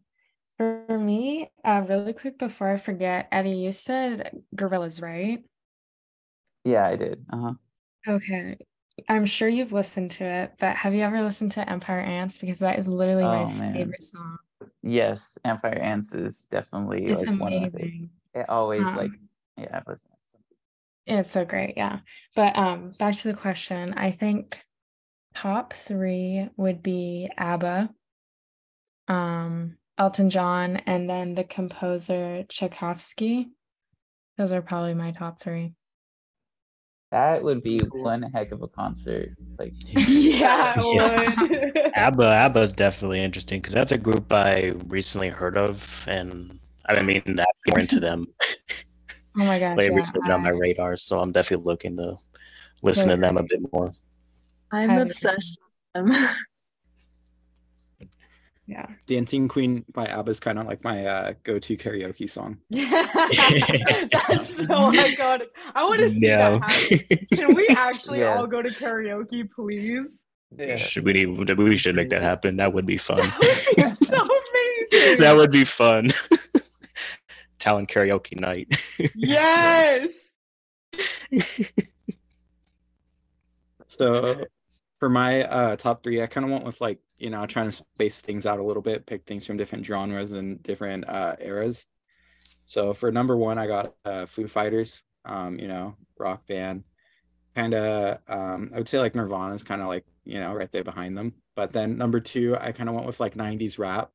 for 0.57 0.99
me, 0.99 1.49
uh, 1.63 1.83
really 1.87 2.11
quick 2.13 2.37
before 2.37 2.69
I 2.69 2.77
forget, 2.77 3.29
Eddie, 3.31 3.51
you 3.51 3.71
said 3.71 4.43
Gorillaz, 4.55 5.01
right? 5.01 5.41
Yeah, 6.63 6.85
I 6.85 6.95
did. 6.95 7.25
Uh-huh. 7.31 7.53
Okay. 8.07 8.57
I'm 9.07 9.25
sure 9.25 9.47
you've 9.47 9.71
listened 9.71 10.11
to 10.11 10.25
it, 10.25 10.53
but 10.59 10.75
have 10.75 10.93
you 10.93 11.01
ever 11.03 11.21
listened 11.21 11.53
to 11.53 11.69
Empire 11.69 11.99
Ants? 11.99 12.37
Because 12.37 12.59
that 12.59 12.77
is 12.77 12.89
literally 12.89 13.23
my 13.23 13.45
Oh 13.45 13.51
man. 13.51 13.73
favorite 13.73 14.03
song. 14.03 14.37
Yes, 14.83 15.37
Empire 15.45 15.79
Ants 15.79 16.13
is 16.13 16.45
definitely 16.51 17.07
It's 17.07 17.21
like 17.21 17.29
one 17.37 17.53
of 17.53 17.61
my 17.61 17.69
amazing. 17.69 18.09
It 18.33 18.49
always 18.49 18.93
like 18.93 19.11
Um, 19.11 19.29
yeah, 19.57 19.77
I've 19.77 19.87
listened 19.87 20.13
to 20.31 20.37
it's 21.05 21.31
so 21.31 21.45
great, 21.45 21.75
yeah. 21.77 21.99
But 22.35 22.55
um, 22.57 22.91
back 22.91 23.15
to 23.15 23.27
the 23.27 23.37
question, 23.37 23.93
I 23.93 24.11
think 24.11 24.59
top 25.35 25.73
three 25.73 26.49
would 26.57 26.83
be 26.83 27.29
ABBA, 27.37 27.89
um, 29.07 29.77
Elton 29.97 30.29
John, 30.29 30.77
and 30.77 31.09
then 31.09 31.35
the 31.35 31.43
composer 31.43 32.43
Tchaikovsky. 32.47 33.49
Those 34.37 34.51
are 34.51 34.61
probably 34.61 34.93
my 34.93 35.11
top 35.11 35.39
three. 35.41 35.73
That 37.11 37.43
would 37.43 37.63
be 37.63 37.79
one 37.79 38.21
heck 38.21 38.51
of 38.51 38.61
a 38.61 38.67
concert. 38.67 39.31
Like 39.57 39.73
yeah, 39.83 40.73
it 40.77 41.73
would. 41.73 41.91
ABBA, 41.95 42.23
ABBA 42.23 42.61
is 42.61 42.73
definitely 42.73 43.23
interesting 43.23 43.59
because 43.61 43.73
that's 43.73 43.91
a 43.91 43.97
group 43.97 44.31
I 44.31 44.73
recently 44.87 45.29
heard 45.29 45.57
of, 45.57 45.83
and 46.05 46.59
I 46.85 46.93
didn't 46.93 47.07
mean 47.07 47.23
that 47.35 47.49
more 47.67 47.79
into 47.79 47.99
them. 48.07 48.27
Oh 49.37 49.43
my 49.45 49.59
gosh, 49.59 49.77
They 49.77 49.85
yeah. 49.85 49.95
recently 49.95 50.21
been 50.21 50.31
on 50.31 50.43
my 50.43 50.49
radar, 50.49 50.97
so 50.97 51.19
I'm 51.19 51.31
definitely 51.31 51.65
looking 51.65 51.97
to 51.97 52.17
listen 52.83 53.09
to 53.09 53.17
them 53.17 53.37
a 53.37 53.43
bit 53.43 53.61
more. 53.73 53.93
I'm 54.71 54.97
obsessed 54.99 55.59
with 55.95 56.11
them. 56.11 56.29
Yeah. 58.69 58.85
Dancing 59.07 59.47
Queen 59.47 59.83
by 59.91 60.05
ABBA 60.05 60.29
is 60.29 60.39
kind 60.39 60.59
of 60.59 60.67
like 60.67 60.83
my 60.83 61.03
uh, 61.03 61.33
go-to 61.43 61.75
karaoke 61.75 62.29
song. 62.29 62.59
That's 62.69 64.57
so 64.67 64.91
iconic. 64.91 65.47
I 65.75 65.83
want 65.85 66.01
to 66.01 66.11
see 66.11 66.27
No. 66.27 66.59
that 66.59 66.69
happen. 66.69 67.27
Can 67.33 67.55
we 67.55 67.67
actually 67.69 68.23
all 68.23 68.45
go 68.45 68.61
to 68.61 68.69
karaoke, 68.69 69.49
please? 69.49 70.21
Yeah. 70.55 70.77
Should 70.77 71.03
we 71.03 71.13
need, 71.13 71.57
we 71.57 71.77
should 71.77 71.95
make 71.95 72.11
that 72.11 72.21
happen. 72.21 72.57
That 72.57 72.71
would 72.73 72.85
be 72.85 72.99
fun. 72.99 73.17
That 73.17 73.65
would 73.75 73.99
be 73.99 74.05
so 74.05 74.17
amazing. 74.21 75.19
that 75.19 75.35
would 75.35 75.51
be 75.51 75.65
fun. 75.65 76.09
Talon 77.57 77.87
karaoke 77.87 78.39
night. 78.39 78.79
Yes. 79.15 80.35
So 83.87 84.45
for 84.99 85.09
my 85.09 85.43
uh, 85.45 85.75
top 85.77 86.03
three, 86.03 86.21
I 86.21 86.27
kind 86.27 86.45
of 86.45 86.51
went 86.51 86.65
with 86.65 86.81
like 86.81 86.99
you 87.17 87.29
know 87.29 87.45
trying 87.45 87.67
to 87.67 87.71
space 87.71 88.21
things 88.21 88.45
out 88.45 88.59
a 88.59 88.63
little 88.63 88.81
bit, 88.81 89.05
pick 89.05 89.25
things 89.25 89.45
from 89.45 89.57
different 89.57 89.85
genres 89.85 90.33
and 90.33 90.61
different 90.61 91.07
uh, 91.07 91.35
eras. 91.39 91.85
So 92.65 92.93
for 92.93 93.11
number 93.11 93.35
one, 93.35 93.57
I 93.57 93.67
got 93.67 93.95
uh, 94.05 94.25
Foo 94.25 94.47
Fighters. 94.47 95.03
Um, 95.25 95.59
you 95.59 95.67
know, 95.67 95.95
rock 96.17 96.45
band. 96.47 96.83
Kind 97.55 97.73
of, 97.73 98.19
um, 98.27 98.71
I 98.73 98.77
would 98.77 98.87
say 98.87 98.99
like 98.99 99.15
Nirvana 99.15 99.53
is 99.55 99.63
kind 99.63 99.81
of 99.81 99.87
like 99.87 100.05
you 100.23 100.35
know 100.35 100.53
right 100.53 100.71
there 100.71 100.83
behind 100.83 101.17
them. 101.17 101.33
But 101.55 101.73
then 101.73 101.97
number 101.97 102.19
two, 102.19 102.55
I 102.59 102.71
kind 102.71 102.89
of 102.89 102.95
went 102.95 103.07
with 103.07 103.19
like 103.19 103.35
'90s 103.35 103.79
rap. 103.79 104.11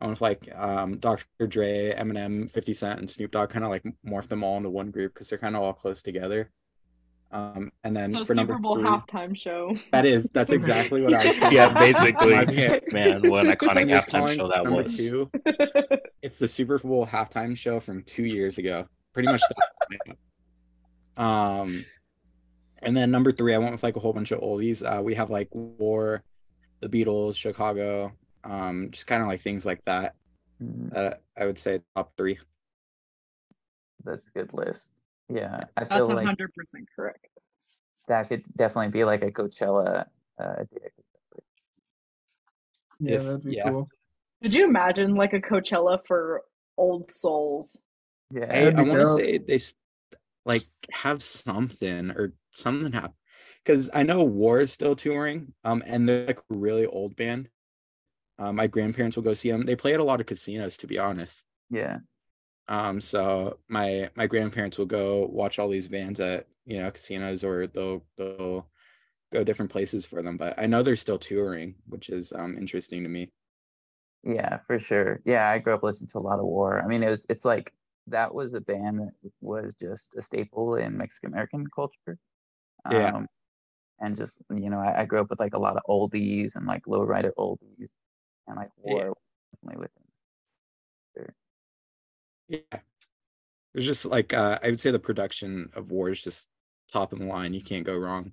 I 0.00 0.06
went 0.06 0.20
with 0.20 0.22
like 0.22 0.54
um, 0.56 0.98
Dr. 0.98 1.46
Dre, 1.46 1.94
Eminem, 1.96 2.50
50 2.50 2.74
Cent, 2.74 3.00
and 3.00 3.10
Snoop 3.10 3.30
Dogg. 3.30 3.50
Kind 3.50 3.64
of 3.64 3.70
like 3.70 3.84
morphed 4.06 4.28
them 4.28 4.42
all 4.42 4.56
into 4.56 4.70
one 4.70 4.90
group 4.90 5.14
because 5.14 5.28
they're 5.28 5.38
kind 5.38 5.56
of 5.56 5.62
all 5.62 5.72
close 5.72 6.02
together. 6.02 6.50
Um, 7.32 7.72
and 7.82 7.96
then 7.96 8.10
So 8.10 8.24
for 8.26 8.34
number 8.34 8.52
Super 8.52 8.60
Bowl 8.62 8.76
three, 8.76 8.84
halftime 8.84 9.34
show. 9.36 9.74
that 9.90 10.04
is 10.04 10.28
that's 10.34 10.52
exactly 10.58 11.00
what 11.00 11.14
I 11.14 11.24
was. 11.26 11.52
yeah, 11.52 11.72
basically. 11.72 12.34
Man, 12.92 13.22
what 13.30 13.46
an 13.46 13.52
iconic 13.56 13.74
Mine 13.74 13.88
halftime 13.88 14.36
show 14.36 14.48
that 14.48 14.64
number 14.64 14.82
was. 14.82 14.96
two. 14.96 15.30
It's 16.22 16.38
the 16.38 16.46
Super 16.46 16.78
Bowl 16.78 17.04
halftime 17.04 17.56
show 17.56 17.80
from 17.80 18.04
two 18.04 18.22
years 18.24 18.58
ago. 18.58 18.86
Pretty 19.12 19.28
much. 19.28 19.40
That. 20.06 20.16
um, 21.22 21.84
and 22.80 22.96
then 22.96 23.10
number 23.10 23.32
three, 23.32 23.54
I 23.54 23.58
went 23.58 23.72
with 23.72 23.82
like 23.82 23.96
a 23.96 24.00
whole 24.00 24.12
bunch 24.12 24.30
of 24.30 24.40
oldies. 24.40 24.82
Uh, 24.84 25.02
we 25.02 25.14
have 25.16 25.30
like 25.30 25.48
War, 25.52 26.22
the 26.80 26.88
Beatles, 26.88 27.34
Chicago, 27.34 28.12
um, 28.44 28.90
just 28.92 29.08
kind 29.08 29.20
of 29.20 29.26
like 29.26 29.40
things 29.40 29.66
like 29.66 29.84
that. 29.86 30.14
Uh, 30.94 31.14
I 31.36 31.46
would 31.46 31.58
say 31.58 31.80
top 31.96 32.12
three. 32.16 32.38
That's 34.04 34.28
a 34.28 34.30
good 34.30 34.52
list. 34.54 35.01
Yeah, 35.28 35.60
I 35.76 35.84
feel 35.84 35.98
That's 35.98 36.10
like 36.10 36.26
hundred 36.26 36.52
percent 36.54 36.86
correct. 36.94 37.26
that 38.08 38.28
could 38.28 38.44
definitely 38.56 38.90
be 38.90 39.04
like 39.04 39.22
a 39.22 39.30
Coachella. 39.30 40.06
Uh, 40.38 40.56
date. 40.72 40.92
Yeah, 43.00 43.14
If- 43.16 43.24
that'd 43.24 43.44
be 43.44 43.54
yeah. 43.56 43.70
cool. 43.70 43.88
Could 44.42 44.54
you 44.54 44.64
imagine 44.64 45.14
like 45.14 45.32
a 45.34 45.40
Coachella 45.40 46.00
for 46.06 46.42
old 46.76 47.10
souls? 47.10 47.78
yeah, 48.32 48.42
I, 48.44 48.46
That'd 48.46 48.74
I 48.78 48.82
be 48.82 48.88
want 48.90 49.00
to 49.00 49.04
dope. 49.06 49.20
say 49.20 49.38
they 49.38 49.54
s- 49.54 49.74
like 50.44 50.66
have 50.90 51.22
something 51.22 52.10
or 52.10 52.32
something 52.50 52.92
happen. 52.92 53.14
because 53.64 53.88
I 53.94 54.02
know 54.02 54.24
War 54.24 54.60
is 54.60 54.72
still 54.72 54.96
touring, 54.96 55.54
um, 55.64 55.82
and 55.86 56.08
they're 56.08 56.26
like 56.26 56.38
a 56.40 56.42
really 56.50 56.86
old 56.86 57.14
band. 57.14 57.48
Um, 58.38 58.56
my 58.56 58.66
grandparents 58.66 59.14
will 59.16 59.22
go 59.22 59.34
see 59.34 59.50
them. 59.50 59.62
They 59.62 59.76
play 59.76 59.94
at 59.94 60.00
a 60.00 60.04
lot 60.04 60.20
of 60.20 60.26
casinos, 60.26 60.76
to 60.78 60.86
be 60.88 60.98
honest. 60.98 61.44
Yeah. 61.70 61.98
Um, 62.68 63.00
so 63.00 63.60
my 63.68 64.10
my 64.16 64.26
grandparents 64.26 64.78
will 64.78 64.86
go 64.86 65.26
watch 65.26 65.58
all 65.58 65.68
these 65.68 65.88
bands 65.88 66.20
at 66.20 66.48
you 66.64 66.78
know 66.80 66.90
casinos, 66.90 67.44
or 67.44 67.66
they'll 67.66 68.06
they'll 68.16 68.70
go 69.32 69.44
different 69.44 69.72
places 69.72 70.06
for 70.06 70.22
them. 70.22 70.36
But 70.38 70.58
I 70.58 70.66
know 70.66 70.82
they're 70.82 70.96
still 70.96 71.18
touring, 71.20 71.76
which 71.86 72.10
is 72.10 72.32
um 72.32 72.58
interesting 72.58 73.02
to 73.04 73.08
me. 73.10 73.32
Yeah, 74.24 74.58
for 74.66 74.78
sure. 74.78 75.20
Yeah, 75.24 75.48
I 75.48 75.58
grew 75.58 75.74
up 75.74 75.82
listening 75.82 76.08
to 76.10 76.18
a 76.18 76.20
lot 76.20 76.38
of 76.38 76.44
War. 76.46 76.80
I 76.82 76.86
mean, 76.86 77.02
it 77.02 77.10
was 77.10 77.26
it's 77.28 77.44
like 77.44 77.74
that 78.06 78.34
was 78.34 78.54
a 78.54 78.60
band 78.60 79.00
that 79.00 79.12
was 79.40 79.74
just 79.74 80.14
a 80.16 80.22
staple 80.22 80.76
in 80.76 80.96
Mexican 80.96 81.30
American 81.32 81.66
culture. 81.74 82.18
Yeah. 82.88 83.12
Um, 83.12 83.28
and 84.00 84.16
just 84.16 84.42
you 84.50 84.70
know, 84.70 84.80
I, 84.80 85.02
I 85.02 85.06
grew 85.06 85.20
up 85.20 85.30
with 85.30 85.40
like 85.40 85.54
a 85.54 85.58
lot 85.60 85.76
of 85.78 85.84
oldies 85.88 86.56
and 86.56 86.66
like 86.66 86.84
lowrider 86.86 87.32
oldies, 87.38 87.96
and 88.48 88.56
like 88.58 88.70
War 88.78 89.02
Yeah. 89.02 89.12
definitely 89.54 89.80
with. 89.82 89.92
Yeah. 92.52 92.80
It's 93.74 93.86
just 93.86 94.04
like 94.04 94.34
uh, 94.34 94.58
I 94.62 94.68
would 94.70 94.80
say 94.80 94.90
the 94.90 94.98
production 94.98 95.70
of 95.74 95.90
War 95.90 96.10
is 96.10 96.22
just 96.22 96.48
top 96.92 97.12
of 97.12 97.18
the 97.18 97.26
line. 97.26 97.54
You 97.54 97.62
can't 97.62 97.86
go 97.86 97.96
wrong. 97.96 98.32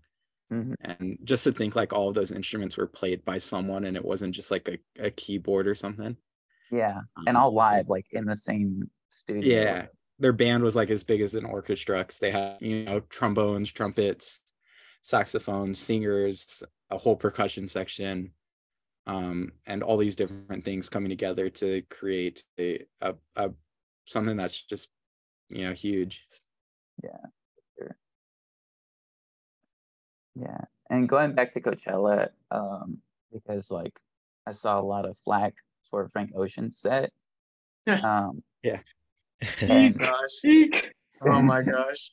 Mhm. 0.52 0.76
And 0.82 1.18
just 1.24 1.44
to 1.46 1.52
think 1.52 1.76
like 1.76 1.94
all 1.94 2.10
of 2.10 2.16
those 2.16 2.32
instruments 2.32 2.76
were 2.76 2.88
played 2.88 3.24
by 3.24 3.38
someone 3.38 3.86
and 3.86 3.96
it 3.96 4.04
wasn't 4.04 4.36
just 4.36 4.52
like 4.52 4.68
a, 4.68 4.78
a 5.02 5.12
keyboard 5.12 5.68
or 5.68 5.76
something. 5.76 6.18
Yeah, 6.72 7.02
and 7.26 7.30
Um, 7.30 7.36
all 7.38 7.54
live, 7.54 7.90
like 7.90 8.08
in 8.12 8.26
the 8.26 8.36
same 8.36 8.90
studio. 9.10 9.56
Yeah. 9.56 9.88
Their 10.20 10.34
band 10.34 10.64
was 10.64 10.76
like 10.76 10.90
as 10.90 11.04
big 11.04 11.22
as 11.22 11.34
an 11.36 11.46
orchestra 11.46 12.04
'cause 12.04 12.20
they 12.20 12.32
had, 12.32 12.58
you 12.62 12.84
know, 12.84 13.00
trombones, 13.02 13.72
trumpets, 13.72 14.42
saxophones, 15.02 15.80
singers, 15.80 16.62
a 16.90 16.98
whole 16.98 17.16
percussion 17.16 17.68
section, 17.68 18.34
um, 19.08 19.54
and 19.66 19.82
all 19.84 19.98
these 19.98 20.16
different 20.18 20.64
things 20.64 20.90
coming 20.90 21.10
together 21.10 21.50
to 21.50 21.82
create 21.84 22.44
a, 22.60 22.86
a, 23.02 23.16
a 23.38 23.54
something 24.12 24.36
that's 24.38 24.62
just, 24.64 24.90
you 25.50 25.64
know, 25.64 25.74
huge. 25.74 26.26
Yeah, 27.04 27.26
sure. 27.78 27.96
yeah 30.36 30.62
and 30.90 31.08
going 31.08 31.34
back 31.34 31.54
to 31.54 31.62
Coachella, 31.62 32.30
um, 32.52 32.98
because 33.32 33.72
like 33.72 33.94
I 34.48 34.52
saw 34.52 34.80
a 34.80 34.82
lot 34.82 35.06
of 35.06 35.16
flack 35.24 35.54
for 35.90 36.08
Frank 36.10 36.32
Ocean's 36.36 36.78
set. 36.80 37.12
Yeah. 37.86 38.00
Um, 38.02 38.44
Yeah. 38.64 38.80
and 39.62 39.98
Gosh. 39.98 40.42
Oh 41.22 41.42
my 41.42 41.62
gosh. 41.74 42.12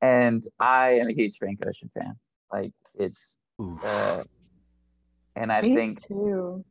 and 0.00 0.44
I 0.58 0.92
am 1.00 1.08
a 1.08 1.12
huge 1.12 1.36
Frank 1.38 1.58
Ocean 1.66 1.90
fan. 1.94 2.14
Like 2.52 2.72
it's 2.94 3.38
Ooh. 3.60 3.78
uh, 3.84 4.22
and 5.36 5.52
I 5.52 5.62
Me 5.62 5.74
think 5.74 6.06
too. 6.06 6.64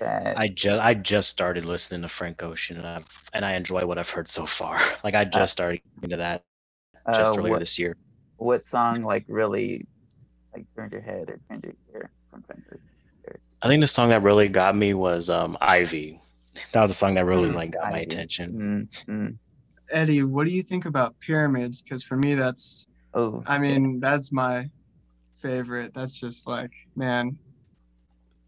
That 0.00 0.36
I 0.36 0.48
just 0.48 0.82
I 0.82 0.94
just 0.94 1.30
started 1.30 1.64
listening 1.64 2.02
to 2.02 2.08
Frank 2.08 2.42
Ocean 2.42 2.76
and 2.76 2.86
I've 2.86 3.06
and 3.32 3.44
I 3.44 3.54
enjoy 3.54 3.86
what 3.86 3.98
I've 3.98 4.10
heard 4.10 4.28
so 4.28 4.46
far. 4.46 4.80
Like 5.04 5.14
I 5.14 5.24
just 5.24 5.52
started 5.52 5.80
into 6.02 6.16
that 6.16 6.44
just 7.14 7.36
uh, 7.36 7.36
earlier 7.36 7.52
what, 7.52 7.58
this 7.58 7.78
year. 7.78 7.96
what 8.36 8.64
song 8.66 9.02
like 9.04 9.24
really 9.28 9.86
like 10.54 10.66
turned 10.76 10.92
your 10.92 11.02
head 11.02 11.30
or 11.30 11.40
turned 11.48 11.64
your 11.64 11.74
ear 11.94 12.10
from 12.30 12.42
Frank 12.42 12.64
Ocean? 12.68 12.80
I 13.62 13.68
think 13.68 13.80
the 13.80 13.86
song 13.88 14.10
that 14.10 14.22
really 14.22 14.48
got 14.48 14.76
me 14.76 14.94
was 14.94 15.30
um 15.30 15.56
Ivy. 15.60 16.20
That 16.72 16.82
was 16.82 16.90
a 16.90 16.94
song 16.94 17.14
that 17.14 17.24
really 17.24 17.50
Mm, 17.50 17.54
like 17.54 17.72
got 17.72 17.90
my 17.90 18.00
attention. 18.00 18.52
Mm, 18.52 18.88
mm. 19.08 19.38
Eddie, 19.90 20.22
what 20.22 20.46
do 20.46 20.52
you 20.52 20.62
think 20.62 20.84
about 20.86 21.18
pyramids? 21.20 21.82
Because 21.82 22.04
for 22.04 22.16
me, 22.16 22.34
that's, 22.34 22.86
Oh, 23.14 23.42
I 23.46 23.58
mean, 23.58 24.00
that's 24.00 24.32
my 24.32 24.70
favorite. 25.32 25.92
That's 25.94 26.18
just 26.18 26.46
like, 26.46 26.70
man, 26.96 27.38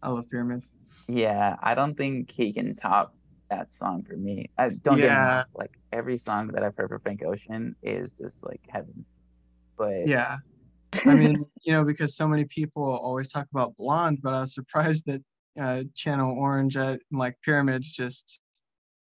I 0.01 0.09
love 0.11 0.29
pyramids. 0.29 0.67
Yeah, 1.07 1.55
I 1.61 1.75
don't 1.75 1.95
think 1.95 2.31
he 2.31 2.53
can 2.53 2.75
top 2.75 3.13
that 3.49 3.71
song 3.73 4.03
for 4.03 4.15
me. 4.15 4.49
I 4.57 4.69
don't 4.69 4.97
get 4.97 5.03
me 5.03 5.07
Yeah. 5.07 5.35
wrong, 5.35 5.45
like 5.55 5.71
every 5.91 6.17
song 6.17 6.47
that 6.49 6.63
I've 6.63 6.75
heard 6.77 6.89
for 6.89 6.99
Frank 6.99 7.23
Ocean 7.23 7.75
is 7.83 8.13
just 8.13 8.45
like 8.45 8.61
heaven. 8.69 9.05
But 9.77 10.07
Yeah. 10.07 10.37
I 11.05 11.15
mean, 11.15 11.45
you 11.63 11.73
know, 11.73 11.83
because 11.83 12.15
so 12.15 12.27
many 12.27 12.45
people 12.45 12.83
always 12.83 13.31
talk 13.31 13.47
about 13.51 13.75
blonde, 13.77 14.19
but 14.21 14.33
I 14.33 14.41
was 14.41 14.53
surprised 14.53 15.05
that 15.07 15.21
uh, 15.59 15.83
Channel 15.95 16.37
Orange 16.37 16.77
at 16.77 17.01
like 17.11 17.35
pyramids 17.43 17.91
just 17.91 18.39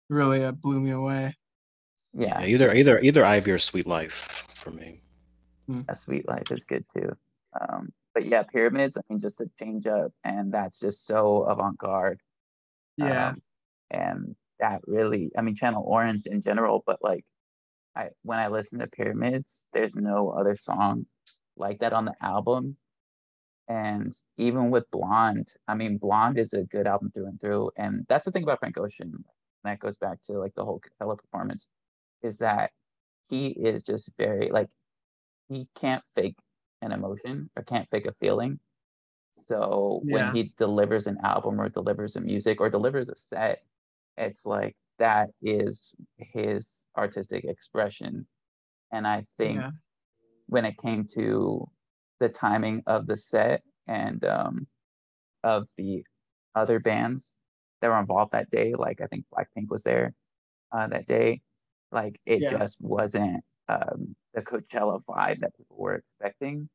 really 0.09 0.45
uh, 0.45 0.53
blew 0.53 0.81
me 0.81 0.93
away. 0.93 1.37
yeah, 2.15 2.41
Yeah, 2.41 2.47
either 2.47 2.73
either 2.75 2.99
either 3.01 3.25
Ivy 3.25 3.51
or 3.51 3.59
Sweet 3.59 3.87
Life 3.87 4.47
for 4.55 4.71
me. 4.71 5.03
a 5.89 5.95
sweet 5.95 6.27
life 6.27 6.51
is 6.51 6.65
good 6.65 6.85
too. 6.95 7.11
Um, 7.61 7.93
but 8.19 8.27
yeah, 8.27 8.43
pyramids, 8.43 8.99
I 8.99 9.03
mean, 9.09 9.21
just 9.21 9.41
a 9.41 9.49
change 9.61 9.87
up, 9.87 10.11
and 10.25 10.51
that's 10.51 10.81
just 10.81 11.07
so 11.07 11.45
avant-garde. 11.45 12.21
Yeah. 12.97 13.29
Um, 13.29 13.43
and 13.93 14.37
that 14.59 14.81
really, 14.89 15.31
I 15.39 15.43
mean, 15.43 15.55
Channel 15.55 15.85
Orange 15.87 16.27
in 16.27 16.43
general, 16.43 16.83
but 16.85 16.99
like, 17.01 17.25
I 17.95 18.09
when 18.23 18.41
I 18.41 18.49
listen 18.49 18.81
to 18.81 18.89
Pyramids, 18.89 19.69
there's 19.73 19.95
no 19.95 20.31
other 20.31 20.57
song 20.57 21.07
like 21.57 21.79
that 21.79 21.93
on 21.93 22.07
the 22.07 22.15
album. 22.21 22.77
And 23.69 24.13
even 24.37 24.71
with 24.71 24.91
Blonde, 24.91 25.47
I 25.69 25.77
mean, 25.77 25.97
Blonde 25.99 26.39
is 26.39 26.55
a 26.55 26.65
good 26.65 26.89
album 26.89 27.13
through 27.15 27.27
and 27.27 27.41
through. 27.41 27.71
And 27.77 28.05
that's 28.09 28.25
the 28.25 28.33
thing 28.33 28.43
about 28.43 28.59
Frank 28.59 28.79
Ocean. 28.79 29.25
That 29.63 29.79
goes 29.79 29.97
back 29.97 30.19
to 30.25 30.33
like 30.41 30.57
the 30.57 30.65
whole 30.65 30.81
Coachella 30.81 31.17
performance, 31.17 31.69
is 32.23 32.39
that 32.39 32.73
he 33.29 33.47
is 33.51 33.85
just 33.85 34.11
very 34.19 34.51
like 34.51 34.71
he 35.49 35.69
can't 35.77 36.03
fake 36.17 36.37
an 36.83 36.93
emotion 36.93 37.51
or 37.57 37.63
can't 37.65 37.89
fake 37.89 38.07
a 38.07 38.13
feeling. 38.21 38.59
So 39.33 40.03
Yeah. 40.03 40.31
when 40.31 40.35
he 40.35 40.53
delivers 40.59 41.07
an 41.07 41.19
album 41.23 41.61
or 41.61 41.69
delivers 41.69 42.17
a 42.17 42.21
music 42.21 42.61
or 42.61 42.71
delivers 42.71 43.09
a 43.09 43.17
set, 43.17 43.63
it's 44.17 44.47
like 44.47 44.77
that 44.99 45.31
is 45.43 45.95
his 46.19 46.89
artistic 46.97 47.45
expression. 47.45 48.27
And 48.93 49.07
I 49.07 49.27
think 49.39 49.57
Yeah. 49.57 49.71
when 50.49 50.65
it 50.65 50.79
came 50.79 51.07
to 51.15 51.69
the 52.21 52.29
timing 52.29 52.83
of 52.87 53.07
the 53.07 53.17
set 53.17 53.63
and 53.87 54.25
um, 54.25 54.67
of 55.45 55.69
the 55.77 56.05
other 56.55 56.81
bands 56.81 57.39
that 57.81 57.89
were 57.89 57.99
involved 57.99 58.33
that 58.33 58.51
day, 58.51 58.75
like 58.75 59.01
I 59.01 59.07
think 59.07 59.25
Blackpink 59.33 59.69
was 59.71 59.83
there 59.83 60.15
uh, 60.73 60.87
that 60.89 61.07
day, 61.07 61.43
like 61.93 62.21
it 62.27 62.41
Yeah. 62.43 62.59
just 62.59 62.81
wasn't 62.81 63.45
um, 63.69 64.17
the 64.39 64.45
Coachella 64.45 65.03
vibe 65.05 65.41
that 65.41 65.57
people 65.57 65.77
were 65.79 65.95
expecting. 65.95 66.69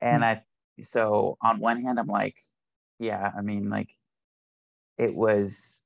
And 0.00 0.24
I, 0.24 0.42
so 0.82 1.38
on 1.40 1.60
one 1.60 1.82
hand, 1.82 1.98
I'm 1.98 2.08
like, 2.08 2.36
yeah, 2.98 3.30
I 3.36 3.40
mean, 3.40 3.70
like, 3.70 3.90
it 4.98 5.14
was, 5.14 5.82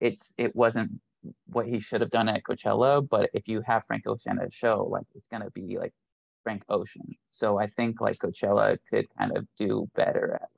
it's, 0.00 0.32
it 0.38 0.56
wasn't 0.56 1.00
what 1.46 1.66
he 1.66 1.80
should 1.80 2.00
have 2.00 2.10
done 2.10 2.28
at 2.28 2.42
Coachella, 2.42 3.06
but 3.06 3.30
if 3.34 3.48
you 3.48 3.60
have 3.62 3.84
Frank 3.86 4.06
Ocean 4.06 4.38
at 4.38 4.48
a 4.48 4.50
show, 4.50 4.84
like, 4.84 5.04
it's 5.14 5.28
gonna 5.28 5.50
be 5.50 5.76
like 5.78 5.92
Frank 6.42 6.62
Ocean. 6.68 7.16
So 7.30 7.58
I 7.58 7.66
think 7.66 8.00
like 8.00 8.16
Coachella 8.16 8.78
could 8.88 9.06
kind 9.18 9.36
of 9.36 9.46
do 9.58 9.88
better 9.94 10.38
at. 10.42 10.48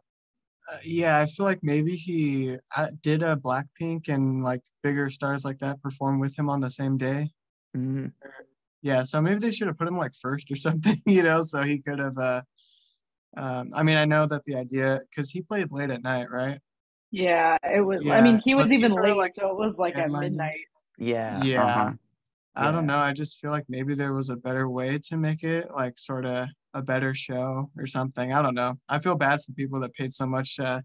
Uh, 0.73 0.79
yeah, 0.85 1.19
I 1.19 1.27
feel 1.27 1.45
like 1.45 1.59
maybe 1.63 1.97
he 1.97 2.57
uh, 2.77 2.89
did 3.03 3.25
a 3.25 3.37
Blackpink 3.37 4.09
and 4.09 4.45
like 4.45 4.63
bigger 4.83 5.11
stars 5.11 5.45
like 5.45 5.59
that 5.59 5.83
perform 5.83 6.21
with 6.21 6.39
him 6.39 6.49
on 6.49 6.61
the 6.61 6.71
same 6.71 6.97
day. 6.97 7.33
Mhm. 7.77 8.13
Yeah, 8.83 9.05
so 9.05 9.23
maybe 9.23 9.39
they 9.39 9.53
should 9.53 9.69
have 9.69 9.79
put 9.79 9.89
him 9.89 9.97
like 9.97 10.13
first 10.15 10.51
or 10.51 10.57
something, 10.57 10.97
you 11.07 11.23
know, 11.23 11.43
so 11.43 11.63
he 11.63 11.79
could 11.79 11.99
have. 11.99 12.19
Uh, 12.19 12.43
um, 13.37 13.71
I 13.75 13.83
mean, 13.83 13.97
I 13.97 14.05
know 14.05 14.27
that 14.27 14.45
the 14.45 14.57
idea 14.57 15.01
because 15.09 15.31
he 15.31 15.41
played 15.41 15.73
late 15.73 15.91
at 15.91 16.03
night, 16.03 16.31
right? 16.31 16.59
Yeah, 17.11 17.57
it 17.63 17.81
was. 17.81 18.01
I 18.11 18.21
mean, 18.21 18.41
he 18.45 18.55
was 18.55 18.65
Was 18.65 18.73
even 18.73 18.91
sorta 18.91 19.09
late, 19.09 19.17
like 19.17 19.33
so 19.35 19.51
it 19.51 19.57
was 19.57 19.79
like 19.79 19.97
at 19.97 20.11
midnight. 20.11 20.61
Yeah. 20.99 21.43
Yeah. 21.43 21.65
uh-huh. 21.65 21.93
I 22.55 22.71
don't 22.71 22.87
know. 22.87 22.99
I 22.99 23.15
just 23.15 23.39
feel 23.41 23.51
like 23.51 23.65
maybe 23.69 23.95
there 23.95 24.13
was 24.13 24.29
a 24.29 24.37
better 24.37 24.69
way 24.69 24.99
to 25.09 25.17
make 25.17 25.43
it 25.43 25.71
like 25.71 25.99
sort 25.99 26.27
of 26.27 26.49
a 26.75 26.83
better 26.83 27.15
show 27.15 27.71
or 27.79 27.87
something. 27.87 28.33
I 28.33 28.43
don't 28.43 28.55
know. 28.55 28.79
I 28.89 28.99
feel 28.99 29.15
bad 29.15 29.43
for 29.43 29.53
people 29.53 29.81
that 29.81 29.95
paid 29.95 30.13
so 30.13 30.27
much. 30.27 30.59
Uh, 30.61 30.83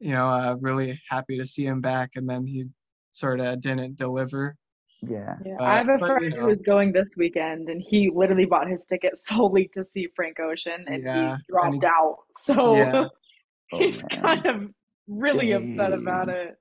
you 0.00 0.12
know, 0.12 0.26
uh, 0.26 0.56
really 0.60 1.00
happy 1.08 1.38
to 1.38 1.46
see 1.46 1.64
him 1.64 1.80
back, 1.80 2.10
and 2.16 2.28
then 2.28 2.46
he 2.46 2.64
sort 3.12 3.40
of 3.40 3.60
didn't 3.60 3.96
deliver. 3.96 4.56
Yeah. 5.02 5.36
Yeah, 5.44 5.54
But- 5.58 5.64
I 5.66 5.76
have 5.78 5.88
a 5.88 5.98
but, 5.98 6.08
you 6.08 6.16
friend 6.18 6.34
know. 6.36 6.40
who 6.42 6.48
is 6.50 6.62
going 6.62 6.92
this 6.92 7.16
weekend, 7.16 7.68
and 7.68 7.80
he 7.80 8.10
literally 8.14 8.44
bought 8.44 8.68
his 8.68 8.84
ticket 8.86 9.16
solely 9.18 9.68
to 9.74 9.82
see 9.84 10.08
Frank 10.14 10.38
Ocean, 10.40 10.84
and 10.88 11.02
Yeah, 11.04 11.14
he 11.14 11.20
and 11.32 11.42
dropped 11.48 11.82
he- 11.82 11.86
out. 11.86 12.18
So 12.32 12.76
Yeah. 12.76 13.06
Oh, 13.72 13.78
he's 13.78 14.02
man. 14.02 14.08
kind 14.22 14.46
of 14.46 14.70
really 15.06 15.52
upset 15.52 15.92
about 15.92 16.28
it. 16.28 16.56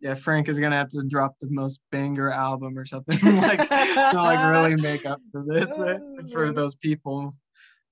Yeah, 0.00 0.12
Frank 0.12 0.46
is 0.50 0.58
gonna 0.58 0.76
have 0.76 0.88
to 0.90 1.02
drop 1.08 1.36
the 1.40 1.48
most 1.48 1.80
banger 1.90 2.28
album 2.30 2.76
or 2.76 2.84
something 2.84 3.18
like 3.40 3.66
to 3.66 4.12
like 4.16 4.50
really 4.52 4.76
make 4.76 5.06
up 5.06 5.22
for 5.30 5.42
this 5.48 5.72
uh, 5.78 5.98
for 6.30 6.46
Oh. 6.48 6.52
those 6.52 6.74
people. 6.74 7.32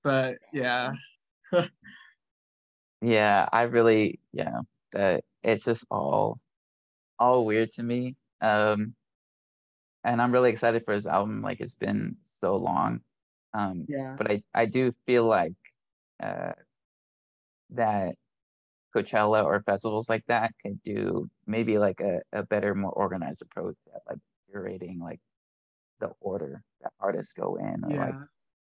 But 0.03 0.37
yeah, 0.53 0.93
Yeah, 3.01 3.47
I 3.51 3.63
really, 3.63 4.19
yeah, 4.33 4.59
that 4.91 5.23
it's 5.43 5.63
just 5.63 5.85
all 5.89 6.39
all 7.17 7.45
weird 7.45 7.71
to 7.73 7.83
me. 7.83 8.15
Um 8.41 8.93
and 10.03 10.21
I'm 10.21 10.31
really 10.31 10.49
excited 10.51 10.83
for 10.85 10.93
his 10.93 11.07
album. 11.07 11.41
Like 11.41 11.59
it's 11.61 11.75
been 11.75 12.17
so 12.21 12.55
long. 12.57 13.01
Um, 13.53 13.87
Yeah. 13.87 14.15
but 14.17 14.31
I 14.31 14.43
I 14.53 14.65
do 14.65 14.93
feel 15.05 15.25
like 15.25 15.53
uh, 16.21 16.53
that 17.71 18.15
Coachella 18.95 19.43
or 19.45 19.61
festivals 19.63 20.09
like 20.09 20.25
that 20.27 20.53
could 20.61 20.81
do 20.83 21.29
maybe 21.45 21.77
like 21.77 22.01
a, 22.01 22.21
a 22.33 22.43
better, 22.43 22.75
more 22.75 22.91
organized 22.91 23.41
approach 23.41 23.77
at 23.93 24.01
like 24.09 24.19
curating 24.53 24.99
like 24.99 25.21
the 25.99 26.11
order 26.19 26.63
that 26.81 26.93
artists 26.99 27.33
go 27.33 27.55
in 27.55 27.83
or 27.83 27.89
like 27.89 28.15
Yeah. 28.15 28.23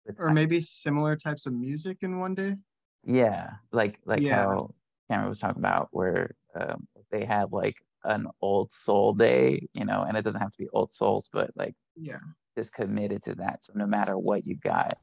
the 0.05 0.15
Or 0.17 0.31
maybe 0.31 0.59
similar 0.59 1.15
types 1.15 1.45
of 1.45 1.53
music 1.53 1.99
in 2.01 2.19
one 2.19 2.35
day. 2.35 2.55
yeah 3.03 3.53
like 3.71 3.99
like 4.05 4.23
Yeah. 4.23 4.45
how 4.45 4.69
Camryn 5.11 5.29
was 5.29 5.39
talking 5.39 5.61
about 5.61 5.89
where 5.91 6.35
um, 6.55 6.87
they 7.09 7.25
have 7.25 7.51
like 7.51 7.75
an 8.05 8.27
old 8.41 8.71
soul 8.71 9.13
day 9.13 9.67
you 9.73 9.85
know 9.85 10.03
and 10.07 10.17
it 10.17 10.23
doesn't 10.23 10.41
have 10.41 10.51
to 10.51 10.57
be 10.57 10.67
old 10.73 10.91
souls 10.93 11.29
but 11.31 11.51
like 11.55 11.75
Yeah. 11.95 12.19
just 12.57 12.73
committed 12.73 13.21
to 13.23 13.35
that 13.35 13.63
so 13.63 13.73
no 13.75 13.85
matter 13.85 14.17
what 14.17 14.45
you 14.45 14.55
got 14.55 14.93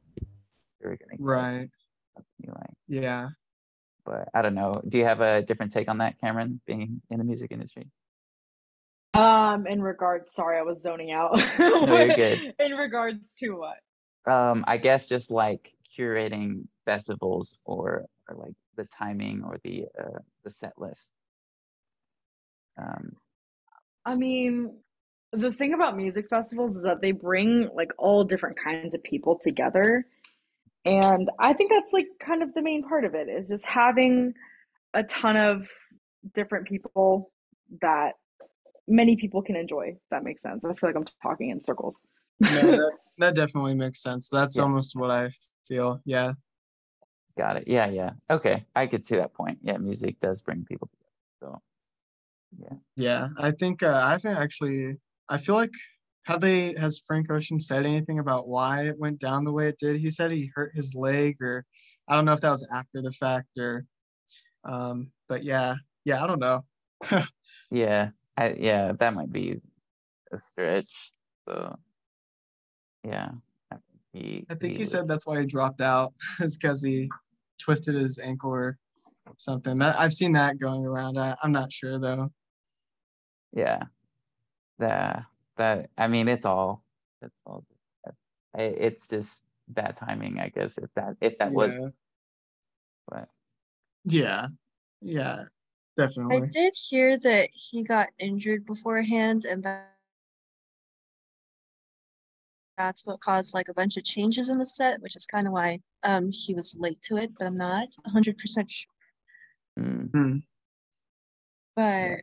you're 0.81 0.95
gonna 0.97 1.11
get 1.11 1.19
Right. 1.19 1.69
something 2.15 2.25
you 2.39 2.51
like 2.53 2.73
Yeah. 2.87 3.29
but 4.05 4.27
I 4.33 4.41
don't 4.41 4.55
know 4.55 4.81
do 4.87 4.97
you 4.97 5.05
have 5.05 5.21
a 5.21 5.41
different 5.41 5.71
take 5.71 5.89
on 5.89 5.99
that 5.99 6.19
Camryn 6.21 6.59
being 6.65 7.01
in 7.09 7.17
the 7.17 7.23
music 7.23 7.51
industry 7.51 7.89
Um, 9.15 9.65
in 9.65 9.81
regards, 9.81 10.31
sorry, 10.33 10.59
I 10.59 10.61
was 10.61 10.81
zoning 10.83 11.11
out. 11.11 11.31
you're 11.59 12.15
good. 12.15 12.53
In 12.59 12.73
regards 12.73 13.35
to 13.39 13.51
what? 13.57 13.77
um 14.31 14.63
I 14.67 14.77
guess 14.77 15.07
just 15.07 15.31
like 15.31 15.73
curating 15.97 16.67
festivals 16.85 17.59
or 17.65 18.05
or 18.27 18.35
like 18.35 18.53
the 18.75 18.85
timing 18.85 19.43
or 19.43 19.57
the 19.63 19.85
uh 19.99 20.19
the 20.43 20.51
set 20.51 20.73
list 20.77 21.11
um 22.79 23.15
I 24.05 24.15
mean, 24.15 24.77
the 25.33 25.51
thing 25.51 25.73
about 25.73 25.95
music 25.95 26.27
festivals 26.29 26.77
is 26.77 26.83
that 26.83 27.01
they 27.01 27.11
bring 27.11 27.69
like 27.75 27.91
all 27.97 28.23
different 28.23 28.57
kinds 28.57 28.95
of 28.95 29.03
people 29.03 29.37
together. 29.41 30.05
And 30.85 31.29
I 31.37 31.53
think 31.53 31.71
that's 31.71 31.93
like 31.93 32.07
kind 32.19 32.41
of 32.41 32.53
the 32.53 32.61
main 32.61 32.81
part 32.87 33.03
of 33.05 33.13
it 33.13 33.27
is 33.29 33.47
just 33.49 33.65
having 33.65 34.33
a 34.93 35.03
ton 35.03 35.35
of 35.37 35.67
different 36.33 36.67
people 36.67 37.31
that 37.81 38.13
many 38.87 39.15
people 39.15 39.41
can 39.43 39.55
enjoy. 39.55 39.89
If 39.89 39.97
that 40.09 40.23
makes 40.23 40.41
sense. 40.41 40.65
I 40.65 40.73
feel 40.73 40.89
like 40.89 40.95
I'm 40.95 41.05
talking 41.21 41.49
in 41.49 41.61
circles. 41.61 41.99
No, 42.39 42.49
that, 42.61 42.91
that 43.19 43.35
definitely 43.35 43.75
makes 43.75 44.01
sense. 44.01 44.29
That's 44.29 44.55
Yeah. 44.55 44.63
almost 44.63 44.95
what 44.95 45.11
I 45.11 45.29
feel. 45.67 46.01
Yeah. 46.05 46.33
Got 47.37 47.57
it. 47.57 47.65
Yeah, 47.67 47.87
yeah. 47.89 48.11
Okay. 48.31 48.65
I 48.75 48.87
could 48.87 49.05
see 49.05 49.17
that 49.17 49.33
point. 49.33 49.59
Yeah, 49.61 49.77
music 49.77 50.19
does 50.19 50.41
bring 50.41 50.65
people 50.65 50.87
together. 50.87 51.11
So 51.53 51.61
Yeah. 52.57 52.77
Yeah 52.95 53.27
i 53.37 53.51
think 53.51 53.83
uh, 53.83 54.01
I 54.03 54.17
think 54.17 54.37
actually 54.37 54.97
I 55.29 55.37
feel 55.37 55.55
like 55.55 55.71
have 56.25 56.41
they 56.41 56.73
has 56.77 57.01
Frank 57.05 57.31
Ocean 57.31 57.59
said 57.59 57.85
anything 57.85 58.19
about 58.19 58.47
why 58.47 58.83
it 58.83 58.99
went 58.99 59.19
down 59.19 59.43
the 59.43 59.51
way 59.51 59.67
it 59.67 59.79
did? 59.79 59.95
He 59.97 60.09
said 60.11 60.31
he 60.31 60.51
hurt 60.53 60.75
his 60.75 60.93
leg 60.95 61.37
or 61.41 61.65
I 62.07 62.15
don't 62.15 62.25
know 62.25 62.33
if 62.33 62.41
that 62.41 62.51
was 62.51 62.67
after 62.71 63.01
the 63.01 63.11
fact 63.11 63.47
or 63.57 63.85
um 64.63 65.11
but 65.27 65.43
yeah. 65.43 65.75
Yeah, 66.05 66.23
I 66.23 66.27
don't 66.27 66.39
know. 66.39 66.65
yeah, 67.71 68.09
I 68.37 68.53
yeah, 68.53 68.93
that 68.93 69.13
might 69.13 69.31
be 69.31 69.59
a 70.31 70.37
stretch. 70.39 71.13
So 71.47 71.77
yeah. 73.03 73.29
I 73.71 73.75
think 73.75 74.01
he 74.13 74.45
I 74.49 74.55
think 74.55 74.77
he 74.77 74.85
said 74.85 75.01
was- 75.01 75.09
that's 75.09 75.27
why 75.27 75.39
he 75.39 75.45
dropped 75.45 75.81
out 75.81 76.13
is 76.39 76.57
because 76.57 76.81
he 76.83 77.09
twisted 77.59 77.95
his 77.95 78.17
ankle 78.19 78.51
or 78.51 78.77
something. 79.37 79.81
I've 79.81 80.13
seen 80.13 80.33
that 80.33 80.57
going 80.57 80.85
around. 80.85 81.17
I, 81.17 81.35
I'm 81.43 81.51
not 81.51 81.71
sure 81.71 81.99
though. 81.99 82.31
Yeah. 83.53 83.83
That 84.79 85.25
that 85.57 85.89
I 85.97 86.07
mean 86.07 86.27
it's 86.27 86.45
all 86.45 86.83
it's 87.21 87.39
all 87.45 87.65
it's 88.55 89.07
just 89.07 89.43
bad 89.67 89.95
timing, 89.95 90.39
I 90.39 90.49
guess, 90.49 90.77
if 90.77 90.89
that 90.95 91.15
if 91.21 91.37
that 91.39 91.51
was 91.51 91.75
Yeah. 91.75 91.89
but 93.07 93.29
Yeah. 94.05 94.47
Yeah. 95.01 95.45
Definitely 95.97 96.37
I 96.43 96.47
did 96.47 96.73
hear 96.89 97.17
that 97.17 97.49
he 97.53 97.83
got 97.83 98.09
injured 98.19 98.65
beforehand, 98.65 99.45
and 99.45 99.63
that 99.63 99.95
that's 102.77 103.05
what 103.05 103.19
caused 103.19 103.53
like 103.53 103.67
a 103.67 103.73
bunch 103.73 103.97
of 103.97 104.05
changes 104.05 104.49
in 104.49 104.57
the 104.57 104.65
set, 104.65 105.01
which 105.01 105.15
is 105.15 105.25
kind 105.25 105.45
of 105.47 105.53
why 105.53 105.79
um 106.03 106.29
he 106.31 106.53
was 106.53 106.75
late 106.79 107.01
to 107.03 107.17
it. 107.17 107.31
But 107.37 107.47
I'm 107.47 107.57
not 107.57 107.89
100% 108.07 108.71
sure. 108.71 108.91
mm, 109.77 110.09
Hmm. 110.11 110.37
But 111.75 112.21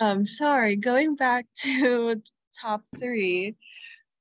um, 0.00 0.26
sorry, 0.26 0.76
going 0.76 1.16
back 1.16 1.46
to 1.62 2.22
top 2.60 2.82
three 2.98 3.56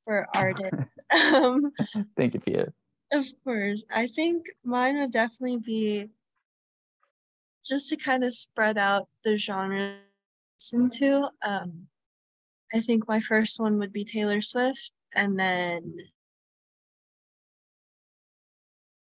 for 0.05 0.27
artists. 0.35 0.89
um, 1.33 1.71
thank 2.17 2.33
you, 2.33 2.39
Pia. 2.39 2.73
Of 3.11 3.25
course. 3.43 3.83
I 3.93 4.07
think 4.07 4.45
mine 4.63 4.97
would 4.97 5.11
definitely 5.11 5.57
be 5.57 6.09
just 7.65 7.89
to 7.89 7.97
kind 7.97 8.23
of 8.23 8.33
spread 8.33 8.77
out 8.77 9.07
the 9.23 9.37
genre 9.37 9.97
into. 10.73 11.27
Um, 11.43 11.87
I 12.73 12.79
think 12.79 13.07
my 13.07 13.19
first 13.19 13.59
one 13.59 13.77
would 13.79 13.91
be 13.91 14.05
Taylor 14.05 14.39
Swift, 14.39 14.91
and 15.13 15.37
then 15.37 15.97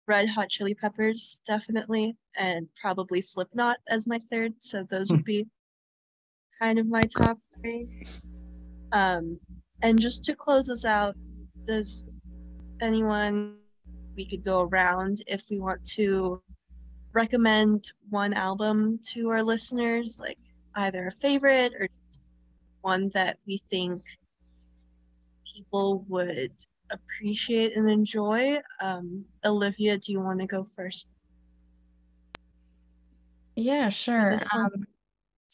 Red 0.09 0.29
Hot 0.29 0.49
Chili 0.51 0.75
Peppers, 0.75 1.41
definitely, 1.47 2.17
and 2.37 2.69
probably 2.75 3.21
Slipknot 3.21 3.77
as 3.89 4.09
my 4.09 4.19
third. 4.19 4.55
So 4.59 4.83
those 4.83 5.11
would 5.11 5.25
be 5.25 5.47
kind 6.65 6.79
of 6.79 6.87
my 6.87 7.03
top 7.03 7.39
three. 7.61 7.87
Um, 8.93 9.39
and 9.83 10.01
just 10.01 10.25
to 10.25 10.35
close 10.35 10.71
us 10.71 10.87
out, 10.87 11.15
does 11.67 12.07
anyone 12.81 13.57
we 14.17 14.25
could 14.25 14.43
go 14.43 14.63
around 14.63 15.23
if 15.27 15.45
we 15.51 15.61
want 15.61 15.85
to 15.97 16.43
recommend 17.13 17.93
one 18.09 18.33
album 18.33 18.99
to 19.13 19.29
our 19.29 19.43
listeners, 19.43 20.19
like 20.19 20.39
either 20.77 21.09
a 21.09 21.13
favorite 21.13 21.75
or 21.79 21.87
one 22.81 23.11
that 23.13 23.37
we 23.47 23.59
think 23.69 24.03
people 25.55 26.07
would 26.09 26.53
appreciate 26.91 27.77
and 27.77 27.91
enjoy. 27.91 28.59
Um, 28.81 29.27
Olivia, 29.45 29.99
do 29.99 30.13
you 30.13 30.21
want 30.21 30.41
to 30.41 30.47
go 30.47 30.65
first? 30.65 31.11
Yeah, 33.55 33.91
sure. 33.91 34.39
Um, 34.53 34.87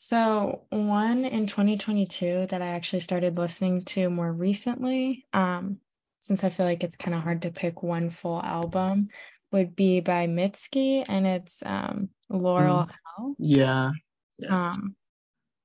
so 0.03 0.63
one 0.71 1.27
in 1.27 1.47
2022 1.47 2.47
that 2.49 2.63
I 2.63 2.69
actually 2.69 3.01
started 3.01 3.37
listening 3.37 3.83
to 3.83 4.09
more 4.09 4.33
recently, 4.33 5.27
um, 5.35 5.77
since 6.21 6.43
I 6.43 6.49
feel 6.49 6.65
like 6.65 6.83
it's 6.83 6.97
kind 6.97 7.15
of 7.15 7.23
hard 7.23 7.43
to 7.43 7.51
pick 7.51 7.83
one 7.83 8.09
full 8.09 8.41
album, 8.43 9.09
would 9.53 9.77
be 9.77 10.01
by 10.01 10.27
Mitski, 10.27 11.05
and 11.07 11.27
it's 11.27 11.63
um, 11.67 12.09
Laurel 12.31 12.89
Hell. 12.89 13.35
Yeah. 13.39 13.91
Yeah. 14.39 14.69
Um, 14.69 14.97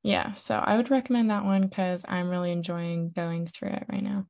yeah, 0.03 0.31
so 0.31 0.55
I 0.55 0.75
would 0.75 0.91
recommend 0.91 1.29
that 1.29 1.45
one 1.45 1.69
because 1.69 2.03
I'm 2.05 2.27
really 2.27 2.51
enjoying 2.51 3.11
going 3.11 3.47
through 3.47 3.69
it 3.69 3.85
right 3.87 4.03
now. 4.03 4.27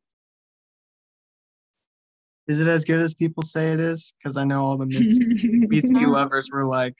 Is 2.48 2.61
it 2.61 2.68
as 2.68 2.86
good 2.86 2.99
as 2.99 3.15
people 3.15 3.41
say 3.41 3.73
it 3.73 3.80
is? 3.80 4.14
Because 4.19 4.38
I 4.38 4.44
know 4.44 4.64
all 4.64 4.77
the 4.77 4.86
Mitski, 4.86 5.68
Mitski 5.68 6.07
lovers 6.07 6.52
were 6.52 6.64
like, 6.64 6.94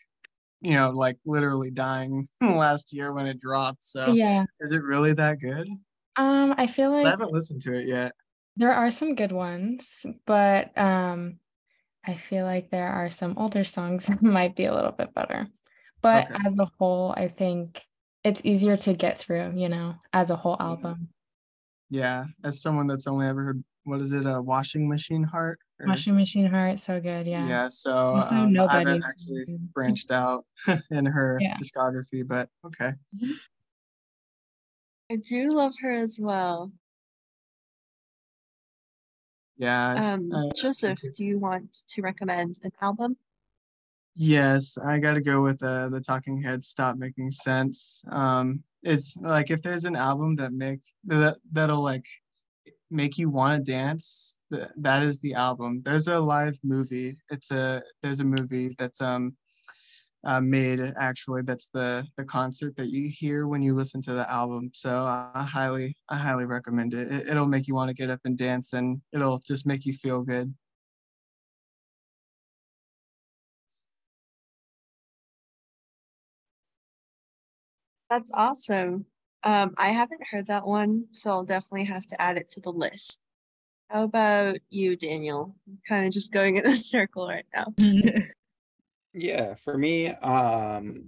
you 0.62 0.74
know, 0.74 0.92
like 0.92 1.18
literally 1.26 1.72
dying 1.72 2.28
last 2.42 2.94
year 2.94 3.14
when 3.14 3.28
it 3.28 3.40
dropped. 3.40 3.84
So 3.84 4.14
Yeah. 4.14 4.46
is 4.60 4.74
it 4.74 4.84
really 4.84 5.14
that 5.14 5.40
good? 5.40 5.68
Um, 6.16 6.56
I 6.58 6.68
feel 6.68 6.92
like 6.92 7.06
I 7.06 7.10
haven't 7.12 7.32
listened 7.32 7.62
to 7.62 7.74
it 7.74 7.88
yet. 7.88 8.14
There 8.58 8.72
are 8.74 8.90
some 8.92 9.16
good 9.16 9.32
ones, 9.32 10.06
but 10.26 10.76
um, 10.78 11.40
I 12.06 12.16
feel 12.18 12.46
like 12.46 12.72
there 12.72 12.90
are 12.90 13.10
some 13.10 13.38
older 13.38 13.64
songs 13.66 14.06
that 14.08 14.24
might 14.24 14.56
be 14.56 14.66
a 14.66 14.76
little 14.76 14.92
bit 14.94 15.14
better. 15.14 15.48
But 16.02 16.30
Okay. 16.30 16.38
as 16.46 16.56
a 16.60 16.68
whole, 16.80 17.14
I 17.18 17.30
think 17.30 17.86
it's 18.24 18.42
easier 18.46 18.78
to 18.78 18.94
get 18.94 19.18
through, 19.18 19.54
you 19.58 19.70
know, 19.70 19.96
as 20.14 20.32
a 20.32 20.38
whole 20.38 20.58
Yeah. 20.66 20.94
album. 20.94 21.10
Yeah. 21.90 22.26
As 22.44 22.62
someone 22.62 22.88
that's 22.88 23.08
only 23.08 23.28
ever 23.28 23.44
heard, 23.44 23.64
what 23.84 24.02
is 24.02 24.12
it, 24.12 24.26
a 24.26 24.42
washing 24.42 24.90
machine 24.90 25.24
heart? 25.24 25.60
Or- 25.80 25.88
Washing 25.88 26.16
Machine 26.16 26.46
Heart, 26.46 26.80
so 26.80 27.02
good, 27.02 27.28
yeah. 27.28 27.48
Yeah. 27.48 27.70
So 27.70 27.92
Also, 27.94 28.36
um, 28.36 28.42
I 28.48 28.50
Nobody. 28.50 28.78
haven't 28.90 29.04
actually 29.06 29.46
branched 29.74 30.10
out 30.12 30.46
in 30.92 31.06
her 31.06 31.38
Yeah. 31.42 31.58
discography, 31.58 32.26
but 32.26 32.50
okay. 32.66 32.94
I 35.12 35.18
do 35.18 35.52
love 35.52 35.74
her 35.82 35.94
as 35.94 36.18
well. 36.20 36.72
Yeah. 39.58 40.14
Um, 40.14 40.32
I- 40.34 40.50
Joseph, 40.56 41.00
do 41.18 41.24
you 41.26 41.40
want 41.40 41.78
to 41.88 42.02
recommend 42.02 42.58
an 42.64 42.72
album? 42.82 43.18
Yes, 44.18 44.78
I 44.78 44.98
gotta 45.00 45.20
go 45.20 45.42
with 45.42 45.62
uh, 45.62 45.90
the 45.90 46.00
Talking 46.00 46.42
Heads. 46.42 46.68
Stop 46.68 46.96
making 46.98 47.32
sense. 47.32 48.02
Um, 48.10 48.64
it's 48.82 49.18
like 49.18 49.52
if 49.52 49.62
there's 49.62 49.84
an 49.84 49.98
album 49.98 50.38
that 50.38 50.54
makes 50.54 50.94
that 51.06 51.38
that'll 51.52 51.82
like 51.82 52.06
make 52.92 53.18
you 53.18 53.30
want 53.30 53.66
to 53.66 53.72
dance, 53.72 54.38
that 54.78 55.04
is 55.04 55.20
the 55.20 55.34
album. 55.34 55.82
There's 55.84 56.08
a 56.08 56.20
live 56.20 56.58
movie. 56.64 57.18
It's 57.30 57.52
a 57.52 57.82
there's 58.02 58.20
a 58.20 58.26
movie 58.26 58.76
that's 58.78 59.02
um 59.02 59.36
uh, 60.26 60.42
made 60.42 60.82
actually 61.00 61.44
that's 61.44 61.68
the 61.68 62.06
the 62.18 62.24
concert 62.24 62.76
that 62.76 62.90
you 62.90 63.10
hear 63.10 63.48
when 63.48 63.62
you 63.62 63.76
listen 63.76 64.02
to 64.02 64.14
the 64.14 64.28
album 64.32 64.72
so 64.74 65.04
i 65.04 65.44
highly 65.44 65.96
i 66.10 66.16
highly 66.18 66.46
recommend 66.46 66.96
it. 66.96 67.12
it 67.12 67.28
it'll 67.30 67.46
make 67.46 67.68
you 67.68 67.76
want 67.76 67.90
to 67.90 67.94
get 67.94 68.10
up 68.10 68.20
and 68.26 68.36
dance 68.36 68.74
and 68.74 69.00
it'll 69.14 69.38
just 69.38 69.68
make 69.68 69.86
you 69.86 69.94
feel 69.94 70.24
good 70.24 70.52
That's 78.10 78.32
awesome. 78.36 79.06
Um, 79.46 79.76
I 79.78 79.90
haven't 79.90 80.26
heard 80.28 80.48
that 80.48 80.66
one, 80.66 81.06
so 81.12 81.30
I'll 81.30 81.46
definitely 81.46 81.86
have 81.86 82.06
to 82.08 82.20
add 82.20 82.38
it 82.38 82.50
to 82.50 82.62
the 82.62 82.72
list. 82.72 83.28
How 83.90 84.04
about 84.04 84.58
you, 84.72 84.96
Daniel? 84.96 85.56
Kind 85.88 86.08
of 86.08 86.12
just 86.12 86.34
going 86.34 86.58
in 86.58 86.66
a 86.68 86.76
circle 86.76 87.28
right 87.28 87.46
now. 87.54 87.68
Yeah, 89.18 89.56
for 89.56 89.78
me, 89.78 90.10
um, 90.10 91.06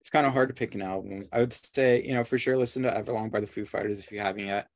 it's 0.00 0.10
kind 0.10 0.26
of 0.26 0.32
hard 0.32 0.48
to 0.48 0.54
pick 0.54 0.74
an 0.74 0.82
album. 0.82 1.28
I 1.32 1.38
would 1.38 1.52
say, 1.52 2.02
you 2.02 2.12
know, 2.12 2.24
for 2.24 2.36
sure, 2.38 2.56
listen 2.56 2.82
to 2.82 2.90
Everlong 2.90 3.30
by 3.30 3.38
the 3.38 3.46
Foo 3.46 3.64
Fighters 3.64 4.00
if 4.00 4.10
you 4.10 4.18
haven't 4.18 4.46
yet. 4.46 4.66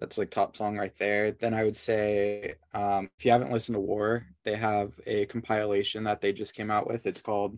That's 0.00 0.18
like 0.18 0.30
top 0.30 0.56
song 0.56 0.76
right 0.76 0.92
there. 0.98 1.30
Then 1.30 1.54
I 1.54 1.62
would 1.62 1.76
say, 1.76 2.54
um, 2.74 3.08
if 3.16 3.24
you 3.24 3.30
haven't 3.30 3.52
listened 3.52 3.76
to 3.76 3.80
War, 3.80 4.26
they 4.44 4.56
have 4.56 4.98
a 5.06 5.26
compilation 5.26 6.02
that 6.02 6.20
they 6.20 6.32
just 6.32 6.52
came 6.52 6.72
out 6.72 6.88
with. 6.88 7.06
It's 7.06 7.20
called 7.20 7.56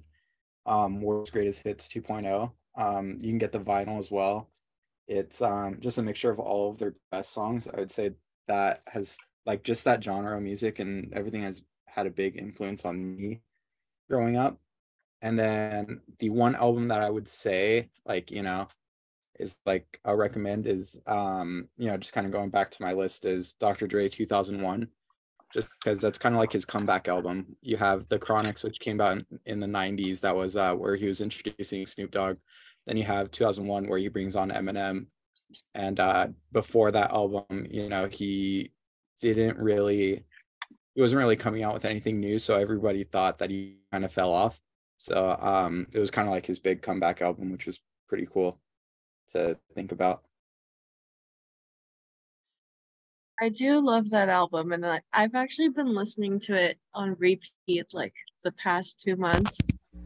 um, 0.66 1.00
War's 1.00 1.30
Greatest 1.30 1.62
Hits 1.62 1.88
2.0. 1.88 2.52
Um, 2.76 3.18
you 3.20 3.28
can 3.28 3.38
get 3.38 3.52
the 3.52 3.60
vinyl 3.60 3.98
as 3.98 4.10
well. 4.10 4.50
It's 5.06 5.42
um, 5.42 5.78
just 5.80 5.98
a 5.98 6.02
mixture 6.02 6.30
of 6.30 6.40
all 6.40 6.70
of 6.70 6.78
their 6.78 6.94
best 7.10 7.32
songs. 7.32 7.68
I 7.68 7.78
would 7.78 7.92
say 7.92 8.12
that 8.48 8.82
has 8.86 9.16
like 9.46 9.62
just 9.62 9.84
that 9.84 10.02
genre 10.02 10.36
of 10.36 10.42
music 10.42 10.78
and 10.78 11.12
everything 11.12 11.42
has 11.42 11.62
had 11.86 12.06
a 12.06 12.10
big 12.10 12.36
influence 12.36 12.84
on 12.84 13.16
me 13.16 13.40
growing 14.08 14.36
up. 14.36 14.58
And 15.22 15.38
then 15.38 16.00
the 16.18 16.30
one 16.30 16.54
album 16.54 16.88
that 16.88 17.02
I 17.02 17.10
would 17.10 17.28
say, 17.28 17.88
like, 18.04 18.30
you 18.30 18.42
know, 18.42 18.68
is 19.38 19.56
like 19.66 20.00
I'll 20.04 20.16
recommend 20.16 20.66
is 20.66 20.98
um, 21.06 21.68
you 21.76 21.88
know, 21.88 21.96
just 21.96 22.12
kind 22.12 22.26
of 22.26 22.32
going 22.32 22.50
back 22.50 22.70
to 22.72 22.82
my 22.82 22.92
list 22.92 23.24
is 23.24 23.54
Dr. 23.54 23.86
Dre 23.86 24.08
2001. 24.08 24.88
Just 25.54 25.68
because 25.78 26.00
that's 26.00 26.18
kind 26.18 26.34
of 26.34 26.40
like 26.40 26.52
his 26.52 26.64
comeback 26.64 27.08
album. 27.08 27.56
You 27.62 27.76
have 27.76 28.08
the 28.08 28.18
Chronics, 28.18 28.64
which 28.64 28.80
came 28.80 29.00
out 29.00 29.22
in, 29.46 29.60
the 29.60 29.66
90s. 29.66 30.20
That 30.20 30.34
was 30.34 30.56
uh, 30.56 30.74
where 30.74 30.96
he 30.96 31.06
was 31.06 31.20
introducing 31.20 31.86
Snoop 31.86 32.10
Dogg. 32.10 32.36
Then 32.86 32.96
you 32.96 33.04
have 33.04 33.30
2001, 33.30 33.86
where 33.86 33.98
he 33.98 34.08
brings 34.08 34.34
on 34.34 34.50
Eminem. 34.50 35.06
And 35.74 36.00
uh, 36.00 36.28
before 36.52 36.90
that 36.90 37.12
album, 37.12 37.66
you 37.70 37.88
know, 37.88 38.08
he 38.08 38.72
didn't 39.20 39.58
really 39.58 40.24
he 40.94 41.00
wasn't 41.00 41.18
really 41.18 41.36
coming 41.36 41.64
out 41.64 41.74
with 41.74 41.84
anything 41.84 42.20
new, 42.20 42.38
so 42.38 42.54
everybody 42.54 43.04
thought 43.04 43.38
that 43.38 43.50
he 43.50 43.78
kind 43.90 44.04
of 44.04 44.12
fell 44.12 44.32
off. 44.32 44.60
So 44.96 45.36
um, 45.40 45.86
it 45.92 45.98
was 45.98 46.10
kind 46.10 46.28
of 46.28 46.32
like 46.32 46.46
his 46.46 46.60
big 46.60 46.82
comeback 46.82 47.20
album, 47.20 47.50
which 47.50 47.66
was 47.66 47.80
pretty 48.08 48.28
cool 48.32 48.60
to 49.32 49.58
think 49.74 49.90
about. 49.90 50.22
I 53.40 53.48
do 53.48 53.80
love 53.80 54.10
that 54.10 54.28
album, 54.28 54.72
and 54.72 54.84
I've 55.12 55.34
actually 55.34 55.68
been 55.70 55.94
listening 55.94 56.38
to 56.40 56.54
it 56.54 56.78
on 56.94 57.16
repeat 57.18 57.86
like 57.92 58.14
the 58.44 58.52
past 58.52 59.00
two 59.00 59.16
months. 59.16 59.58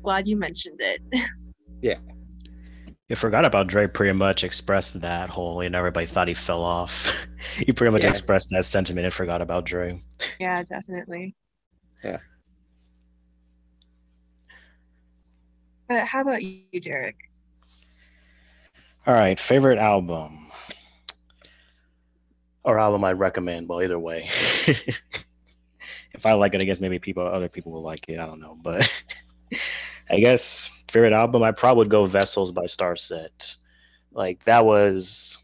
Glad 0.03 0.27
you 0.27 0.37
mentioned 0.37 0.81
it. 0.81 1.03
yeah. 1.83 1.99
You 3.09 3.17
forgot 3.17 3.45
about 3.45 3.69
Dre 3.69 3.87
pretty 3.87 4.13
much 4.13 4.45
expressed 4.45 5.01
that 5.01 5.31
whole, 5.31 5.61
and 5.61 5.75
everybody 5.75 6.07
thought 6.07 6.29
he 6.29 6.35
fell 6.35 6.63
off. 6.63 6.93
he 7.57 7.73
pretty 7.73 7.93
much 7.93 8.03
yeah. 8.03 8.11
expressed 8.11 8.49
that 8.51 8.65
sentiment 8.65 9.05
and 9.05 9.15
forgot 9.15 9.43
about 9.43 9.65
Dre. 9.65 10.01
Yeah, 10.39 10.63
definitely. 10.63 11.35
Yeah. 12.03 12.19
But 15.89 16.07
how 16.07 16.21
about 16.21 16.43
you, 16.43 16.81
Derrick? 16.81 17.17
All 19.07 19.15
right, 19.15 19.41
favorite 19.41 19.79
album 19.79 20.48
or 22.69 22.79
album 22.79 23.03
I'd 23.03 23.19
recommend. 23.19 23.67
Well, 23.67 23.83
either 23.83 23.99
way, 23.99 24.29
if 24.67 26.27
I 26.27 26.35
like 26.35 26.53
it, 26.53 26.61
I 26.61 26.67
guess 26.67 26.81
maybe 26.81 26.99
people, 26.99 27.27
other 27.27 27.49
people 27.49 27.73
will 27.73 27.83
like 27.83 28.07
it. 28.09 28.19
I 28.19 28.27
don't 28.27 28.41
know, 28.41 28.59
but 28.61 28.89
I 30.11 30.21
guess 30.21 30.69
favorite 30.93 31.15
album, 31.15 31.43
I 31.43 31.53
probably 31.53 31.79
would 31.79 31.91
go 31.91 32.05
Vessels 32.05 32.53
by 32.53 32.65
Starset. 32.65 33.55
Like 34.13 34.45
that 34.45 34.67
was 34.67 35.39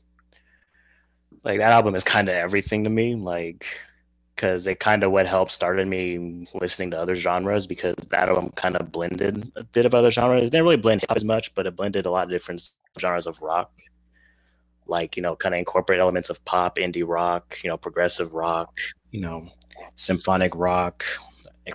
like 1.42 1.60
that 1.60 1.72
album 1.72 1.94
is 1.94 2.04
kind 2.04 2.28
of 2.28 2.34
everything 2.34 2.84
to 2.84 2.90
me. 2.90 3.14
Like 3.14 3.64
because 4.34 4.66
it 4.66 4.78
kind 4.78 5.02
of 5.02 5.10
what 5.10 5.26
helped 5.26 5.52
started 5.52 5.88
me 5.88 6.46
listening 6.52 6.90
to 6.90 7.00
other 7.00 7.16
genres 7.16 7.66
because 7.66 7.94
that 8.10 8.28
album 8.28 8.50
kind 8.50 8.76
of 8.76 8.92
blended 8.92 9.50
a 9.56 9.64
bit 9.64 9.86
of 9.86 9.94
other 9.94 10.10
genres. 10.10 10.42
It 10.42 10.50
didn't 10.50 10.64
really 10.64 10.76
blend 10.76 11.06
as 11.08 11.24
much, 11.24 11.54
but 11.54 11.66
it 11.66 11.76
blended 11.76 12.04
a 12.04 12.10
lot 12.10 12.24
of 12.24 12.30
different 12.30 12.68
genres 12.98 13.26
of 13.26 13.40
rock. 13.40 13.70
Like, 14.86 15.16
you 15.16 15.22
know, 15.22 15.34
kind 15.34 15.54
of 15.54 15.58
incorporate 15.58 16.00
elements 16.00 16.30
of 16.30 16.44
pop, 16.44 16.76
indie 16.76 17.06
rock, 17.06 17.58
you 17.62 17.70
know, 17.70 17.76
progressive 17.76 18.34
rock, 18.34 18.76
you 19.10 19.20
know, 19.20 19.46
symphonic 19.96 20.54
rock, 20.54 21.04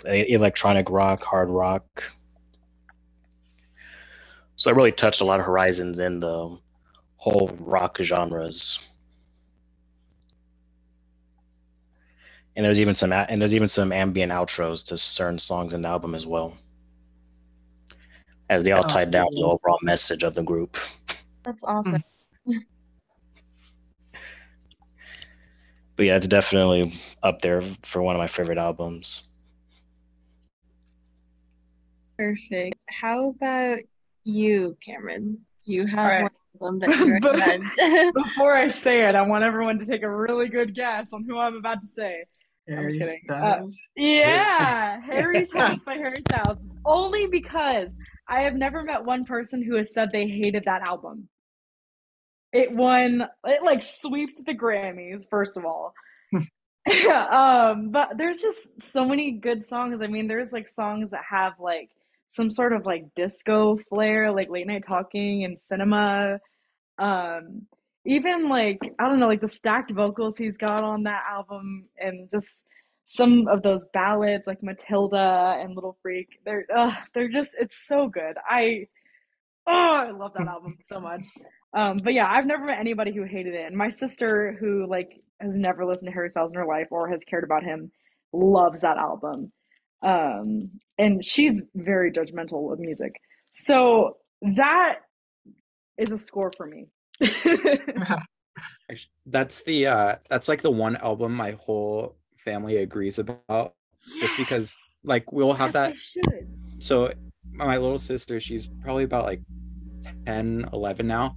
electronic 0.05 0.89
rock, 0.89 1.23
hard 1.23 1.49
rock, 1.49 2.03
so 4.59 4.69
I 4.69 4.73
really 4.73 4.91
touched 4.91 5.21
a 5.21 5.23
lot 5.23 5.39
of 5.39 5.45
horizons 5.45 5.99
in 5.99 6.19
the 6.19 6.57
whole 7.15 7.49
rock 7.61 7.97
genres. 8.01 8.77
And 12.57 12.65
there's 12.65 12.77
even 12.77 12.93
some 12.93 13.13
and 13.13 13.39
there's 13.39 13.53
even 13.53 13.69
some 13.69 13.93
ambient 13.93 14.33
outros 14.33 14.85
to 14.87 14.97
certain 14.97 15.39
songs 15.39 15.73
in 15.73 15.83
the 15.83 15.87
album 15.87 16.13
as 16.13 16.27
well. 16.27 16.57
As 18.49 18.65
they 18.65 18.73
all 18.73 18.83
oh, 18.83 18.89
tied 18.89 19.11
down 19.11 19.27
the 19.31 19.43
overall 19.43 19.79
message 19.81 20.23
of 20.23 20.35
the 20.35 20.43
group. 20.43 20.75
That's 21.43 21.63
awesome. 21.63 22.03
Hmm. 22.45 22.57
but 25.99 26.05
yeah, 26.05 26.15
it's 26.15 26.27
definitely 26.27 26.97
up 27.23 27.41
there 27.41 27.61
for 27.83 28.01
one 28.01 28.15
of 28.15 28.19
my 28.19 28.27
favorite 28.29 28.57
albums. 28.57 29.23
Perfect. 32.17 32.81
How 32.87 33.31
about 33.31 33.79
you, 34.23 34.77
Camryn. 34.87 35.39
You 35.65 35.85
have 35.87 36.07
right. 36.07 36.31
one 36.59 36.77
of 36.77 36.79
them 36.79 36.89
that 36.89 37.05
you 37.05 37.13
recommend. 37.21 38.13
Before 38.23 38.53
I 38.53 38.69
say 38.69 39.09
it, 39.09 39.15
I 39.15 39.23
want 39.23 39.43
everyone 39.43 39.77
to 39.79 39.85
take 39.85 40.03
a 40.03 40.09
really 40.09 40.47
good 40.47 40.73
guess 40.73 41.11
on 41.11 41.25
who 41.25 41.37
I'm 41.37 41.57
about 41.57 41.81
to 41.81 41.87
say. 41.87 42.23
Harry 42.69 42.97
Styles. 43.25 43.77
Uh, 43.77 44.01
yeah, 44.01 45.01
Harry's 45.01 45.51
House 45.51 45.83
by 45.83 45.95
Harry 45.95 46.21
Styles. 46.31 46.63
Only 46.85 47.27
because 47.27 47.93
I 48.25 48.39
have 48.43 48.55
never 48.55 48.83
met 48.83 49.03
one 49.03 49.25
person 49.25 49.61
who 49.61 49.75
has 49.75 49.93
said 49.93 50.11
they 50.13 50.29
hated 50.29 50.63
that 50.63 50.87
album. 50.87 51.27
It 52.51 52.71
won, 52.71 53.25
it 53.45 53.63
like 53.63 53.81
swept 53.81 54.45
the 54.45 54.55
Grammys, 54.55 55.29
first 55.29 55.57
of 55.57 55.65
all. 55.65 55.93
um, 57.31 57.91
but 57.91 58.17
there's 58.17 58.41
just 58.41 58.81
so 58.81 59.05
many 59.05 59.31
good 59.31 59.63
songs. 59.63 60.01
I 60.01 60.07
mean, 60.07 60.27
there's 60.27 60.51
like 60.51 60.67
songs 60.67 61.11
that 61.11 61.23
have 61.29 61.53
like 61.59 61.89
some 62.27 62.51
sort 62.51 62.73
of 62.73 62.85
like 62.85 63.13
disco 63.15 63.77
flair, 63.89 64.31
like 64.31 64.49
late 64.49 64.67
night 64.67 64.85
talking 64.87 65.43
and 65.43 65.59
cinema. 65.59 66.39
Um, 66.97 67.67
even 68.05 68.49
like 68.49 68.79
I 68.97 69.07
don't 69.07 69.19
know, 69.19 69.27
like 69.27 69.41
the 69.41 69.47
stacked 69.47 69.91
vocals 69.91 70.37
he's 70.37 70.57
got 70.57 70.81
on 70.81 71.03
that 71.03 71.23
album, 71.29 71.85
and 71.97 72.29
just 72.31 72.63
some 73.05 73.47
of 73.47 73.61
those 73.63 73.85
ballads 73.93 74.47
like 74.47 74.63
Matilda 74.63 75.57
and 75.59 75.75
Little 75.75 75.97
Freak. 76.01 76.39
They're 76.45 76.65
uh, 76.75 76.95
they're 77.13 77.29
just 77.29 77.55
it's 77.59 77.87
so 77.87 78.07
good. 78.07 78.37
I 78.47 78.87
oh 79.67 79.71
I 80.07 80.11
love 80.11 80.33
that 80.35 80.47
album 80.47 80.77
so 80.79 80.99
much. 80.99 81.25
Um, 81.73 81.99
but 82.03 82.13
yeah, 82.13 82.27
I've 82.27 82.45
never 82.45 82.65
met 82.65 82.79
anybody 82.79 83.13
who 83.13 83.23
hated 83.23 83.53
it. 83.53 83.67
And 83.67 83.75
my 83.75 83.89
sister, 83.89 84.57
who 84.59 84.87
like 84.87 85.21
has 85.39 85.55
never 85.55 85.85
listened 85.85 86.07
to 86.07 86.13
Harry 86.13 86.29
Styles 86.29 86.51
in 86.53 86.59
her 86.59 86.65
life 86.65 86.87
or 86.91 87.09
has 87.09 87.23
cared 87.23 87.43
about 87.43 87.63
him, 87.63 87.91
loves 88.33 88.81
that 88.81 88.97
album 88.97 89.51
um, 90.01 90.69
and 90.97 91.23
she's 91.23 91.61
very 91.75 92.11
judgmental 92.11 92.71
of 92.71 92.79
music. 92.79 93.13
So 93.51 94.17
that 94.55 94.99
is 95.97 96.11
a 96.11 96.17
score 96.17 96.51
for 96.55 96.65
me. 96.65 96.87
that's 99.25 99.63
the 99.63 99.87
uh 99.87 100.15
that's 100.29 100.47
like 100.47 100.61
the 100.61 100.71
one 100.71 100.95
album 100.97 101.33
my 101.33 101.51
whole 101.51 102.15
family 102.37 102.77
agrees 102.77 103.19
about 103.19 103.73
yes. 104.07 104.21
just 104.21 104.37
because 104.37 104.73
like 105.03 105.29
we'll 105.31 105.53
have 105.53 105.73
yes, 105.73 106.13
that 106.17 106.43
so 106.79 107.11
my 107.51 107.77
little 107.77 107.99
sister 107.99 108.39
she's 108.39 108.67
probably 108.81 109.03
about 109.03 109.25
like 109.25 109.41
10 110.25 110.69
11 110.71 111.07
now 111.07 111.35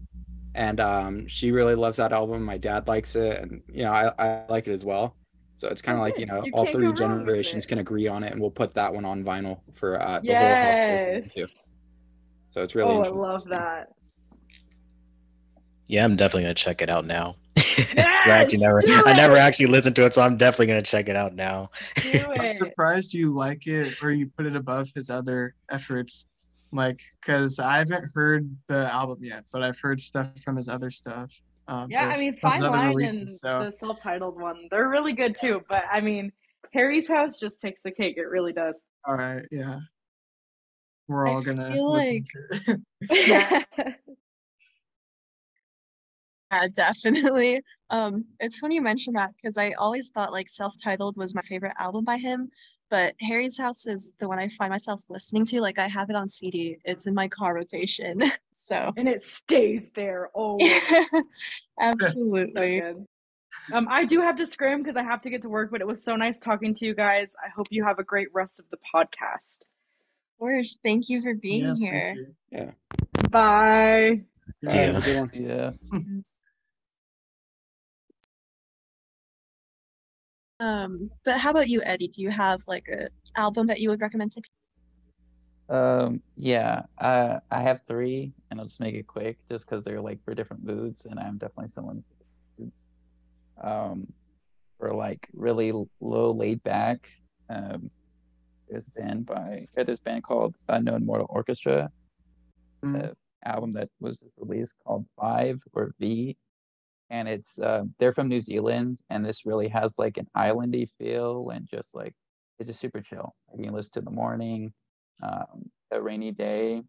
and 0.55 0.81
um 0.81 1.27
she 1.27 1.51
really 1.51 1.75
loves 1.75 1.97
that 1.97 2.13
album 2.13 2.43
my 2.43 2.59
dad 2.59 2.87
likes 2.87 3.17
it 3.17 3.41
and 3.41 3.63
you 3.69 3.83
know 3.83 3.93
i, 3.93 4.13
I 4.19 4.45
like 4.49 4.67
it 4.67 4.73
as 4.73 4.85
well 4.85 5.17
so 5.63 5.69
it's 5.69 5.81
kind 5.81 5.97
of 5.97 6.03
like 6.03 6.19
you 6.19 6.27
know 6.27 6.45
you 6.45 6.51
all 6.53 6.67
three 6.67 6.93
generations 6.93 7.67
can 7.67 7.79
agree 7.79 8.09
on 8.09 8.25
it, 8.25 8.33
and 8.33 8.41
we'll 8.41 8.51
put 8.51 8.75
that 8.75 8.93
one 8.93 9.05
on 9.05 9.23
vinyl 9.23 9.61
for 9.73 10.01
uh, 10.03 10.19
the 10.19 10.27
yes. 10.27 11.05
whole 11.05 11.21
house 11.21 11.35
too. 11.35 11.47
So 12.51 12.63
it's 12.63 12.75
really. 12.75 12.91
Oh, 12.91 13.03
I 13.03 13.09
love 13.09 13.45
that. 13.45 13.91
Yeah, 15.87 16.05
I'm 16.05 16.17
definitely 16.17 16.43
gonna 16.43 16.55
check 16.55 16.83
it 16.83 16.91
out 16.91 17.07
now. 17.07 17.37
Yes, 17.55 17.95
Glad 18.25 18.53
you 18.53 18.59
never. 18.59 18.81
I 19.07 19.13
never 19.13 19.37
actually 19.37 19.67
listened 19.67 19.95
to 19.97 20.05
it, 20.05 20.15
so 20.15 20.23
I'm 20.23 20.37
definitely 20.37 20.67
gonna 20.67 20.83
check 20.83 21.09
it 21.09 21.15
out 21.15 21.37
now. 21.37 21.71
Do 22.03 22.27
I'm 22.37 22.45
it. 22.45 22.59
surprised 22.59 23.15
you 23.15 23.33
like 23.33 23.69
it 23.69 24.03
or 24.03 24.11
you 24.11 24.33
put 24.37 24.47
it 24.47 24.57
above 24.57 24.89
his 24.97 25.11
other 25.11 25.55
efforts. 25.71 26.27
Like, 26.73 27.01
because 27.21 27.59
I 27.59 27.79
haven't 27.79 28.11
heard 28.15 28.55
the 28.67 28.91
album 28.93 29.19
yet, 29.23 29.45
but 29.53 29.63
I've 29.63 29.79
heard 29.79 30.01
stuff 30.01 30.39
from 30.43 30.57
his 30.57 30.69
other 30.69 30.91
stuff. 30.91 31.39
Um, 31.69 31.91
Yeah, 31.91 32.09
I 32.09 32.19
mean, 32.19 32.37
from 32.37 32.53
Fine 32.53 32.63
Line 32.63 32.89
releases, 32.89 33.19
and 33.19 33.31
so 33.31 33.65
the 33.67 33.73
self-titled 33.73 34.41
one, 34.41 34.69
they're 34.71 34.89
really 34.89 35.13
good 35.13 35.37
too. 35.39 35.61
But 35.69 35.85
I 35.93 36.01
mean, 36.01 36.33
Harry's 36.73 37.09
House 37.09 37.37
just 37.37 37.61
takes 37.61 37.83
the 37.83 37.91
cake. 37.91 38.17
It 38.17 38.23
really 38.29 38.53
does. 38.53 38.77
all 39.07 39.17
right, 39.17 39.47
yeah. 39.51 39.79
We're 41.09 41.29
I 41.29 41.33
all 41.33 41.43
gonna 41.43 41.71
feel 41.71 41.93
listen 41.93 42.25
to 42.25 42.73
it. 42.73 42.81
Yeah. 43.29 43.65
Yeah, 46.53 46.67
definitely. 46.75 47.63
Um, 47.89 48.27
it's 48.39 48.59
funny 48.59 48.75
you 48.75 48.83
mention 48.83 49.15
that 49.15 49.31
because 49.35 49.57
I 49.57 49.73
always 49.73 50.11
thought 50.11 50.33
like 50.33 50.49
self-titled 50.49 51.17
was 51.17 51.35
my 51.35 51.41
favorite 51.41 51.73
album 51.79 52.05
by 52.05 52.19
him, 52.19 52.51
but 52.93 53.15
Harry's 53.23 53.57
House 53.57 53.87
is 53.87 54.15
the 54.19 54.29
one 54.29 54.39
I 54.39 54.49
find 54.49 54.71
myself 54.71 55.01
listening 55.09 55.47
to. 55.47 55.63
Like 55.63 55.79
I 55.79 55.89
have 55.89 56.11
it 56.11 56.15
on 56.15 56.29
CD. 56.29 56.77
It's 56.85 57.07
in 57.07 57.15
my 57.15 57.27
car 57.27 57.55
rotation. 57.55 58.23
So 58.55 58.93
and 58.99 59.09
it 59.09 59.23
stays 59.25 59.91
there 59.95 60.29
always. 60.35 60.71
Absolutely. 61.81 62.81
good. 62.81 63.07
Um, 63.73 63.89
I 63.91 64.05
do 64.05 64.21
have 64.21 64.37
to 64.37 64.45
scrim 64.45 64.83
because 64.83 64.95
I 64.95 65.03
have 65.03 65.23
to 65.23 65.31
get 65.31 65.41
to 65.43 65.49
work, 65.49 65.71
but 65.71 65.81
it 65.81 65.87
was 65.87 66.05
so 66.05 66.17
nice 66.17 66.39
talking 66.39 66.75
to 66.75 66.85
you 66.85 66.95
guys. 66.95 67.35
I 67.43 67.49
hope 67.49 67.69
you 67.71 67.83
have 67.83 67.99
a 67.99 68.05
great 68.05 68.29
rest 68.35 68.61
of 68.61 68.67
the 68.71 68.77
podcast. 68.95 69.63
Of 69.63 70.39
course. 70.39 70.79
Thank 70.83 71.09
you 71.09 71.23
for 71.23 71.33
being 71.33 71.65
Yeah, 71.65 71.75
here. 71.75 72.17
Yeah. 72.51 72.71
Bye. 73.31 74.21
All 74.67 74.75
right, 74.75 74.77
have 74.89 74.97
a 74.97 75.01
good 75.01 75.17
one. 75.17 75.31
Yeah. 75.33 75.71
Um, 80.63 81.11
but 81.25 81.39
how 81.39 81.51
about 81.51 81.69
you, 81.69 81.83
Eddie? 81.83 82.07
Do 82.07 82.23
you 82.23 82.31
have 82.31 82.63
like 82.69 82.87
a 82.89 83.09
album 83.37 83.67
that 83.67 83.81
you 83.81 83.89
would 83.89 84.01
recommend 84.01 84.31
to 84.33 84.41
people? 84.41 85.77
Um, 85.77 86.23
yeah, 86.37 86.83
uh, 86.99 87.41
I 87.51 87.63
have 87.63 87.81
three, 87.89 88.33
and 88.51 88.61
I'll 88.61 88.67
just 88.67 88.79
make 88.79 88.95
it 88.95 89.09
quick, 89.09 89.39
just 89.49 89.67
because 89.67 89.83
they're 89.85 90.01
like 90.01 90.23
for 90.25 90.35
different 90.35 90.65
moods, 90.65 91.07
and 91.07 91.19
I'm 91.19 91.37
definitely 91.37 91.67
someone 91.69 92.05
for 92.09 92.15
different 92.15 92.59
moods. 92.59 92.87
Um, 93.61 94.13
for 94.79 94.95
like 94.95 95.29
really 95.33 95.73
low, 96.01 96.31
laid 96.31 96.63
back. 96.63 97.09
Um, 97.51 97.91
there's 98.69 98.87
a 98.87 98.91
band 99.01 99.27
by 99.27 99.67
or 99.77 99.83
there's 99.83 99.99
a 99.99 100.03
band 100.03 100.23
called 100.23 100.55
Unknown 100.69 101.05
Mortal 101.05 101.27
Orchestra, 101.29 101.91
Mm. 102.85 103.15
album 103.45 103.73
that 103.73 103.89
was 104.01 104.17
just 104.17 104.33
released 104.37 104.75
called 104.85 105.07
Five 105.17 105.61
or 105.73 105.95
V, 106.01 106.37
and 107.13 107.29
it's 107.29 107.59
uh, 107.59 107.85
they're 107.99 108.15
from 108.15 108.29
New 108.29 108.41
Zealand, 108.41 108.99
and 109.11 109.25
this 109.25 109.47
really 109.47 109.69
has 109.69 109.99
like 109.99 110.17
an 110.17 110.27
islandy 110.37 110.89
feel, 110.99 111.51
and 111.51 111.69
just 111.69 111.95
like 111.95 112.15
it's 112.59 112.69
just 112.69 112.81
super 112.81 113.01
chill. 113.01 113.35
You 113.57 113.65
can 113.65 113.75
listen 113.75 113.93
to 113.93 114.01
the 114.01 114.11
morning, 114.11 114.73
um, 115.23 115.71
a 115.91 116.01
rainy 116.01 116.33
day, 116.33 116.83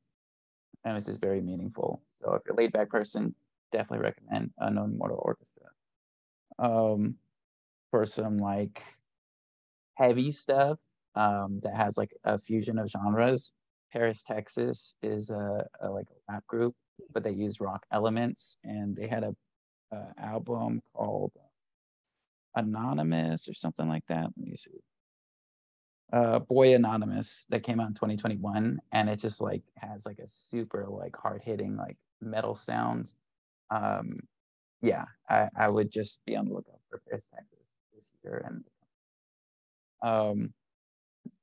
and 0.85 0.97
it's 0.97 1.07
just 1.07 1.21
very 1.21 1.41
meaningful. 1.41 2.01
So 2.15 2.33
if 2.33 2.41
you're 2.45 2.55
a 2.55 2.57
laid 2.57 2.71
back 2.71 2.89
person, 2.89 3.35
definitely 3.73 4.05
recommend 4.05 4.51
Unknown 4.59 4.97
Mortal 4.97 5.21
Orchestra. 5.21 5.67
Um, 6.57 7.15
for 7.91 8.05
some 8.05 8.37
like 8.37 8.81
heavy 9.95 10.31
stuff 10.31 10.79
um, 11.15 11.59
that 11.63 11.75
has 11.75 11.97
like 11.97 12.11
a 12.23 12.39
fusion 12.39 12.79
of 12.79 12.89
genres, 12.89 13.51
Paris, 13.91 14.23
Texas 14.25 14.95
is 15.03 15.29
a, 15.29 15.67
a 15.81 15.89
like 15.89 16.07
a 16.09 16.31
rap 16.31 16.47
group, 16.47 16.75
but 17.13 17.23
they 17.23 17.31
use 17.31 17.59
rock 17.59 17.85
elements, 17.91 18.57
and 18.63 18.95
they 18.95 19.07
had 19.07 19.23
a, 19.23 19.35
a 19.93 20.13
album 20.17 20.81
called 20.93 21.31
Anonymous 22.55 23.47
or 23.47 23.53
something 23.53 23.87
like 23.87 24.05
that. 24.07 24.29
Let 24.37 24.47
me 24.47 24.55
see. 24.55 24.71
Uh, 26.11 26.39
Boy 26.39 26.75
Anonymous 26.75 27.45
that 27.49 27.63
came 27.63 27.79
out 27.79 27.87
in 27.87 27.93
2021, 27.95 28.79
and 28.91 29.09
it 29.09 29.17
just 29.17 29.41
like 29.41 29.63
has 29.77 30.05
like 30.05 30.19
a 30.19 30.27
super 30.27 30.85
like 30.87 31.15
hard 31.15 31.41
hitting 31.43 31.75
like 31.75 31.97
metal 32.21 32.55
sound. 32.55 33.11
Um, 33.71 34.19
yeah, 34.81 35.05
I, 35.29 35.49
I 35.55 35.69
would 35.69 35.89
just 35.91 36.23
be 36.25 36.35
on 36.35 36.47
the 36.47 36.53
lookout 36.53 36.79
for 36.89 37.01
Paris, 37.09 37.29
Texas 37.33 37.65
this 37.95 38.13
year, 38.23 38.45
and 38.45 38.63
um, 40.03 40.53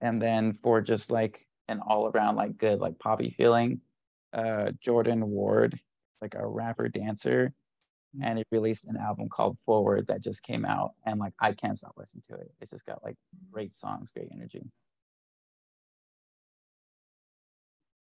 and 0.00 0.20
then 0.20 0.58
for 0.62 0.80
just 0.80 1.10
like 1.10 1.46
an 1.68 1.80
all 1.80 2.08
around 2.08 2.36
like 2.36 2.58
good 2.58 2.78
like 2.78 2.98
poppy 2.98 3.34
feeling, 3.36 3.80
uh, 4.32 4.70
Jordan 4.80 5.28
Ward, 5.30 5.80
like 6.20 6.34
a 6.34 6.46
rapper 6.46 6.88
dancer, 6.88 7.52
and 8.22 8.38
he 8.38 8.44
released 8.50 8.84
an 8.84 8.96
album 8.96 9.28
called 9.28 9.56
Forward 9.64 10.06
that 10.08 10.20
just 10.22 10.42
came 10.42 10.64
out, 10.64 10.92
and 11.06 11.20
like 11.20 11.32
I 11.40 11.52
can't 11.52 11.78
stop 11.78 11.94
listening 11.96 12.22
to 12.28 12.34
it. 12.34 12.50
It's 12.60 12.70
just 12.70 12.86
got 12.86 13.02
like 13.04 13.16
great 13.52 13.74
songs, 13.74 14.10
great 14.10 14.28
energy. 14.32 14.64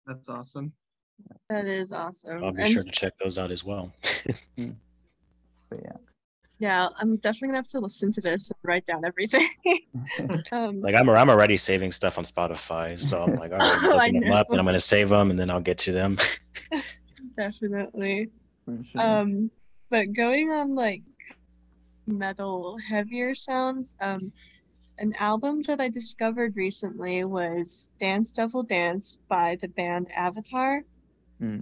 That's 0.07 0.29
awesome. 0.29 0.73
That 1.49 1.67
is 1.67 1.93
awesome. 1.93 2.45
I'll 2.45 2.53
be 2.53 2.63
And 2.63 2.73
sure 2.73 2.83
to 2.83 2.91
check 2.91 3.13
those 3.19 3.39
out 3.39 3.51
as 3.51 3.65
well. 3.65 3.93
But 5.71 5.81
yeah. 5.83 5.97
yeah, 6.59 6.89
I'm 6.99 7.17
definitely 7.17 7.49
gonna 7.49 7.59
have 7.59 7.69
to 7.69 7.81
listen 7.81 8.13
to 8.13 8.21
this 8.21 8.51
and 8.51 8.59
write 8.63 8.85
down 8.85 9.03
everything. 9.05 9.49
um, 10.53 10.83
Like 10.83 10.95
I'm, 10.95 11.09
I'm 11.09 11.31
already 11.31 11.57
saving 11.57 11.91
stuff 11.91 12.19
on 12.19 12.25
Spotify, 12.25 12.99
so 12.99 13.23
I'm 13.23 13.35
like, 13.37 13.51
all 13.53 13.59
right, 13.59 13.79
I'm 13.83 13.93
I 13.99 14.11
them 14.11 14.31
up, 14.31 14.49
and. 14.51 14.61
I'm 14.61 14.67
gonna 14.67 14.79
save 14.79 15.09
them, 15.09 15.31
and 15.31 15.41
then 15.41 15.51
I'll 15.51 15.61
get 15.61 15.79
to 15.79 15.93
them. 15.93 16.19
definitely. 17.37 18.31
Sure. 18.93 19.01
Um, 19.01 19.51
but 19.95 20.13
going 20.13 20.51
on 20.51 20.75
like 20.75 21.03
metal 22.09 22.77
heavier 22.91 23.33
sounds, 23.33 23.95
um, 24.01 24.33
an 24.99 25.15
album 25.21 25.63
that 25.69 25.81
I 25.81 25.89
discovered 25.89 26.57
recently 26.57 27.23
was 27.23 27.93
Dance 28.01 28.33
Devil 28.33 28.65
Dance 28.65 29.21
by 29.29 29.57
the 29.61 29.69
band 29.69 30.09
Avatar. 30.17 30.83
Hmm. 31.39 31.61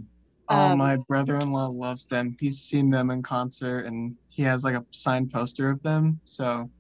Oh, 0.49 0.71
Um, 0.71 0.79
my 0.79 0.97
brother-in-law 1.09 1.67
loves 1.67 2.07
them. 2.07 2.35
He's 2.41 2.61
seen 2.61 2.89
them 2.89 3.11
in 3.11 3.23
concert, 3.23 3.81
and 3.85 4.17
he 4.31 4.43
has 4.45 4.65
like 4.65 4.77
a 4.77 4.87
signed 4.93 5.31
poster 5.31 5.69
of 5.69 5.83
them. 5.83 6.19
So, 6.25 6.71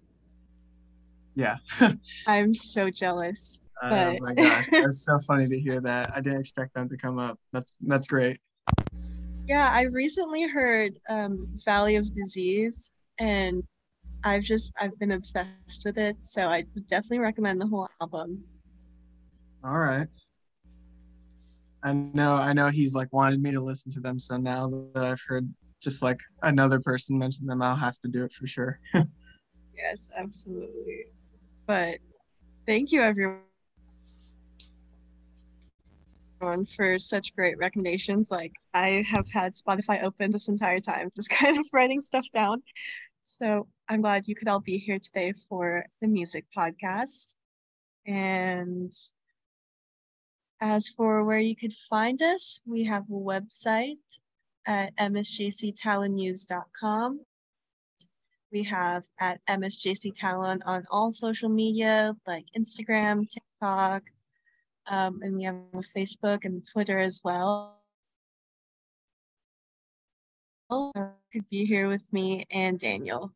yeah. 1.35 1.57
I'm 2.27 2.55
so 2.55 2.89
jealous. 2.89 3.61
Oh 3.83 4.16
my 4.20 4.33
gosh, 4.33 4.69
that's 4.81 5.05
so 5.05 5.19
funny 5.27 5.49
to 5.49 5.61
hear 5.61 5.83
that. 5.83 6.12
I 6.16 6.23
didn't 6.23 6.41
expect 6.41 6.73
them 6.73 6.89
to 6.89 6.97
come 6.97 7.19
up. 7.19 7.39
That's 7.53 7.74
that's 7.83 8.07
great. 8.07 8.39
Yeah, 9.53 9.69
I 9.70 9.83
recently 9.93 10.49
heard 10.49 10.99
um, 11.11 11.47
Valley 11.62 11.97
of 11.97 12.11
Disease, 12.11 12.91
and 13.19 13.62
I've 14.24 14.45
just 14.45 14.73
I've 14.81 14.99
been 14.99 15.12
obsessed 15.12 15.83
with 15.85 15.99
it. 15.99 16.24
So 16.24 16.49
I 16.49 16.65
would 16.74 16.87
definitely 16.87 17.19
recommend 17.19 17.61
the 17.61 17.66
whole 17.66 17.87
album. 18.01 18.45
All 19.62 19.79
right. 19.79 20.09
I 21.85 21.93
know 21.93 22.33
I 22.33 22.55
know 22.55 22.69
he's 22.69 22.95
like 22.95 23.12
wanted 23.12 23.43
me 23.43 23.51
to 23.51 23.61
listen 23.61 23.93
to 23.93 24.01
them, 24.01 24.19
so 24.19 24.39
now 24.39 24.70
that 24.95 25.05
I've 25.05 25.20
heard 25.29 25.53
just 25.83 26.03
like 26.03 26.20
another 26.43 26.81
person 26.81 27.19
mention 27.19 27.45
them, 27.45 27.61
I'll 27.61 27.77
have 27.77 27.99
to 27.99 28.09
do 28.09 28.24
it 28.24 28.33
for 28.33 28.47
sure. 28.47 28.81
Yes, 29.77 30.11
absolutely. 30.16 31.07
But 31.66 31.99
thank 32.66 32.91
you 32.93 33.03
everyone 36.43 36.64
for 36.64 36.98
such 36.98 37.36
great 37.36 37.56
recommendations. 37.59 38.32
Like 38.32 38.55
I 38.74 39.05
have 39.09 39.31
had 39.31 39.55
Spotify 39.55 40.02
open 40.02 40.32
this 40.32 40.48
entire 40.48 40.81
time, 40.81 41.12
just 41.16 41.31
kind 41.31 41.56
of 41.56 41.64
writing 41.73 42.01
stuff 42.01 42.27
down. 42.35 42.64
So 43.23 43.69
I'm 43.89 44.01
glad 44.01 44.27
you 44.27 44.35
could 44.35 44.48
all 44.48 44.59
be 44.59 44.78
here 44.78 44.98
today 44.98 45.32
for 45.48 45.86
the 46.01 46.09
music 46.09 46.47
podcast. 46.56 47.35
And 48.06 48.93
as 50.60 50.89
for 50.89 51.23
where 51.24 51.39
you 51.39 51.55
could 51.55 51.73
find 51.73 52.20
us, 52.20 52.59
we 52.66 52.82
have 52.85 53.05
a 53.05 53.12
website 53.12 53.98
at 54.66 54.97
msjctalonnews.com. 54.97 57.20
We 58.51 58.64
have 58.64 59.05
at 59.20 59.40
MSJC 59.48 60.12
Talon 60.14 60.60
on 60.66 60.85
all 60.90 61.12
social 61.12 61.48
media 61.48 62.16
like 62.27 62.47
Instagram, 62.56 63.31
TikTok, 63.31 64.02
um, 64.86 65.20
and 65.22 65.36
we 65.36 65.44
have 65.44 65.56
a 65.74 65.78
Facebook 65.78 66.44
and 66.44 66.66
Twitter 66.66 66.98
as 66.98 67.20
well. 67.22 67.78
Could 70.70 71.48
be 71.50 71.64
here 71.66 71.88
with 71.88 72.10
me 72.12 72.46
and 72.50 72.78
Daniel. 72.78 73.32